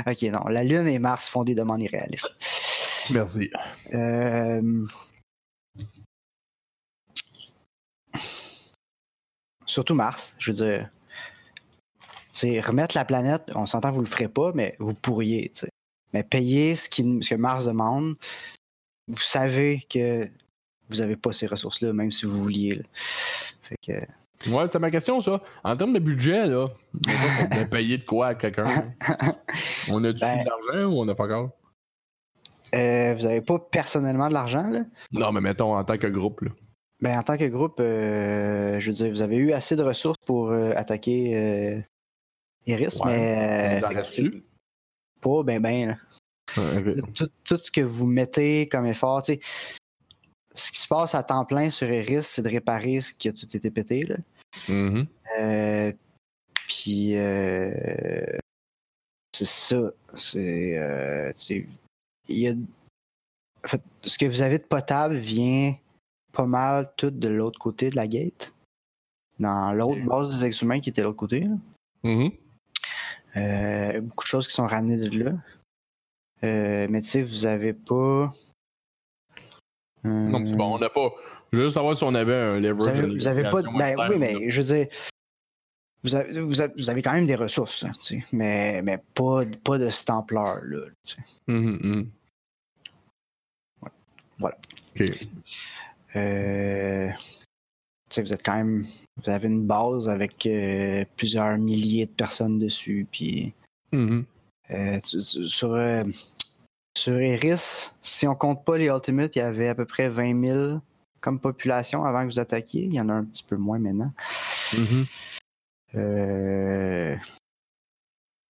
ok, 0.06 0.22
non. 0.32 0.48
La 0.48 0.64
Lune 0.64 0.88
et 0.88 0.98
Mars 0.98 1.28
font 1.28 1.44
des 1.44 1.54
demandes 1.54 1.82
irréalistes. 1.82 2.34
Merci. 3.12 3.48
Euh, 3.92 4.60
Surtout 9.66 9.94
Mars, 9.94 10.34
je 10.38 10.52
veux 10.52 10.56
dire. 10.56 10.90
Remettre 12.66 12.94
la 12.94 13.06
planète, 13.06 13.50
on 13.54 13.64
s'entend 13.64 13.88
que 13.88 13.94
vous 13.94 14.02
le 14.02 14.06
ferez 14.06 14.28
pas, 14.28 14.52
mais 14.54 14.76
vous 14.78 14.92
pourriez, 14.92 15.50
tu 15.54 15.60
sais. 15.60 15.70
Mais 16.14 16.22
payer 16.22 16.76
ce, 16.76 16.88
qui- 16.88 17.18
ce 17.22 17.30
que 17.30 17.34
Mars 17.34 17.66
demande, 17.66 18.14
vous 19.08 19.18
savez 19.18 19.82
que 19.90 20.24
vous 20.88 21.00
avez 21.02 21.16
pas 21.16 21.32
ces 21.32 21.46
ressources-là, 21.46 21.92
même 21.92 22.12
si 22.12 22.24
vous 22.24 22.40
vouliez. 22.40 22.70
là. 22.76 22.82
Fait 23.62 23.76
que. 23.84 24.50
Ouais, 24.50 24.64
c'était 24.66 24.78
ma 24.78 24.90
question, 24.90 25.20
ça. 25.20 25.40
En 25.64 25.76
termes 25.76 25.92
de 25.94 25.98
budget, 25.98 26.46
là, 26.46 26.68
on 27.52 27.62
a 27.62 27.64
payé 27.66 27.98
de 27.98 28.04
quoi 28.04 28.28
à 28.28 28.34
quelqu'un? 28.34 28.64
On 29.90 30.02
a-tu 30.04 30.20
Ben- 30.20 30.44
de 30.44 30.48
l'argent 30.48 30.90
ou 30.92 31.00
on 31.00 31.08
a 31.08 31.14
pas 31.14 31.24
encore? 31.24 31.50
Euh, 32.74 33.14
vous 33.14 33.26
avez 33.26 33.40
pas 33.40 33.58
personnellement 33.58 34.28
de 34.28 34.34
l'argent, 34.34 34.68
là? 34.68 34.80
Non, 35.12 35.30
mais 35.32 35.40
mettons 35.40 35.76
en 35.76 35.84
tant 35.84 35.96
que 35.98 36.06
groupe, 36.06 36.40
là. 36.42 36.50
Ben, 37.00 37.18
en 37.18 37.22
tant 37.22 37.36
que 37.36 37.44
groupe, 37.48 37.78
euh, 37.80 38.80
je 38.80 38.86
veux 38.90 38.92
dire, 38.94 39.10
vous 39.10 39.22
avez 39.22 39.36
eu 39.36 39.52
assez 39.52 39.76
de 39.76 39.82
ressources 39.82 40.16
pour 40.26 40.50
euh, 40.50 40.72
attaquer 40.74 41.36
euh, 41.36 41.80
Iris, 42.66 42.98
Ouais. 43.00 43.06
mais. 43.06 43.82
Pas 45.24 45.42
ben 45.42 45.60
ben. 45.62 45.98
Tout, 47.16 47.30
tout 47.44 47.56
ce 47.56 47.70
que 47.70 47.80
vous 47.80 48.06
mettez 48.06 48.68
comme 48.68 48.86
effort, 48.86 49.22
tu 49.22 49.34
sais. 49.34 49.40
Ce 50.54 50.70
qui 50.70 50.78
se 50.78 50.86
passe 50.86 51.14
à 51.14 51.22
temps 51.22 51.44
plein 51.44 51.70
sur 51.70 51.90
Iris, 51.90 52.26
c'est 52.26 52.42
de 52.42 52.48
réparer 52.48 53.00
ce 53.00 53.12
qui 53.12 53.28
a 53.28 53.32
tout 53.32 53.56
été 53.56 53.70
pété. 53.70 54.02
Là. 54.02 54.16
Mhm. 54.68 55.06
Euh, 55.40 55.92
puis 56.68 57.16
euh, 57.16 58.38
c'est 59.32 59.46
ça. 59.46 59.90
C'est 60.14 60.78
euh, 60.78 61.32
y 62.28 62.48
a 62.48 62.52
en 63.64 63.68
fait, 63.68 63.82
ce 64.02 64.18
que 64.18 64.26
vous 64.26 64.42
avez 64.42 64.58
de 64.58 64.64
potable 64.64 65.16
vient 65.16 65.74
pas 66.32 66.46
mal 66.46 66.86
tout 66.96 67.10
de 67.10 67.28
l'autre 67.28 67.58
côté 67.58 67.90
de 67.90 67.96
la 67.96 68.06
gate. 68.06 68.52
Dans 69.40 69.72
l'autre 69.72 70.04
base 70.04 70.38
des 70.38 70.44
ex-humains 70.44 70.78
qui 70.78 70.90
était 70.90 71.00
de 71.00 71.06
l'autre 71.06 71.16
côté. 71.16 71.40
là. 71.40 71.56
Mhm. 72.04 72.30
Euh, 73.36 74.00
beaucoup 74.00 74.24
de 74.24 74.28
choses 74.28 74.46
qui 74.46 74.54
sont 74.54 74.66
ramenées 74.66 74.96
de 74.96 75.24
là. 75.24 75.32
Euh, 76.44 76.86
mais 76.90 77.00
tu 77.00 77.08
sais, 77.08 77.22
vous 77.22 77.46
avez 77.46 77.72
pas. 77.72 78.32
Non, 80.04 80.46
c'est 80.46 80.56
bon, 80.56 80.74
on 80.74 80.78
n'a 80.78 80.90
pas. 80.90 81.10
Je 81.52 81.58
veux 81.58 81.64
juste 81.64 81.74
savoir 81.74 81.96
si 81.96 82.04
on 82.04 82.14
avait 82.14 82.34
un 82.34 82.60
leverage. 82.60 82.76
Vous 82.76 82.88
avez, 82.88 83.02
de 83.02 83.12
vous 83.12 83.26
avez 83.26 83.42
pas. 83.44 83.62
Ben 83.62 83.96
oui, 84.10 84.18
mais 84.18 84.50
je 84.50 84.60
veux 84.60 84.74
dire. 84.74 84.86
Vous 86.02 86.14
avez, 86.14 86.40
vous 86.42 86.60
avez, 86.60 86.74
vous 86.76 86.90
avez 86.90 87.00
quand 87.00 87.14
même 87.14 87.26
des 87.26 87.34
ressources, 87.34 87.84
hein, 87.84 87.92
mais, 88.30 88.82
mais 88.82 88.98
pas, 89.14 89.44
pas 89.64 89.78
de 89.78 89.88
cette 89.88 90.10
ampleur-là. 90.10 90.80
Mhm, 91.46 91.78
mhm. 91.82 92.10
Voilà. 94.38 94.58
Ok. 95.00 95.10
Euh, 96.16 97.08
vous 98.22 98.32
êtes 98.32 98.44
quand 98.44 98.56
même. 98.56 98.86
Vous 99.22 99.30
avez 99.30 99.48
une 99.48 99.66
base 99.66 100.08
avec 100.08 100.44
euh, 100.46 101.04
plusieurs 101.16 101.56
milliers 101.58 102.06
de 102.06 102.10
personnes 102.12 102.58
dessus. 102.58 103.06
Puis 103.10 103.52
Mhm. 103.92 104.24
euh, 104.70 104.98
tu- 105.00 105.18
tu- 105.18 105.46
sur, 105.46 105.72
euh, 105.74 106.04
sur 106.96 107.14
Eris, 107.14 107.90
si 108.02 108.26
on 108.26 108.34
compte 108.34 108.64
pas 108.64 108.76
les 108.78 108.86
Ultimates, 108.86 109.36
il 109.36 109.40
y 109.40 109.42
avait 109.42 109.68
à 109.68 109.74
peu 109.74 109.84
près 109.84 110.08
20 110.08 110.40
000 110.46 110.80
comme 111.20 111.40
population 111.40 112.04
avant 112.04 112.26
que 112.26 112.32
vous 112.32 112.38
attaquiez. 112.40 112.82
Il 112.84 112.94
y 112.94 113.00
en 113.00 113.08
a 113.08 113.12
un 113.14 113.24
petit 113.24 113.42
peu 113.44 113.56
moins 113.56 113.78
maintenant. 113.78 114.12
Euh, 115.94 117.16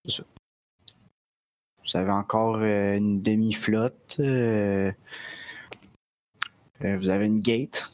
ça. 0.07 0.23
Vous 1.85 1.97
avez 1.99 2.11
encore 2.11 2.62
une 2.62 3.20
demi-flotte. 3.23 4.16
euh, 4.20 4.91
vous 6.81 7.09
avez 7.11 7.27
une 7.27 7.41
gate 7.41 7.89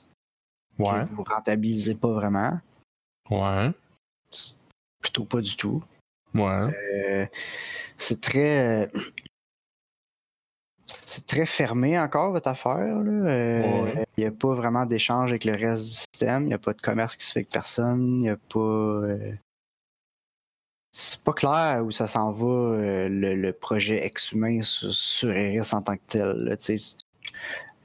Ouais. 0.85 1.01
que 1.03 1.15
vous 1.15 1.25
rentabilisez 1.25 1.95
pas 1.97 2.13
vraiment. 2.13 2.59
Ouais. 3.31 3.71
Plutôt 5.01 5.25
pas 5.25 5.41
du 5.41 5.57
tout. 5.57 5.83
Ouais. 6.35 6.69
Euh, 7.09 7.27
c'est 7.97 8.21
très. 8.21 8.85
euh, 8.85 9.01
c'est 11.05 11.27
très 11.27 11.47
fermé 11.47 11.99
encore 11.99 12.33
votre 12.33 12.49
affaire. 12.49 12.79
Il 13.03 13.23
Ouais. 13.25 14.05
n'y 14.19 14.25
a 14.25 14.31
pas 14.31 14.55
vraiment 14.55 14.87
d'échange 14.87 15.31
avec 15.31 15.45
le 15.45 15.53
reste 15.55 15.83
du 15.85 15.91
système. 15.91 16.45
Il 16.45 16.49
n'y 16.49 16.55
a 16.55 16.59
pas 16.59 16.73
de 16.73 16.81
commerce 16.81 17.17
qui 17.17 17.25
se 17.27 17.33
fait 17.33 17.41
avec 17.41 17.51
personne. 17.51 18.17
Il 18.17 18.21
n'y 18.21 18.29
a 18.29 18.37
pas. 18.37 18.59
euh, 18.59 19.33
C'est 20.93 21.23
pas 21.23 21.33
clair 21.33 21.85
où 21.85 21.91
ça 21.93 22.07
s'en 22.09 22.33
va 22.33 22.47
euh, 22.47 23.09
le, 23.09 23.35
le 23.37 23.53
projet 23.53 24.05
ex-humain 24.05 24.61
sur, 24.61 24.93
sur 24.93 25.31
Eris 25.31 25.69
en 25.73 25.83
tant 25.83 25.97
que 25.97 26.03
tel. 26.07 26.33
là. 26.45 26.57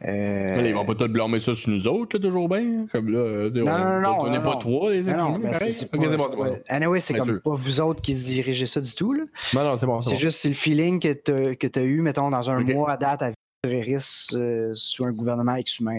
Euh, 0.06 0.62
ils 0.68 0.74
vont 0.74 0.86
pas 0.86 0.94
tout 0.96 1.08
blâmer 1.08 1.40
ça 1.40 1.56
sur 1.56 1.70
nous 1.70 1.88
autres, 1.88 2.18
là, 2.18 2.24
toujours 2.24 2.50
bien. 2.50 2.86
Comme 2.92 3.10
là, 3.10 3.20
euh, 3.20 3.50
Non, 3.50 3.64
on 3.72 3.78
non, 3.78 4.02
non, 4.02 4.16
on 4.22 4.30
n'est 4.32 4.42
pas 4.44 4.58
trois, 4.58 4.92
les 4.92 5.02
non, 5.02 5.40
pareil. 5.40 5.72
c'est- 5.72 5.90
pas- 5.90 5.98
c'est 5.98 6.18
pas- 6.38 6.50
Anyway, 6.68 7.00
comme 7.16 7.26
sûr. 7.30 7.42
pas 7.42 7.54
vous 7.54 7.82
autres 7.82 8.02
qui 8.02 8.14
dirigez 8.14 8.66
ça 8.66 8.82
du 8.82 8.94
tout. 8.94 9.14
Là. 9.14 9.24
Non, 9.54 9.64
non, 9.64 9.78
c'est 9.78 9.86
bon, 9.86 10.02
c'est 10.02 10.12
bon. 10.12 10.18
juste 10.18 10.44
le 10.46 10.54
feeling 10.54 11.00
que 11.00 11.14
tu 11.14 11.56
que 11.56 11.80
as 11.80 11.84
eu, 11.84 12.02
mettons, 12.02 12.30
dans 12.30 12.50
un 12.50 12.60
mois 12.62 12.92
à 12.92 12.98
date 12.98 13.34
sur 13.66 13.72
Eris 13.74 14.28
euh, 14.34 14.72
sous 14.76 15.06
un 15.06 15.12
gouvernement 15.12 15.56
ex-humain. 15.56 15.98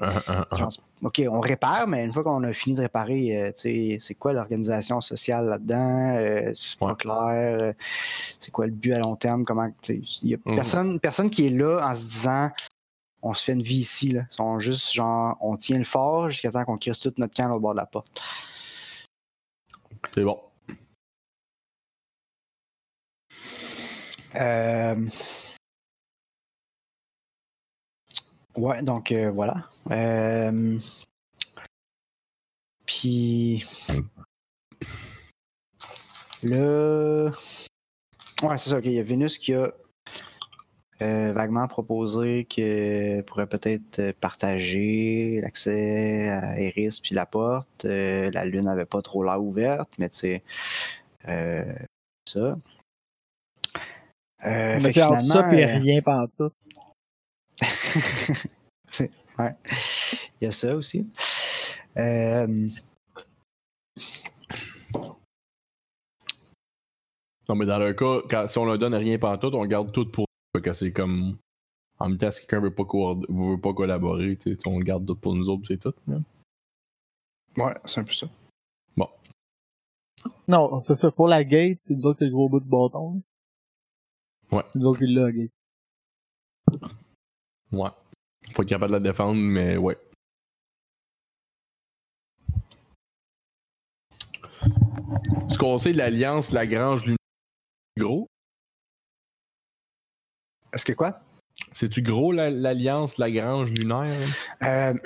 ah. 0.00 0.46
genre, 0.56 0.72
OK, 1.02 1.22
on 1.30 1.40
répare, 1.40 1.86
mais 1.86 2.02
une 2.02 2.12
fois 2.12 2.24
qu'on 2.24 2.42
a 2.44 2.52
fini 2.54 2.76
de 2.76 2.80
réparer, 2.80 3.36
euh, 3.40 3.50
c'est 3.54 4.14
quoi 4.18 4.32
l'organisation 4.32 5.00
sociale 5.02 5.46
là-dedans? 5.46 6.16
Euh, 6.16 6.50
c'est 6.54 6.78
pas 6.78 6.94
clair. 6.94 7.28
euh, 7.60 7.72
c'est 8.40 8.50
quoi 8.50 8.64
le 8.66 8.72
but 8.72 8.94
à 8.94 8.98
long 9.00 9.16
terme? 9.16 9.44
Comment, 9.44 9.68
il 9.90 10.02
y 10.30 10.34
a 10.34 10.38
personne, 10.56 10.98
personne 10.98 11.28
qui 11.30 11.46
est 11.46 11.50
là 11.50 11.86
en 11.88 11.94
se 11.94 12.06
disant 12.06 12.50
on 13.24 13.34
se 13.34 13.44
fait 13.44 13.52
une 13.54 13.62
vie 13.62 13.78
ici. 13.78 14.10
Là. 14.10 14.22
Sont 14.30 14.58
juste 14.60 14.92
genre 14.92 15.36
on 15.40 15.56
tient 15.56 15.78
le 15.78 15.84
fort 15.84 16.30
jusqu'à 16.30 16.50
temps 16.52 16.64
qu'on 16.64 16.78
crisse 16.78 17.00
tout 17.00 17.12
notre 17.16 17.34
camp 17.34 17.46
à 17.46 17.48
l'autre 17.48 17.60
bord 17.60 17.72
de 17.72 17.78
la 17.78 17.86
porte. 17.86 18.22
C'est 20.14 20.22
bon. 20.22 20.40
Euh, 24.36 25.08
Ouais, 28.56 28.82
donc 28.82 29.10
euh, 29.10 29.30
voilà. 29.32 29.68
Euh, 29.90 30.78
Puis 32.86 33.64
le. 36.42 37.32
Ouais, 38.42 38.58
c'est 38.58 38.70
ça, 38.70 38.78
ok. 38.78 38.84
Il 38.86 38.92
y 38.92 38.98
a 39.00 39.02
Vénus 39.02 39.38
qui 39.38 39.54
a 39.54 39.72
euh, 41.02 41.32
vaguement 41.32 41.66
proposé 41.66 42.44
que 42.44 43.20
pourrait 43.22 43.46
peut-être 43.48 43.98
euh, 43.98 44.12
partager 44.20 45.40
l'accès 45.42 46.28
à 46.28 46.58
Eris 46.60 47.00
puis 47.02 47.14
la 47.14 47.26
porte. 47.26 47.84
Euh, 47.84 48.30
la 48.30 48.44
Lune 48.44 48.64
n'avait 48.64 48.84
pas 48.86 49.02
trop 49.02 49.24
l'air 49.24 49.42
ouverte, 49.42 49.90
mais 49.98 50.08
tu 50.08 50.18
sais. 50.18 50.42
euh, 51.28 51.74
ça. 52.28 52.56
Euh, 54.46 54.78
fait 54.78 54.80
Mais 54.80 54.92
ça 54.92 55.18
finalement, 55.18 55.50
pis 55.50 55.62
euh, 55.62 55.78
rien 55.78 56.02
pantoute. 56.02 56.54
C'est- 58.90 59.10
ouais. 59.38 59.54
Il 60.40 60.44
y 60.44 60.46
a 60.46 60.50
ça 60.50 60.76
aussi. 60.76 61.06
Euh, 61.96 62.68
Non, 67.48 67.56
mais 67.56 67.66
dans 67.66 67.78
le 67.78 67.92
cas, 67.92 68.20
quand, 68.28 68.48
si 68.48 68.58
on 68.58 68.64
leur 68.64 68.78
donne 68.78 68.94
rien 68.94 69.18
pantoute, 69.18 69.54
on 69.54 69.66
garde 69.66 69.92
tout 69.92 70.06
pour. 70.10 70.26
Fait 70.54 70.62
que 70.62 70.72
c'est 70.72 70.92
comme. 70.92 71.36
En 71.98 72.08
même 72.08 72.18
temps, 72.18 72.30
si 72.30 72.40
quelqu'un 72.40 72.60
veut 72.60 72.74
pas, 72.74 72.84
coord- 72.84 73.24
veut 73.28 73.60
pas 73.60 73.72
collaborer, 73.72 74.36
tu 74.36 74.54
sais, 74.54 74.58
on 74.68 74.78
le 74.78 74.84
garde 74.84 75.06
tout 75.06 75.14
pour 75.16 75.34
nous 75.34 75.48
autres, 75.48 75.62
c'est 75.66 75.78
tout. 75.78 75.94
ouais, 76.08 77.74
c'est 77.84 78.00
un 78.00 78.04
peu 78.04 78.12
ça. 78.12 78.26
Non, 80.48 80.80
c'est 80.80 80.94
ça. 80.94 81.10
Pour 81.10 81.28
la 81.28 81.44
gate, 81.44 81.78
c'est 81.80 81.94
nous 81.94 82.06
autres 82.06 82.18
qui 82.20 82.24
le 82.24 82.30
gros 82.30 82.48
bout 82.48 82.60
du 82.60 82.68
bâton. 82.68 83.14
là. 83.14 84.56
Ouais. 84.58 84.64
C'est 84.72 84.78
nous 84.78 84.86
autres 84.86 85.00
qui 85.00 85.06
l'a, 85.06 85.22
la 85.22 85.32
gate. 85.32 85.50
Ouais. 87.72 87.90
Faut 88.54 88.62
être 88.62 88.68
capable 88.68 88.92
de 88.92 88.98
la 88.98 89.00
défendre, 89.10 89.38
mais 89.38 89.76
ouais. 89.76 89.98
Ce 95.50 95.58
qu'on 95.58 95.78
sait 95.78 95.92
de 95.92 95.98
l'Alliance 95.98 96.52
Lagrange 96.52 97.04
Lunaire, 97.04 97.18
gros. 97.98 98.28
Est-ce 100.74 100.84
que 100.84 100.92
quoi? 100.92 101.16
C'est-tu 101.72 102.02
gros 102.02 102.32
la- 102.32 102.50
l'Alliance 102.50 103.18
Lagrange 103.18 103.72
Lunaire? 103.72 104.10
Euh, 104.62 104.92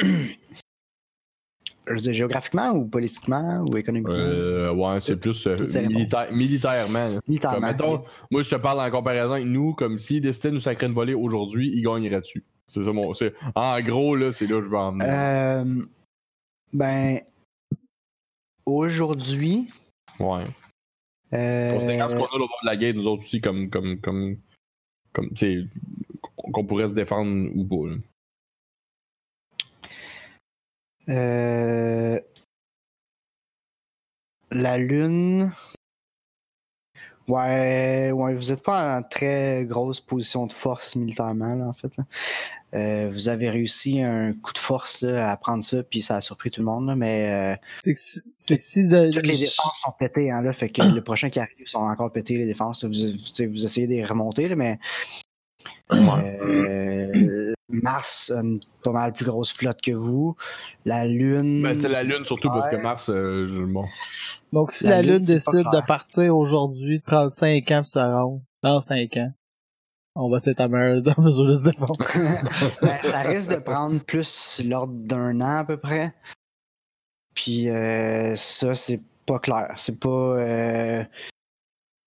je 1.86 1.93
veux 1.95 2.01
dire, 2.01 2.12
géographiquement 2.15 2.70
ou 2.73 2.86
politiquement 2.86 3.65
ou 3.69 3.77
économiquement? 3.77 4.15
Euh, 4.15 4.73
ouais, 4.73 5.01
c'est 5.01 5.16
plus 5.16 5.47
euh, 5.47 5.57
militaire- 5.89 6.32
militairement. 6.32 7.09
là. 7.09 7.12
Comme, 7.15 7.20
Militairement. 7.28 7.66
mettons, 7.66 8.05
moi, 8.31 8.43
je 8.43 8.51
te 8.51 8.57
parle 8.57 8.81
en 8.81 8.90
comparaison 8.90 9.32
avec 9.32 9.47
nous, 9.47 9.74
comme 9.74 9.99
s'ils 9.99 10.20
décidaient 10.20 10.51
de 10.51 10.55
nous 10.55 10.61
sacrer 10.61 10.86
une 10.86 10.95
volée 10.95 11.15
aujourd'hui, 11.15 11.70
ils 11.74 11.82
gagneraient 11.82 12.20
dessus. 12.20 12.45
C'est 12.66 12.85
ça 12.85 12.93
mon. 12.93 13.12
En 13.55 13.81
gros, 13.81 14.15
là, 14.16 14.32
c'est 14.32 14.47
là 14.47 14.57
que 14.59 14.62
je 14.65 14.69
veux 14.69 14.77
en 14.77 14.93
venir. 14.93 15.07
Euh, 15.09 15.65
ben, 16.73 17.20
aujourd'hui, 18.66 19.69
Ouais. 20.20 20.45
euh, 21.32 21.73
Considérant 21.74 22.09
ce 22.11 22.15
qu'on 22.16 22.24
a 22.24 22.35
au 22.35 22.39
bord 22.39 22.59
de 22.62 22.66
la 22.66 22.77
guerre, 22.77 22.95
nous 22.95 23.07
autres 23.07 23.23
aussi, 23.23 23.40
comme. 23.40 23.70
comme, 23.70 23.99
comme, 24.01 24.36
comme 25.19 25.35
qu'on 26.53 26.65
pourrait 26.65 26.89
se 26.89 26.95
défendre 26.95 27.51
ou 27.55 27.65
pas. 27.65 27.95
euh, 31.09 32.20
la 34.53 34.78
Lune. 34.78 35.53
Ouais, 37.29 38.11
ouais, 38.13 38.35
vous 38.35 38.49
n'êtes 38.51 38.63
pas 38.63 38.99
en 38.99 39.03
très 39.03 39.65
grosse 39.67 40.01
position 40.01 40.47
de 40.47 40.53
force 40.53 40.97
militairement, 40.97 41.55
là, 41.55 41.67
en 41.67 41.73
fait. 41.73 41.97
là. 41.99 42.05
Euh, 42.75 43.09
vous 43.11 43.29
avez 43.31 43.49
réussi 43.49 44.03
un 44.03 44.33
coup 44.35 44.53
de 44.53 44.59
force 44.59 45.01
là, 45.03 45.31
à 45.31 45.37
prendre 45.39 45.65
ça, 45.65 45.83
puis 45.83 46.03
ça 46.03 46.17
a 46.17 46.21
surpris 46.21 46.51
tout 46.51 46.61
le 46.61 46.67
monde, 46.67 46.87
là, 46.87 46.97
mais 46.97 47.55
euh, 47.55 47.57
C'est 47.83 47.95
que 47.95 48.01
si, 48.01 48.21
que 48.49 48.57
si 48.61 48.89
de- 48.89 49.11
toutes 49.11 49.27
les 49.27 49.39
défenses 49.39 49.81
sont 49.83 49.93
pétées, 49.99 50.31
hein, 50.31 50.43
là, 50.43 50.53
fait 50.53 50.69
que 50.69 50.83
le 50.83 51.03
prochain 51.03 51.31
qui 51.31 51.39
arrive 51.41 51.67
sont 51.67 51.79
encore 51.79 52.13
pétées, 52.13 52.37
les 52.37 52.45
défenses. 52.47 52.83
là. 52.85 52.91
Vous, 52.91 52.95
vous, 53.11 53.17
tu 53.17 53.33
sais, 53.35 53.47
vous 53.47 53.65
essayez 53.65 53.87
de 53.87 53.93
les 53.93 54.05
remonter, 54.05 54.49
là, 54.49 54.57
mais 54.57 54.79
euh, 55.93 57.55
Mars 57.70 58.31
a 58.35 58.40
une 58.40 58.61
pas 58.82 58.93
mal 58.93 59.12
plus 59.12 59.27
grosse 59.27 59.53
flotte 59.53 59.81
que 59.82 59.93
vous. 59.93 60.36
La 60.85 61.07
Lune. 61.07 61.62
Ben, 61.62 61.74
c'est 61.74 61.89
la 61.89 62.03
Lune 62.03 62.24
surtout 62.24 62.49
parce 62.49 62.69
que. 62.69 62.77
Mars, 62.77 63.11
euh, 63.11 63.47
je- 63.49 63.62
bon. 63.62 63.85
Donc, 64.53 64.73
si 64.73 64.85
La 64.85 65.03
la, 65.03 65.03
Lune, 65.03 65.24
décide 65.24 65.66
de 65.73 65.86
partir 65.86 66.35
aujourd'hui, 66.36 66.99
de 67.01 67.05
prendre 67.05 67.31
5 67.31 67.70
ans 67.73 67.82
pour 67.82 67.89
se 67.90 67.99
rendre, 67.99 68.40
dans 68.62 68.81
5 68.81 69.16
ans, 69.19 69.32
on 70.15 70.31
va 70.31 70.39
être 70.45 70.61
à 70.61 70.69
mesure 71.20 71.47
de 71.47 71.53
se 71.53 71.65
défendre. 71.65 71.95
Ben, 72.82 72.99
ça 73.03 73.20
risque 73.20 73.51
de 73.55 73.61
prendre 73.61 74.03
plus 74.03 74.62
l'ordre 74.65 74.95
d'un 74.95 75.40
an 75.43 75.59
à 75.59 75.65
peu 75.65 75.77
près. 75.77 76.15
Puis 77.35 77.69
euh, 77.69 78.35
ça, 78.35 78.74
c'est 78.74 79.03
pas 79.27 79.39
clair. 79.39 79.74
C'est 79.77 80.01
pas. 80.01 80.09
euh, 80.09 81.05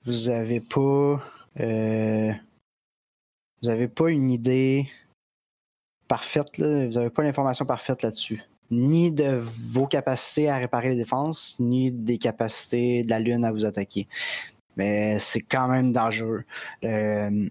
vous 0.06 0.30
avez 0.30 0.60
pas. 0.60 1.22
euh, 1.60 2.32
vous 3.62 3.70
avez 3.70 3.88
pas 3.88 4.10
une 4.10 4.32
idée 4.32 4.88
parfaite, 6.12 6.58
là. 6.58 6.88
Vous 6.88 6.98
avez 6.98 7.10
pas 7.10 7.24
l'information 7.24 7.64
parfaite 7.64 8.02
là-dessus. 8.02 8.44
Ni 8.70 9.14
de 9.14 9.40
vos 9.40 9.88
capacités 9.88 10.50
à 10.50 10.58
réparer 10.58 10.90
les 10.90 10.98
défenses, 10.98 11.56
ni 11.60 11.90
des 11.90 12.18
capacités 12.18 13.04
de 13.04 13.10
la 13.10 13.20
Lune 13.20 13.46
à 13.46 13.54
vous 13.54 13.64
attaquer. 13.64 14.10
Mais 14.76 15.20
c'est 15.20 15.40
quand 15.40 15.70
même 15.70 15.94
dangereux. 15.94 16.44
Euh, 16.84 17.50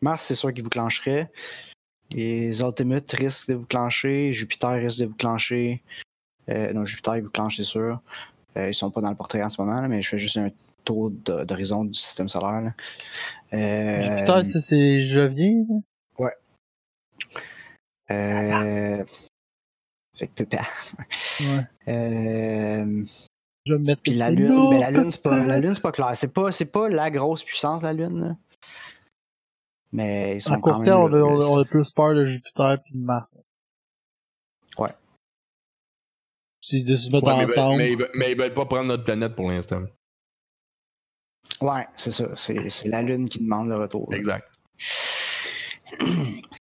Mars, 0.00 0.24
c'est 0.24 0.34
sûr 0.34 0.54
qu'il 0.54 0.64
vous 0.64 0.70
clencherait. 0.70 1.30
Les 2.10 2.62
Ultimates 2.62 3.12
risquent 3.12 3.50
de 3.50 3.56
vous 3.56 3.66
clencher. 3.66 4.32
Jupiter 4.32 4.70
risque 4.70 5.00
de 5.00 5.06
vous 5.06 5.14
clencher. 5.14 5.82
Euh, 6.48 6.72
non, 6.72 6.86
Jupiter, 6.86 7.18
il 7.18 7.24
vous 7.24 7.30
clenche, 7.30 7.58
c'est 7.58 7.64
sûr. 7.64 8.00
Euh, 8.56 8.70
ils 8.70 8.74
sont 8.74 8.90
pas 8.90 9.02
dans 9.02 9.10
le 9.10 9.16
portrait 9.16 9.42
en 9.42 9.50
ce 9.50 9.60
moment, 9.60 9.86
mais 9.86 10.00
je 10.00 10.08
fais 10.08 10.18
juste 10.18 10.38
un 10.38 10.48
tour 10.82 11.10
d'horizon 11.10 11.84
du 11.84 11.98
système 11.98 12.28
solaire. 12.28 12.72
Euh, 13.52 14.00
Jupiter, 14.00 14.44
c'est 14.46 15.02
Jovien? 15.02 15.64
Euh, 18.10 19.04
fait 20.16 20.28
que 20.28 20.32
pépère. 20.34 20.70
Ouais. 21.40 21.66
Euh, 21.88 23.04
Je 23.66 23.72
vais 23.74 23.78
me 23.78 23.84
mettre 23.84 24.02
puis 24.02 24.14
la. 24.14 24.30
Lune, 24.30 24.48
Non, 24.48 24.70
mais 24.70 24.78
la 24.78 24.90
Lune, 24.90 25.10
c'est 25.10 25.22
pas, 25.22 25.44
la 25.44 25.58
Lune, 25.58 25.74
c'est 25.74 25.82
pas 25.82 25.92
clair. 25.92 26.16
C'est 26.16 26.32
pas, 26.32 26.50
c'est 26.52 26.70
pas 26.72 26.88
la 26.88 27.10
grosse 27.10 27.42
puissance, 27.42 27.82
la 27.82 27.92
Lune. 27.92 28.20
là. 28.28 28.36
Mais 29.92 30.36
ils 30.36 30.40
sont 30.40 30.52
À 30.52 30.54
quand 30.56 30.60
court 30.62 30.72
même 30.76 30.84
terme, 30.84 31.02
on 31.02 31.04
on 31.04 31.12
a- 31.12 31.40
là. 31.40 31.46
on 31.50 31.58
a 31.60 31.64
plus 31.64 31.90
peur 31.92 32.14
de 32.14 32.24
Jupiter 32.24 32.82
puis 32.82 32.94
de 32.94 32.98
Mars. 33.04 33.34
Ouais. 34.78 34.90
S'ils 36.60 36.84
décident 36.84 37.20
de 37.20 37.24
se 37.24 37.26
mettre 37.26 37.38
Ouais, 37.38 37.44
mais, 37.46 37.52
ensemble. 37.52 37.76
mais, 37.76 37.92
ils 37.92 37.98
veulent- 37.98 38.10
mais 38.14 38.32
ils 38.32 38.38
veulent 38.38 38.54
pas 38.54 38.64
prendre 38.66 38.84
notre 38.86 39.04
planète 39.04 39.34
pour 39.36 39.50
l'instant. 39.50 39.82
Ouais, 41.60 41.86
c'est 41.94 42.10
ça. 42.12 42.34
C'est 42.36 42.70
c'est 42.70 42.88
la 42.88 43.02
Lune 43.02 43.28
qui 43.28 43.38
demande 43.40 43.68
le 43.68 43.76
retour. 43.76 44.10
là. 44.10 44.16
Exact. 44.18 44.48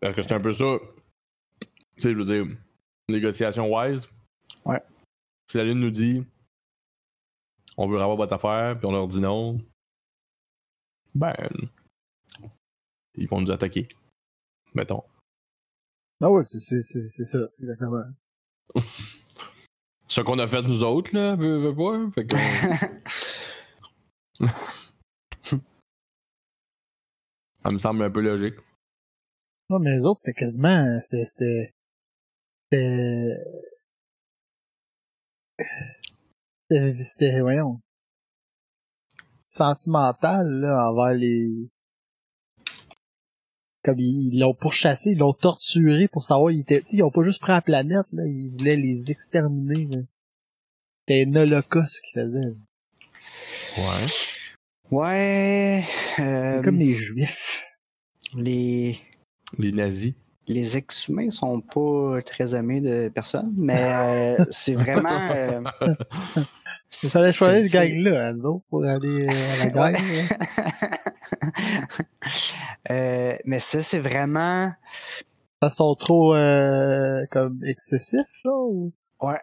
Parce 0.00 0.16
que 0.16 0.22
c'est 0.22 0.34
un 0.34 0.40
peu 0.40 0.52
ça. 0.52 0.78
Tu 1.96 2.02
sais, 2.02 2.12
je 2.12 2.18
veux 2.18 2.24
dire, 2.24 2.46
négociation 3.08 3.74
wise. 3.74 4.08
Ouais. 4.64 4.80
Si 5.50 5.58
la 5.58 5.64
Lune 5.64 5.80
nous 5.80 5.90
dit 5.90 6.24
on 7.76 7.86
veut 7.86 8.00
avoir 8.00 8.16
votre 8.16 8.32
affaire, 8.34 8.78
puis 8.78 8.86
on 8.86 8.92
leur 8.92 9.08
dit 9.08 9.20
non, 9.20 9.60
ben, 11.14 11.34
ils 13.14 13.26
vont 13.26 13.40
nous 13.40 13.50
attaquer. 13.50 13.88
Mettons. 14.74 15.02
Ah 16.20 16.30
ouais, 16.30 16.42
c'est, 16.42 16.80
ça, 16.80 17.38
exactement. 17.58 18.04
Ce 20.08 20.20
qu'on 20.20 20.38
a 20.38 20.46
fait 20.46 20.60
nous 20.62 20.82
autres, 20.82 21.16
là, 21.16 21.36
veux, 21.36 21.56
veux 21.56 21.74
pas. 21.74 22.10
Fait 22.10 22.26
que, 22.26 22.36
ça 27.62 27.70
me 27.70 27.78
semble 27.78 28.02
un 28.02 28.10
peu 28.10 28.20
logique. 28.20 28.56
Non, 29.70 29.78
mais 29.78 29.92
les 29.92 30.04
autres, 30.04 30.18
c'était 30.20 30.38
quasiment, 30.40 30.98
c'était, 31.00 31.24
c'était, 31.24 31.74
c'était, 32.72 33.36
c'était, 36.68 37.04
c'était, 37.04 37.40
voyons, 37.40 37.80
sentimental, 39.48 40.48
là, 40.60 40.90
envers 40.90 41.14
les, 41.14 41.68
comme 43.84 44.00
ils 44.00 44.34
ils 44.34 44.40
l'ont 44.40 44.54
pourchassé, 44.54 45.10
ils 45.10 45.18
l'ont 45.18 45.32
torturé 45.34 46.08
pour 46.08 46.24
savoir, 46.24 46.50
ils 46.50 46.62
étaient, 46.62 46.80
tu 46.80 46.88
sais, 46.88 46.96
ils 46.96 47.02
ont 47.04 47.12
pas 47.12 47.22
juste 47.22 47.40
pris 47.40 47.52
la 47.52 47.62
planète, 47.62 48.06
là, 48.12 48.24
ils 48.26 48.50
voulaient 48.58 48.74
les 48.74 49.12
exterminer, 49.12 49.86
là. 49.86 50.02
C'était 51.06 51.26
un 51.30 51.36
holocauste 51.36 52.00
qu'ils 52.02 52.22
faisaient. 52.22 52.56
Ouais. 53.78 54.06
Ouais. 54.90 55.84
euh, 56.18 56.60
Comme 56.62 56.76
les 56.78 56.92
juifs. 56.92 57.66
les, 58.34 58.98
Les 59.58 59.72
nazis. 59.72 60.14
les 60.46 60.76
ex-humains 60.76 61.30
sont 61.30 61.60
pas 61.60 62.20
très 62.24 62.54
aimés 62.54 62.80
de 62.80 63.08
personne, 63.08 63.52
mais 63.56 64.38
euh, 64.38 64.44
c'est 64.50 64.74
vraiment. 64.74 65.28
euh, 65.30 65.60
Il 67.02 67.08
fallait 67.08 67.32
choisir 67.32 67.68
ce 67.70 67.72
gang-là, 67.72 68.32
eux 68.32 68.44
autres, 68.46 68.64
pour 68.68 68.84
aller 68.84 69.26
euh, 69.28 69.62
à 69.62 69.66
la 69.66 69.90
là. 69.92 69.98
Euh, 72.90 73.36
mais 73.44 73.60
ça, 73.60 73.82
c'est 73.82 74.00
vraiment. 74.00 74.72
Ils 75.62 75.70
sont 75.70 75.94
trop, 75.94 76.34
euh, 76.34 77.24
comme, 77.30 77.60
excessifs, 77.64 78.26
là, 78.44 78.52
ou? 78.52 78.92
Ouais. 79.20 79.38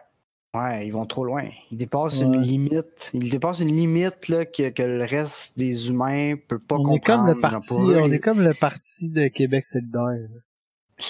Ouais, 0.58 0.86
ils 0.86 0.90
vont 0.90 1.06
trop 1.06 1.24
loin. 1.24 1.44
Ils 1.70 1.76
dépassent 1.76 2.18
Ouais. 2.20 2.24
une 2.26 2.40
limite. 2.42 3.10
Ils 3.14 3.28
dépassent 3.30 3.60
une 3.60 3.76
limite 3.76 4.28
là, 4.28 4.44
que, 4.44 4.70
que 4.70 4.82
le 4.82 5.04
reste 5.04 5.58
des 5.58 5.88
humains 5.88 6.34
peut 6.48 6.58
pas 6.58 6.76
on 6.76 6.94
est 6.94 7.00
comme 7.00 7.26
comprendre. 7.26 7.34
le 7.34 7.40
parti, 7.40 7.74
on 7.74 8.06
les, 8.06 8.14
est 8.16 8.20
comme 8.20 8.40
le 8.42 8.54
parti 8.54 9.10
de 9.10 9.28
Québec 9.28 9.64
solidaire. 9.66 10.28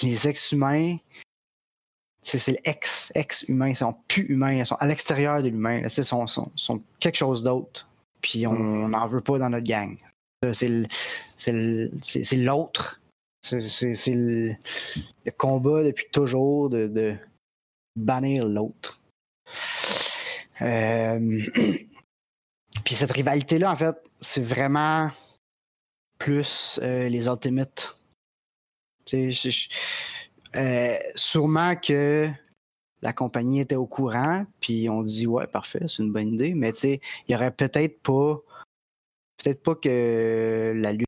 les 0.03 0.27
ex-humains, 0.27 0.97
c'est 2.21 2.51
le 2.51 2.57
ex, 2.69 3.11
ex-humain. 3.15 3.69
Ils 3.69 3.75
sont 3.75 3.95
plus 4.07 4.23
humains. 4.25 4.53
Ils 4.53 4.65
sont 4.65 4.75
à 4.75 4.85
l'extérieur 4.87 5.41
de 5.41 5.47
l'humain. 5.47 5.81
Ils 5.83 5.89
sont, 5.89 6.27
sont, 6.27 6.51
sont 6.55 6.83
quelque 6.99 7.15
chose 7.17 7.43
d'autre. 7.43 7.87
Puis 8.21 8.45
on 8.45 8.89
n'en 8.89 9.07
veut 9.07 9.21
pas 9.21 9.39
dans 9.39 9.49
notre 9.49 9.65
gang. 9.65 9.97
C'est 10.53 10.67
l'autre. 12.37 13.01
C'est 13.41 14.13
le, 14.13 14.53
le 15.25 15.31
combat 15.37 15.83
depuis 15.83 16.05
toujours 16.11 16.69
de, 16.69 16.87
de 16.87 17.15
bannir 17.95 18.45
l'autre. 18.45 18.98
Euh, 20.61 21.19
Puis 22.85 22.95
cette 22.95 23.11
rivalité-là, 23.11 23.71
en 23.71 23.75
fait, 23.75 23.95
c'est 24.19 24.43
vraiment 24.43 25.09
plus 26.17 26.79
euh, 26.83 27.09
les 27.09 27.27
Ultimates. 27.27 27.99
Je- 29.11 29.31
je- 29.31 29.69
euh, 30.55 30.97
sûrement 31.15 31.75
que 31.75 32.29
la 33.01 33.13
compagnie 33.13 33.61
était 33.61 33.75
au 33.75 33.87
courant, 33.87 34.45
puis 34.59 34.89
on 34.89 35.01
dit 35.01 35.25
ouais, 35.25 35.47
parfait, 35.47 35.85
c'est 35.87 36.03
une 36.03 36.11
bonne 36.11 36.33
idée, 36.33 36.53
mais 36.53 36.73
tu 36.73 36.79
sais, 36.79 37.01
il 37.27 37.31
y 37.31 37.35
aurait 37.35 37.51
peut-être 37.51 38.01
pas, 38.01 38.39
peut-être 39.37 39.63
pas 39.63 39.75
que 39.75 40.73
la 40.75 40.91
lutte 40.93 41.05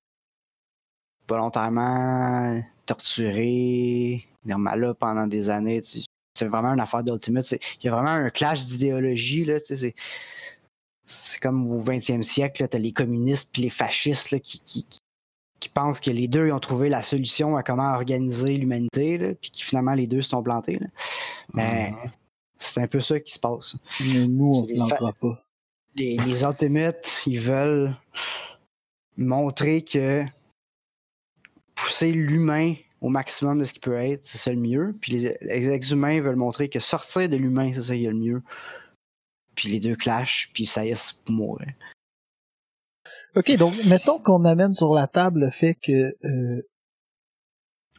volontairement 1.27 2.61
torturée 2.85 4.25
Nirmala 4.45 4.93
pendant 4.93 5.27
des 5.27 5.49
années. 5.49 5.81
tu 5.81 6.01
sais, 6.01 6.05
C'est 6.41 6.47
vraiment 6.47 6.69
une 6.73 6.79
affaire 6.79 7.03
d'Ultimate. 7.03 7.51
Il 7.51 7.85
y 7.85 7.89
a 7.89 7.91
vraiment 7.91 8.09
un 8.09 8.29
clash 8.31 8.65
d'idéologie. 8.65 9.47
C'est 11.05 11.39
comme 11.39 11.71
au 11.71 11.79
20e 11.79 12.23
siècle, 12.23 12.67
tu 12.67 12.75
as 12.75 12.79
les 12.79 12.93
communistes 12.93 13.51
puis 13.53 13.61
les 13.61 13.69
fascistes 13.69 14.31
là, 14.31 14.39
qui, 14.39 14.59
qui, 14.61 14.85
qui- 15.59 15.69
pensent 15.69 15.99
que 16.01 16.09
les 16.09 16.27
deux 16.27 16.47
ils 16.47 16.51
ont 16.51 16.59
trouvé 16.59 16.89
la 16.89 17.03
solution 17.03 17.55
à 17.55 17.61
comment 17.63 17.93
organiser 17.93 18.57
l'humanité, 18.57 19.35
puis 19.39 19.51
qui 19.51 19.61
finalement 19.61 19.93
les 19.93 20.07
deux 20.07 20.23
se 20.23 20.29
sont 20.31 20.41
plantés. 20.41 20.79
là. 20.79 20.87
Mais 21.53 21.93
c'est 22.57 22.81
un 22.81 22.87
peu 22.87 23.01
ça 23.01 23.19
qui 23.19 23.31
se 23.33 23.39
passe. 23.39 23.75
Mais 24.13 24.27
nous, 24.27 24.49
on 24.53 24.65
les 24.65 24.73
plantera 24.73 25.13
pas. 25.13 25.43
Les, 25.95 26.17
les 26.17 26.43
Ultimates, 26.43 27.21
ils 27.27 27.39
veulent 27.39 27.95
montrer 29.17 29.83
que 29.83 30.23
pousser 31.75 32.11
l'humain 32.11 32.73
au 33.01 33.09
maximum 33.09 33.59
de 33.59 33.63
ce 33.65 33.73
qu'il 33.73 33.81
peut 33.81 33.97
être, 33.97 34.25
c'est 34.25 34.37
ça 34.37 34.53
le 34.53 34.59
mieux. 34.59 34.93
Puis 35.01 35.13
les, 35.13 35.69
ex-humains 35.69 36.21
veulent 36.21 36.35
montrer 36.35 36.69
que 36.69 36.79
sortir 36.79 37.27
de 37.27 37.35
l'humain, 37.35 37.71
c'est 37.73 37.81
ça 37.81 37.95
qui 37.95 38.05
est 38.05 38.11
le 38.11 38.17
mieux. 38.17 38.43
Puis 39.55 39.69
les 39.69 39.79
deux 39.79 39.95
clashent, 39.95 40.51
puis 40.53 40.65
ça 40.65 40.85
y 40.85 40.89
est, 40.89 41.23
pour 41.25 41.35
mourir. 41.35 41.73
Ok, 43.35 43.51
donc 43.57 43.73
mettons 43.85 44.19
qu'on 44.19 44.45
amène 44.45 44.73
sur 44.73 44.93
la 44.93 45.07
table 45.07 45.41
le 45.41 45.49
fait 45.49 45.75
que 45.75 46.15
euh, 46.23 46.61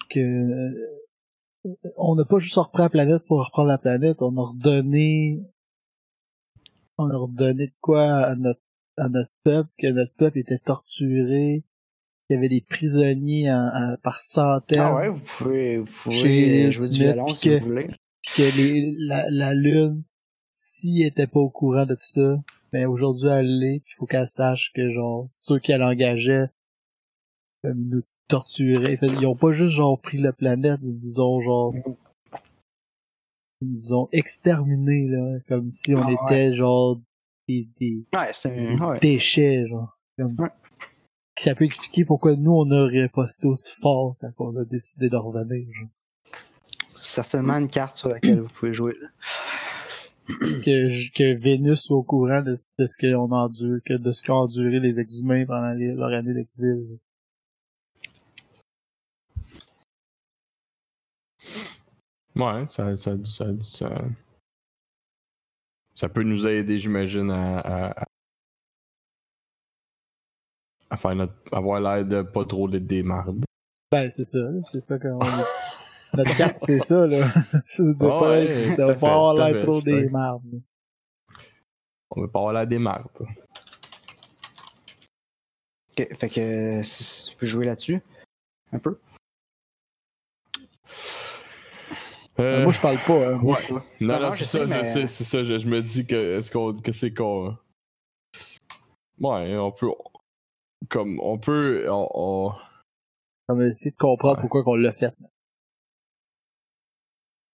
que 0.08 0.20
euh, 0.20 1.74
on 1.96 2.14
n'a 2.14 2.24
pas 2.24 2.38
juste 2.38 2.56
repris 2.56 2.82
la 2.82 2.88
planète 2.88 3.24
pour 3.26 3.44
reprendre 3.44 3.68
la 3.68 3.78
planète, 3.78 4.22
on 4.22 4.36
a 4.36 4.42
redonné 4.42 5.42
on 6.98 7.10
a 7.10 7.16
redonné 7.16 7.66
de 7.66 7.74
quoi 7.80 8.04
à 8.04 8.36
notre 8.36 8.60
à 8.96 9.08
notre 9.08 9.32
peuple, 9.42 9.70
que 9.78 9.88
notre 9.88 10.14
peuple 10.14 10.38
était 10.38 10.58
torturé, 10.58 11.64
qu'il 12.32 12.36
y 12.36 12.38
avait 12.38 12.48
des 12.48 12.60
prisonniers 12.60 13.50
en- 13.52 13.56
en- 13.74 13.96
par 14.02 14.20
centaines. 14.20 14.80
Ah 14.80 14.96
ouais, 14.96 15.08
vous 15.08 15.20
pouvez, 15.20 15.78
vous 15.78 15.86
pouvez 16.02 16.14
Chez 16.14 16.28
les 16.46 16.66
euh, 16.66 16.70
jouer 16.70 16.88
du 16.90 16.98
violon 17.00 17.28
si 17.28 17.48
que- 17.48 17.58
vous 17.60 17.66
voulez. 17.66 17.86
puis 18.22 18.32
que 18.36 18.56
les, 18.56 18.94
la, 18.98 19.26
la 19.30 19.54
lune, 19.54 20.02
s'il 20.50 21.04
était 21.04 21.26
pas 21.26 21.40
au 21.40 21.50
courant 21.50 21.86
de 21.86 21.94
tout 21.94 22.00
ça, 22.02 22.38
mais 22.72 22.84
aujourd'hui 22.84 23.28
elle 23.30 23.58
l'est, 23.60 23.80
puis 23.80 23.92
il 23.94 23.98
faut 23.98 24.06
qu'elle 24.06 24.26
sache 24.28 24.72
que 24.74 24.90
genre 24.92 25.28
ceux 25.32 25.58
qui 25.58 25.72
l'engageaient 25.72 26.48
euh, 27.64 27.72
nous 27.74 28.02
torturaient. 28.28 28.96
Fait, 28.96 29.06
ils 29.06 29.26
ont 29.26 29.34
pas 29.36 29.52
juste 29.52 29.74
genre 29.76 29.98
pris 30.00 30.18
la 30.18 30.32
planète, 30.32 30.80
ils 30.82 30.98
nous 31.00 31.20
ont 31.20 31.40
genre 31.40 31.74
ils 33.60 33.70
nous 33.70 33.94
ont 33.94 34.08
exterminés 34.12 35.06
là, 35.08 35.38
comme 35.48 35.70
si 35.70 35.94
on 35.94 35.98
Ah 36.02 36.06
ouais. 36.08 36.14
était 36.26 36.52
genre 36.52 37.00
des, 37.48 37.68
des 37.80 38.04
Ouais, 38.14 38.30
c'est 38.32 38.68
un. 38.68 38.78
Ouais. 38.88 38.98
déchets 39.00 39.66
genre. 39.68 39.98
Comme... 40.18 40.34
Ouais. 40.38 40.48
Ça 41.38 41.54
peut 41.54 41.64
expliquer 41.64 42.04
pourquoi 42.04 42.36
nous 42.36 42.52
on 42.52 42.70
aurait 42.70 43.08
posté 43.08 43.48
aussi 43.48 43.74
fort 43.80 44.16
quand 44.20 44.32
on 44.38 44.56
a 44.56 44.64
décidé 44.64 45.08
de 45.08 45.16
revenir. 45.16 45.66
certainement 46.94 47.54
une 47.54 47.68
carte 47.68 47.96
sur 47.96 48.10
laquelle 48.10 48.40
vous 48.40 48.48
pouvez 48.48 48.72
jouer. 48.74 48.94
que, 50.26 51.34
Vénus 51.34 51.80
soit 51.82 51.96
au 51.96 52.02
courant 52.02 52.42
de, 52.42 52.54
de 52.78 52.86
ce 52.86 52.96
qu'on 52.96 53.32
endure, 53.32 53.80
que 53.84 53.94
de 53.94 54.10
ce 54.10 54.22
qu'ont 54.22 54.34
enduré 54.34 54.78
les 54.78 55.00
ex-humains 55.00 55.44
pendant 55.46 55.72
les- 55.72 55.94
leur 55.94 56.12
année 56.12 56.34
d'exil. 56.34 56.98
Ouais, 62.36 62.64
ça, 62.68 62.96
ça, 62.96 63.16
ça, 63.24 63.46
ça, 63.62 64.04
ça 65.94 66.08
peut 66.08 66.22
nous 66.22 66.46
aider, 66.46 66.78
j'imagine, 66.78 67.30
à, 67.30 68.06
à, 70.92 70.96
faire 70.96 71.14
notre, 71.14 71.32
avoir 71.52 71.80
l'air 71.80 72.04
de 72.04 72.22
pas 72.22 72.44
trop 72.44 72.68
d'être 72.68 72.86
des 72.86 73.02
mardes. 73.02 73.44
Ben, 73.90 74.08
c'est 74.10 74.24
ça, 74.24 74.38
c'est 74.62 74.80
ça 74.80 74.98
qu'on 74.98 75.18
Notre 76.14 76.36
carte, 76.36 76.56
c'est 76.60 76.78
ça, 76.78 77.06
là. 77.06 77.26
C'est 77.66 77.82
de 77.84 77.94
Ah 78.04 78.08
pas, 78.08 78.30
ouais, 78.30 78.76
de 78.76 78.82
avoir 78.82 79.34
l'air 79.34 79.62
trop 79.64 79.80
je 79.80 79.84
des 79.84 80.08
mardes. 80.10 80.60
On 82.10 82.20
veut 82.20 82.28
pas 82.28 82.40
avoir 82.40 82.52
l'air 82.52 82.66
des 82.66 82.78
mardes. 82.78 83.08
Ok, 85.98 86.08
fait 86.18 86.28
que 86.28 86.80
si- 86.82 87.30
tu 87.30 87.36
peux 87.36 87.46
jouer 87.46 87.64
là-dessus. 87.66 88.00
Un 88.72 88.78
peu. 88.78 88.98
Euh, 92.40 92.62
Moi, 92.62 92.72
je 92.72 92.80
parle 92.80 92.98
pas, 93.06 93.28
hein. 93.28 93.38
Moi, 93.42 93.56
ouais. 93.56 93.62
je- 94.00 94.04
Non, 94.04 94.20
Non, 94.20 94.32
c'est 94.32 94.38
je 94.40 94.44
ça, 94.44 94.58
je 94.60 94.64
mais- 94.64 95.06
c'est 95.06 95.24
ça. 95.24 95.42
Je, 95.44 95.58
je 95.58 95.68
me 95.68 95.82
dis 95.82 96.06
que 96.06 96.38
est-ce 96.38 96.50
qu'on 96.50 96.72
que 96.74 96.92
c'est 96.92 97.12
qu'on. 97.12 97.56
Ouais, 99.20 99.56
on 99.58 99.70
peut. 99.70 99.88
Comme 100.88 101.18
on 101.20 101.38
peut. 101.38 101.86
On, 101.88 102.08
on- 102.14 102.52
on 103.48 103.54
va 103.56 103.66
essayer 103.66 103.90
de 103.90 103.96
comprendre 103.96 104.36
Ouais. 104.36 104.40
pourquoi 104.40 104.62
qu'on 104.64 104.76
l'a 104.76 104.92
fait. 104.92 105.14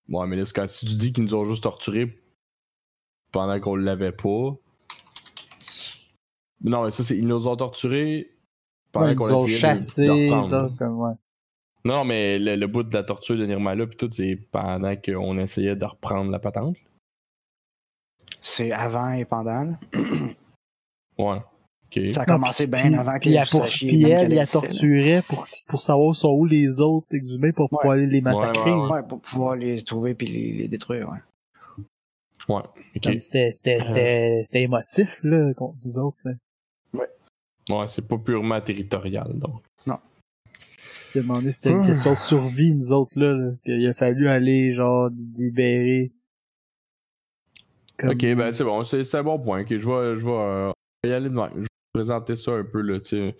Ouais, 0.09 0.26
mais 0.26 0.36
là, 0.36 0.44
quand 0.55 0.66
si 0.68 0.86
tu 0.86 0.94
dis 0.94 1.12
qu'ils 1.12 1.24
nous 1.24 1.34
ont 1.34 1.44
juste 1.44 1.62
torturés 1.64 2.18
pendant 3.32 3.59
qu'on 3.60 3.76
l'avait 3.76 4.12
pas, 4.12 4.56
Non, 6.60 6.84
mais 6.84 6.90
ça, 6.90 7.05
c'est. 7.05 7.16
Ils 7.16 7.26
nous 7.26 7.46
ont 7.46 7.56
torturés 7.56 8.36
pendant 8.92 9.09
ils 9.10 9.16
qu'on 9.16 9.32
ont 9.32 9.44
de- 9.44 9.48
de 9.48 10.05
ils 10.05 10.30
reprendre. 10.30 10.82
ont 10.82 11.06
ouais. 11.09 11.14
Non, 11.84 12.05
mais 12.05 12.38
le, 12.38 12.56
le 12.56 12.66
bout 12.66 12.82
de 12.82 12.92
la 12.94 13.05
torture 13.05 13.36
de 13.36 13.46
Nirmala, 13.46 13.86
puis 13.86 13.96
tout, 13.96 14.10
c'est 14.10 14.36
pendant 14.50 14.96
qu'on 14.96 15.38
essayait 15.38 15.76
de 15.76 15.84
reprendre 15.84 16.30
la 16.30 16.38
patente. 16.40 16.76
C'est 18.40 18.72
avant 18.72 19.12
et 19.12 19.24
pendant. 19.24 19.64
là. 19.64 19.78
Ouais. 21.18 21.40
Ça 22.12 22.23
a 22.23 22.27
Non, 22.27 22.35
commencé 22.35 22.66
bien 22.66 22.82
puis- 22.90 22.94
avant 22.97 23.19
que 23.19 23.51
pour- 23.51 23.62
sachiez 23.65 24.02
elle, 24.10 24.31
il 24.31 24.35
là. 24.36 24.47
torturait 24.47 25.23
pour, 25.27 25.47
pour 25.69 25.81
savoir 25.81 26.15
sont 26.15 26.32
où 26.32 26.44
les 26.44 26.81
autres 26.81 27.06
exhumés 27.15 27.52
pour 27.52 27.69
pouvoir 27.70 27.93
aller 27.93 28.06
les 28.06 28.20
massacrer. 28.20 28.70
Ouais, 28.70 28.77
ouais, 28.77 28.90
Ouais, 28.93 29.02
pour 29.09 29.20
pouvoir 29.20 29.56
les 29.56 29.81
trouver 29.82 30.15
puis 30.15 30.27
les, 30.27 30.52
les 30.52 30.69
détruire, 30.69 31.09
ouais. 31.09 31.19
Ouais. 32.55 32.62
Comme 33.02 33.19
C'était 33.19 34.62
émotif 34.62 35.20
là, 35.23 35.52
contre 35.55 35.77
nous 35.85 35.98
autres. 35.98 36.19
Là. 36.24 36.32
Ouais, 37.70 37.85
c'est 37.89 38.06
pas 38.06 38.16
purement 38.19 38.60
territorial, 38.60 39.39
donc. 39.39 39.62
J'ai 41.15 41.23
demandé 41.23 41.51
si 41.51 41.56
c'était 41.56 41.70
une 41.70 41.81
Ah. 41.82 41.86
question 41.86 42.10
de 42.12 42.16
survie, 42.19 42.74
nous 42.74 42.93
autres, 42.93 43.19
là. 43.19 43.32
là. 43.32 43.52
Qu'il 43.65 43.86
a 43.86 43.94
fallu 43.94 44.28
aller, 44.28 44.70
genre, 44.70 45.09
libérer. 45.39 46.12
Comme- 47.98 48.10
Ok, 48.10 48.19
ben 48.20 48.52
c'est 48.52 48.62
bon, 48.65 48.85
c'est 48.85 49.15
un 49.15 49.23
bon 49.23 49.39
point. 49.39 49.62
Ok, 49.62 49.69
je 49.70 49.77
vais, 49.89 50.19
je 50.20 50.24
vais 50.27 50.31
euh, 50.32 50.73
y 51.06 51.10
aller 51.12 51.31
de 51.31 51.35
même. 51.35 51.65
Présenter 51.98 52.36
ça 52.36 52.52
un 52.52 52.64
peu, 52.64 52.80
là, 52.80 53.00
tu. 53.00 53.32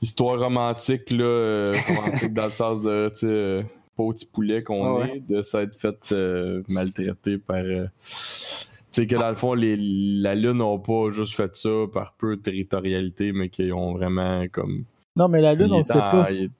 Histoire 0.00 0.38
romantique, 0.38 1.10
là. 1.10 1.24
euh, 1.24 1.74
romantique 1.88 2.32
dans 2.32 2.44
le 2.46 2.50
sens 2.52 2.82
de, 2.82 3.08
tu 3.08 3.20
sais, 3.20 3.26
euh, 3.26 3.62
petit 3.96 4.26
poulet 4.26 4.62
qu'on 4.62 4.98
Ouais, 5.00 5.16
est, 5.16 5.20
de 5.32 5.42
s'être 5.42 5.76
fait 5.76 5.96
euh, 6.12 6.62
maltraiter 6.68 7.38
par. 7.38 7.56
euh, 7.56 7.86
tu 7.86 9.00
sais, 9.00 9.06
que 9.08 9.16
dans 9.16 9.28
le 9.30 9.34
fond, 9.34 9.54
les, 9.54 9.76
la 9.76 10.34
Lune 10.36 10.58
n'a 10.58 10.78
pas 10.78 11.10
juste 11.10 11.34
fait 11.34 11.52
ça 11.56 11.70
par 11.92 12.14
peu 12.16 12.36
de 12.36 12.42
territorialité, 12.42 13.32
mais 13.32 13.48
qu'ils 13.48 13.72
ont 13.72 13.94
vraiment 13.94 14.46
comme. 14.52 14.84
Non, 15.16 15.26
mais 15.28 15.40
la 15.40 15.54
Lune, 15.54 15.72
on 15.72 15.82
sait 15.82 15.98
pas. 15.98 16.30
il- 16.32 16.50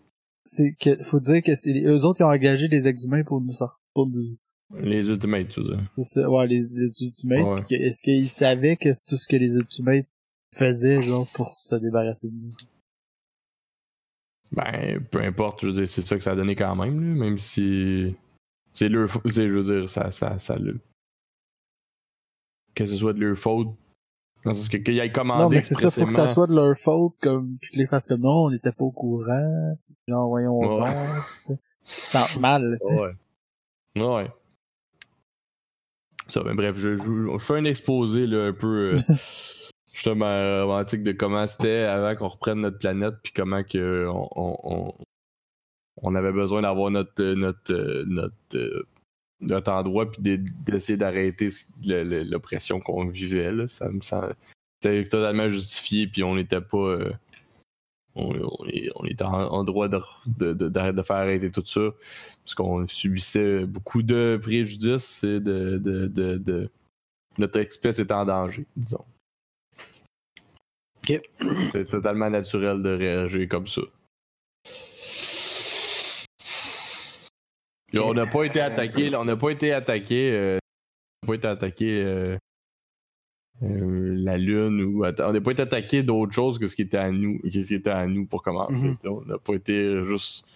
C'est 0.44 0.74
que, 0.78 1.02
faut 1.02 1.20
dire 1.20 1.42
que 1.42 1.54
c'est 1.54 1.72
eux 1.86 2.04
autres 2.04 2.16
qui 2.18 2.22
ont 2.24 2.28
engagé 2.28 2.68
des 2.68 2.88
exhumains 2.88 3.22
pour 3.24 3.40
nous 3.40 3.50
sortir. 3.52 3.78
Pour 3.94 4.08
nous, 4.08 4.36
Les 4.80 5.08
Ultimates, 5.08 5.48
tu 5.48 5.60
veux 5.60 5.66
dire. 5.68 5.80
c'est 5.96 6.20
ça, 6.20 6.28
ouais, 6.30 6.46
les, 6.48 6.56
les 6.74 7.02
Ultimates. 7.02 7.68
Ouais. 7.70 7.76
Est-ce 7.78 8.02
qu'ils 8.02 8.28
savaient 8.28 8.76
que 8.76 8.90
tout 9.06 9.16
ce 9.16 9.28
que 9.28 9.36
les 9.36 9.54
Ultimates 9.56 10.06
faisaient, 10.56 11.02
genre, 11.02 11.26
pour 11.34 11.56
se 11.56 11.74
débarrasser 11.76 12.28
de 12.28 12.34
nous? 12.34 12.52
Ben, 14.52 15.00
peu 15.10 15.20
importe, 15.20 15.62
je 15.62 15.66
veux 15.68 15.72
dire, 15.72 15.88
c'est 15.88 16.02
ça 16.06 16.16
que 16.16 16.22
ça 16.22 16.32
a 16.32 16.36
donné 16.36 16.54
quand 16.54 16.76
même, 16.76 17.00
là, 17.00 17.14
même 17.24 17.38
si. 17.38 18.14
C'est 18.72 18.88
leur 18.88 19.08
faute, 19.10 19.22
je 19.30 19.42
veux 19.42 19.62
dire, 19.64 19.88
ça, 19.90 20.10
ça, 20.10 20.38
ça 20.38 20.56
le. 20.56 20.80
Que 22.74 22.86
ce 22.86 22.96
soit 22.96 23.12
de 23.12 23.20
leur 23.20 23.36
faute. 23.38 23.68
Dans 24.44 24.50
le 24.50 24.54
sens 24.54 24.68
que 24.68 24.76
qu'il 24.76 24.94
y 24.94 24.98
ait 24.98 25.10
commandé. 25.10 25.42
Non, 25.42 25.48
mais 25.48 25.60
c'est 25.62 25.74
ça, 25.74 25.90
faut 25.90 26.04
que 26.04 26.12
ça 26.12 26.26
soit 26.26 26.46
de 26.46 26.54
leur 26.54 26.76
faute, 26.76 27.14
comme, 27.22 27.56
puis 27.60 27.70
que 27.70 27.78
les 27.78 27.86
fassent 27.86 28.06
comme, 28.06 28.20
non, 28.20 28.44
on 28.46 28.50
n'était 28.50 28.72
pas 28.72 28.84
au 28.84 28.90
courant, 28.90 29.76
genre, 30.06 30.28
voyons 30.28 30.58
Ouais. 30.58 30.66
voir, 30.66 31.28
tu 31.46 31.54
sais. 31.54 31.58
Ils 31.82 31.88
se 31.88 32.00
sentent 32.12 32.40
mal, 32.40 32.76
tu 32.80 32.88
sais. 32.88 32.94
Ouais. 32.94 34.02
Ouais. 34.02 34.30
Ça, 36.28 36.42
ben 36.42 36.54
bref, 36.54 36.76
je, 36.78 36.96
je, 36.96 37.02
je 37.32 37.38
fais 37.38 37.54
un 37.54 37.64
exposé 37.64 38.26
là, 38.26 38.46
un 38.46 38.52
peu 38.52 38.96
euh, 38.96 39.00
justement 39.94 40.26
euh, 40.26 40.64
romantique 40.64 41.02
de 41.02 41.12
comment 41.12 41.46
c'était 41.46 41.84
avant 41.84 42.14
qu'on 42.16 42.28
reprenne 42.28 42.60
notre 42.60 42.78
planète, 42.78 43.14
puis 43.22 43.32
comment 43.34 43.62
que 43.64 44.06
on, 44.08 44.28
on, 44.36 44.58
on- 44.64 44.94
on 46.02 46.14
avait 46.16 46.32
besoin 46.32 46.62
d'avoir 46.62 46.90
notre 46.90 47.22
euh, 47.22 47.34
notre 47.36 47.72
euh, 47.72 48.04
notre, 48.06 48.34
euh, 48.56 48.86
notre 49.40 49.70
endroit, 49.72 50.10
puis 50.10 50.20
d'e- 50.22 50.44
d'essayer 50.66 50.98
d'arrêter 50.98 51.50
l'oppression 51.86 52.80
qu'on 52.80 53.06
vivait. 53.06 53.52
Là. 53.52 53.68
Ça 53.68 53.88
me 53.88 54.00
semble 54.00 54.34
c'était 54.82 55.08
totalement 55.08 55.48
justifié, 55.48 56.06
puis 56.08 56.22
on 56.24 56.34
n'était 56.34 56.60
pas 56.60 56.76
euh, 56.76 57.12
on, 58.16 58.34
on 58.34 58.66
est- 58.66 58.90
on 58.96 59.04
était 59.06 59.24
en, 59.24 59.64
droit 59.64 59.88
de, 59.88 60.52
de, 60.52 60.52
faire 61.02 61.16
arrêter 61.16 61.50
tout 61.50 61.64
ça 61.64 61.90
parce 62.44 62.54
qu'on 62.54 62.86
subissait 62.88 63.64
beaucoup 63.64 64.02
de 64.02 64.38
préjudices 64.42 65.22
et 65.24 65.40
de- 65.40 66.70
notre 67.38 67.58
espèce 67.60 67.98
est 68.00 68.12
en 68.12 68.24
danger, 68.24 68.66
disons. 68.76 69.04
C'est 71.72 71.88
totalement 71.88 72.30
naturel 72.30 72.82
de 72.82 72.90
réagir 72.90 73.48
comme 73.48 73.66
ça. 73.66 73.82
On 77.96 78.14
n'a 78.14 78.26
pas 78.26 78.44
été 78.44 78.60
attaqué, 78.60 79.10
là, 79.10 79.20
on 79.20 79.24
n'a 79.24 79.36
pas 79.36 79.50
été 79.50 79.72
attaqué, 79.72 80.32
euh, 80.32 80.58
on 81.22 81.26
n'a 81.26 81.28
pas 81.28 81.34
été 81.34 81.48
attaqué 81.48 82.02
euh, 82.02 82.36
euh, 83.62 84.14
la 84.16 84.36
lune 84.36 84.82
ou 84.82 85.04
on 85.04 85.32
n'a 85.32 85.40
pas 85.40 85.52
été 85.52 85.62
attaqué 85.62 86.02
d'autre 86.02 86.32
chose 86.32 86.58
que 86.58 86.66
ce 86.66 86.74
qui 86.74 86.82
était 86.82 86.98
à 86.98 87.10
nous, 87.10 87.38
que 87.38 87.50
ce 87.50 87.68
qui 87.68 87.74
était 87.74 87.90
à 87.90 88.06
nous 88.06 88.26
pour 88.26 88.42
commencer. 88.42 88.88
Mhm. 88.88 88.96
On 89.04 89.20
n'a 89.24 89.38
pas 89.38 89.54
été 89.54 90.02
juste, 90.04 90.46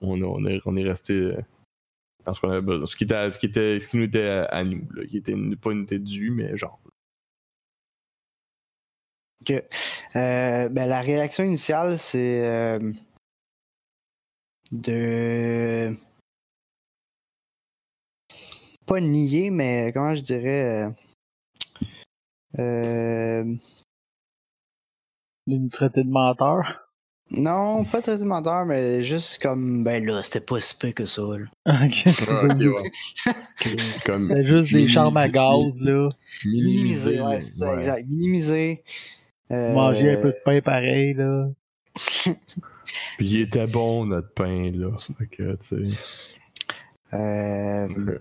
on, 0.00 0.44
est, 0.46 0.60
on 0.64 0.76
est 0.76 0.84
resté 0.84 1.32
dans 2.24 2.34
ce 2.34 2.40
qu'on 2.40 2.50
avait 2.50 2.60
besoin, 2.60 2.86
ce 2.86 2.96
qui 2.96 3.04
était, 3.04 3.30
ce 3.30 3.38
qui 3.38 3.46
était, 3.46 3.78
ce 3.78 3.88
qui 3.88 3.96
nous 3.98 4.04
était 4.04 4.28
à, 4.28 4.44
à 4.46 4.64
nous, 4.64 4.88
là, 4.94 5.06
qui 5.06 5.18
était 5.18 5.36
pas 5.60 5.72
nous 5.72 5.82
était 5.84 5.98
dû, 5.98 6.30
mais 6.30 6.56
genre. 6.56 6.81
Ok. 9.42 9.50
Euh, 10.14 10.68
ben, 10.68 10.86
la 10.88 11.00
réaction 11.00 11.42
initiale, 11.44 11.98
c'est 11.98 12.46
euh, 12.46 12.92
de. 14.70 15.96
Pas 18.86 19.00
nier, 19.00 19.50
mais 19.50 19.90
comment 19.92 20.14
je 20.14 20.20
dirais. 20.22 20.84
euh, 20.84 20.90
euh, 22.60 23.44
De 25.46 25.56
nous 25.56 25.68
traiter 25.70 26.04
de 26.04 26.10
menteurs. 26.10 26.88
non, 27.30 27.84
pas 27.84 28.02
traiter 28.02 28.18
de 28.22 28.28
menteur, 28.28 28.66
mais 28.66 29.02
juste 29.02 29.42
comme. 29.42 29.82
Ben 29.82 30.04
là, 30.04 30.22
c'était 30.22 30.40
pas 30.40 30.60
si 30.60 30.76
peu 30.76 30.92
que 30.92 31.06
ça. 31.06 31.22
là. 31.22 31.46
Comme 34.06 34.24
C'est 34.26 34.42
juste 34.44 34.72
des 34.72 34.86
charmes 34.88 35.16
à 35.16 35.28
gaz, 35.28 35.82
là. 35.82 36.08
Minimiser, 36.44 37.20
ouais, 37.20 37.40
c'est 37.40 37.54
ça, 37.54 37.72
ouais. 37.72 37.78
exact. 37.78 38.06
Minimiser. 38.08 38.84
Euh, 39.50 39.74
Manger 39.74 40.12
un 40.12 40.22
peu 40.22 40.28
de 40.32 40.38
pain 40.44 40.60
pareil, 40.60 41.14
là. 41.14 41.48
Puis 43.18 43.28
il 43.28 43.40
était 43.42 43.66
bon 43.66 44.06
notre 44.06 44.32
pain 44.32 44.70
là. 44.72 44.96
Fait 45.18 45.26
que, 45.26 45.56
tu 45.56 45.90
sais. 45.90 46.36
euh, 47.14 48.18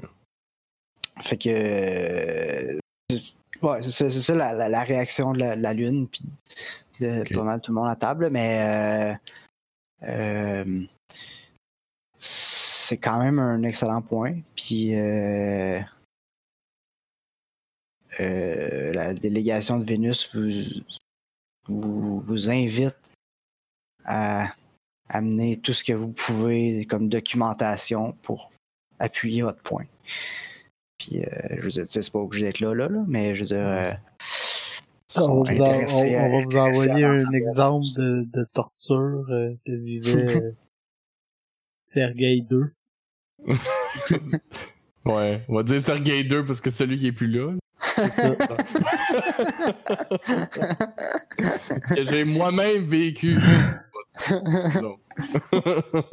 Fait 1.22 1.38
que. 1.38 2.78
Ouais, 3.62 3.84
c'est 3.84 4.10
ça, 4.10 4.34
la, 4.36 4.54
la- 4.54 4.70
la 4.70 4.84
réaction 4.84 5.34
de 5.34 5.40
la, 5.40 5.56
de 5.56 5.62
la 5.62 5.74
Lune, 5.74 6.08
puis 6.08 6.24
de 7.00 7.24
pas 7.34 7.44
mal 7.44 7.62
tout 7.62 7.72
le 7.72 7.76
monde 7.76 7.90
à 7.90 7.96
table, 7.96 8.30
mais. 8.32 9.16
euh, 10.04 10.08
euh, 10.10 10.82
c'est 12.18 12.98
quand 12.98 13.20
même 13.20 13.40
un 13.40 13.64
excellent 13.64 14.02
point. 14.02 14.40
Puis. 14.56 14.96
euh, 14.96 15.80
euh, 18.20 18.92
la 18.94 19.14
délégation 19.14 19.78
de 19.78 19.84
Vénus 19.86 20.36
vous, 20.36 20.82
vous, 21.68 22.20
vous 22.22 22.50
invite 22.50 22.96
à 24.06 24.54
amener 25.10 25.58
tout 25.58 25.74
ce 25.74 25.84
que 25.84 25.94
vous 25.94 26.12
pouvez 26.12 26.86
comme 26.86 27.10
documentation 27.10 28.14
pour 28.22 28.50
appuyer 29.00 29.42
votre 29.42 29.62
point. 29.62 29.86
Puis, 30.98 31.24
euh, 31.24 31.58
je 31.60 31.70
tu 31.70 31.72
sais, 31.88 32.02
c'est 32.02 32.12
pas 32.12 32.20
obligé 32.20 32.46
d'être 32.46 32.60
là, 32.60 32.74
là, 32.76 32.88
là, 32.88 33.04
mais 33.08 33.36
je 33.36 33.42
veux 33.42 33.48
dire. 33.48 33.58
euh, 33.68 33.92
On 35.28 35.44
va, 35.44 35.52
vous, 35.54 35.62
en- 35.62 35.66
on- 35.66 35.80
on 36.16 36.30
va 36.40 36.44
vous 36.46 36.58
envoyer 36.58 37.06
en 37.06 37.10
un 37.10 37.32
exemple 37.34 37.86
de, 37.98 38.24
de 38.32 38.48
torture 38.54 39.26
euh, 39.30 39.54
que 39.66 39.72
vivait 39.72 40.10
euh, 40.42 40.52
Sergei 41.86 42.42
2. 42.42 42.72
Ouais, 45.04 45.42
on 45.50 45.56
va 45.56 45.64
dire 45.64 45.82
Sergei 45.82 46.24
2 46.24 46.46
parce 46.46 46.62
que 46.62 46.70
c'est 46.70 46.78
celui 46.86 46.98
qui 47.00 47.08
est 47.08 47.12
plus 47.12 47.28
là. 47.28 47.56
C'est 47.96 48.10
ça. 48.10 48.48
que 51.96 52.04
j'ai 52.04 52.24
moi-même 52.26 52.86
vécu. 52.86 53.38
Non. 54.82 54.98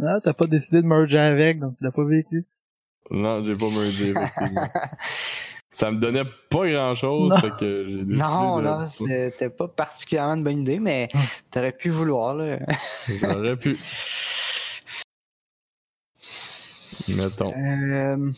Ah, 0.00 0.20
t'as 0.22 0.32
pas 0.32 0.46
décidé 0.46 0.80
de 0.80 0.86
merger 0.86 1.18
avec, 1.18 1.58
donc 1.58 1.76
tu 1.76 1.82
l'as 1.82 1.90
pas 1.90 2.04
vécu. 2.04 2.44
non, 3.10 3.42
j'ai 3.44 3.56
pas 3.56 3.68
mergé, 3.68 4.10
effectivement. 4.10 4.68
Ça 5.70 5.90
me 5.90 5.98
donnait 5.98 6.22
pas 6.48 6.70
grand 6.70 6.94
chose, 6.94 7.30
Non. 7.30 7.36
fait 7.38 7.50
que 7.58 7.84
j'ai 7.88 8.04
décidé 8.04 8.22
non, 8.22 8.58
de... 8.58 8.62
non, 8.62 8.86
c'était 8.86 9.50
pas 9.50 9.66
particulièrement 9.66 10.34
une 10.34 10.44
bonne 10.44 10.60
idée, 10.60 10.78
mais 10.78 11.08
t'aurais 11.50 11.72
pu 11.72 11.90
vouloir, 11.90 12.36
là. 12.36 12.60
J'aurais 13.08 13.56
pu. 13.56 13.76
Mettons. 17.16 17.52
Euh, 17.52 18.30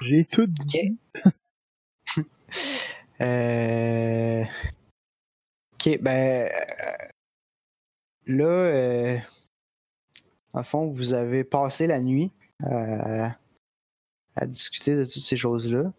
J'ai 0.00 0.24
tout 0.24 0.46
dit. 0.46 0.98
euh, 3.20 4.44
Ok, 5.74 5.98
ben. 6.00 6.50
euh, 6.50 6.92
Là, 8.28 8.44
euh, 8.44 9.18
en 10.52 10.64
fond, 10.64 10.88
vous 10.88 11.14
avez 11.14 11.44
passé 11.44 11.86
la 11.86 12.00
nuit 12.00 12.32
euh, 12.64 13.28
à 14.34 14.46
discuter 14.46 14.96
de 14.96 15.04
toutes 15.04 15.22
ces 15.22 15.36
choses-là. 15.36 15.92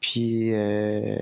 Puis, 0.00 0.52
euh, 0.52 1.16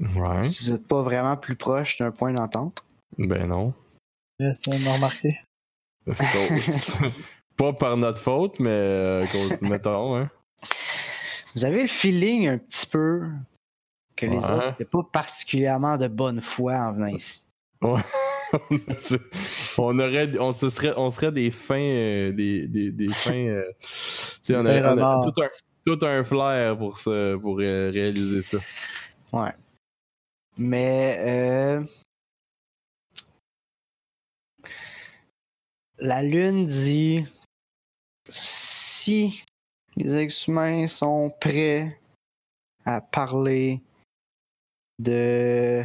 Ouais. 0.00 0.44
Si 0.44 0.64
vous 0.64 0.72
n'êtes 0.72 0.86
pas 0.86 1.02
vraiment 1.02 1.36
plus 1.36 1.56
proche 1.56 1.98
d'un 1.98 2.10
point 2.10 2.32
d'entente. 2.32 2.84
Ben 3.18 3.46
non. 3.46 3.74
Remarqué. 4.40 5.28
C'est 6.14 7.04
pas- 7.56 7.72
par 7.72 7.96
notre 7.96 8.18
faute, 8.18 8.58
mais 8.60 8.70
euh, 8.70 9.24
mettons, 9.62 10.16
hein. 10.16 10.30
Vous 11.54 11.64
avez 11.64 11.82
le 11.82 11.88
feeling 11.88 12.48
un 12.48 12.58
petit 12.58 12.86
peu 12.86 13.22
que 14.16 14.26
les 14.26 14.36
Ouais. 14.36 14.44
autres 14.50 14.66
n'étaient 14.70 14.84
pas 14.84 15.02
particulièrement 15.12 15.96
de 15.96 16.08
bonne 16.08 16.40
foi 16.40 16.74
en 16.74 16.92
venant 16.94 17.06
ici? 17.08 17.46
on 19.78 19.98
aurait 19.98 20.38
on 20.38 20.52
se 20.52 20.70
serait 20.70 20.94
on 20.96 21.10
serait 21.10 21.32
des 21.32 21.50
fins 21.50 21.74
euh, 21.80 22.32
des, 22.32 22.66
des, 22.68 22.90
des 22.92 23.08
fins 23.12 23.34
euh, 23.34 23.64
on, 24.48 24.48
Des 24.48 24.54
a, 24.54 24.62
fins 24.62 24.70
on 24.70 24.74
a 24.86 24.90
renards. 24.90 25.20
tout 25.34 25.42
un 25.42 25.48
tout 25.84 25.98
un 26.06 26.24
flair 26.24 26.78
pour 26.78 26.98
euh, 27.08 27.90
réaliser 27.92 28.42
ça 28.42 28.58
Ouais. 29.32 29.50
Mais 30.56 31.16
euh, 31.20 31.82
la 35.98 36.22
lune 36.22 36.66
dit 36.66 37.26
si 38.30 39.42
les 39.96 40.14
ex-humains 40.14 40.86
sont 40.88 41.30
prêts 41.40 42.00
à 42.84 43.00
parler 43.00 43.82
de 44.98 45.84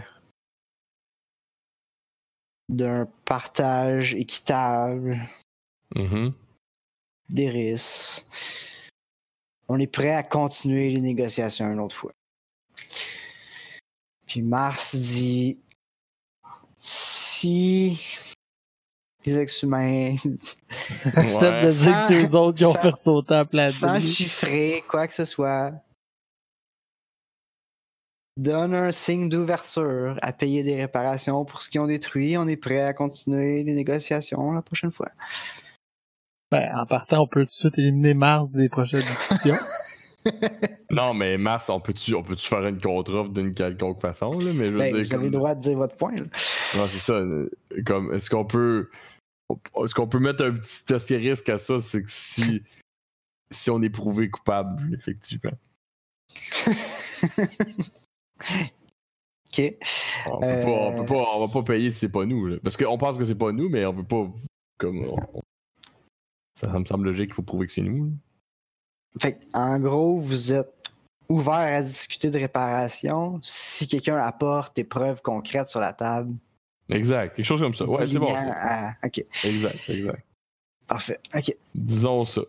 d'un 2.69 3.07
partage 3.25 4.13
équitable 4.13 5.19
Mhm. 5.95 6.33
d'Iris. 7.29 8.25
On 9.67 9.79
est 9.79 9.87
prêt 9.87 10.13
à 10.13 10.21
continuer 10.23 10.89
les 10.91 11.01
négociations 11.01 11.71
une 11.71 11.79
autre 11.79 11.95
fois. 11.95 12.11
Puis 14.27 14.43
Mars 14.43 14.95
dit 14.95 15.57
si 16.77 18.28
les 19.25 19.37
ex-humains, 19.37 20.15
Accepte 21.15 21.63
de 21.65 21.69
dire 21.69 21.97
que 21.97 22.03
c'est 22.07 22.25
eux 22.25 22.35
autres 22.35 22.57
qui 22.57 22.65
ont 22.65 22.71
Sans- 22.73 22.79
fait 22.81 22.95
sauter 22.97 23.33
la 23.33 23.45
planète. 23.45 23.71
sans 23.75 24.01
chiffrer 24.01 24.83
quoi 24.87 25.07
que 25.07 25.13
ce 25.13 25.25
soit, 25.25 25.73
donnent 28.37 28.73
un 28.75 28.91
signe 28.91 29.27
d'ouverture 29.27 30.17
à 30.21 30.31
payer 30.31 30.63
des 30.63 30.75
réparations 30.75 31.43
pour 31.43 31.61
ce 31.61 31.69
qu'ils 31.69 31.81
ont 31.81 31.87
détruit, 31.87 32.37
on 32.37 32.47
est 32.47 32.55
prêt 32.55 32.81
à 32.81 32.93
continuer 32.93 33.63
les 33.63 33.73
négociations 33.73 34.53
la 34.53 34.61
prochaine 34.61 34.91
fois. 34.91 35.09
Ben, 36.51 36.71
en 36.75 36.85
partant, 36.85 37.23
on 37.23 37.27
peut 37.27 37.41
tout 37.41 37.45
de 37.47 37.51
suite 37.51 37.77
éliminer 37.77 38.13
Mars 38.13 38.49
des 38.51 38.69
prochaines 38.69 39.01
discussions. 39.01 39.55
non 40.91 41.13
mais 41.13 41.37
Mars 41.37 41.69
on 41.69 41.79
peut 41.79 41.93
tu 41.93 42.13
on 42.15 42.23
peut 42.23 42.35
faire 42.35 42.65
une 42.65 42.79
contre-offre 42.81 43.29
d'une 43.31 43.53
quelconque 43.53 44.01
façon 44.01 44.31
là? 44.39 44.51
Mais 44.53 44.69
je 44.69 44.77
Ben, 44.77 44.93
dire 44.93 45.03
vous 45.05 45.13
avez 45.13 45.25
le 45.25 45.31
droit 45.31 45.55
de 45.55 45.59
dire 45.61 45.77
votre 45.77 45.95
point. 45.95 46.15
là. 46.15 46.23
Non, 46.75 46.85
c'est 46.87 46.99
ça. 46.99 47.13
euh, 47.13 47.49
Comme, 47.85 48.13
est-ce 48.13 48.29
qu'on 48.29 48.45
peut. 48.45 48.89
Est-ce 49.83 49.93
qu'on 49.95 50.07
peut 50.07 50.19
mettre 50.19 50.45
un 50.45 50.53
petit 50.53 50.93
astérisque 50.93 51.49
à 51.49 51.57
ça? 51.57 51.79
C'est 51.79 52.03
que 52.03 52.09
si. 52.11 52.61
Si 53.51 53.69
on 53.71 53.81
est 53.81 53.89
prouvé 53.89 54.29
coupable, 54.29 54.93
effectivement. 54.93 55.51
Ok. 59.51 59.75
On, 60.27 60.39
peut 60.39 60.45
Euh. 60.45 60.63
pas, 60.63 60.69
on, 60.69 60.99
peut 61.01 61.05
pas, 61.07 61.29
on 61.35 61.47
va 61.47 61.53
pas 61.53 61.63
payer 61.63 61.89
si 61.91 61.99
c'est 61.99 62.11
pas 62.11 62.25
nous. 62.25 62.45
là. 62.45 62.57
Parce 62.61 62.77
qu'on 62.77 62.97
pense 62.99 63.17
que 63.17 63.25
c'est 63.25 63.33
pas 63.35 63.51
nous, 63.51 63.67
mais 63.69 63.85
on 63.85 63.93
veut 63.93 64.03
pas. 64.03 64.27
Comme. 64.77 65.03
on- 65.05 65.41
Ça, 66.55 66.71
ça 66.71 66.77
me 66.79 66.85
semble 66.85 67.05
logique 67.05 67.27
qu'il 67.27 67.33
faut 67.35 67.41
prouver 67.41 67.65
que 67.67 67.73
c'est 67.73 67.81
nous. 67.81 68.13
Fait 69.21 69.33
que, 69.33 69.43
en 69.53 69.79
gros, 69.79 70.17
vous 70.17 70.53
êtes 70.53 70.71
ouvert 71.29 71.53
à 71.53 71.81
discuter 71.81 72.29
de 72.29 72.37
réparation 72.39 73.39
si 73.41 73.87
quelqu'un 73.87 74.17
apporte 74.17 74.75
des 74.75 74.83
preuves 74.83 75.21
concrètes 75.21 75.69
sur 75.69 75.79
la 75.79 75.93
table. 75.93 76.33
Exact. 76.91 77.35
Quelque 77.35 77.45
chose 77.45 77.59
comme 77.61 77.73
ça. 77.73 77.85
Ouais, 77.85 78.07
c'est 78.07 78.17
bon. 78.19 78.33
à- 78.35 78.93
Ok, 79.03 79.23
Exact, 79.43 79.89
exact. 79.89 80.23
parfait. 80.87 81.19
Ok. 81.35 81.55
Disons 81.75 82.25
ça. 82.25 82.41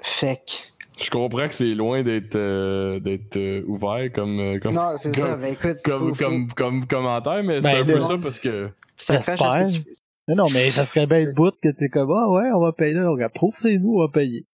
Fait 0.00 0.36
que. 0.46 1.02
Je 1.04 1.10
comprends 1.10 1.46
que 1.46 1.54
c'est 1.54 1.74
loin 1.74 2.02
d'être 2.02 2.36
euh, 2.36 2.98
d'être 3.00 3.36
euh, 3.36 3.62
ouvert 3.66 4.10
comme, 4.12 4.38
euh, 4.40 4.58
comme, 4.60 4.74
Non, 4.74 4.96
c'est 4.96 5.12
comme- 5.14 5.24
ça. 5.24 5.36
Ben 5.36 5.52
écoute, 5.52 5.76
comme, 5.84 6.08
faut- 6.08 6.14
faut- 6.14 6.24
comme, 6.24 6.52
comme 6.52 6.86
commentaire, 6.86 7.42
mais 7.44 7.60
c'est 7.60 7.68
Ben, 7.68 7.82
un 7.82 7.84
peu 7.84 8.00
ça 8.00 8.08
parce 8.08 8.40
que. 8.42 8.66
tu 8.96 9.06
t'accroches 9.06 9.18
à 9.18 9.20
ce 9.20 9.30
que 9.30 9.70
J'espère. 9.70 9.84
tu- 9.94 9.96
Mais 10.28 10.34
non, 10.34 10.44
mais 10.52 10.70
ça 10.70 10.84
serait 10.84 11.06
bien 11.06 11.24
le 11.24 11.32
bout 11.34 11.52
que 11.62 11.68
t'es 11.70 11.88
comme, 11.88 12.10
ah 12.12 12.28
ouais, 12.28 12.50
on 12.54 12.60
va 12.60 12.72
payer. 12.72 12.94
là. 12.94 13.04
Donc, 13.04 13.20
prouve-nous, 13.32 13.94
on 13.96 14.00
va 14.00 14.08
payer. 14.12 14.44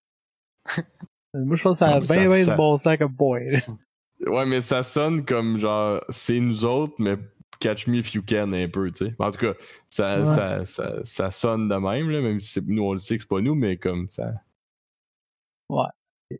Moi, 1.34 1.56
je 1.56 1.62
pense 1.62 1.72
que 1.72 1.78
ça 1.78 1.94
a 1.96 2.00
bien, 2.00 2.06
ça- 2.08 2.28
bien 2.28 2.44
ça- 2.44 2.56
bon 2.56 2.76
sens 2.76 2.96
comme 2.98 3.14
point. 3.16 3.40
Ouais, 4.26 4.46
mais 4.46 4.60
ça 4.62 4.82
sonne 4.82 5.24
comme 5.26 5.58
genre, 5.58 6.02
c'est 6.08 6.38
nous 6.40 6.64
autres, 6.64 6.94
mais 6.98 7.18
catch 7.60 7.88
me 7.88 7.98
if 7.98 8.14
you 8.14 8.22
can 8.26 8.52
un 8.52 8.68
peu, 8.68 8.90
tu 8.90 9.06
sais. 9.06 9.14
En 9.18 9.30
tout 9.30 9.40
cas, 9.40 9.52
ça, 9.90 10.20
Ouais. 10.20 10.24
ça, 10.26 10.64
ça, 10.64 11.04
ça 11.04 11.30
sonne 11.30 11.68
de 11.68 11.74
même, 11.74 12.08
là, 12.08 12.22
même 12.22 12.40
si 12.40 12.60
nous 12.66 12.84
on 12.84 12.92
le 12.92 12.98
sait 13.00 13.16
que 13.16 13.22
c'est 13.22 13.28
pas 13.28 13.40
nous, 13.42 13.54
mais 13.56 13.76
comme 13.76 14.08
ça. 14.08 14.32
Ouais. 15.68 15.88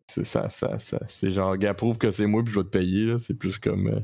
C'est 0.09 0.25
ça, 0.25 0.49
ça, 0.49 0.79
ça. 0.79 1.01
C'est 1.07 1.31
genre, 1.33 1.57
gars, 1.59 1.75
prouve 1.75 1.99
que 1.99 2.11
c'est 2.11 2.27
moi 2.27 2.43
puis 2.43 2.53
je 2.55 2.61
vais 2.61 2.65
te 2.65 2.71
payer, 2.71 3.05
là. 3.07 3.19
C'est 3.19 3.35
plus 3.35 3.59
comme. 3.59 3.89
euh, 3.89 4.01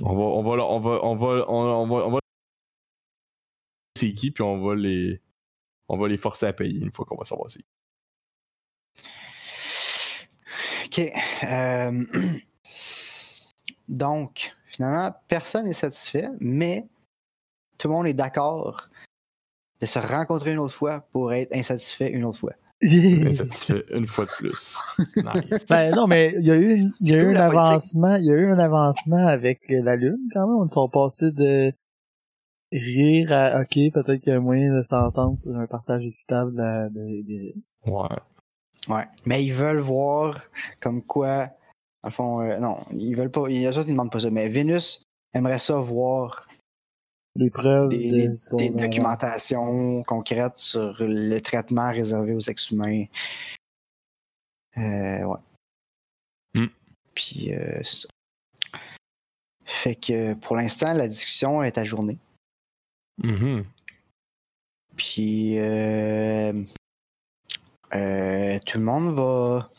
on 0.00 0.14
va, 0.14 0.22
on 0.22 0.42
va, 0.42 0.64
on 0.64 0.80
va, 0.80 1.04
on 1.04 1.14
va, 1.16 1.44
on, 1.48 1.54
on 1.54 1.86
va, 1.86 2.06
on 2.06 2.10
va. 2.12 2.18
C'est 3.96 4.14
qui, 4.14 4.30
puis 4.30 4.42
on 4.42 4.60
va 4.64 4.74
les. 4.74 5.20
On 5.88 5.96
va 5.98 6.08
les 6.08 6.18
forcer 6.18 6.46
à 6.46 6.52
payer 6.52 6.80
une 6.80 6.90
fois 6.92 7.04
qu'on 7.04 7.16
va 7.16 7.24
savoir 7.24 7.50
c'est. 7.50 7.60
qui. 7.60 7.68
Ok. 10.88 11.12
euh, 11.50 12.04
Donc, 13.88 14.54
finalement, 14.66 15.14
personne 15.28 15.64
n'est 15.64 15.72
satisfait, 15.72 16.28
mais 16.40 16.86
tout 17.78 17.88
le 17.88 17.94
monde 17.94 18.06
est 18.06 18.12
d'accord 18.14 18.88
de 19.80 19.86
se 19.86 19.98
rencontrer 19.98 20.52
une 20.52 20.58
autre 20.58 20.74
fois 20.74 21.00
pour 21.12 21.32
être 21.32 21.54
insatisfait 21.54 22.10
une 22.10 22.24
autre 22.24 22.38
fois. 22.38 22.52
Insatisfait 22.82 23.84
une 23.90 24.06
fois 24.06 24.24
de 24.24 24.30
plus. 24.36 24.78
Nice. 25.16 25.66
ben 25.68 25.94
non, 25.96 26.06
mais 26.06 26.34
il 26.38 26.44
y 26.46 26.50
a 26.52 26.56
eu, 26.56 26.80
y 27.00 27.14
a 27.14 27.22
un 27.28 27.34
avancement, 27.34 28.14
il 28.16 28.24
y 28.26 28.30
a 28.30 28.34
eu 28.34 28.50
un 28.52 28.58
avancement 28.58 29.26
avec 29.26 29.62
la 29.68 29.96
Lune 29.96 30.18
quand 30.32 30.46
même. 30.46 30.56
On 30.62 30.68
sont 30.68 30.88
passés 30.88 31.32
de 31.32 31.72
rire 32.70 33.32
à 33.32 33.62
ok, 33.62 33.92
peut-être 33.92 34.16
qu'il 34.16 34.32
y 34.32 34.34
a 34.34 34.36
un 34.36 34.40
moyen 34.40 34.76
de 34.76 34.82
s'entendre 34.82 35.36
sur 35.38 35.56
un 35.56 35.66
partage 35.66 36.04
équitable 36.04 36.52
de 36.52 36.58
la- 36.58 36.88
de- 36.88 37.22
des 37.26 37.52
risques. 37.54 37.74
Ouais. 37.86 38.16
Ouais. 38.88 39.04
Mais 39.26 39.44
ils 39.44 39.52
veulent 39.52 39.80
voir 39.80 40.40
comme 40.80 41.02
quoi, 41.02 41.46
dans 42.02 42.08
le 42.08 42.10
fond, 42.10 42.40
euh, 42.40 42.58
non, 42.58 42.78
ils 42.92 43.14
veulent 43.14 43.30
pas, 43.30 43.46
les 43.48 43.66
autres 43.76 43.88
ils 43.88 43.92
demandent 43.92 44.12
pas 44.12 44.20
ça, 44.20 44.30
mais 44.30 44.48
Vénus 44.48 45.02
aimerait 45.34 45.58
ça 45.58 45.78
voir 45.78 46.48
Les 47.36 47.50
preuves 47.50 47.90
des, 47.90 48.28
documentations 48.70 50.02
concrètes 50.04 50.56
sur 50.56 50.96
le 51.00 51.38
traitement 51.40 51.90
réservé 51.90 52.34
aux 52.34 52.40
ex-humains. 52.40 53.04
Euh, 54.78 55.24
ouais. 55.24 55.38
Hmm. 56.54 56.68
Puis, 57.14 57.52
euh, 57.52 57.80
c'est 57.82 57.96
ça. 57.96 58.08
Fait 59.64 59.96
que 59.96 60.34
pour 60.34 60.56
l'instant, 60.56 60.94
la 60.94 61.08
discussion 61.08 61.62
est 61.62 61.76
ajournée. 61.76 62.18
Mhm. 63.22 63.64
Puis, 64.96 65.58
euh, 65.58 66.64
euh, 67.94 68.58
tout 68.66 68.78
le 68.78 68.84
monde 68.84 69.14
va 69.14 69.70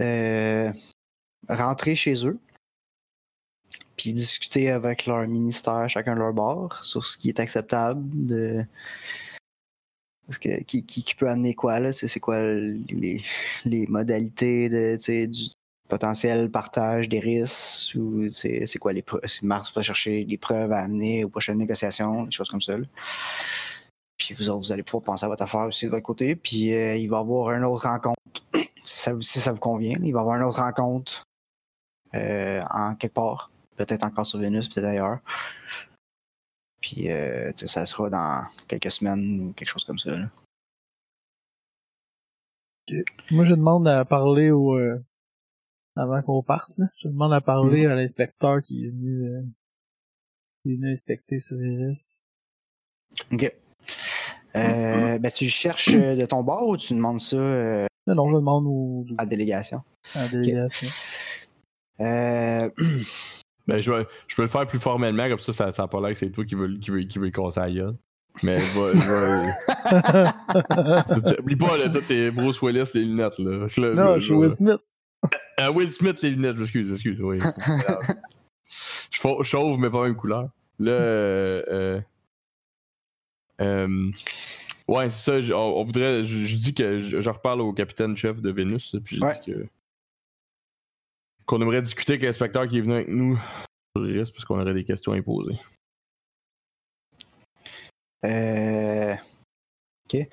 euh, 0.00 0.72
rentrer 1.48 1.96
chez 1.96 2.26
eux. 2.26 2.38
Puis 3.96 4.12
discuter 4.14 4.70
avec 4.70 5.04
leur 5.06 5.26
ministère, 5.28 5.88
chacun 5.88 6.14
de 6.14 6.20
leur 6.20 6.32
bord, 6.32 6.82
sur 6.82 7.04
ce 7.04 7.18
qui 7.18 7.28
est 7.28 7.40
acceptable. 7.40 8.02
De... 8.14 8.64
Parce 10.26 10.38
que, 10.38 10.62
qui, 10.62 10.86
qui, 10.86 11.14
peut 11.14 11.28
amener 11.28 11.54
quoi, 11.54 11.80
là? 11.80 11.92
C'est 11.92 12.20
quoi 12.20 12.40
les, 12.40 13.22
les 13.64 13.86
modalités 13.88 14.68
de, 14.68 15.26
du 15.26 15.50
potentiel 15.88 16.50
partage 16.50 17.08
des 17.10 17.20
risques? 17.20 17.96
Ou 17.96 18.30
c'est 18.30 18.78
quoi 18.78 18.94
les 18.94 19.02
preuves? 19.02 19.26
Si 19.26 19.44
Mars 19.44 19.74
va 19.74 19.82
chercher 19.82 20.24
les 20.24 20.38
preuves 20.38 20.72
à 20.72 20.78
amener 20.78 21.24
aux 21.24 21.28
prochaines 21.28 21.58
négociations, 21.58 22.24
des 22.24 22.30
choses 22.30 22.48
comme 22.48 22.62
ça. 22.62 22.78
là. 22.78 22.86
Puis 24.20 24.34
vous 24.34 24.50
autres, 24.50 24.58
vous 24.60 24.72
allez 24.72 24.82
pouvoir 24.82 25.02
penser 25.02 25.24
à 25.24 25.28
votre 25.28 25.42
affaire 25.42 25.62
aussi 25.66 25.86
de 25.86 25.90
votre 25.90 26.02
côté. 26.04 26.36
Puis 26.36 26.74
euh, 26.74 26.94
il 26.96 27.08
va 27.08 27.16
y 27.16 27.20
avoir 27.20 27.52
une 27.54 27.64
autre 27.64 27.86
rencontre. 27.88 28.20
Si 28.82 28.98
ça, 29.00 29.12
vous- 29.14 29.20
si 29.22 29.40
ça 29.40 29.52
vous 29.52 29.60
convient, 29.60 29.94
il 30.02 30.12
va 30.12 30.20
y 30.20 30.22
avoir 30.22 30.36
une 30.36 30.42
autre 30.44 30.60
rencontre 30.60 31.24
euh, 32.14 32.62
en 32.70 32.94
quelque 32.94 33.12
part. 33.12 33.50
Peut-être 33.76 34.04
encore 34.04 34.24
sur 34.26 34.38
Vénus, 34.38 34.68
peut-être 34.70 34.86
ailleurs. 34.86 35.18
Puis 36.80 37.10
euh, 37.10 37.52
ça 37.56 37.84
sera 37.84 38.08
dans 38.08 38.46
quelques 38.68 38.90
semaines 38.90 39.40
ou 39.48 39.52
quelque 39.52 39.68
chose 39.68 39.84
comme 39.84 39.98
ça. 39.98 40.16
là. 40.16 40.30
Moi, 43.30 43.44
je 43.44 43.54
demande 43.54 43.86
à 43.86 44.04
parler 44.06 44.50
au 44.50 44.78
euh, 44.78 44.98
avant 45.96 46.22
qu'on 46.22 46.42
parte. 46.42 46.76
Là, 46.78 46.86
je 47.02 47.08
demande 47.08 47.32
à 47.34 47.40
parler 47.42 47.84
Mhm. 47.84 47.92
à 47.92 47.94
l'inspecteur 47.96 48.62
qui 48.62 48.86
est 48.86 48.90
venu 48.90 49.28
euh, 49.28 49.42
qui 50.62 50.72
est 50.72 50.76
venu 50.76 50.90
inspecter 50.90 51.36
sur 51.38 51.60
Iris. 51.62 52.20
OK. 53.32 53.52
Euh, 54.56 55.18
ben, 55.18 55.30
tu 55.30 55.44
le 55.44 55.50
cherches 55.50 55.90
euh, 55.94 56.16
de 56.16 56.26
ton 56.26 56.42
bord 56.42 56.68
ou 56.68 56.76
tu 56.76 56.94
demandes 56.94 57.20
ça 57.20 57.36
euh, 57.36 57.86
Non, 58.06 58.14
non, 58.16 58.28
je 58.30 58.34
demande 58.36 58.64
au, 58.66 59.06
à 59.18 59.22
la 59.22 59.26
délégation? 59.26 59.82
à 60.14 60.22
la 60.22 60.28
délégation. 60.28 60.88
Euh, 62.00 62.68
Ben, 63.66 63.78
je, 63.80 63.92
vais- 63.92 64.06
je 64.26 64.34
peux 64.34 64.42
le 64.42 64.48
faire 64.48 64.66
plus 64.66 64.80
formellement, 64.80 65.28
comme 65.28 65.38
ça, 65.38 65.52
ça, 65.52 65.72
ça 65.72 65.84
a 65.84 65.86
pas 65.86 66.00
l'air 66.00 66.10
que 66.12 66.18
c'est 66.18 66.30
toi 66.30 66.44
qui 66.44 66.56
veux, 66.56 66.76
qui 66.78 66.90
veux, 66.90 67.02
qui 67.02 67.20
veux 67.20 67.30
casser 67.30 67.60
la 67.60 67.70
gueule. 67.70 67.94
Mais 68.42 68.58
je 68.58 68.80
vais. 68.80 68.96
je 68.96 69.06
vais- 71.34 71.38
Oublie 71.40 71.54
pas, 71.56 71.76
là, 71.78 71.88
toi, 71.88 72.00
t'es 72.04 72.32
Bruce 72.32 72.60
Willis, 72.62 72.90
les 72.94 73.04
lunettes, 73.04 73.38
là. 73.38 73.66
Là, 73.76 73.94
non, 73.94 74.14
je- 74.18 74.24
suis 74.24 74.34
Will 74.34 74.50
Smith. 74.50 74.80
Ah, 75.56 75.70
Will 75.70 75.88
Smith, 75.88 76.20
les 76.22 76.30
lunettes, 76.30 76.56
excuse, 76.58 76.90
excuse, 76.90 77.20
oui. 77.20 77.38
je 78.66 79.42
chauve, 79.44 79.78
mais 79.78 79.90
pas 79.90 80.02
même 80.04 80.16
couleur. 80.16 80.48
Là, 80.80 80.90
euh, 80.92 82.00
euh, 83.60 84.10
ouais, 84.88 85.10
c'est 85.10 85.18
ça, 85.30 85.40
je- 85.40 85.52
on, 85.52 85.78
on 85.78 85.82
voudrait, 85.84 86.24
je, 86.24 86.44
je 86.46 86.56
dis 86.56 86.74
que 86.74 86.98
je, 86.98 87.20
je 87.20 87.30
reparle 87.30 87.60
au 87.60 87.72
capitaine-chef 87.72 88.40
de 88.40 88.50
Vénus, 88.50 88.96
puis 89.04 89.16
je 89.16 89.22
Ouais. 89.22 89.38
dis 89.44 89.52
que 89.52 89.66
qu'on 91.46 91.60
aimerait 91.60 91.82
discuter 91.82 92.12
avec 92.12 92.22
l'inspecteur 92.22 92.68
qui 92.68 92.78
est 92.78 92.80
venu 92.80 92.94
avec 92.94 93.08
nous 93.08 93.36
sur 93.36 94.04
le 94.04 94.18
reste, 94.18 94.32
parce 94.32 94.44
qu'on 94.44 94.60
aurait 94.60 94.74
des 94.74 94.84
questions 94.84 95.12
à 95.12 95.18
y 95.18 95.22
poser. 95.22 95.56
euh, 98.24 99.14
ok. 100.04 100.28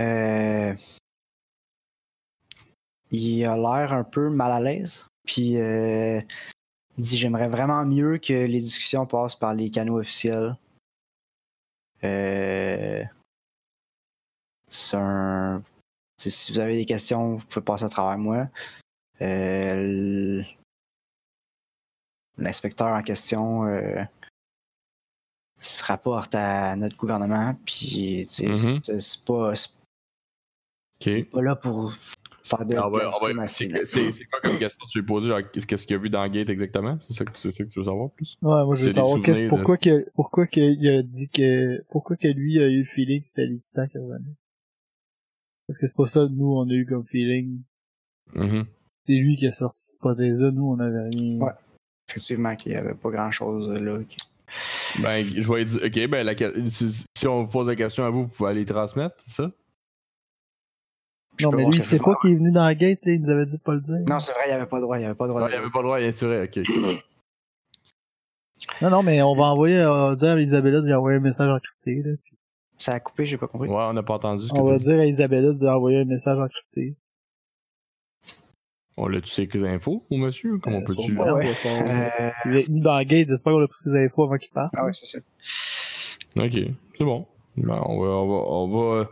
Euh, 0.00 0.74
il 3.10 3.44
a 3.44 3.56
l'air 3.56 3.92
un 3.92 4.02
peu 4.04 4.28
mal 4.30 4.50
à 4.50 4.60
l'aise. 4.60 5.06
Puis 5.24 5.56
euh, 5.56 6.20
il 6.98 7.04
dit 7.04 7.16
J'aimerais 7.16 7.48
vraiment 7.48 7.84
mieux 7.84 8.18
que 8.18 8.32
les 8.32 8.58
discussions 8.60 9.06
passent 9.06 9.36
par 9.36 9.54
les 9.54 9.70
canaux 9.70 9.98
officiels. 10.00 10.56
Euh, 12.04 13.02
c'est 14.68 14.96
un. 14.96 15.62
Si 16.16 16.52
vous 16.52 16.58
avez 16.58 16.76
des 16.76 16.84
questions, 16.84 17.36
vous 17.36 17.46
pouvez 17.46 17.64
passer 17.64 17.84
à 17.84 17.88
travers 17.88 18.18
moi. 18.18 18.48
Euh, 19.20 20.42
L'inspecteur 22.36 22.88
en 22.88 23.02
question 23.02 23.64
euh, 23.66 24.02
se 25.60 25.84
rapporte 25.84 26.34
à 26.34 26.74
notre 26.74 26.96
gouvernement, 26.96 27.54
puis 27.64 28.20
Mhm. 28.22 28.26
c'est- 28.26 28.88
pas 31.24 31.42
là 31.42 31.54
pour 31.54 31.92
faire 32.46 32.66
de, 32.66 32.76
Ah 32.76 32.88
de 32.88 32.94
ouais, 32.94 33.02
ah 33.04 33.24
ouais, 33.24 33.48
c'est 33.48 33.68
quoi 34.26 34.40
comme 34.42 34.58
question? 34.58 34.84
Que 34.86 34.90
tu 34.90 34.98
lui 34.98 35.06
poses? 35.06 35.26
Genre, 35.26 35.40
qu'est-ce 35.50 35.86
qu'il 35.86 35.96
a 35.96 35.98
vu 35.98 36.10
dans 36.10 36.26
Gate 36.28 36.50
exactement? 36.50 36.96
C'est 36.98 37.14
ça 37.14 37.24
que 37.24 37.32
tu, 37.32 37.38
c'est 37.40 37.52
ça 37.52 37.64
que 37.64 37.68
tu 37.70 37.78
veux 37.78 37.84
savoir 37.84 38.10
plus? 38.10 38.36
Ouais, 38.42 38.64
moi 38.64 38.74
je 38.74 38.84
veux 38.84 38.90
savoir 38.90 39.20
qu'est-ce, 39.22 39.44
pourquoi 39.46 39.76
que, 39.78 40.08
pourquoi 40.14 40.46
qu'il 40.46 40.88
a 40.88 41.02
dit 41.02 41.28
que, 41.30 41.82
pourquoi 41.90 42.16
que 42.16 42.28
lui 42.28 42.60
a 42.62 42.68
eu 42.68 42.78
le 42.80 42.84
feeling 42.84 43.20
que 43.22 43.28
c'était 43.28 43.46
Lititan 43.46 43.86
qui 43.88 43.98
revenait. 43.98 44.34
Parce 45.66 45.78
que 45.78 45.86
c'est 45.86 45.96
pas 45.96 46.04
ça 46.06 46.20
que 46.26 46.32
nous 46.32 46.52
on 46.54 46.68
a 46.68 46.72
eu 46.72 46.86
comme 46.86 47.06
feeling. 47.06 47.62
Mhm. 48.34 48.66
C'est 49.04 49.14
lui 49.14 49.36
qui 49.36 49.46
a 49.46 49.50
sorti 49.50 49.80
cette 49.82 49.96
hypothèse-là, 49.98 50.50
nous 50.50 50.66
on 50.66 50.78
avait 50.80 51.08
rien. 51.10 51.38
Ouais. 51.40 51.52
Effectivement, 52.08 52.54
qu'il 52.56 52.72
y 52.72 52.74
avait 52.76 52.94
pas 52.94 53.10
grand 53.10 53.30
chose 53.30 53.68
là. 53.80 53.98
qui- 54.06 54.18
Ben, 55.02 55.24
je 55.24 55.50
vais 55.52 55.64
dire, 55.64 55.80
ok, 55.82 56.10
ben, 56.10 56.22
la 56.24 56.34
si 56.68 57.26
on 57.26 57.42
vous 57.42 57.50
pose 57.50 57.68
la 57.68 57.74
question 57.76 58.04
à 58.04 58.10
vous, 58.10 58.24
vous 58.24 58.28
pouvez 58.28 58.50
aller 58.50 58.64
transmettre, 58.66 59.14
c'est 59.18 59.30
ça? 59.42 59.50
Je 61.38 61.44
Non, 61.46 61.52
mais 61.52 61.64
lui, 61.66 61.80
c'est 61.80 61.98
peux 61.98 62.14
qu'il 62.20 62.32
est 62.32 62.36
venu 62.36 62.50
dans 62.52 62.64
la 62.64 62.74
gate, 62.74 63.04
là, 63.06 63.12
il 63.12 63.20
nous 63.22 63.30
avait 63.30 63.44
dit 63.46 63.56
de 63.56 63.62
pas 63.62 63.74
le 63.74 63.80
dire. 63.80 63.98
Non, 64.08 64.20
c'est 64.20 64.32
vrai, 64.32 64.42
il 64.48 64.52
avait 64.52 64.66
pas 64.66 64.76
le 64.76 64.82
droit, 64.82 64.98
il 64.98 65.04
avait 65.04 65.14
pas 65.14 65.24
le 65.24 65.30
droit. 65.30 65.40
Non, 65.42 65.48
il 65.48 65.54
avait 65.54 65.70
pas 65.70 65.78
le 65.80 65.84
droit, 65.84 65.98
c'est 66.12 66.26
vrai, 66.26 66.44
ok. 66.44 66.60
Non, 68.80 68.90
non, 68.90 69.02
mais 69.02 69.20
on 69.22 69.34
va 69.34 69.44
envoyer, 69.44 69.84
on 69.84 70.08
va 70.10 70.14
dire 70.14 70.30
à 70.30 70.40
Isabella 70.40 70.80
de 70.80 70.86
lui 70.86 70.94
envoyer 70.94 71.18
un 71.18 71.20
message 71.20 71.48
encrypté, 71.50 72.02
là. 72.02 72.14
puis 72.22 72.36
Ça 72.78 72.92
a 72.92 73.00
coupé, 73.00 73.26
j'ai 73.26 73.36
pas 73.36 73.46
compris. 73.48 73.68
Ouais, 73.68 73.74
on 73.76 73.92
n'a 73.92 74.02
pas 74.02 74.14
entendu 74.14 74.46
ce 74.46 74.52
que 74.52 74.58
on 74.58 74.64
va 74.64 74.78
dire 74.78 74.98
à 74.98 75.06
Isabella 75.06 75.52
de 75.52 75.58
lui 75.58 75.68
envoyer 75.68 75.98
un 76.00 76.04
message 76.04 76.38
encrypté. 76.38 76.96
On 78.96 79.08
l'a-tu 79.08 79.28
sais 79.28 79.48
les 79.52 79.64
infos 79.68 80.04
au 80.08 80.16
monsieur? 80.16 80.58
Comment 80.58 80.78
Euh, 80.78 80.84
peux-tu. 80.86 81.18
Ouais, 81.18 81.24
ouais. 81.30 81.46
ouais, 81.46 81.54
son- 81.54 81.68
Euh, 81.68 82.28
Il 82.46 82.56
est 82.56 82.66
venu 82.68 82.80
dans 82.80 82.94
la 82.94 83.04
gate, 83.04 83.28
j'espère 83.28 83.52
qu'on 83.52 83.62
a 83.64 83.66
pris 83.66 83.78
ses 83.78 84.04
infos 84.04 84.22
avant 84.22 84.38
qu'il 84.38 84.52
parte. 84.52 84.72
Ah 84.76 84.86
ouais, 84.86 84.92
c'est 84.92 85.06
ça. 85.06 85.18
Ok, 86.38 86.52
c'est 86.96 87.04
bon. 87.04 87.26
Ben, 87.56 87.82
on 87.86 88.00
va. 88.00 88.08
On 88.08 88.28
va, 88.28 88.34
on 88.50 88.68
va... 88.68 89.10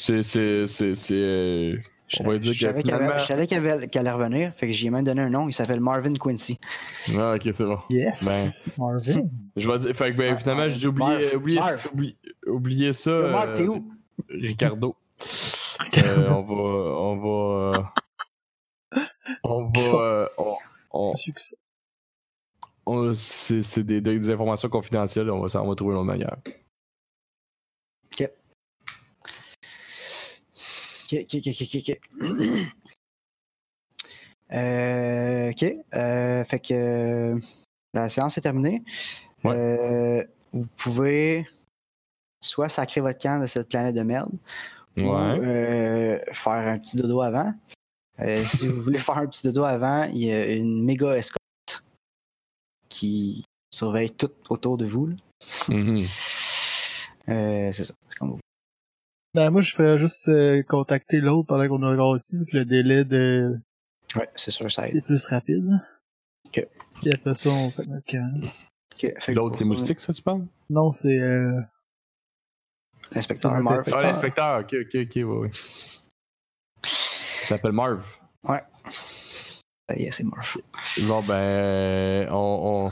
C'est. 0.00 0.22
C'est. 0.22 0.66
C'est. 0.66 0.94
c'est, 0.94 1.14
euh, 1.14 1.76
On 2.20 2.24
va 2.24 2.32
Je 2.34 2.38
dire 2.38 2.52
je 2.52 2.58
que 2.60 2.66
savais 2.66 2.82
finalement- 2.82 3.16
qu'elle 3.86 4.06
allait 4.06 4.10
revenir, 4.10 4.52
fait 4.52 4.66
que 4.66 4.72
j'ai 4.72 4.90
même 4.90 5.04
donné 5.04 5.22
un 5.22 5.30
nom, 5.30 5.48
il 5.48 5.52
s'appelle 5.52 5.80
Marvin 5.80 6.12
Quincy. 6.14 6.58
Ah, 7.16 7.34
ok, 7.34 7.42
c'est 7.44 7.64
bon. 7.64 7.78
Yes! 7.88 8.74
Marvin. 8.78 9.28
Je 9.56 9.70
vais 9.70 9.78
dire. 9.78 9.94
Fait 9.94 10.10
que, 10.12 10.16
ben, 10.16 10.32
Ouais, 10.32 10.38
finalement, 10.38 10.68
j'ai 10.70 10.88
oublié, 10.88 11.06
Marv, 11.08 11.34
oublié, 11.36 11.60
Marv. 11.60 11.88
oublié, 11.92 12.16
oublié 12.46 12.92
ça. 12.92 13.10
Yo, 13.12 13.28
Marv, 13.30 13.50
euh, 13.50 13.54
t'es 13.54 13.68
où? 13.68 13.88
Ricardo. 14.28 14.96
Euh, 15.96 16.28
on 16.28 16.42
va. 16.42 16.54
On 17.02 17.16
va. 17.16 17.78
euh, 17.78 18.98
on 19.44 19.64
va. 19.64 19.98
euh, 19.98 20.26
on- 20.92 21.14
on- 22.86 23.14
c'est 23.14 23.62
c'est 23.62 23.82
des, 23.84 24.00
des- 24.00 24.18
des 24.18 24.30
informations 24.30 24.68
confidentielles, 24.68 25.30
on 25.30 25.40
va, 25.46 25.62
on 25.62 25.68
va 25.68 25.74
trouver 25.74 25.92
une 25.94 26.00
autre 26.00 26.06
manière. 26.06 26.36
Ok, 31.12 31.18
ok, 31.34 31.46
ok, 31.46 31.62
ok, 31.62 31.74
ok. 31.76 32.00
Euh, 34.52 35.50
ok. 35.50 35.64
Euh, 35.94 36.44
fait 36.44 36.58
que 36.58 36.74
euh, 36.74 37.38
la 37.94 38.08
séance 38.08 38.36
est 38.36 38.40
terminée. 38.40 38.82
Ouais. 39.44 39.54
Euh, 39.54 40.24
vous 40.52 40.66
pouvez 40.76 41.46
soit 42.40 42.68
sacrer 42.68 43.00
votre 43.00 43.20
camp 43.20 43.40
de 43.40 43.46
cette 43.46 43.68
planète 43.68 43.94
de 43.94 44.02
merde, 44.02 44.32
ou 44.96 45.02
Ouais. 45.02 46.20
faire 46.32 46.52
un 46.52 46.78
petit 46.80 46.96
dodo 46.96 47.20
avant. 47.20 47.54
Si 48.46 48.66
vous 48.66 48.80
voulez 48.82 48.98
faire 48.98 49.18
un 49.18 49.26
petit 49.28 49.46
dodo 49.46 49.62
avant, 49.62 50.02
il 50.12 50.24
y 50.24 50.32
a 50.32 50.52
une 50.54 50.84
méga 50.84 51.16
escorte 51.16 51.84
qui 52.88 53.44
surveille 53.72 54.10
tout 54.10 54.32
autour 54.50 54.76
de 54.76 54.84
vous. 54.86 55.10
Mhm. 55.68 56.00
Euh, 57.28 57.72
c'est 57.72 57.84
ça. 57.84 57.94
c'est 58.10 58.18
comme 58.18 58.30
vous. 58.32 58.38
Ben, 59.34 59.50
moi, 59.50 59.60
je 59.60 59.72
ferais 59.72 59.98
juste 59.98 60.28
euh, 60.28 60.62
contacter 60.64 61.18
l'autre 61.18 61.46
pendant 61.48 61.68
qu'on 61.68 61.82
a 61.82 61.94
aussi, 62.04 62.38
vu 62.38 62.44
que 62.44 62.56
le 62.56 62.64
délai 62.64 63.04
de... 63.04 63.56
Ouais, 64.16 64.28
c'est 64.34 64.50
sûr, 64.50 64.70
ça 64.70 64.88
aide. 64.88 64.96
est 64.96 65.02
plus 65.02 65.24
rapide. 65.26 65.68
Ok. 66.46 66.66
Puis 67.00 67.12
après 67.14 67.34
ça, 67.34 67.50
on 67.50 67.70
camp. 68.06 68.34
Ok, 68.92 69.00
fait 69.20 69.32
que 69.32 69.32
L'autre, 69.32 69.56
c'est 69.58 69.64
Moustique, 69.64 70.00
ça, 70.00 70.12
tu 70.12 70.20
parles? 70.22 70.44
Non, 70.68 70.90
c'est... 70.90 71.16
Euh... 71.18 71.60
L'inspecteur 73.12 73.52
C'est 73.56 73.62
Marv. 73.62 73.76
inspecteur. 73.76 74.00
Ah, 74.00 74.02
l'inspecteur, 74.02 74.60
ok, 74.60 74.74
ok, 74.74 74.94
ok, 74.94 75.14
ouais, 75.16 75.22
ouais. 75.24 75.50
Il 76.82 77.46
s'appelle 77.46 77.72
Marv. 77.72 78.04
Ça 78.84 79.96
y 79.96 80.04
est, 80.04 80.10
c'est 80.10 80.24
Marv. 80.24 80.56
Bon, 81.02 81.22
ben, 81.22 82.28
on, 82.30 82.86
on, 82.86 82.90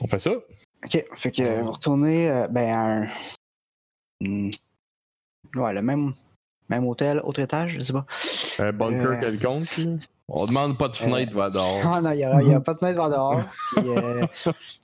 on 0.00 0.06
fait 0.08 0.18
ça. 0.18 0.30
Ok, 0.30 1.04
fait 1.16 1.30
que 1.30 1.60
vous 1.62 1.72
retournez 1.72 2.30
euh, 2.30 2.48
ben, 2.48 2.68
à 2.68 2.80
un. 3.02 3.08
Hmm. 4.20 4.50
Ouais, 5.56 5.72
le 5.74 5.82
même, 5.82 6.12
même 6.68 6.86
hôtel, 6.86 7.20
autre 7.24 7.40
étage, 7.40 7.76
je 7.78 7.80
sais 7.84 7.92
pas. 7.92 8.06
Un 8.58 8.72
bunker 8.72 9.12
Euh. 9.12 9.20
quelconque. 9.20 9.80
On 10.28 10.46
demande 10.46 10.78
pas 10.78 10.88
de 10.88 10.96
fenêtre, 10.96 11.34
va 11.34 11.50
dehors. 11.50 11.80
Ah 11.84 12.00
non, 12.00 12.10
il 12.12 12.16
n'y 12.16 12.24
a, 12.24 12.40
il 12.42 12.48
y 12.48 12.54
a 12.54 12.60
pas 12.60 12.74
de 12.74 12.78
fenêtre 12.78 12.96
vers 12.96 13.10
dehors. 13.10 13.42
Puis, 13.76 13.88
euh, 13.88 14.26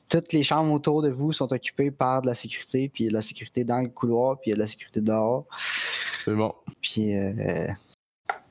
toutes 0.08 0.32
les 0.32 0.42
chambres 0.42 0.72
autour 0.72 1.02
de 1.02 1.10
vous 1.10 1.32
sont 1.32 1.50
occupées 1.52 1.90
par 1.90 2.22
de 2.22 2.26
la 2.26 2.34
sécurité, 2.34 2.88
puis 2.92 3.04
il 3.04 3.06
y 3.06 3.08
a 3.08 3.10
de 3.10 3.14
la 3.14 3.22
sécurité 3.22 3.64
dans 3.64 3.80
le 3.80 3.88
couloir, 3.88 4.38
puis 4.40 4.48
il 4.48 4.50
y 4.50 4.52
a 4.52 4.56
de 4.56 4.60
la 4.60 4.66
sécurité 4.66 5.00
dehors. 5.00 5.46
C'est 6.24 6.34
bon. 6.34 6.52
Puis, 6.82 7.16
euh, 7.16 7.68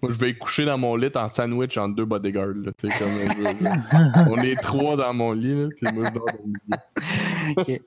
Moi, 0.02 0.12
je 0.12 0.18
vais 0.18 0.36
coucher 0.38 0.66
dans 0.66 0.78
mon 0.78 0.96
lit 0.96 1.12
en 1.16 1.28
sandwich 1.30 1.78
entre 1.78 1.96
deux 1.96 2.06
bodyguards, 2.06 2.54
là. 2.56 2.72
Tu 2.78 2.90
sais, 2.90 2.98
comme. 2.98 3.10
je- 3.12 4.30
on 4.32 4.38
est 4.38 4.56
trois 4.62 4.96
dans 4.96 5.14
mon 5.14 5.34
lit, 5.34 5.54
là, 5.64 5.68
puis 5.76 5.94
moi, 5.94 6.06
je 6.08 6.14
dors 6.14 6.26
dans 6.26 6.40
le 6.44 6.50
milieu. 6.50 7.58
ok. 7.58 7.82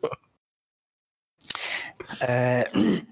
Euh, 2.28 2.62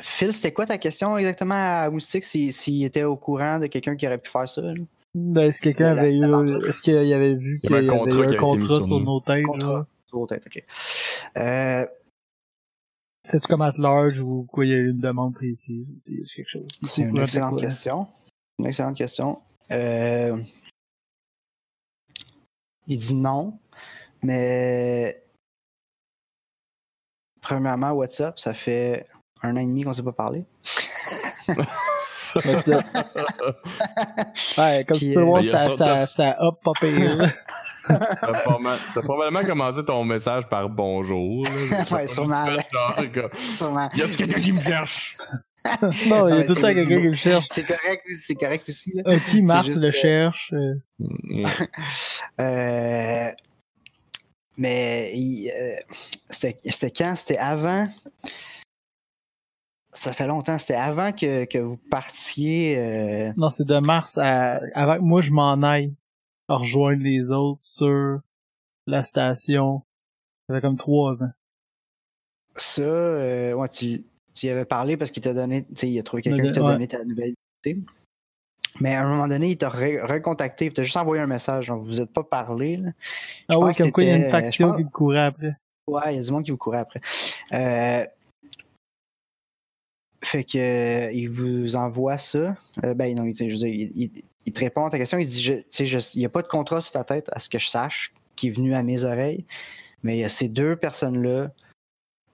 Phil, 0.00 0.32
c'était 0.32 0.52
quoi 0.52 0.66
ta 0.66 0.78
question 0.78 1.18
exactement 1.18 1.54
à 1.56 1.90
Moustique 1.90 2.24
s'il 2.24 2.52
s'il 2.52 2.84
était 2.84 3.02
au 3.02 3.16
courant 3.16 3.58
de 3.58 3.66
quelqu'un 3.66 3.96
qui 3.96 4.06
aurait 4.06 4.18
pu 4.18 4.30
faire 4.30 4.48
ça? 4.48 4.60
là? 4.62 4.74
Ben, 5.14 5.48
est-ce 5.48 5.60
que 5.60 5.70
quelqu'un 5.70 5.96
avait 5.96 6.14
eu... 6.14 6.22
Est-ce 6.68 6.82
qu'il 6.82 6.92
y 6.92 7.14
avait 7.14 7.34
vu 7.34 7.58
Il 7.62 7.68
qu'il 7.68 7.70
y 7.70 7.78
avait 7.78 7.88
un 7.88 7.96
contrat 7.96 8.22
un 8.22 8.36
contrat 8.36 8.82
sur 8.82 9.00
nos 9.00 9.20
têtes, 9.20 9.44
Contrat. 9.44 9.86
Sur 10.06 10.18
vos 10.18 10.26
têtes, 10.26 10.46
ok. 10.46 10.62
Euh, 11.36 11.86
C'est-tu 13.24 13.48
comme 13.48 13.62
at 13.62 13.72
large 13.78 14.20
ou 14.20 14.44
quoi, 14.44 14.64
il 14.64 14.70
y 14.70 14.74
a 14.74 14.76
eu 14.76 14.90
une 14.90 15.00
demande 15.00 15.34
précise? 15.34 15.88
ou 15.88 16.22
quelque 16.36 16.48
chose? 16.48 16.68
C'est 16.84 17.02
une 17.02 17.18
excellente 17.18 17.58
question. 17.58 18.06
Une 18.58 18.66
excellente 18.66 18.96
question. 18.96 19.40
Euh, 19.70 20.36
il 22.86 22.98
dit 22.98 23.14
non, 23.14 23.58
mais 24.22 25.22
premièrement, 27.48 27.92
WhatsApp, 27.92 28.38
ça 28.38 28.52
fait 28.54 29.06
un 29.42 29.56
an 29.56 29.60
et 29.60 29.64
demi 29.66 29.82
qu'on 29.82 29.90
ne 29.90 29.94
s'est 29.94 30.02
pas 30.02 30.12
parlé. 30.12 30.44
Ouais, 34.58 34.84
comme 34.86 34.96
Puis, 34.98 35.08
tu 35.08 35.14
peux 35.14 35.20
euh, 35.20 35.24
voir, 35.24 35.40
a 35.40 35.44
ça, 35.44 35.70
ça- 35.70 36.06
ça, 36.06 36.36
pas 36.62 36.72
pire. 36.78 37.32
T'as 37.88 39.00
probablement, 39.02 39.42
commencé 39.44 39.82
ton 39.82 40.04
message 40.04 40.46
par 40.50 40.68
bonjour. 40.68 41.44
là. 41.44 41.84
Ouais, 41.90 42.06
sûrement, 42.06 42.44
Sûrement. 43.38 43.88
Y 43.96 44.02
a 44.02 44.08
quelqu'un 44.08 44.40
qui 44.40 44.52
me 44.52 44.60
cherche? 44.60 45.16
non, 46.06 46.28
il 46.28 46.36
y 46.36 46.40
a 46.40 46.44
tout 46.44 46.54
le 46.54 46.60
temps 46.60 46.74
quelqu'un 46.74 47.00
qui 47.00 47.08
me 47.08 47.12
cherche. 47.14 47.46
C'est 47.50 47.64
correct, 47.66 48.02
aussi- 48.10 48.20
c'est 48.20 48.34
correct 48.34 48.64
aussi. 48.68 48.92
Là. 48.94 49.02
Euh, 49.06 49.18
qui 49.30 49.40
Mars 49.40 49.66
juste 49.66 49.78
le 49.78 49.90
que- 49.90 49.96
cherche? 49.96 50.52
euh, 50.52 50.74
Mm. 51.00 51.46
Euh, 52.40 53.30
mais 54.58 55.12
euh, 55.54 55.94
c'était 56.30 56.90
quand? 56.90 57.14
C'était 57.16 57.38
avant? 57.38 57.86
Ça 59.92 60.12
fait 60.12 60.26
longtemps. 60.26 60.58
C'était 60.58 60.74
avant 60.74 61.12
que, 61.12 61.44
que 61.46 61.58
vous 61.58 61.76
partiez. 61.76 62.76
euh, 62.78 63.32
Non, 63.36 63.50
c'est 63.50 63.64
de 63.66 63.78
mars 63.78 64.18
à... 64.18 64.60
avant 64.74 64.96
que 64.96 65.02
moi 65.02 65.22
je 65.22 65.30
m'en 65.32 65.62
aille 65.62 65.94
à 66.48 66.56
rejoindre 66.56 67.02
les 67.02 67.30
autres 67.32 67.62
sur 67.62 68.20
la 68.86 69.02
station. 69.02 69.82
Ça 70.48 70.54
fait 70.54 70.60
comme 70.60 70.76
trois 70.76 71.22
ans. 71.24 71.32
ça, 72.56 72.82
euh, 72.82 73.52
ouais, 73.54 73.68
tu, 73.68 74.04
tu 74.34 74.46
y 74.46 74.50
avais 74.50 74.64
parlé 74.64 74.96
parce 74.96 75.10
qu'il 75.10 75.22
t'a 75.22 75.34
donné. 75.34 75.64
Tu 75.64 75.70
sais, 75.74 75.90
il 75.90 75.98
a 75.98 76.02
trouvé 76.02 76.22
quelqu'un 76.22 76.44
qui 76.44 76.52
t'a 76.52 76.62
ouais. 76.62 76.72
donné 76.72 76.88
ta 76.88 77.04
nouvelle 77.04 77.34
identité. 77.64 77.84
Mais 78.80 78.94
à 78.94 79.04
un 79.04 79.08
moment 79.08 79.26
donné, 79.28 79.50
il 79.50 79.56
t'a 79.58 79.68
re- 79.70 80.00
recontacté. 80.06 80.66
Il 80.66 80.72
t'a 80.72 80.84
juste 80.84 80.96
envoyé 80.96 81.22
un 81.22 81.26
message. 81.26 81.66
genre, 81.66 81.78
vous 81.78 82.00
êtes 82.00 82.12
pas 82.12 82.22
parlé. 82.24 82.76
Là. 82.76 82.90
Je 83.48 83.56
Ah 83.56 83.72
que 83.72 83.78
comme 83.82 83.92
quoi 83.92 84.02
il 84.04 84.08
y 84.08 84.12
a 84.12 84.16
une 84.16 84.28
faction 84.28 84.68
pense- 84.68 84.76
qui 84.76 84.84
me 84.84 84.90
courait 84.90 85.20
après. 85.20 85.56
Ouais, 85.88 86.14
il 86.14 86.16
y 86.16 86.20
a 86.20 86.22
du 86.22 86.30
monde 86.30 86.44
qui 86.44 86.50
vous 86.50 86.56
courait 86.58 86.78
après. 86.78 87.00
Euh, 87.52 88.04
fait 90.24 90.44
que 90.44 90.58
euh, 90.58 91.12
il 91.12 91.28
vous 91.28 91.76
envoie 91.76 92.18
ça. 92.18 92.56
Euh, 92.84 92.94
ben 92.94 93.14
non, 93.16 93.24
il, 93.24 93.34
te- 93.34 93.48
je 93.48 93.52
veux 93.52 93.58
dire, 93.58 93.68
il, 93.68 94.02
il- 94.02 94.22
il 94.46 94.52
te 94.52 94.60
répond 94.60 94.84
à 94.86 94.90
ta 94.90 94.98
question. 94.98 95.18
Il 95.18 95.26
dit 95.28 95.40
je, 95.40 95.54
tu 95.54 95.64
sais, 95.70 95.86
je- 95.86 95.98
il 96.14 96.18
n'y 96.20 96.24
a 96.26 96.28
pas 96.30 96.42
de 96.42 96.48
contrat 96.48 96.80
sur 96.80 96.92
ta 96.92 97.04
tête, 97.04 97.28
à 97.32 97.40
ce 97.40 97.48
que 97.48 97.58
je 97.58 97.68
sache, 97.68 98.12
qui 98.36 98.48
est 98.48 98.50
venu 98.50 98.74
à 98.74 98.82
mes 98.82 99.04
oreilles. 99.04 99.44
Mais 100.02 100.16
il 100.16 100.20
y 100.20 100.24
a 100.24 100.28
ces 100.28 100.48
deux 100.48 100.76
personnes-là 100.76 101.50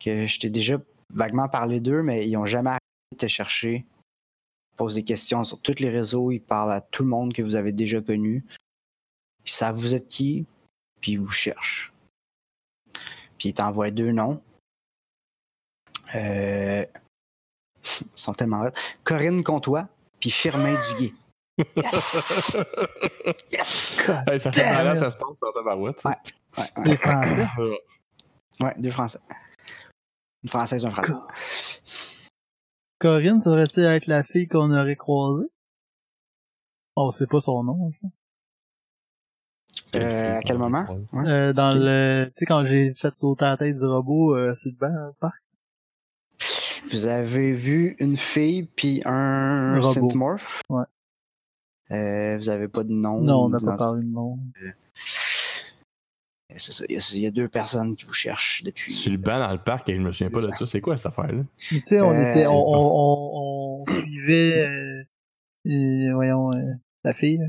que 0.01 0.27
je 0.27 0.41
t'ai 0.41 0.51
déjà 0.51 0.77
vaguement 1.13 1.49
parlé 1.49 1.81
d'eux, 1.81 2.03
mais 2.03 2.27
ils 2.29 2.33
n'ont 2.33 2.47
jamais 2.47 2.71
arrêté 2.71 2.81
de 3.13 3.17
te 3.19 3.27
chercher. 3.27 3.85
Ils 4.75 4.77
posent 4.77 4.97
des 4.97 5.05
questions 5.05 5.45
sur 5.45 5.61
tous 5.61 5.79
les 5.79 5.89
réseaux. 5.91 6.33
Ils 6.33 6.41
parlent 6.41 6.73
à 6.73 6.81
tout 6.81 7.05
le 7.05 7.09
monde 7.09 7.33
que 7.33 7.43
vous 7.43 7.55
avez 7.55 7.71
déjà 7.71 8.01
connu. 8.01 8.45
Ils 9.47 9.51
savent 9.53 9.77
vous 9.77 9.95
êtes 9.95 10.09
qui, 10.09 10.47
puis 11.01 11.13
ils 11.13 11.21
vous 11.21 11.29
cherchent. 11.31 11.93
Puis 13.39 13.51
il 13.51 13.55
t'envoie 13.55 13.91
deux 13.93 14.11
noms. 14.11 14.43
Euh, 16.17 16.85
Ils 17.83 18.07
sont 18.15 18.35
tellement 18.35 18.63
hot. 18.63 18.71
Corinne 19.05 19.43
Comtois, 19.45 19.89
puis 20.21 20.31
Firmin 20.31 20.75
Duguay. 20.91 21.13
Yes! 23.53 23.53
Yes! 23.53 24.09
Hey, 24.27 24.41
ça 24.41 24.51
fait 24.51 24.97
ça 24.97 25.11
se 25.11 25.17
passe 25.17 25.37
sur 25.39 25.53
ta 25.53 25.63
barouette. 25.63 26.01
ça. 26.01 26.11
Ouais. 26.11 26.65
Ouais, 26.79 26.85
des 26.85 26.97
Français. 26.97 27.47
Ouais, 28.61 28.73
deux 28.79 28.91
Français. 28.91 29.19
Une 30.45 30.49
Française, 30.49 30.85
un 30.87 30.91
Français. 30.91 31.13
Corinne, 33.05 33.39
ça 33.43 33.51
devrait-il 33.51 33.85
être 33.85 34.07
la 34.07 34.23
fille 34.23 34.49
qu'on 34.49 34.71
aurait 34.73 34.97
croisée? 34.97 35.45
Oh, 36.97 37.11
c'est 37.13 37.29
pas 37.29 37.39
son 37.41 37.63
nom. 37.63 37.93
Euh, 39.95 40.39
à 40.39 40.41
quel 40.41 40.57
moment? 40.57 40.87
Ouais. 41.13 41.29
Euh, 41.29 41.53
dans 41.53 41.69
le, 41.69 42.25
tu 42.29 42.33
sais, 42.37 42.47
quand 42.47 42.65
j'ai 42.65 42.95
fait 42.95 43.15
sauter 43.15 43.45
la 43.45 43.59
tête 43.59 43.77
du 43.77 43.85
robot, 43.85 44.35
euh, 44.35 44.55
sur 44.55 44.71
le 44.71 44.77
banc, 44.79 44.89
le 44.89 45.13
parc. 45.21 45.37
Vous 46.91 47.05
avez 47.05 47.53
vu 47.53 47.95
une 47.99 48.17
fille 48.17 48.63
puis 48.63 49.03
un 49.05 49.75
Un 49.75 49.81
robot. 49.81 49.93
synthmorph. 49.93 50.63
Ouais. 50.71 50.85
Euh, 51.91 52.39
vous 52.39 52.49
avez 52.49 52.69
pas 52.69 52.85
de 52.85 52.93
nom. 52.93 53.21
Non, 53.21 53.45
on 53.45 53.49
n'a 53.51 53.59
pas 53.59 53.77
parlé 53.77 54.03
de 54.03 54.09
nom. 54.09 54.39
C'est 56.57 56.73
ça. 56.73 56.85
Il 56.89 56.95
y, 56.95 56.99
a, 56.99 57.11
il 57.15 57.21
y 57.21 57.27
a 57.27 57.31
deux 57.31 57.49
personnes 57.49 57.97
qui 57.97 58.05
vous 58.05 58.13
cherchent 58.13 58.63
depuis. 58.65 58.93
Sur 58.93 59.13
le 59.13 59.19
banc 59.19 59.39
dans 59.39 59.53
le 59.53 59.59
parc, 59.59 59.89
et 59.89 59.97
je 59.97 60.01
me 60.01 60.13
souviens 60.13 60.31
pas 60.31 60.41
de 60.41 60.51
ça. 60.57 60.67
C'est 60.67 60.81
quoi 60.81 60.97
cette 60.97 61.07
affaire-là? 61.07 61.43
Tu 61.59 61.81
sais, 61.83 62.01
on 62.01 62.13
Euh, 62.13 62.31
était, 62.31 62.47
on, 62.47 62.53
on, 62.57 62.93
on, 62.95 63.81
on 63.83 63.85
suivait, 63.87 64.67
euh, 64.67 65.03
et, 65.67 66.13
voyons, 66.13 66.53
euh, 66.53 66.73
la 67.05 67.13
fille, 67.13 67.41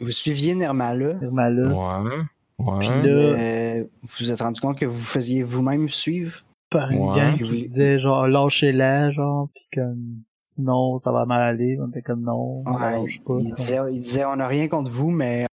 Vous, 0.00 0.10
suiviez 0.10 0.54
Nirmala. 0.54 1.14
Irma 1.22 1.50
là. 1.50 2.02
Ouais. 2.02 2.10
Ouais. 2.58 2.78
Puis 2.78 2.88
là- 2.88 3.10
euh, 3.10 3.84
vous 4.02 4.08
vous 4.20 4.30
êtes 4.32 4.40
rendu 4.40 4.60
compte 4.60 4.78
que 4.78 4.86
vous 4.86 4.98
faisiez 4.98 5.42
vous-même 5.42 5.88
suivre? 5.88 6.44
par 6.70 6.90
une 6.90 6.98
Ouais. 7.00 7.16
gang 7.16 7.36
Puis 7.36 7.44
qui 7.44 7.50
vous- 7.50 7.56
disait 7.56 7.98
genre 7.98 8.26
lâchez-la 8.26 9.10
genre 9.12 9.48
puis 9.54 9.64
comme 9.74 10.22
sinon 10.42 10.96
ça 10.96 11.12
va 11.12 11.24
mal 11.24 11.40
aller 11.42 11.78
on 11.80 11.88
était 11.90 12.02
comme 12.02 12.22
non 12.22 12.64
on 12.66 12.74
Ouais, 12.74 13.00
lâche 13.00 13.20
pas 13.22 13.34
il, 13.38 13.54
disait, 13.54 13.78
il 13.92 14.00
disait 14.00 14.24
on 14.24 14.34
n'a 14.36 14.48
rien 14.48 14.66
contre 14.66 14.90
vous, 14.90 15.10
mais 15.10 15.46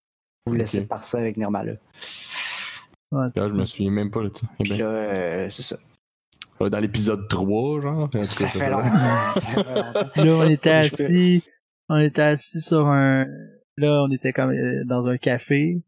on 0.48 0.52
vous 0.52 0.58
laissez 0.58 0.82
partir 0.82 1.20
avec 1.20 1.38
Nirmala. 1.38 1.74
Ouais, 3.12 3.26
Là, 3.36 3.48
je 3.50 3.60
me 3.60 3.66
souviens 3.66 3.92
même 3.92 4.10
pas 4.12 4.24
de 4.24 4.32
ça. 4.34 4.48
Eh 4.60 4.64
Puis 4.64 4.72
ben, 4.74 4.80
là, 4.80 4.86
euh, 4.90 5.50
c'est 5.50 5.62
ça. 5.64 5.78
dans 6.60 6.80
l'épisode 6.80 7.28
3, 7.28 7.82
genre. 7.82 8.10
Ça 8.30 8.48
fait 8.48 8.70
longtemps. 8.70 8.84
ça 8.86 9.42
fait 9.42 9.76
longtemps. 9.76 10.10
Puis 10.14 10.24
là 10.24 10.32
on 10.38 10.50
était 10.50 10.70
assis 10.72 11.44
on 11.90 11.98
était 11.98 12.22
assis 12.22 12.62
sur 12.62 12.88
un 12.88 13.26
là 13.78 14.04
on 14.04 14.10
était 14.12 14.32
comme 14.32 14.52
euh, 14.52 14.84
dans 14.86 15.08
un 15.08 15.18
café 15.18 15.82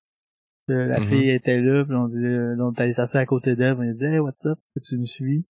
la 0.67 0.99
Mhm. 0.99 1.05
fille 1.05 1.29
était 1.29 1.59
là 1.61 1.83
puis 1.85 1.95
on 1.95 2.05
dit 2.07 2.19
là, 2.21 2.55
on 2.59 2.71
est 2.73 2.81
allé 2.81 2.93
s'asseoir 2.93 3.21
à 3.21 3.25
côté 3.25 3.55
d'elle 3.55 3.75
on 3.79 3.83
disait 3.83 4.13
hey, 4.13 4.19
what's 4.19 4.45
up? 4.45 4.57
Pourquoi 4.59 4.81
tu 4.81 4.97
nous 4.97 5.05
suis? 5.05 5.45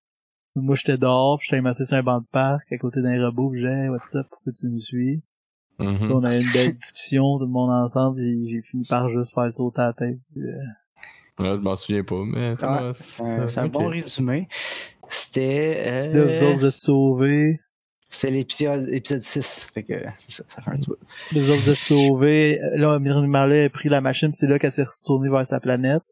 Moi 0.56 0.76
j'étais 0.76 0.98
dehors 0.98 1.38
puis 1.40 1.48
j'étais 1.50 1.68
assis 1.68 1.86
sur 1.86 1.98
un 1.98 2.04
banc 2.04 2.20
de 2.20 2.26
parc 2.32 2.72
à 2.72 2.78
côté 2.78 3.02
d'un 3.02 3.24
robot 3.26 3.50
puis 3.52 3.62
j'ai 3.62 3.68
hey, 3.68 3.90
what's 3.90 4.14
up? 4.16 4.28
Pourquoi 4.30 4.52
tu 4.54 4.68
nous 4.68 4.80
suis? 4.80 5.24
Mhm. 5.80 5.98
Puis 5.98 6.12
on 6.12 6.24
a 6.24 6.36
eu 6.38 6.41
une 6.41 6.52
belle 6.54 6.74
discussion 6.74 7.38
tout 7.40 7.45
le 7.45 7.52
monde 7.52 7.72
ensemble 7.72 8.18
puis 8.18 8.50
j'ai 8.50 8.62
fini 8.62 8.84
par 8.90 9.10
juste 9.10 9.34
faire 9.34 9.52
sauter 9.52 9.82
la 9.82 9.94
tête 9.94 10.18
puis, 10.34 10.44
euh, 10.44 10.58
Ouais, 11.39 11.55
je 11.55 11.61
m'en 11.61 11.76
souviens 11.76 12.03
pas, 12.03 12.23
mais. 12.26 12.51
Ouais, 12.51 12.91
c'est 12.95 13.57
un, 13.57 13.68
bon 13.68 13.88
résumé. 13.88 14.47
C'était. 15.10 16.11
Là, 16.14 16.19
Euh, 16.19 16.34
vous 16.34 16.43
autres, 16.43 16.57
vous 16.57 16.65
êtes 16.65 16.73
sauvés. 16.73 17.60
c'est 18.10 18.30
l'épisode 18.30 18.88
épisode 18.89 19.22
6. 19.23 19.68
Fait 19.73 19.84
que 19.84 19.93
c'est 20.18 20.31
ça, 20.31 20.43
ça 20.47 20.61
fait 20.61 20.72
un 20.72 20.76
petit 20.76 20.89
peu. 20.89 20.97
Les 21.31 21.49
autres, 21.49 21.61
vous 21.61 21.69
êtes 21.72 21.77
sauvés. 21.77 22.60
Là, 22.76 22.99
Marley 22.99 23.65
a 23.65 23.69
pris 23.69 23.89
la 23.89 24.01
machine, 24.01 24.30
puis 24.30 24.38
c'est 24.38 24.47
là 24.47 24.60
qu'elle 24.60 24.72
s'est 24.72 24.84
retournée 24.84 25.30
vers 25.30 25.45
sa 25.45 25.60
planète. 25.60 26.03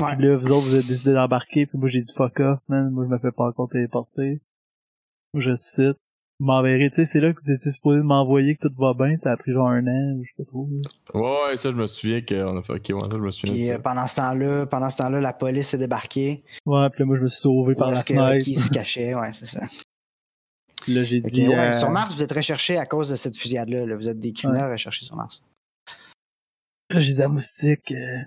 Ouais. 0.00 0.16
Puis 0.16 0.26
là, 0.26 0.36
vous 0.36 0.52
autres, 0.52 0.66
vous 0.66 0.74
avez 0.74 0.86
décidé 0.86 1.12
d'embarquer, 1.12 1.66
puis 1.66 1.78
moi, 1.78 1.88
j'ai 1.88 2.00
dit 2.00 2.12
fuck 2.12 2.40
off, 2.40 2.58
man. 2.68 2.90
Moi, 2.90 3.04
je 3.04 3.10
me 3.10 3.18
fais 3.18 3.32
pas 3.32 3.44
encore 3.44 3.68
téléporter. 3.68 4.40
Moi, 5.32 5.40
je 5.40 5.54
cite. 5.54 5.98
M'enverrez, 6.40 6.88
tu 6.90 6.96
sais, 6.96 7.04
c'est 7.06 7.20
là 7.20 7.32
que 7.32 7.40
vous 7.44 7.50
étiez 7.50 7.72
supposé 7.72 7.98
de 7.98 8.04
m'envoyer 8.04 8.54
que 8.56 8.68
tout 8.68 8.74
va 8.78 8.94
bien, 8.94 9.16
ça 9.16 9.32
a 9.32 9.36
pris 9.36 9.52
genre 9.52 9.68
un 9.68 9.84
an, 9.88 10.20
je 10.22 10.28
sais 10.28 10.34
pas 10.36 10.44
trop. 10.44 10.68
Ouais, 11.12 11.50
ouais, 11.50 11.56
ça, 11.56 11.72
je 11.72 11.76
me 11.76 11.88
souviens 11.88 12.20
qu'on 12.20 12.56
a 12.56 12.62
fait. 12.62 12.74
Ok, 12.74 12.86
ouais, 12.90 13.10
ça, 13.10 13.16
je 13.16 13.20
me 13.20 13.30
souviens 13.32 13.54
Puis 13.54 13.70
euh, 13.72 13.78
pendant 13.80 14.06
ce 14.06 14.16
temps-là, 14.16 14.66
pendant 14.66 14.88
ce 14.88 14.98
temps-là, 14.98 15.20
la 15.20 15.32
police 15.32 15.74
est 15.74 15.78
débarquée. 15.78 16.44
Ouais, 16.64 16.88
puis 16.90 17.00
là, 17.00 17.06
moi, 17.06 17.16
je 17.16 17.22
me 17.22 17.26
suis 17.26 17.40
sauvé 17.40 17.74
par 17.74 17.90
la 17.90 18.02
que 18.04 18.14
fenêtre. 18.14 18.44
qui 18.44 18.54
se 18.54 18.70
cachait, 18.70 19.16
ouais, 19.16 19.32
c'est 19.32 19.46
ça. 19.46 19.66
Là, 20.86 21.02
j'ai 21.02 21.20
dit... 21.20 21.48
ouais, 21.48 21.54
euh, 21.58 21.72
Sur 21.72 21.90
Mars, 21.90 22.14
vous 22.14 22.22
êtes 22.22 22.32
recherchés 22.32 22.78
à 22.78 22.86
cause 22.86 23.10
de 23.10 23.16
cette 23.16 23.36
fusillade-là. 23.36 23.84
là. 23.84 23.96
Vous 23.96 24.08
êtes 24.08 24.20
des 24.20 24.32
criminels 24.32 24.70
recherchés 24.70 25.04
sur 25.04 25.16
Mars. 25.16 25.42
Là, 26.90 27.00
j'ai 27.00 27.14
dit 27.14 27.22
à 27.22 27.28
Moustique... 27.28 27.90
euh, 27.92 28.22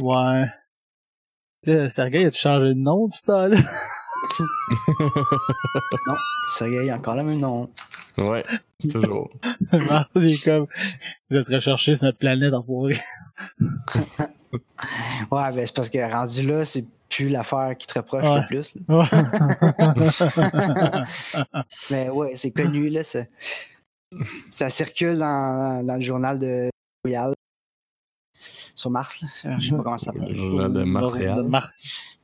Ouais... 0.00 0.46
Tu 1.62 1.70
sais, 1.72 1.88
Sergei, 1.90 2.24
a-tu 2.24 2.38
changé 2.38 2.68
de 2.68 2.80
nom, 2.80 3.08
pis 3.08 3.18
ce 3.18 3.26
temps-là? 3.26 3.56
Sergei, 6.52 6.76
il 6.82 6.86
y 6.86 6.90
a 6.90 6.96
encore 6.96 7.16
le 7.16 7.22
même 7.24 7.40
nom. 7.40 7.68
Ouais, 8.18 8.44
toujours. 8.90 9.30
Mars, 9.72 10.06
il 10.16 10.32
est 10.32 10.44
comme... 10.44 10.66
Vous 11.30 11.36
êtes 11.36 11.48
recherché 11.48 11.94
sur 11.94 12.04
notre 12.04 12.18
planète, 12.18 12.54
en 12.54 12.62
pourri. 12.62 12.96
Ouais, 15.30 15.52
ben 15.52 15.66
c'est 15.66 15.74
parce 15.74 15.90
que 15.90 15.98
rendu 16.10 16.46
là, 16.46 16.64
c'est 16.64 16.86
plus 17.10 17.28
l'affaire 17.28 17.76
qui 17.76 17.86
te 17.86 17.98
reproche 17.98 18.24
Ouais. 18.24 18.40
le 18.40 18.46
plus. 18.46 18.78
là. 18.88 19.04
Mais 21.90 22.08
ouais, 22.08 22.36
c'est 22.36 22.52
connu, 22.52 22.88
là. 22.88 23.04
Ça, 23.04 23.24
ça 24.50 24.70
circule 24.70 25.18
dans, 25.18 25.84
dans 25.84 25.96
le 25.96 26.00
journal 26.02 26.38
de 26.38 26.70
Royal. 27.04 27.34
Sur 28.74 28.90
Mars, 28.90 29.22
là. 29.44 29.58
Je 29.58 29.68
sais 29.68 29.76
pas 29.76 29.82
comment 29.82 29.98
ça 29.98 30.06
s'appelle. 30.06 30.32
Le 30.32 30.38
journal 30.38 30.72
de 30.72 30.84
Montréal. 30.84 31.36
De 31.38 31.42
Mars. 31.42 32.15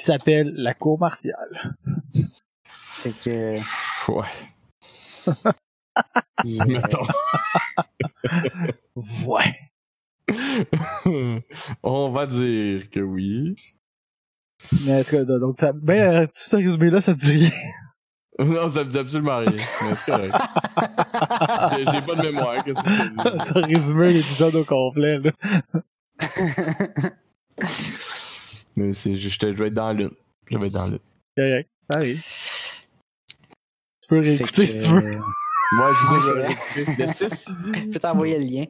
Qui 0.00 0.06
s'appelle 0.06 0.54
La 0.56 0.72
Cour 0.72 0.98
martiale. 0.98 1.76
Fait 2.72 3.10
que. 3.10 3.56
Ouais, 4.10 4.26
euh, 6.46 6.64
mettons. 6.66 7.02
Ouais. 9.26 9.58
On 11.82 12.08
va 12.08 12.24
dire 12.24 12.88
que 12.88 13.00
oui. 13.00 13.54
Mais 14.86 15.00
en 15.00 15.04
tout 15.04 15.10
cas, 15.10 15.24
donc, 15.24 15.60
ça, 15.60 15.74
ben, 15.74 16.00
euh, 16.00 16.26
tout 16.26 16.32
ça 16.34 16.56
résumé-là, 16.56 17.02
ça 17.02 17.12
te 17.12 17.18
dit 17.18 17.32
rien. 17.32 17.50
Non, 18.38 18.68
ça 18.68 18.84
me 18.84 18.90
dit 18.90 18.96
absolument 18.96 19.36
rien. 19.36 19.52
Mais 19.52 19.94
c'est 19.96 20.12
correct. 20.12 20.34
J'ai 21.76 22.02
pas 22.02 22.14
de 22.14 22.22
mémoire, 22.22 22.64
qu'est-ce 22.64 22.82
que 22.82 23.44
tu? 23.44 23.52
T'as 23.52 23.60
résumé 23.66 24.14
l'épisode 24.14 24.54
au 24.54 24.64
complet, 24.64 25.18
là. 25.18 25.32
Mais 28.80 28.94
c'est 28.94 29.14
juste, 29.16 29.42
je 29.46 29.52
vais 29.52 29.66
être 29.68 29.74
dans 29.74 29.92
l'une. 29.92 30.10
Je 30.50 30.56
vais 30.56 30.66
être 30.68 30.72
dans 30.72 30.86
l'une. 30.86 30.98
Correct. 31.36 31.68
Ça 31.90 31.96
arrive. 31.98 32.22
Tu 34.02 34.08
peux 34.08 34.18
réécouter 34.20 34.66
que, 34.66 34.72
si 34.72 34.84
tu 34.86 34.94
veux. 34.94 35.06
euh, 35.06 35.18
Ouais, 35.72 35.92
c'est 36.74 36.86
ça. 36.88 36.96
Le 36.98 37.06
6, 37.12 37.44
tu 37.44 37.52
dis? 37.72 37.80
Je 37.86 37.92
peux 37.92 38.00
t'envoyer 38.00 38.38
le 38.38 38.44
lien. 38.44 38.64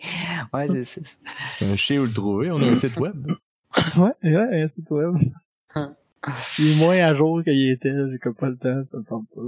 Ouais, 0.52 0.66
c'est 0.84 1.00
6. 1.04 1.20
Euh, 1.62 1.74
Je 1.76 1.82
sais 1.86 1.98
où 1.98 2.04
le 2.04 2.12
trouver. 2.12 2.50
On 2.50 2.56
a 2.60 2.66
un 2.66 2.76
site 2.76 2.96
web. 2.98 3.30
Ouais, 3.96 4.10
ouais, 4.24 4.62
un 4.62 4.66
site 4.66 4.90
web. 4.90 5.14
Il 6.58 6.72
est 6.72 6.78
moins 6.84 6.96
à 6.98 7.14
jour 7.14 7.42
qu'il 7.44 7.70
était, 7.70 7.92
j'ai 8.10 8.18
comme 8.18 8.34
pas 8.34 8.48
le 8.48 8.56
temps, 8.58 8.84
ça 8.84 8.98
me 8.98 9.04
tente 9.04 9.28
pas. 9.34 9.42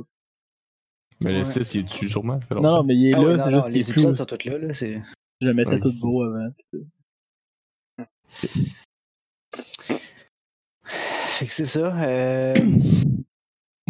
Mais 1.22 1.32
le 1.32 1.38
Ouais. 1.38 1.44
6, 1.44 1.74
il 1.74 1.80
est 1.80 1.82
dessus 1.82 2.08
sûrement. 2.08 2.38
Non, 2.52 2.84
mais 2.84 2.94
il 2.94 3.08
est 3.10 3.14
Ah 3.14 3.18
là, 3.20 3.24
ouais, 3.26 3.38
c'est 3.40 3.52
juste 3.52 3.66
qu'il 3.72 3.78
est 3.80 3.92
plus. 3.92 4.02
sont 4.16 4.24
tous 4.36 4.44
là. 4.44 4.58
là 4.58 4.74
c'est- 4.74 5.02
Je 5.40 5.48
le 5.48 5.54
mettais 5.54 5.78
tout 5.80 5.92
beau 5.92 6.22
avant. 6.22 6.48
Fait 11.42 11.48
que 11.48 11.52
c'est 11.54 11.64
ça. 11.64 11.92
Euh... 12.04 12.54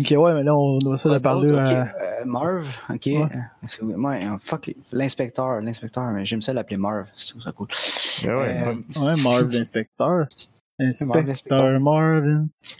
Ok, 0.01 0.07
ouais, 0.11 0.33
mais 0.35 0.43
là, 0.43 0.57
on 0.57 0.79
doit 0.79 0.97
ça 0.97 1.11
de 1.11 1.19
parler 1.19 1.51
d'autre? 1.51 1.63
Ok, 1.63 1.69
à... 1.71 1.83
euh, 2.23 2.25
Marv, 2.25 2.67
ok. 2.89 3.03
Ouais. 3.05 3.25
Euh, 3.25 3.27
c'est- 3.67 3.83
ouais, 3.83 4.25
euh, 4.27 4.39
fuck 4.41 4.71
l'inspecteur, 4.91 5.61
l'inspecteur, 5.61 6.11
mais 6.13 6.25
j'aime 6.25 6.41
ça 6.41 6.55
l'appeler 6.55 6.79
Marv, 6.79 7.09
c'est 7.15 7.39
ça 7.43 7.53
cool. 7.53 7.69
Ah 7.71 8.27
ouais, 8.27 8.33
Euh, 8.33 8.73
ouais. 8.73 8.79
Ouais, 8.97 9.17
Marv 9.23 9.51
l'inspecteur. 9.53 10.27
Inspecteur 10.81 11.79
Marvin. 11.79 12.47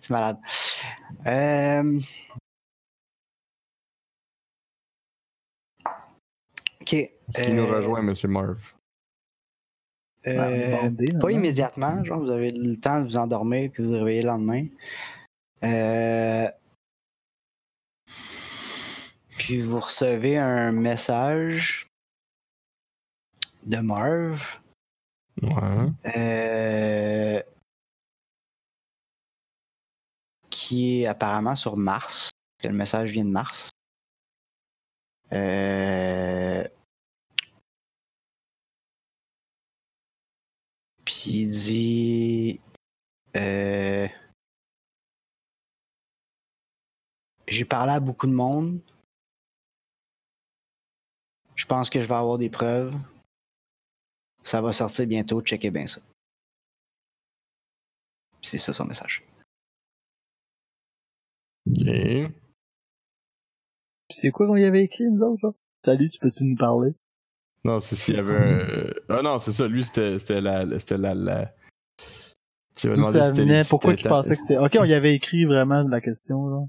c'est 0.00 0.10
malade. 0.10 0.38
Euh... 1.26 2.00
Ok. 6.80 6.94
Est-ce 6.94 7.42
qu'il 7.42 7.56
nous 7.56 7.64
euh, 7.64 7.76
rejoint, 7.76 8.00
Monsieur 8.00 8.28
Marv? 8.28 8.56
Euh, 10.28 10.82
bandé, 10.82 11.12
pas 11.20 11.30
immédiatement, 11.30 12.02
genre 12.04 12.20
vous 12.20 12.30
avez 12.30 12.50
le 12.50 12.76
temps 12.76 13.00
de 13.00 13.06
vous 13.06 13.16
endormir 13.16 13.70
puis 13.72 13.82
vous 13.82 13.90
vous 13.90 13.96
réveiller 13.96 14.22
le 14.22 14.28
lendemain. 14.28 14.66
Euh, 15.64 16.48
Puis 19.38 19.60
vous 19.62 19.78
recevez 19.80 20.38
un 20.38 20.72
message 20.72 21.86
de 23.64 23.78
Marv. 23.78 24.58
Ouais. 25.42 25.90
euh, 26.16 27.42
qui 30.50 31.02
est 31.02 31.06
apparemment 31.06 31.54
sur 31.54 31.76
Mars. 31.76 32.30
Que 32.62 32.68
le 32.68 32.74
message 32.74 33.10
vient 33.12 33.24
de 33.24 33.30
Mars. 33.30 33.70
Euh, 35.32 36.66
Il 41.26 41.48
dit. 41.48 42.60
euh, 43.36 44.06
J'ai 47.48 47.64
parlé 47.64 47.92
à 47.92 48.00
beaucoup 48.00 48.26
de 48.26 48.32
monde. 48.32 48.80
Je 51.54 51.64
pense 51.66 51.90
que 51.90 52.00
je 52.00 52.06
vais 52.06 52.14
avoir 52.14 52.38
des 52.38 52.50
preuves. 52.50 52.94
Ça 54.42 54.60
va 54.60 54.72
sortir 54.72 55.06
bientôt, 55.06 55.40
checkez 55.42 55.70
bien 55.70 55.86
ça. 55.86 56.00
C'est 58.42 58.58
ça 58.58 58.72
son 58.72 58.84
message. 58.84 59.24
Ok. 61.68 62.32
C'est 64.10 64.30
quoi 64.30 64.46
qu'on 64.46 64.56
y 64.56 64.64
avait 64.64 64.84
écrit, 64.84 65.10
nous 65.10 65.22
autres, 65.22 65.48
là? 65.48 65.52
Salut, 65.84 66.08
tu 66.10 66.18
peux-tu 66.20 66.44
nous 66.44 66.56
parler? 66.56 66.94
Non, 67.66 67.78
c'est 67.78 67.96
s'il 67.96 68.16
y 68.16 68.18
avait 68.18 68.36
un. 68.36 68.90
Ah 69.08 69.22
non, 69.22 69.38
c'est 69.38 69.52
ça. 69.52 69.66
Lui, 69.66 69.84
c'était 69.84 70.18
c'était 70.18 70.40
la. 70.40 70.78
C'était 70.78 70.98
la. 70.98 71.14
la... 71.14 71.52
Tu 72.76 72.92
D'où 72.92 73.04
ça 73.10 73.32
venait? 73.32 73.62
Pourquoi 73.68 73.94
qu'il 73.96 74.08
pensait 74.08 74.34
que 74.34 74.40
c'était... 74.40 74.58
Ok, 74.58 74.76
on 74.78 74.84
y 74.84 74.92
avait 74.92 75.14
écrit 75.14 75.46
vraiment 75.46 75.82
la 75.82 76.00
question, 76.02 76.46
là. 76.46 76.64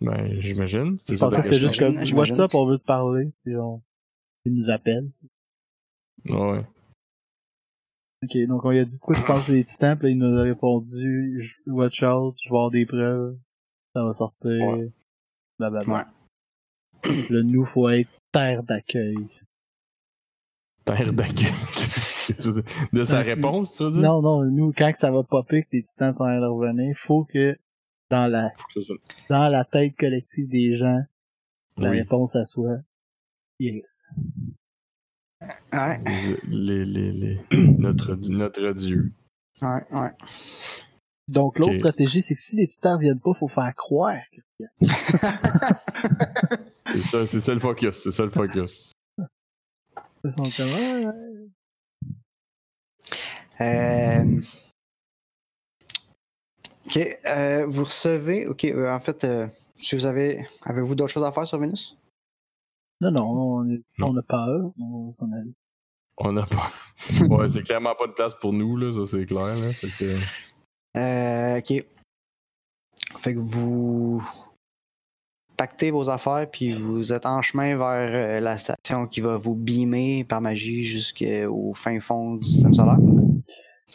Ben, 0.00 0.40
j'imagine. 0.40 0.96
C'est 1.00 1.14
Je 1.14 1.18
ça 1.18 1.26
pensais 1.26 1.38
que 1.38 1.42
c'était 1.42 1.56
juste 1.56 1.78
comme, 1.80 1.92
j'imagine. 2.04 2.16
what's 2.16 2.38
up, 2.38 2.54
on 2.54 2.66
veut 2.66 2.78
te 2.78 2.84
parler. 2.84 3.32
Puis 3.44 3.56
on... 3.56 3.82
Il 4.44 4.54
nous 4.54 4.70
appelle. 4.70 5.10
Ouais. 6.26 6.64
Ok, 8.22 8.36
donc 8.46 8.64
on 8.64 8.70
lui 8.70 8.78
a 8.78 8.84
dit 8.84 8.98
pourquoi 8.98 9.16
tu 9.16 9.24
penses 9.24 9.40
que 9.40 9.46
c'est 9.46 9.52
les 9.54 9.64
titans, 9.64 9.98
puis 9.98 10.06
là, 10.08 10.10
il 10.12 10.18
nous 10.18 10.38
a 10.38 10.42
répondu, 10.42 11.40
watch 11.66 12.02
out, 12.02 12.34
je 12.42 12.48
vais 12.48 12.56
avoir 12.56 12.70
des 12.70 12.86
preuves, 12.86 13.36
ça 13.94 14.04
va 14.04 14.12
sortir, 14.12 14.50
Ouais. 14.66 14.90
blablabla. 15.58 16.08
Le 17.30 17.42
nous, 17.42 17.64
faut 17.64 17.88
être 17.88 18.08
terre 18.32 18.62
d'accueil. 18.62 19.16
Terre 20.86 21.12
d'accueil. 21.12 21.46
de 22.92 23.04
sa 23.04 23.16
Ouais, 23.16 23.22
réponse, 23.34 23.76
tu 23.76 23.84
veux 23.84 23.90
dire? 23.90 24.02
Non, 24.02 24.22
non, 24.22 24.44
nous, 24.44 24.72
quand 24.72 24.90
que 24.92 24.98
ça 24.98 25.10
va 25.10 25.22
popper, 25.22 25.62
que 25.64 25.68
les 25.76 25.82
titans 25.82 26.12
sont 26.12 26.24
à 26.24 26.38
revenir, 26.48 26.96
faut 26.96 27.24
que 27.24 27.56
dans 28.10 28.26
la, 28.26 28.50
que 28.72 28.80
soit- 28.80 28.96
dans 29.28 29.48
la 29.48 29.64
tête 29.64 29.96
collective 29.96 30.48
des 30.48 30.74
gens, 30.74 31.00
la 31.76 31.90
Oui. 31.90 31.98
réponse 32.00 32.36
à 32.36 32.44
soit 32.44 32.78
Iris. 33.58 34.08
Ouais, 35.72 36.00
Les, 36.48 36.84
les, 36.84 37.12
les... 37.12 37.40
notre, 37.78 38.14
notre 38.30 38.72
dieu. 38.72 39.12
ouais, 39.62 39.84
ouais. 39.90 40.10
Donc 41.28 41.58
l'autre 41.58 41.74
stratégie, 41.74 42.22
c'est 42.22 42.34
que 42.36 42.40
si 42.40 42.56
les 42.56 42.66
titans 42.68 42.98
viennent 42.98 43.20
pas, 43.20 43.34
faut 43.34 43.48
faire 43.48 43.74
croire. 43.74 44.16
que- 44.32 44.64
C'est 46.92 46.98
ça, 46.98 47.26
c'est 47.26 47.40
ça 47.40 47.52
le 47.52 47.58
focus. 47.60 47.96
C'est 48.04 48.12
ça 48.12 48.22
le 48.22 48.30
focus. 48.30 48.92
Ils 50.26 50.30
sont 50.32 50.42
comme, 50.56 50.72
ouais, 50.74 51.06
ouais. 51.06 51.48
Euh, 53.60 54.40
Ok, 56.86 56.98
euh, 57.26 57.66
vous 57.66 57.84
recevez. 57.84 58.46
Ok, 58.46 58.64
euh, 58.64 58.92
en 58.92 59.00
fait, 59.00 59.24
euh, 59.24 59.46
si 59.76 59.94
vous 59.96 60.06
avez. 60.06 60.46
Avez-vous 60.64 60.94
d'autres 60.94 61.12
choses 61.12 61.24
à 61.24 61.32
faire 61.32 61.46
sur 61.46 61.58
Vénus? 61.58 61.96
Non, 63.00 63.10
non, 63.10 63.24
on, 63.28 63.70
est- 63.70 63.82
Non. 63.98 64.08
on 64.10 64.16
a 64.16 64.22
peur, 64.22 64.72
on 64.80 65.10
s'en 65.10 65.30
allait. 65.32 65.52
On 66.18 66.32
n'a 66.32 66.44
pas. 66.46 66.70
Ouais, 67.28 67.48
c'est 67.48 67.62
clairement 67.62 67.94
pas 67.94 68.06
de 68.06 68.12
place 68.12 68.34
pour 68.40 68.52
nous, 68.52 68.76
là, 68.76 68.92
ça 68.92 69.10
c'est 69.10 69.26
clair. 69.26 69.44
Là. 69.46 69.72
Fait 69.72 69.88
que... 69.88 70.14
Euh, 70.98 71.58
ok. 71.58 71.84
Fait 73.18 73.34
que 73.34 73.38
vous 73.40 74.22
pactez 75.56 75.90
vos 75.90 76.08
affaires, 76.10 76.46
puis 76.50 76.72
vous 76.74 77.12
êtes 77.12 77.26
en 77.26 77.42
chemin 77.42 77.76
vers 77.76 78.36
euh, 78.38 78.40
la 78.40 78.58
station 78.58 79.06
qui 79.06 79.20
va 79.20 79.36
vous 79.38 79.54
beamer 79.54 80.24
par 80.24 80.40
magie 80.40 80.84
jusqu'au 80.84 81.72
fin 81.74 81.98
fond 82.00 82.34
du 82.36 82.46
système 82.46 82.74
solaire. 82.74 82.98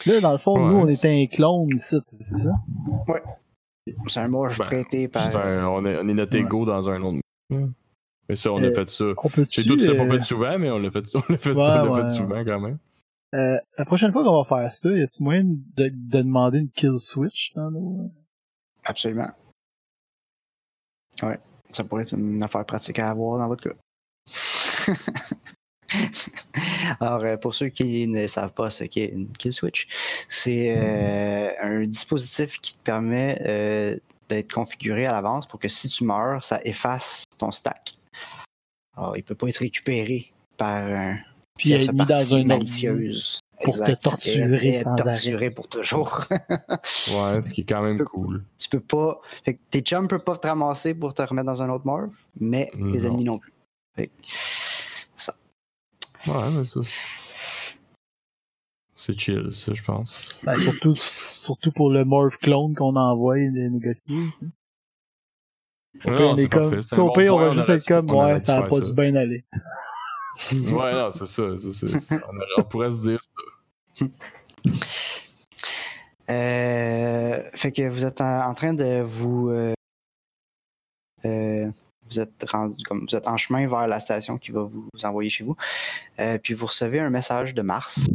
Là, 0.06 0.20
dans 0.20 0.32
le 0.32 0.38
fond, 0.38 0.54
Ouais. 0.54 0.68
nous, 0.72 0.76
on 0.80 0.88
était 0.88 1.22
un 1.22 1.26
clone 1.26 1.68
ici, 1.74 1.96
c'est 2.06 2.22
ça? 2.38 2.50
C'est 4.08 4.20
un 4.20 4.28
morph 4.28 4.58
Ben, 4.58 4.64
prêté 4.64 5.08
par. 5.08 5.34
Un- 5.36 5.66
on, 5.66 5.84
est, 5.84 5.96
on 5.98 6.08
est 6.08 6.14
notre 6.14 6.36
Ouais. 6.36 6.44
ego 6.44 6.64
dans 6.64 6.88
un 6.88 7.02
autre 7.02 7.18
monde. 7.50 7.72
Mais 8.28 8.36
ça, 8.36 8.52
on 8.52 8.62
Euh, 8.62 8.70
a 8.70 8.72
fait 8.72 8.88
ça. 8.88 9.04
C'est 9.48 9.64
tout, 9.64 9.78
c'est 9.78 9.96
pas 9.96 10.04
euh, 10.04 10.08
fait 10.08 10.22
souvent, 10.22 10.58
mais 10.58 10.70
on 10.70 10.78
l'a 10.78 10.90
fait, 10.90 11.02
on 11.16 11.22
l'a 11.28 11.36
fait, 11.38 11.50
Ouais, 11.50 11.56
on 11.56 11.62
l'a 11.62 11.90
ouais, 11.90 12.02
fait 12.02 12.08
souvent 12.14 12.44
quand 12.44 12.60
même. 12.60 12.78
euh, 13.34 13.58
la 13.78 13.84
prochaine 13.84 14.12
fois 14.12 14.22
qu'on 14.24 14.42
va 14.42 14.44
faire 14.44 14.70
ça, 14.72 14.90
y 14.90 15.02
a-t-il 15.02 15.22
moyen 15.24 15.44
de, 15.44 15.88
de 15.88 16.22
demander 16.22 16.58
une 16.60 16.70
kill 16.70 16.98
switch 16.98 17.52
dans 17.54 17.70
nos... 17.70 18.10
Absolument. 18.84 19.28
Ouais, 21.22 21.38
ça 21.76 21.84
pourrait 21.84 22.02
être 22.02 22.14
une 22.14 22.42
affaire 22.42 22.64
pratique 22.64 22.98
à 22.98 23.10
avoir 23.10 23.38
dans 23.38 23.48
votre 23.48 23.70
cas. 23.70 23.76
Alors, 27.00 27.22
euh, 27.22 27.36
pour 27.36 27.54
ceux 27.54 27.68
qui 27.68 28.06
ne 28.06 28.26
savent 28.26 28.52
pas 28.52 28.70
ce 28.70 28.84
qu'est 28.84 29.06
une 29.06 29.30
kill 29.32 29.52
switch, 29.52 29.86
c'est 30.28 30.76
euh, 30.76 31.52
un 31.60 31.84
dispositif 31.84 32.60
qui 32.60 32.74
te 32.74 32.82
permet 32.82 33.40
euh, 33.44 33.96
d'être 34.28 34.52
configuré 34.52 35.06
à 35.06 35.12
l'avance 35.12 35.46
pour 35.46 35.60
que 35.60 35.68
si 35.68 35.88
tu 35.88 36.04
meurs, 36.04 36.44
ça 36.44 36.60
efface 36.64 37.24
ton 37.38 37.52
stack. 37.52 37.94
Alors, 38.96 39.16
il 39.16 39.22
peut 39.22 39.34
pas 39.34 39.48
être 39.48 39.58
récupéré 39.58 40.32
par 40.56 40.84
un 40.84 41.18
Puis 41.58 41.68
tierce 41.68 41.84
être 41.84 41.92
mis 41.92 42.06
dans 42.06 42.34
un 42.34 42.50
ordi 42.50 42.88
pour 43.64 43.74
te 43.76 43.92
torturer 43.92 44.66
Et- 44.66 44.68
et 44.70 44.74
sans 44.82 44.96
torturer 44.96 45.50
pour 45.50 45.68
toujours. 45.68 46.20
Ouais, 46.30 47.42
ce 47.42 47.52
qui 47.52 47.62
est 47.62 47.64
quand 47.64 47.82
même 47.82 47.98
cool. 48.04 48.44
tu 48.58 48.68
peux 48.68 48.80
pas. 48.80 49.20
Fait 49.44 49.54
que 49.54 49.60
tes 49.70 49.80
chums 49.80 50.08
peuvent 50.08 50.24
pas 50.24 50.36
te 50.36 50.46
ramasser 50.46 50.94
pour 50.94 51.14
te 51.14 51.22
remettre 51.22 51.46
dans 51.46 51.62
un 51.62 51.68
autre 51.70 51.86
morph, 51.86 52.26
mais 52.40 52.70
tes 52.92 53.06
ennemis 53.06 53.24
non 53.24 53.38
plus. 53.38 53.52
Fait 53.96 54.06
que, 54.08 54.12
Ouais, 56.30 56.50
mais 56.56 56.64
ça. 56.66 56.80
c'est- 56.84 57.76
C'est 58.94 59.18
chill, 59.18 59.48
ça, 59.50 59.72
je 59.74 59.82
pense. 59.82 60.40
Ben, 60.44 60.56
surtout, 60.56 60.94
surtout 60.94 61.72
pour 61.72 61.90
le 61.90 62.04
morph 62.04 62.36
clone 62.38 62.74
qu'on 62.76 62.94
envoie 62.94 63.36
les 63.38 63.68
négocier. 63.68 64.14
Au 66.04 66.10
pire, 66.16 66.20
on 66.32 66.36
est 66.36 66.48
comme, 66.48 66.80
on 66.98 67.38
va 67.38 67.50
juste 67.50 67.68
être 67.70 67.84
comme, 67.84 68.08
ouais, 68.10 68.38
ça 68.38 68.58
a 68.58 68.62
pas 68.62 68.76
ça. 68.78 68.84
dû 68.84 68.92
bien 68.92 69.14
aller. 69.16 69.44
Ouais, 70.52 70.92
non, 70.94 71.12
c'est 71.12 71.26
ça. 71.26 71.42
on, 72.58 72.62
pourrait 72.64 72.90
se 72.90 73.02
dire 73.02 73.20
ça. 73.94 74.04
Euh, 76.30 77.42
fait 77.54 77.72
que 77.72 77.88
vous 77.88 78.04
êtes 78.04 78.20
en, 78.20 78.46
en 78.48 78.54
train 78.54 78.72
de 78.74 79.02
vous. 79.02 79.50
euh, 79.50 79.74
euh, 81.24 81.70
vous 82.08 82.20
êtes 82.20 82.44
rendu 82.50 82.82
comme 82.84 83.06
vous 83.08 83.16
êtes 83.16 83.28
en 83.28 83.36
chemin 83.36 83.66
vers 83.66 83.86
la 83.86 84.00
station 84.00 84.36
qui 84.38 84.50
va 84.52 84.62
vous 84.64 84.88
envoyer 85.02 85.30
chez 85.30 85.44
vous. 85.44 85.56
Puis 86.42 86.54
vous 86.54 86.66
recevez 86.66 87.00
un 87.00 87.10
message 87.10 87.54
de 87.54 87.62
Mars. 87.62 88.06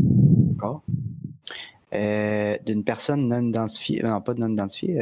D'une 1.91 2.84
personne 2.84 3.27
non 3.27 3.41
identifiée. 3.41 4.02
Non, 4.03 4.22
pas 4.22 4.34
non 4.35 4.52
identifiée. 4.52 4.95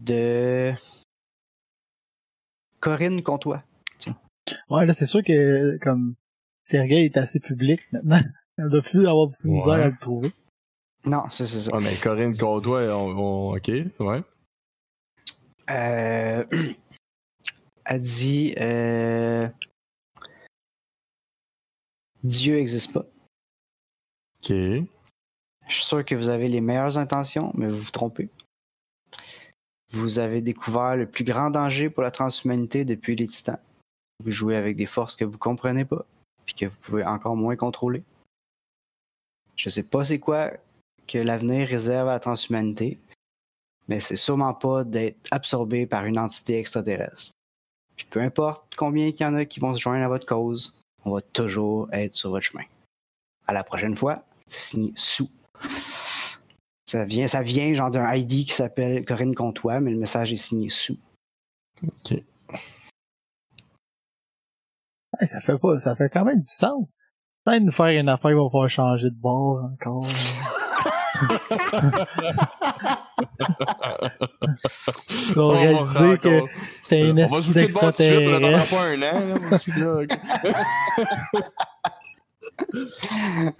de 0.00 0.72
Corinne 2.80 3.22
Comtois. 3.22 3.62
Ouais, 4.70 4.86
là, 4.86 4.92
c'est 4.94 5.06
sûr 5.06 5.22
que, 5.22 5.78
comme, 5.80 6.14
Sergei 6.62 7.04
est 7.04 7.16
assez 7.16 7.40
public 7.40 7.80
maintenant. 7.92 8.20
Elle 8.58 8.68
doit 8.68 8.82
plus 8.82 9.06
avoir 9.06 9.28
de 9.28 9.34
misère 9.44 9.72
Ouais. 9.74 9.82
à 9.82 9.88
le 9.88 9.96
trouver. 9.98 10.30
Non, 11.04 11.24
c'est 11.30 11.46
c'est 11.46 11.60
ça. 11.60 11.76
Ouais, 11.76 11.82
mais 11.82 11.94
Corinne 11.96 12.36
Comtois, 12.36 12.82
on, 12.96 13.16
on- 13.50 13.56
ok, 13.56 13.68
ouais. 13.68 14.22
Euh, 15.70 16.44
elle 17.86 18.02
dit 18.02 18.54
euh, 18.58 19.48
Dieu 22.22 22.54
n'existe 22.56 22.92
pas. 22.92 23.00
Ok. 23.00 24.50
Je 24.50 25.74
suis 25.74 25.84
sûr 25.84 26.04
que 26.04 26.14
vous 26.14 26.28
avez 26.28 26.48
les 26.48 26.60
meilleures 26.60 26.98
intentions, 26.98 27.52
mais 27.54 27.68
vous 27.68 27.76
vous 27.78 27.90
trompez. 27.90 28.28
Vous 29.90 30.18
avez 30.18 30.40
découvert 30.42 30.96
le 30.96 31.06
plus 31.08 31.24
grand 31.24 31.50
danger 31.50 31.90
pour 31.90 32.02
la 32.02 32.10
transhumanité 32.10 32.84
depuis 32.84 33.16
les 33.16 33.26
titans. 33.26 33.58
Vous 34.22 34.30
jouez 34.30 34.56
avec 34.56 34.76
des 34.76 34.86
forces 34.86 35.16
que 35.16 35.24
vous 35.24 35.38
comprenez 35.38 35.84
pas, 35.84 36.04
puis 36.44 36.54
que 36.54 36.66
vous 36.66 36.76
pouvez 36.80 37.04
encore 37.04 37.36
moins 37.36 37.56
contrôler. 37.56 38.02
Je 39.56 39.68
sais 39.68 39.82
pas 39.82 40.04
c'est 40.04 40.18
quoi 40.18 40.52
que 41.06 41.18
l'avenir 41.18 41.68
réserve 41.68 42.08
à 42.08 42.14
la 42.14 42.20
transhumanité, 42.20 42.98
mais 43.88 44.00
c'est 44.00 44.16
sûrement 44.16 44.54
pas 44.54 44.84
d'être 44.84 45.28
absorbé 45.30 45.86
par 45.86 46.06
une 46.06 46.18
entité 46.18 46.58
extraterrestre. 46.58 47.32
Puis 47.96 48.06
peu 48.08 48.20
importe 48.20 48.74
combien 48.76 49.08
il 49.08 49.20
y 49.20 49.24
en 49.24 49.34
a 49.34 49.44
qui 49.44 49.60
vont 49.60 49.74
se 49.74 49.80
joindre 49.80 50.04
à 50.04 50.08
votre 50.08 50.26
cause, 50.26 50.78
on 51.04 51.12
va 51.12 51.20
toujours 51.20 51.88
être 51.92 52.14
sur 52.14 52.30
votre 52.30 52.46
chemin. 52.46 52.64
À 53.46 53.52
la 53.52 53.64
prochaine 53.64 53.96
fois, 53.96 54.24
signé 54.46 54.92
sous. 54.94 55.30
Ça 56.86 57.04
vient, 57.04 57.26
ça 57.26 57.42
vient 57.42 57.72
genre 57.74 57.90
d'un 57.90 58.12
ID 58.12 58.46
qui 58.46 58.52
s'appelle 58.52 59.04
Corinne 59.04 59.34
Comtois, 59.34 59.80
mais 59.80 59.90
le 59.90 59.98
message 59.98 60.32
est 60.32 60.36
signé 60.36 60.68
sous. 60.68 60.98
Ok. 61.82 62.22
Ouais, 65.22 65.26
ça 65.26 65.38
fait 65.40 65.56
pas, 65.56 65.78
ça 65.78 65.94
fait 65.94 66.08
quand 66.12 66.24
même 66.24 66.40
du 66.40 66.48
sens. 66.48 66.96
Peut-être 67.44 67.62
nous 67.62 67.70
faire 67.70 67.86
une 67.90 68.08
affaire, 68.08 68.32
il 68.32 68.36
va 68.36 68.42
falloir 68.50 68.68
changer 68.68 69.08
de 69.08 69.14
bord 69.14 69.62
encore. 69.72 70.04
On 75.36 75.52
va 75.52 75.58
réaliser 75.60 76.18
que 76.18 76.40
c'était 76.80 77.08
une 77.08 77.20
on 77.20 77.26
va 77.26 77.36
acide 77.36 77.52
switcher 77.52 77.68
de 77.68 77.72
bord 77.72 77.92
tout 77.92 78.02
de 78.02 78.08
suite, 78.08 78.26
on 78.26 78.40
pas 78.40 78.82
un 78.88 79.02
an. 79.02 80.06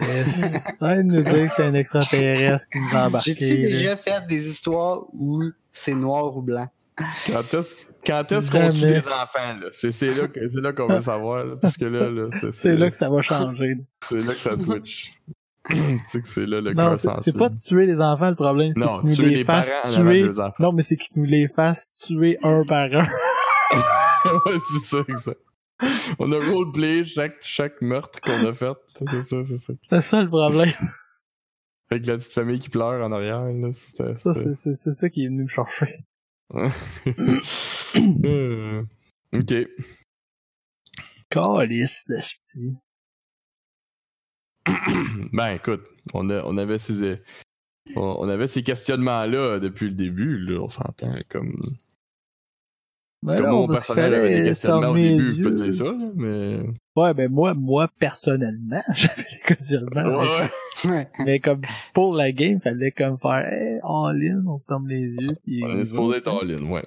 Yes. 0.01 0.67
Ouais, 0.81 1.03
nous 1.03 1.21
dire 1.21 1.33
que 1.33 1.49
c'était 1.49 1.63
un 1.63 1.73
extraterrestre 1.75 2.69
qui 2.69 2.79
nous 2.79 2.97
a 2.97 3.07
embarqué. 3.07 3.33
J'ai-tu 3.33 3.61
déjà 3.61 3.95
fait 3.95 4.25
des 4.27 4.49
histoires 4.49 5.03
où 5.13 5.43
c'est 5.71 5.93
noir 5.93 6.35
ou 6.35 6.41
blanc? 6.41 6.67
Quand 7.27 7.53
est-ce 7.53 7.75
quand 8.05 8.31
est-ce 8.31 8.51
qu'on 8.51 8.69
tue 8.71 8.85
des 8.85 8.97
enfants, 8.99 9.57
là? 9.61 9.67
C'est 9.73 9.89
là 10.15 10.27
que- 10.27 10.47
c'est 10.47 10.61
là 10.61 10.73
qu'on 10.73 10.87
veut 10.87 11.01
savoir, 11.13 11.45
là, 11.45 11.55
parce 11.61 11.77
que 11.77 11.85
là, 11.85 12.09
là 12.09 12.27
c'est 12.31 12.51
C'est 12.51 12.75
là 12.75 12.89
que 12.89 12.95
ça 12.95 13.09
va 13.09 13.21
changer. 13.21 13.77
c'est 14.03 14.19
là 14.19 14.33
que 14.33 14.39
ça 14.39 14.57
switch. 14.57 15.11
c'est 16.07 16.21
que 16.21 16.27
c'est 16.27 16.45
là 16.45 16.59
le 16.61 16.73
Non, 16.73 16.95
c'est 16.95 17.37
pas 17.37 17.49
de 17.49 17.55
tuer 17.57 17.85
les 17.85 18.01
enfants, 18.01 18.29
le 18.29 18.35
problème, 18.35 18.73
c'est 18.73 18.87
qu'ils 18.87 19.23
nous 19.23 19.29
les 19.29 19.43
fassent 19.43 19.95
tuer. 19.95 20.29
Non, 20.59 20.71
mais 20.73 20.83
c'est 20.83 20.97
qu'ils 20.97 21.17
nous 21.21 21.25
les 21.27 21.47
fassent 21.47 21.91
tuer 21.93 22.37
un 22.43 22.63
par 22.65 22.85
un. 22.93 23.07
ouais, 24.25 24.57
c'est 24.57 24.79
ça, 24.79 24.97
exact. 25.07 25.39
On 26.19 26.31
a 26.31 26.37
roleplay 26.39 27.03
chaque, 27.03 27.37
chaque 27.41 27.81
meurtre 27.81 28.21
qu'on 28.21 28.45
a 28.45 28.53
fait. 28.53 28.73
C'est 29.09 29.21
ça, 29.21 29.43
c'est 29.43 29.57
ça. 29.57 29.73
C'est 29.81 30.01
ça 30.01 30.21
le 30.21 30.29
problème. 30.29 30.69
Avec 31.91 32.05
la 32.05 32.15
petite 32.15 32.31
famille 32.33 32.59
qui 32.59 32.69
pleure 32.69 33.03
en 33.05 33.11
arrière, 33.11 33.43
là. 33.43 33.69
C'était. 33.73 34.15
Ça, 34.15 34.33
c'est 34.33 34.73
ça 34.73 35.09
qui 35.09 35.25
est 35.25 35.27
venu 35.27 35.43
me 35.43 35.47
chercher. 35.47 36.05
Euh, 37.95 38.81
ok. 39.33 39.53
Calice 41.29 42.05
de 42.07 42.17
sti. 42.19 42.73
ben 45.33 45.55
écoute, 45.55 45.81
on, 46.13 46.29
a- 46.29 46.43
on 46.45 46.57
avait 46.57 46.77
ces. 46.79 47.15
On, 47.95 48.15
on 48.19 48.29
avait 48.29 48.47
ces 48.47 48.63
questionnements-là 48.63 49.59
depuis 49.59 49.87
le 49.89 49.95
début, 49.95 50.37
là, 50.37 50.59
on 50.61 50.69
s'entend. 50.69 51.13
Comme, 51.29 51.59
Ben 53.23 53.35
comme 53.37 53.45
là, 53.45 53.51
mon 53.51 53.67
personnel 53.67 54.13
avait 54.13 54.39
des 54.41 54.49
questionnements 54.49 54.89
au 54.91 54.95
les 54.95 55.09
début, 55.17 55.21
je 55.23 55.41
peux 55.41 55.55
te 55.55 55.63
yeux. 55.63 55.71
dire 55.71 55.85
ça, 55.85 55.91
là, 56.05 56.11
mais. 56.15 56.59
Ouais, 56.95 57.13
ben 57.13 57.29
moi, 57.31 57.53
moi, 57.53 57.89
personnellement, 57.99 58.81
j'avais 58.95 59.23
des 59.23 59.39
questionnements. 59.45 60.17
Ouais, 60.19 60.25
mais- 60.25 60.41
ouais. 60.41 60.49
Ouais. 60.85 61.07
Mais 61.19 61.39
comme 61.39 61.61
pour 61.93 62.15
la 62.15 62.31
game, 62.31 62.59
fallait 62.59 62.91
comme 62.91 63.17
faire 63.19 63.45
hey, 63.47 63.79
all 63.83 64.19
in, 64.21 64.43
on 64.47 64.57
se 64.57 64.65
ferme 64.65 64.87
les 64.87 65.13
yeux. 65.13 65.37
Puis 65.43 65.61
On 65.63 65.77
est 65.79 65.85
supposé 65.85 66.17
être 66.17 66.23
sais. 66.23 66.29
all-in, 66.31 66.65
ouais. 66.71 66.81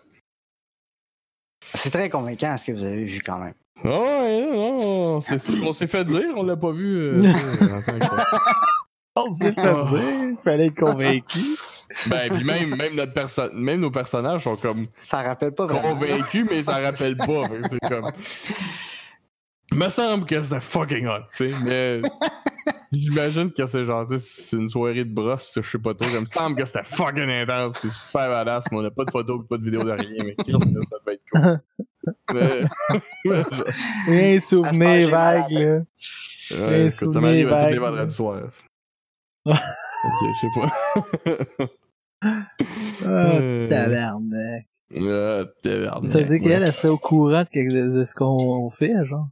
C'est 1.74 1.90
très 1.90 2.08
convaincant 2.10 2.56
ce 2.58 2.66
que 2.66 2.72
vous 2.72 2.84
avez 2.84 3.04
vu 3.04 3.20
quand 3.24 3.38
même. 3.38 3.54
Ah 3.84 3.88
ouais, 3.88 4.46
non, 4.52 5.20
c'est 5.20 5.38
ce 5.38 5.56
qu'on 5.60 5.72
s'est 5.72 5.86
fait 5.86 6.04
dire, 6.04 6.24
on 6.36 6.42
l'a 6.42 6.56
pas 6.56 6.72
vu. 6.72 6.96
euh, 6.96 7.20
On 9.18 9.30
s'est 9.30 9.52
fait 9.52 9.60
Ah. 9.60 9.88
dire, 9.90 10.36
fallait 10.44 10.66
être 10.66 10.74
convaincu. 10.74 11.38
Ben, 12.08 12.28
puis 12.34 12.44
même, 12.44 12.76
même, 12.76 12.94
notre 12.94 13.14
perso- 13.14 13.50
même 13.54 13.80
nos 13.80 13.90
personnages 13.90 14.42
sont 14.44 14.56
comme 14.56 14.86
Ça 14.98 15.22
rappelle 15.22 15.52
pas 15.52 15.66
vraiment. 15.66 15.94
convaincus, 15.94 16.46
mais 16.50 16.62
ça 16.62 16.78
rappelle 16.80 17.16
pas. 17.16 17.40
C'est 17.70 17.88
comme. 17.88 18.10
Me 19.84 19.88
semble 19.90 20.24
que 20.26 20.42
c'était 20.42 20.60
fucking 20.60 21.06
hot, 21.06 21.22
tu 21.34 21.50
sais, 21.50 21.56
mais. 21.64 22.02
J'imagine 22.92 23.52
que 23.52 23.66
c'est 23.66 23.84
genre, 23.84 24.06
c'est 24.08 24.56
une 24.56 24.68
soirée 24.68 25.04
de 25.04 25.12
brosse, 25.12 25.52
je 25.56 25.60
sais 25.68 25.78
pas 25.78 25.92
trop. 25.92 26.08
Ça 26.08 26.20
me 26.20 26.26
semble 26.26 26.56
que 26.56 26.64
c'était 26.64 26.84
fucking 26.84 27.28
intense, 27.28 27.78
c'est 27.82 27.90
super 27.90 28.28
badass, 28.30 28.64
mais 28.70 28.78
on 28.78 28.84
a 28.84 28.90
pas 28.90 29.04
de 29.04 29.10
photos, 29.10 29.44
pas 29.48 29.58
de 29.58 29.64
vidéos 29.64 29.82
de 29.84 29.90
rien, 29.90 30.24
mais 30.24 30.34
qu'est-ce 30.36 30.72
que 30.72 30.82
ça 30.82 30.96
va 31.04 31.12
être 31.12 31.22
cool. 31.32 31.60
Mais. 32.34 32.64
mais 34.08 34.40
souvenir 34.40 35.10
vague, 35.10 35.50
là. 35.50 35.58
ouais, 35.58 36.80
écoute, 36.80 36.90
ça 36.92 37.04
souvenir 37.04 37.22
m'arrive 37.22 37.52
à 37.52 37.64
tous 37.64 37.70
les 37.72 37.78
vague. 37.78 37.90
vendredis 37.90 38.14
soirs. 38.14 38.50
ok, 39.44 39.54
je 40.22 40.40
sais 40.40 40.60
pas. 40.60 41.68
Ah, 42.22 42.46
Euh, 43.04 43.68
tabarnak. 43.68 44.66
Ah, 44.94 45.44
tabarnak, 45.62 46.08
Ça 46.08 46.20
veut 46.20 46.24
dire 46.24 46.32
ouais. 46.34 46.40
qu'elle, 46.40 46.62
elle 46.62 46.72
serait 46.72 46.88
au 46.88 46.98
courant 46.98 47.42
de 47.52 48.02
ce 48.02 48.14
qu'on 48.14 48.70
fait, 48.70 49.04
genre. 49.04 49.28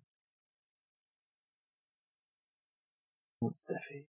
Tout 3.41 3.51
à 3.75 3.79
fait. 3.79 4.07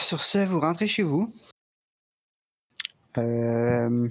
Sur 0.00 0.22
ce, 0.22 0.38
vous 0.38 0.60
rentrez 0.60 0.86
chez 0.88 1.02
vous. 1.02 1.28
Euh, 3.18 4.08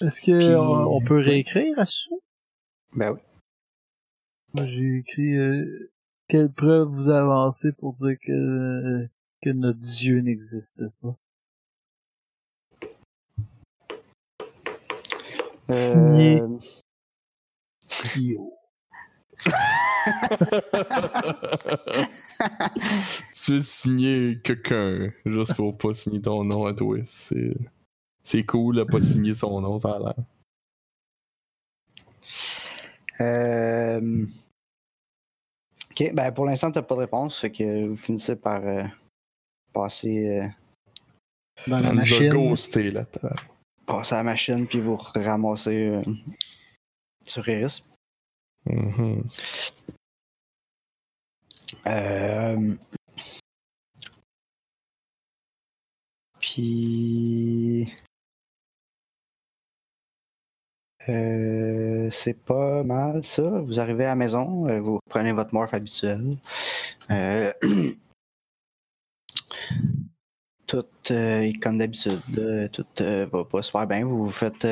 Est-ce 0.00 0.20
que 0.22 0.36
Puis- 0.38 0.56
on, 0.56 1.00
peut 1.04 1.18
réécrire 1.20 1.78
à 1.78 1.84
sous? 1.84 2.20
ben 2.92 3.12
oui. 3.12 3.20
Moi, 4.54 4.66
j'ai 4.66 4.98
écrit 4.98 5.34
euh, 5.36 5.90
quelle 6.28 6.52
preuve 6.52 6.88
vous 6.88 7.08
avancez 7.10 7.72
pour 7.72 7.92
dire 7.94 8.16
que 8.20 9.08
que 9.42 9.50
notre 9.50 9.78
Dieu 9.78 10.20
n'existe 10.20 10.84
pas. 11.00 11.16
Signé 15.68 16.40
Euh, 16.40 16.58
Kyo. 17.88 18.52
tu 23.34 23.52
veux 23.52 23.60
signer 23.60 24.38
quelqu'un 24.42 25.10
juste 25.26 25.54
pour 25.54 25.76
pas 25.76 25.92
signer 25.92 26.20
ton 26.20 26.44
nom 26.44 26.66
à 26.66 26.74
toi. 26.74 26.98
C'est, 27.04 27.54
c'est 28.22 28.44
cool 28.44 28.76
de 28.76 28.84
pas 28.84 29.00
signer 29.12 29.34
son 29.34 29.60
nom, 29.60 29.78
ça 29.78 29.92
a 29.92 29.98
l'air. 29.98 30.14
euh, 33.20 34.26
Ok, 35.90 36.10
ben 36.12 36.32
pour 36.32 36.44
l'instant, 36.46 36.72
t'as 36.72 36.82
pas 36.82 36.96
de 36.96 37.00
réponse, 37.00 37.38
fait 37.40 37.52
que 37.52 37.86
vous 37.86 37.96
finissez 37.96 38.34
par 38.34 38.64
euh, 38.64 38.82
passer, 39.72 40.40
euh, 40.40 40.48
Dans 41.68 41.78
la 41.78 41.92
machine. 41.92 42.32
ghosté 42.32 42.90
là. 42.90 43.06
passer 43.86 44.14
à 44.16 44.18
la 44.18 44.24
machine 44.24 44.66
puis 44.66 44.80
vous 44.80 44.96
ramasser 44.96 45.86
euh, 45.86 46.02
sur 47.24 47.48
Iris. 47.48 47.84
Euh... 51.86 52.76
Puis... 56.40 57.86
Euh, 61.08 62.08
c'est 62.10 62.34
pas 62.34 62.82
mal 62.82 63.24
ça. 63.24 63.42
Vous 63.42 63.80
arrivez 63.80 64.04
à 64.04 64.08
la 64.08 64.16
maison, 64.16 64.68
euh, 64.68 64.80
vous 64.80 64.98
reprenez 65.04 65.32
votre 65.32 65.52
morph 65.52 65.74
habituel. 65.74 66.22
Euh, 67.10 67.52
tout 70.66 70.84
comme 71.62 71.78
d'habitude. 71.78 72.70
tout 72.72 72.86
va 73.32 73.44
pas 73.44 73.62
super 73.62 73.86
bien. 73.86 74.06
Vous 74.06 74.24
vous 74.24 74.30
faites. 74.30 74.66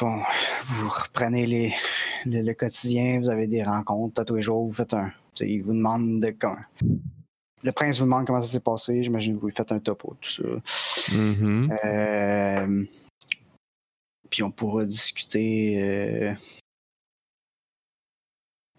Bon, 0.00 0.22
vous 0.64 0.88
reprenez 0.88 1.46
les, 1.46 1.74
le, 2.26 2.42
le 2.42 2.54
quotidien, 2.54 3.20
vous 3.20 3.28
avez 3.28 3.46
des 3.46 3.62
rencontres 3.62 4.24
tous 4.24 4.34
les 4.34 4.42
jours, 4.42 4.66
vous 4.66 4.72
faites 4.72 4.94
un. 4.94 5.12
Ils 5.40 5.62
vous 5.62 5.72
demandent 5.72 6.20
de, 6.20 6.30
comme, 6.30 6.58
le 7.62 7.72
prince 7.72 7.98
vous 7.98 8.04
demande 8.04 8.26
comment 8.26 8.40
ça 8.40 8.46
s'est 8.46 8.60
passé. 8.60 9.02
J'imagine 9.02 9.36
que 9.36 9.40
vous 9.40 9.46
lui 9.46 9.54
faites 9.54 9.72
un 9.72 9.78
topo, 9.78 10.16
tout 10.20 10.30
ça. 10.30 11.16
Mhm. 11.16 11.78
Euh, 11.84 12.84
puis 14.30 14.42
on 14.42 14.50
pourra 14.50 14.84
discuter. 14.84 15.82
euh, 15.82 16.34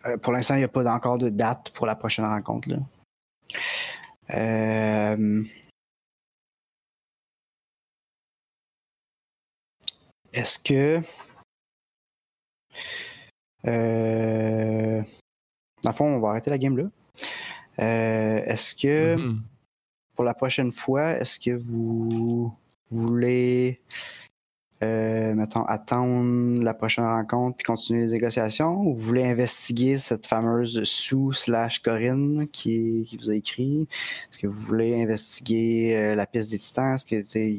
euh, 0.06 0.18
pour 0.18 0.34
l'instant, 0.34 0.56
il 0.56 0.60
n'y 0.60 0.64
a 0.64 0.70
pas 0.70 0.92
encore 0.94 1.18
de 1.18 1.30
date 1.30 1.72
pour 1.72 1.86
la 1.86 1.96
prochaine 1.96 2.26
rencontre. 2.26 2.70
Là. 2.70 2.78
Euh, 4.32 5.44
Est-ce 10.34 10.60
que. 10.60 11.02
Euh, 13.66 15.02
Dans 15.84 15.90
le 15.90 15.96
fond, 15.96 16.06
on 16.06 16.20
va 16.20 16.30
arrêter 16.30 16.50
la 16.50 16.58
game 16.58 16.78
là. 16.78 16.84
Euh, 17.80 18.42
Est-ce 18.46 18.74
que 18.76 19.16
Mhm. 19.16 19.42
pour 20.16 20.24
la 20.24 20.34
prochaine 20.34 20.72
fois, 20.72 21.12
est-ce 21.14 21.40
que 21.40 21.52
vous 21.52 22.54
voulez, 22.90 23.82
euh, 24.84 25.34
mettons, 25.34 25.64
attendre 25.66 26.64
la 26.64 26.74
prochaine 26.74 27.04
rencontre 27.06 27.58
puis 27.58 27.66
continuer 27.66 28.06
les 28.06 28.12
négociations? 28.14 28.80
Ou 28.82 28.94
vous 28.94 29.00
voulez 29.02 29.26
investiguer 29.26 29.98
cette 29.98 30.26
fameuse 30.26 30.84
Sue 30.84 31.34
slash 31.34 31.80
Corinne 31.82 32.48
qui, 32.48 33.06
qui 33.08 33.18
vous 33.18 33.30
a 33.30 33.36
écrit? 33.36 33.88
Est-ce 34.30 34.40
que 34.40 34.48
vous 34.48 34.62
voulez 34.62 35.02
investiguer 35.02 35.98
euh, 35.98 36.16
la 36.16 36.26
piste 36.28 36.52
des 36.52 36.60
titans? 36.60 36.96
Est-ce 36.96 37.06
que, 37.06 37.16
tu 37.18 37.24
sais, 37.24 37.58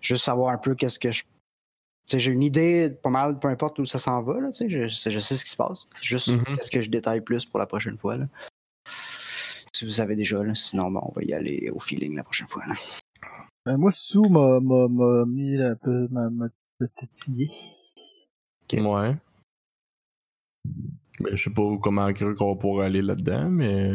juste 0.00 0.24
savoir 0.24 0.50
un 0.52 0.58
peu 0.58 0.74
qu'est-ce 0.74 0.98
que 0.98 1.10
je. 1.10 1.24
Tu 2.06 2.16
sais, 2.16 2.18
j'ai 2.18 2.32
une 2.32 2.42
idée 2.42 2.90
pas 3.02 3.10
mal, 3.10 3.38
peu 3.38 3.48
importe 3.48 3.78
où 3.78 3.84
ça 3.84 3.98
s'en 3.98 4.22
va, 4.22 4.40
là, 4.40 4.50
tu 4.50 4.56
sais, 4.56 4.68
je, 4.68 4.86
je 4.86 5.18
sais 5.18 5.36
ce 5.36 5.44
qui 5.44 5.50
se 5.50 5.56
passe. 5.56 5.86
Juste 6.00 6.28
Mhm. 6.28 6.44
qu'est-ce 6.56 6.70
que 6.70 6.82
je 6.82 6.90
détaille 6.90 7.20
plus 7.20 7.44
pour 7.46 7.58
la 7.60 7.66
prochaine 7.66 7.96
fois, 7.98 8.16
là. 8.16 8.26
Si 9.74 9.84
vous 9.84 9.92
savez 9.92 10.16
déjà, 10.16 10.42
là. 10.42 10.54
sinon, 10.54 10.90
bon, 10.90 11.00
on 11.02 11.12
va 11.12 11.22
y 11.24 11.32
aller 11.32 11.70
au 11.72 11.80
feeling 11.80 12.14
la 12.16 12.24
prochaine 12.24 12.48
fois. 12.48 12.64
Là. 12.66 12.74
Ben, 13.64 13.76
moi, 13.76 13.90
Sue 13.92 14.28
m'a, 14.28 14.58
mis 15.26 15.60
un 15.62 15.76
peu, 15.76 16.08
m'a, 16.10 16.28
m'a 16.30 16.48
titillé. 16.92 17.48
Ok. 18.64 18.80
Ouais. 18.80 19.16
Mais 21.20 21.36
je 21.36 21.44
sais 21.44 21.50
pas 21.50 21.62
comment 21.80 22.12
cru 22.12 22.34
qu'on 22.34 22.56
pourrait 22.56 22.86
aller 22.86 23.02
là-dedans, 23.02 23.48
mais. 23.50 23.92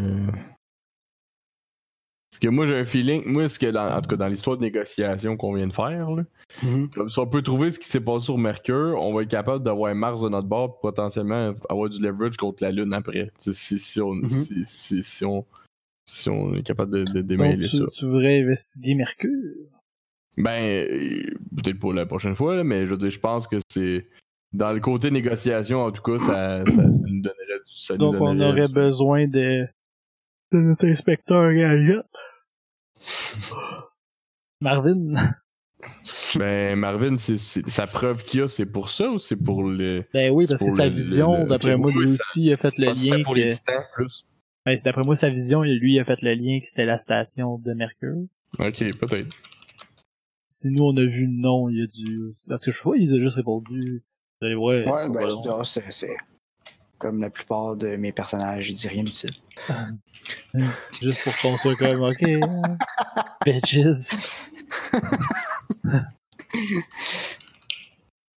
Parce 2.37 2.51
que 2.51 2.55
moi 2.55 2.67
j'ai 2.67 2.75
un 2.77 2.85
feeling, 2.85 3.23
moi 3.25 3.47
ce 3.49 3.57
que 3.57 3.65
dans, 3.71 3.91
en 3.91 3.99
tout 3.99 4.09
cas 4.09 4.15
dans 4.15 4.27
l'histoire 4.27 4.57
de 4.57 4.61
négociation 4.61 5.35
qu'on 5.37 5.53
vient 5.53 5.65
de 5.65 5.73
faire, 5.73 6.11
là, 6.11 6.23
comme 6.93 7.09
si 7.09 7.17
on 7.17 7.25
peut 7.25 7.41
trouver 7.41 7.71
ce 7.71 7.79
qui 7.79 7.87
s'est 7.87 7.99
passé 7.99 8.25
sur 8.25 8.37
Mercure, 8.37 8.95
on 9.01 9.11
va 9.11 9.23
être 9.23 9.29
capable 9.31 9.63
d'avoir 9.65 9.95
Mars 9.95 10.21
de 10.21 10.29
notre 10.29 10.47
bord, 10.47 10.79
potentiellement 10.79 11.55
avoir 11.67 11.89
du 11.89 11.99
leverage 11.99 12.37
contre 12.37 12.63
la 12.63 12.71
Lune 12.71 12.93
après. 12.93 13.31
Si, 13.39 13.79
si, 13.79 13.99
on, 14.01 14.13
Mhm. 14.13 14.29
si, 14.29 15.25
on, 15.25 15.45
si 16.05 16.29
on 16.29 16.53
est 16.53 16.61
capable 16.61 16.91
de, 16.91 17.03
de 17.11 17.21
Donc, 17.21 17.25
démêler 17.27 17.67
tu, 17.67 17.77
ça. 17.77 17.85
tu 17.91 18.05
voudrais 18.05 18.41
investiguer 18.43 18.93
Mercure? 18.93 19.31
Ben, 20.37 20.63
euh, 20.63 21.23
peut-être 21.55 21.79
pas 21.79 21.91
la 21.91 22.05
prochaine 22.05 22.35
fois, 22.35 22.55
là, 22.55 22.63
mais 22.63 22.85
je 22.85 22.91
veux 22.91 22.97
dire, 22.99 23.09
je 23.09 23.19
pense 23.19 23.47
que 23.47 23.55
c'est. 23.67 24.05
Dans 24.53 24.71
le 24.73 24.79
côté 24.79 25.09
négociation, 25.09 25.81
en 25.81 25.91
tout 25.91 26.03
cas, 26.03 26.19
ça, 26.19 26.65
ça, 26.67 26.91
ça 26.91 27.03
nous 27.07 27.21
donnerait. 27.21 27.61
Ça 27.65 27.95
nous 27.95 27.99
Donc, 28.11 28.15
on 28.21 28.39
aurait 28.39 28.67
besoin 28.71 29.27
de, 29.27 29.65
de 30.53 30.57
notre 30.59 30.85
inspecteur 30.85 31.51
gadget. 31.51 32.05
Marvin? 34.61 35.13
Ben, 36.37 36.75
Marvin, 36.77 37.15
c'est, 37.17 37.37
sa 37.37 37.87
preuve 37.87 38.23
qu'il 38.23 38.41
a, 38.41 38.47
c'est 38.47 38.65
pour 38.65 38.89
ça 38.89 39.09
ou 39.09 39.19
c'est 39.19 39.35
pour 39.35 39.63
le. 39.63 40.03
Ben 40.13 40.31
oui, 40.31 40.45
parce 40.47 40.59
C'est 40.59 40.67
que 40.67 40.71
sa 40.71 40.85
le- 40.85 40.91
vision, 40.91 41.47
d'après 41.47 41.77
moi, 41.77 41.91
lui 41.91 42.03
aussi 42.03 42.51
a 42.51 42.57
fait 42.57 42.77
le 42.77 42.87
que 42.87 42.91
lien 42.91 43.17
c'est 43.17 43.23
pour 43.23 43.35
les 43.35 43.47
que... 43.47 43.53
titans 43.53 43.83
plus. 43.93 44.25
Ben, 44.65 44.75
c'est 44.75 44.83
d'après 44.83 45.03
moi, 45.03 45.15
sa 45.15 45.29
vision, 45.29 45.61
lui 45.61 45.99
a 45.99 46.03
fait 46.03 46.21
le 46.23 46.33
lien 46.33 46.59
que 46.59 46.67
c'était 46.67 46.85
la 46.85 46.97
station 46.97 47.57
de 47.59 47.73
Mercure. 47.73 48.25
Ok, 48.59 48.83
peut-être. 48.97 49.33
Si 50.49 50.69
nous, 50.69 50.83
on 50.83 50.97
a 50.97 51.05
vu 51.05 51.27
non, 51.29 51.69
il 51.69 51.79
y 51.79 51.81
a 51.83 51.87
du... 51.87 52.31
Parce 52.49 52.65
que 52.65 52.71
je 52.71 52.77
sais 52.77 52.83
pas, 52.83 52.95
il 52.95 53.15
a 53.15 53.19
juste 53.23 53.35
répondu... 53.35 54.03
Vous 54.41 54.45
allez 54.45 54.55
voir, 54.55 54.75
Ouais, 54.75 54.83
ça 54.85 55.09
ben, 55.09 55.63
c'est 55.91 56.15
comme 56.97 57.21
la 57.21 57.29
plupart 57.29 57.75
de 57.77 57.95
mes 57.95 58.11
personnages, 58.11 58.65
je 58.65 58.73
dis 58.73 58.87
rien 58.87 59.03
d'utile. 59.03 59.31
Juste 61.01 61.23
pour 61.23 61.33
qu'on 61.41 61.57
soit 61.57 61.75
comme, 61.75 62.01
ok, 62.01 62.23
bitches. 63.45 64.15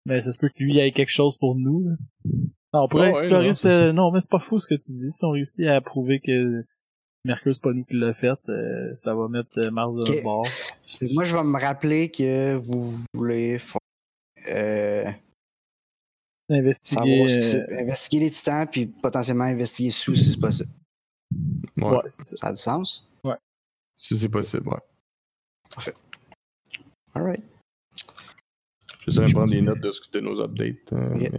Mais 0.06 0.20
ça 0.22 0.32
se 0.32 0.38
peut 0.38 0.48
que 0.48 0.62
lui 0.62 0.78
ait 0.78 0.92
quelque 0.92 1.10
chose 1.10 1.36
pour 1.38 1.54
nous. 1.56 1.84
là. 1.88 1.96
Non, 2.72 2.82
on 2.84 2.88
pourrait 2.88 3.10
explorer 3.10 3.48
non, 3.48 3.54
ce... 3.54 3.90
Non, 3.90 4.10
mais 4.12 4.20
c'est 4.20 4.30
pas 4.30 4.38
fou 4.38 4.58
ce 4.58 4.66
que 4.66 4.74
tu 4.74 4.92
dis. 4.92 5.10
Si 5.12 5.24
on 5.24 5.30
réussit 5.30 5.66
à 5.66 5.80
prouver 5.80 6.20
que 6.20 6.64
Mercure, 7.24 7.52
c'est 7.54 7.62
pas 7.62 7.72
nous 7.72 7.84
qui 7.84 7.96
l'a 7.96 8.14
fait, 8.14 8.38
euh, 8.48 8.92
ça 8.94 9.14
va 9.14 9.28
mettre 9.28 9.58
euh, 9.58 9.70
Mars 9.70 9.94
de 9.94 10.00
Ok. 10.00 10.08
notre 10.08 10.22
bord. 10.22 10.46
Moi, 11.12 11.24
je 11.24 11.36
vais 11.36 11.42
me 11.42 11.58
rappeler 11.60 12.10
que 12.10 12.54
vous 12.56 12.94
voulez 13.14 13.58
fa- 13.58 13.78
euh, 14.48 15.04
Investiguer... 16.50 17.26
euh, 17.30 17.80
investiguer 17.80 18.24
les 18.24 18.30
titans, 18.30 18.66
puis 18.66 18.86
potentiellement 18.86 19.44
investiguer 19.44 19.90
sous 19.90 20.14
si 20.14 20.32
c'est 20.32 20.40
possible. 20.40 20.68
Ouais. 21.76 21.84
Ouais, 21.90 22.00
c'est 22.06 22.24
ça. 22.24 22.36
Ça 22.36 22.46
a 22.48 22.52
du 22.52 22.60
sens? 22.60 23.06
Si 23.96 24.18
c'est 24.18 24.28
possible, 24.30 24.66
ouais. 24.68 25.92
Alright. 27.14 27.42
J'essaierai 29.06 29.26
de 29.28 29.32
prendre 29.32 29.50
des 29.52 29.60
notes 29.60 29.80
de, 29.80 29.92
ce- 29.92 30.10
de 30.10 30.20
nos 30.20 30.40
updates. 30.40 30.92
euh, 30.94 31.10
mais, 31.14 31.30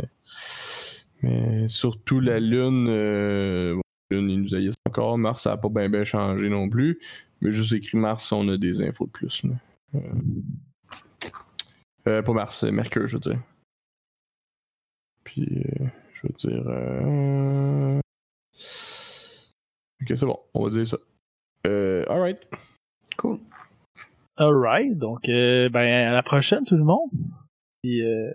mais 1.24 1.68
surtout 1.70 2.20
la 2.20 2.40
Lune, 2.40 2.88
euh, 2.88 3.74
bon, 3.76 3.82
la 4.12 4.18
Lune, 4.18 4.30
il 4.30 4.42
nous 4.42 4.56
haïssent 4.56 4.76
encore. 4.88 5.18
Mars, 5.18 5.44
ça 5.44 5.52
n'a 5.52 5.58
pas 5.58 5.70
bien 5.70 5.90
bien 5.90 6.04
changé 6.04 6.50
non 6.50 6.70
plus. 6.70 7.00
Mais 7.42 7.52
juste 7.52 7.74
écrit 7.74 7.98
Mars, 7.98 8.32
on 8.32 8.48
a 8.50 8.58
des 8.58 8.82
infos 8.84 9.08
de 9.08 9.12
plus. 9.12 9.44
Là. 9.44 9.54
Euh, 9.96 10.00
euh, 12.08 12.22
pas 12.22 12.34
Mars, 12.34 12.64
Mercure, 12.64 13.08
je 13.08 13.16
veux 13.18 13.22
dire. 13.22 13.42
Puis, 15.34 15.64
euh, 15.82 15.86
je 16.14 16.28
veux 16.28 16.34
dire. 16.38 16.64
euh, 16.68 18.00
Ok, 20.02 20.08
c'est 20.18 20.26
bon, 20.26 20.40
on 20.54 20.64
va 20.64 20.70
dire 20.72 20.88
ça. 20.88 20.98
Euh, 21.68 22.04
alright. 22.10 22.40
Cool. 23.18 23.38
Alright, 24.38 24.98
donc 24.98 25.30
euh, 25.30 25.70
ben 25.70 26.08
à 26.10 26.14
la 26.14 26.24
prochaine 26.24 26.66
tout 26.66 26.76
le 26.76 26.84
monde. 26.84 27.12
Puis 27.84 28.02
euh, 28.04 28.32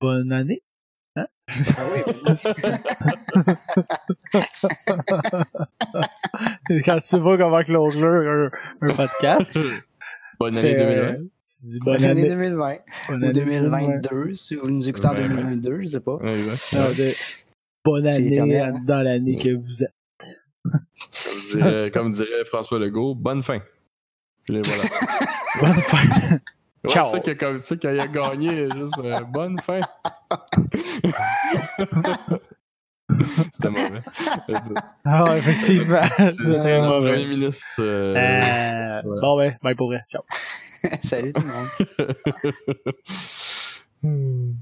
bonne 0.00 0.32
année. 0.32 0.62
Ah 1.16 1.28
oui, 1.94 2.02
Quand 6.84 6.96
tu 6.96 7.02
sais 7.02 7.20
pas 7.20 7.36
comment 7.36 7.62
closure 7.62 8.08
un, 8.08 8.50
un 8.80 8.94
podcast. 8.94 9.56
Bonne 10.40 10.56
année 10.56 10.74
fais, 10.74 11.12
2020. 11.12 11.28
Tu 11.60 11.66
dis 11.66 11.78
bonne 11.80 11.94
bonne 11.94 12.04
année 12.04 12.20
année. 12.22 12.28
2020. 12.28 12.76
bonne 13.08 13.22
Ou 13.22 13.24
année 13.24 13.32
2022, 13.32 14.34
si 14.34 14.54
vous 14.56 14.70
nous 14.70 14.88
écoutez 14.88 15.06
en 15.06 15.12
Ouais, 15.14 15.22
ouais. 15.22 15.28
2022, 15.28 15.80
je 15.82 15.86
sais 15.86 16.00
pas. 16.00 16.16
Ouais. 16.16 16.36
Non, 16.36 16.84
de- 16.96 17.12
bonne 17.84 18.06
année 18.06 18.26
éternel, 18.32 18.74
hein? 18.76 18.82
dans 18.86 19.02
l'année 19.02 19.36
que 19.36 19.54
vous 19.54 19.82
êtes. 19.82 19.92
Comme 20.64 20.80
dirait, 21.60 21.90
comme 21.92 22.10
dirait 22.10 22.44
François 22.46 22.78
Legault, 22.78 23.14
bonne 23.14 23.42
fin. 23.42 23.60
Puis 24.44 24.60
voilà. 24.62 24.82
Bonne 25.60 25.72
fin. 25.72 25.98
Ouais, 26.28 26.90
Ciao. 26.90 27.06
C'est 27.06 27.12
ça 27.12 27.20
que 27.20 27.30
comme 27.32 27.56
ça 27.58 27.76
qu'il 27.76 27.90
a 28.00 28.06
gagné, 28.08 28.68
juste 28.76 28.98
euh, 28.98 29.20
bonne 29.32 29.56
fin. 29.58 29.78
C'était 33.52 33.68
mauvais. 33.70 34.00
Ah, 35.04 35.24
effectivement. 35.36 36.00
Le 36.18 36.80
mauvais. 36.88 37.10
premier 37.12 37.26
ministre. 37.26 37.80
euh, 37.80 38.14
Euh, 38.16 39.00
voilà. 39.04 39.20
Bon, 39.20 39.36
ouais, 39.38 39.56
bye 39.62 39.74
pour 39.74 39.88
vrai. 39.88 40.02
Ciao. 40.10 40.22
Salut 41.02 41.32
tout 41.32 41.42
le 41.42 41.46
monde. 41.48 41.68
Hmm. 44.02 44.52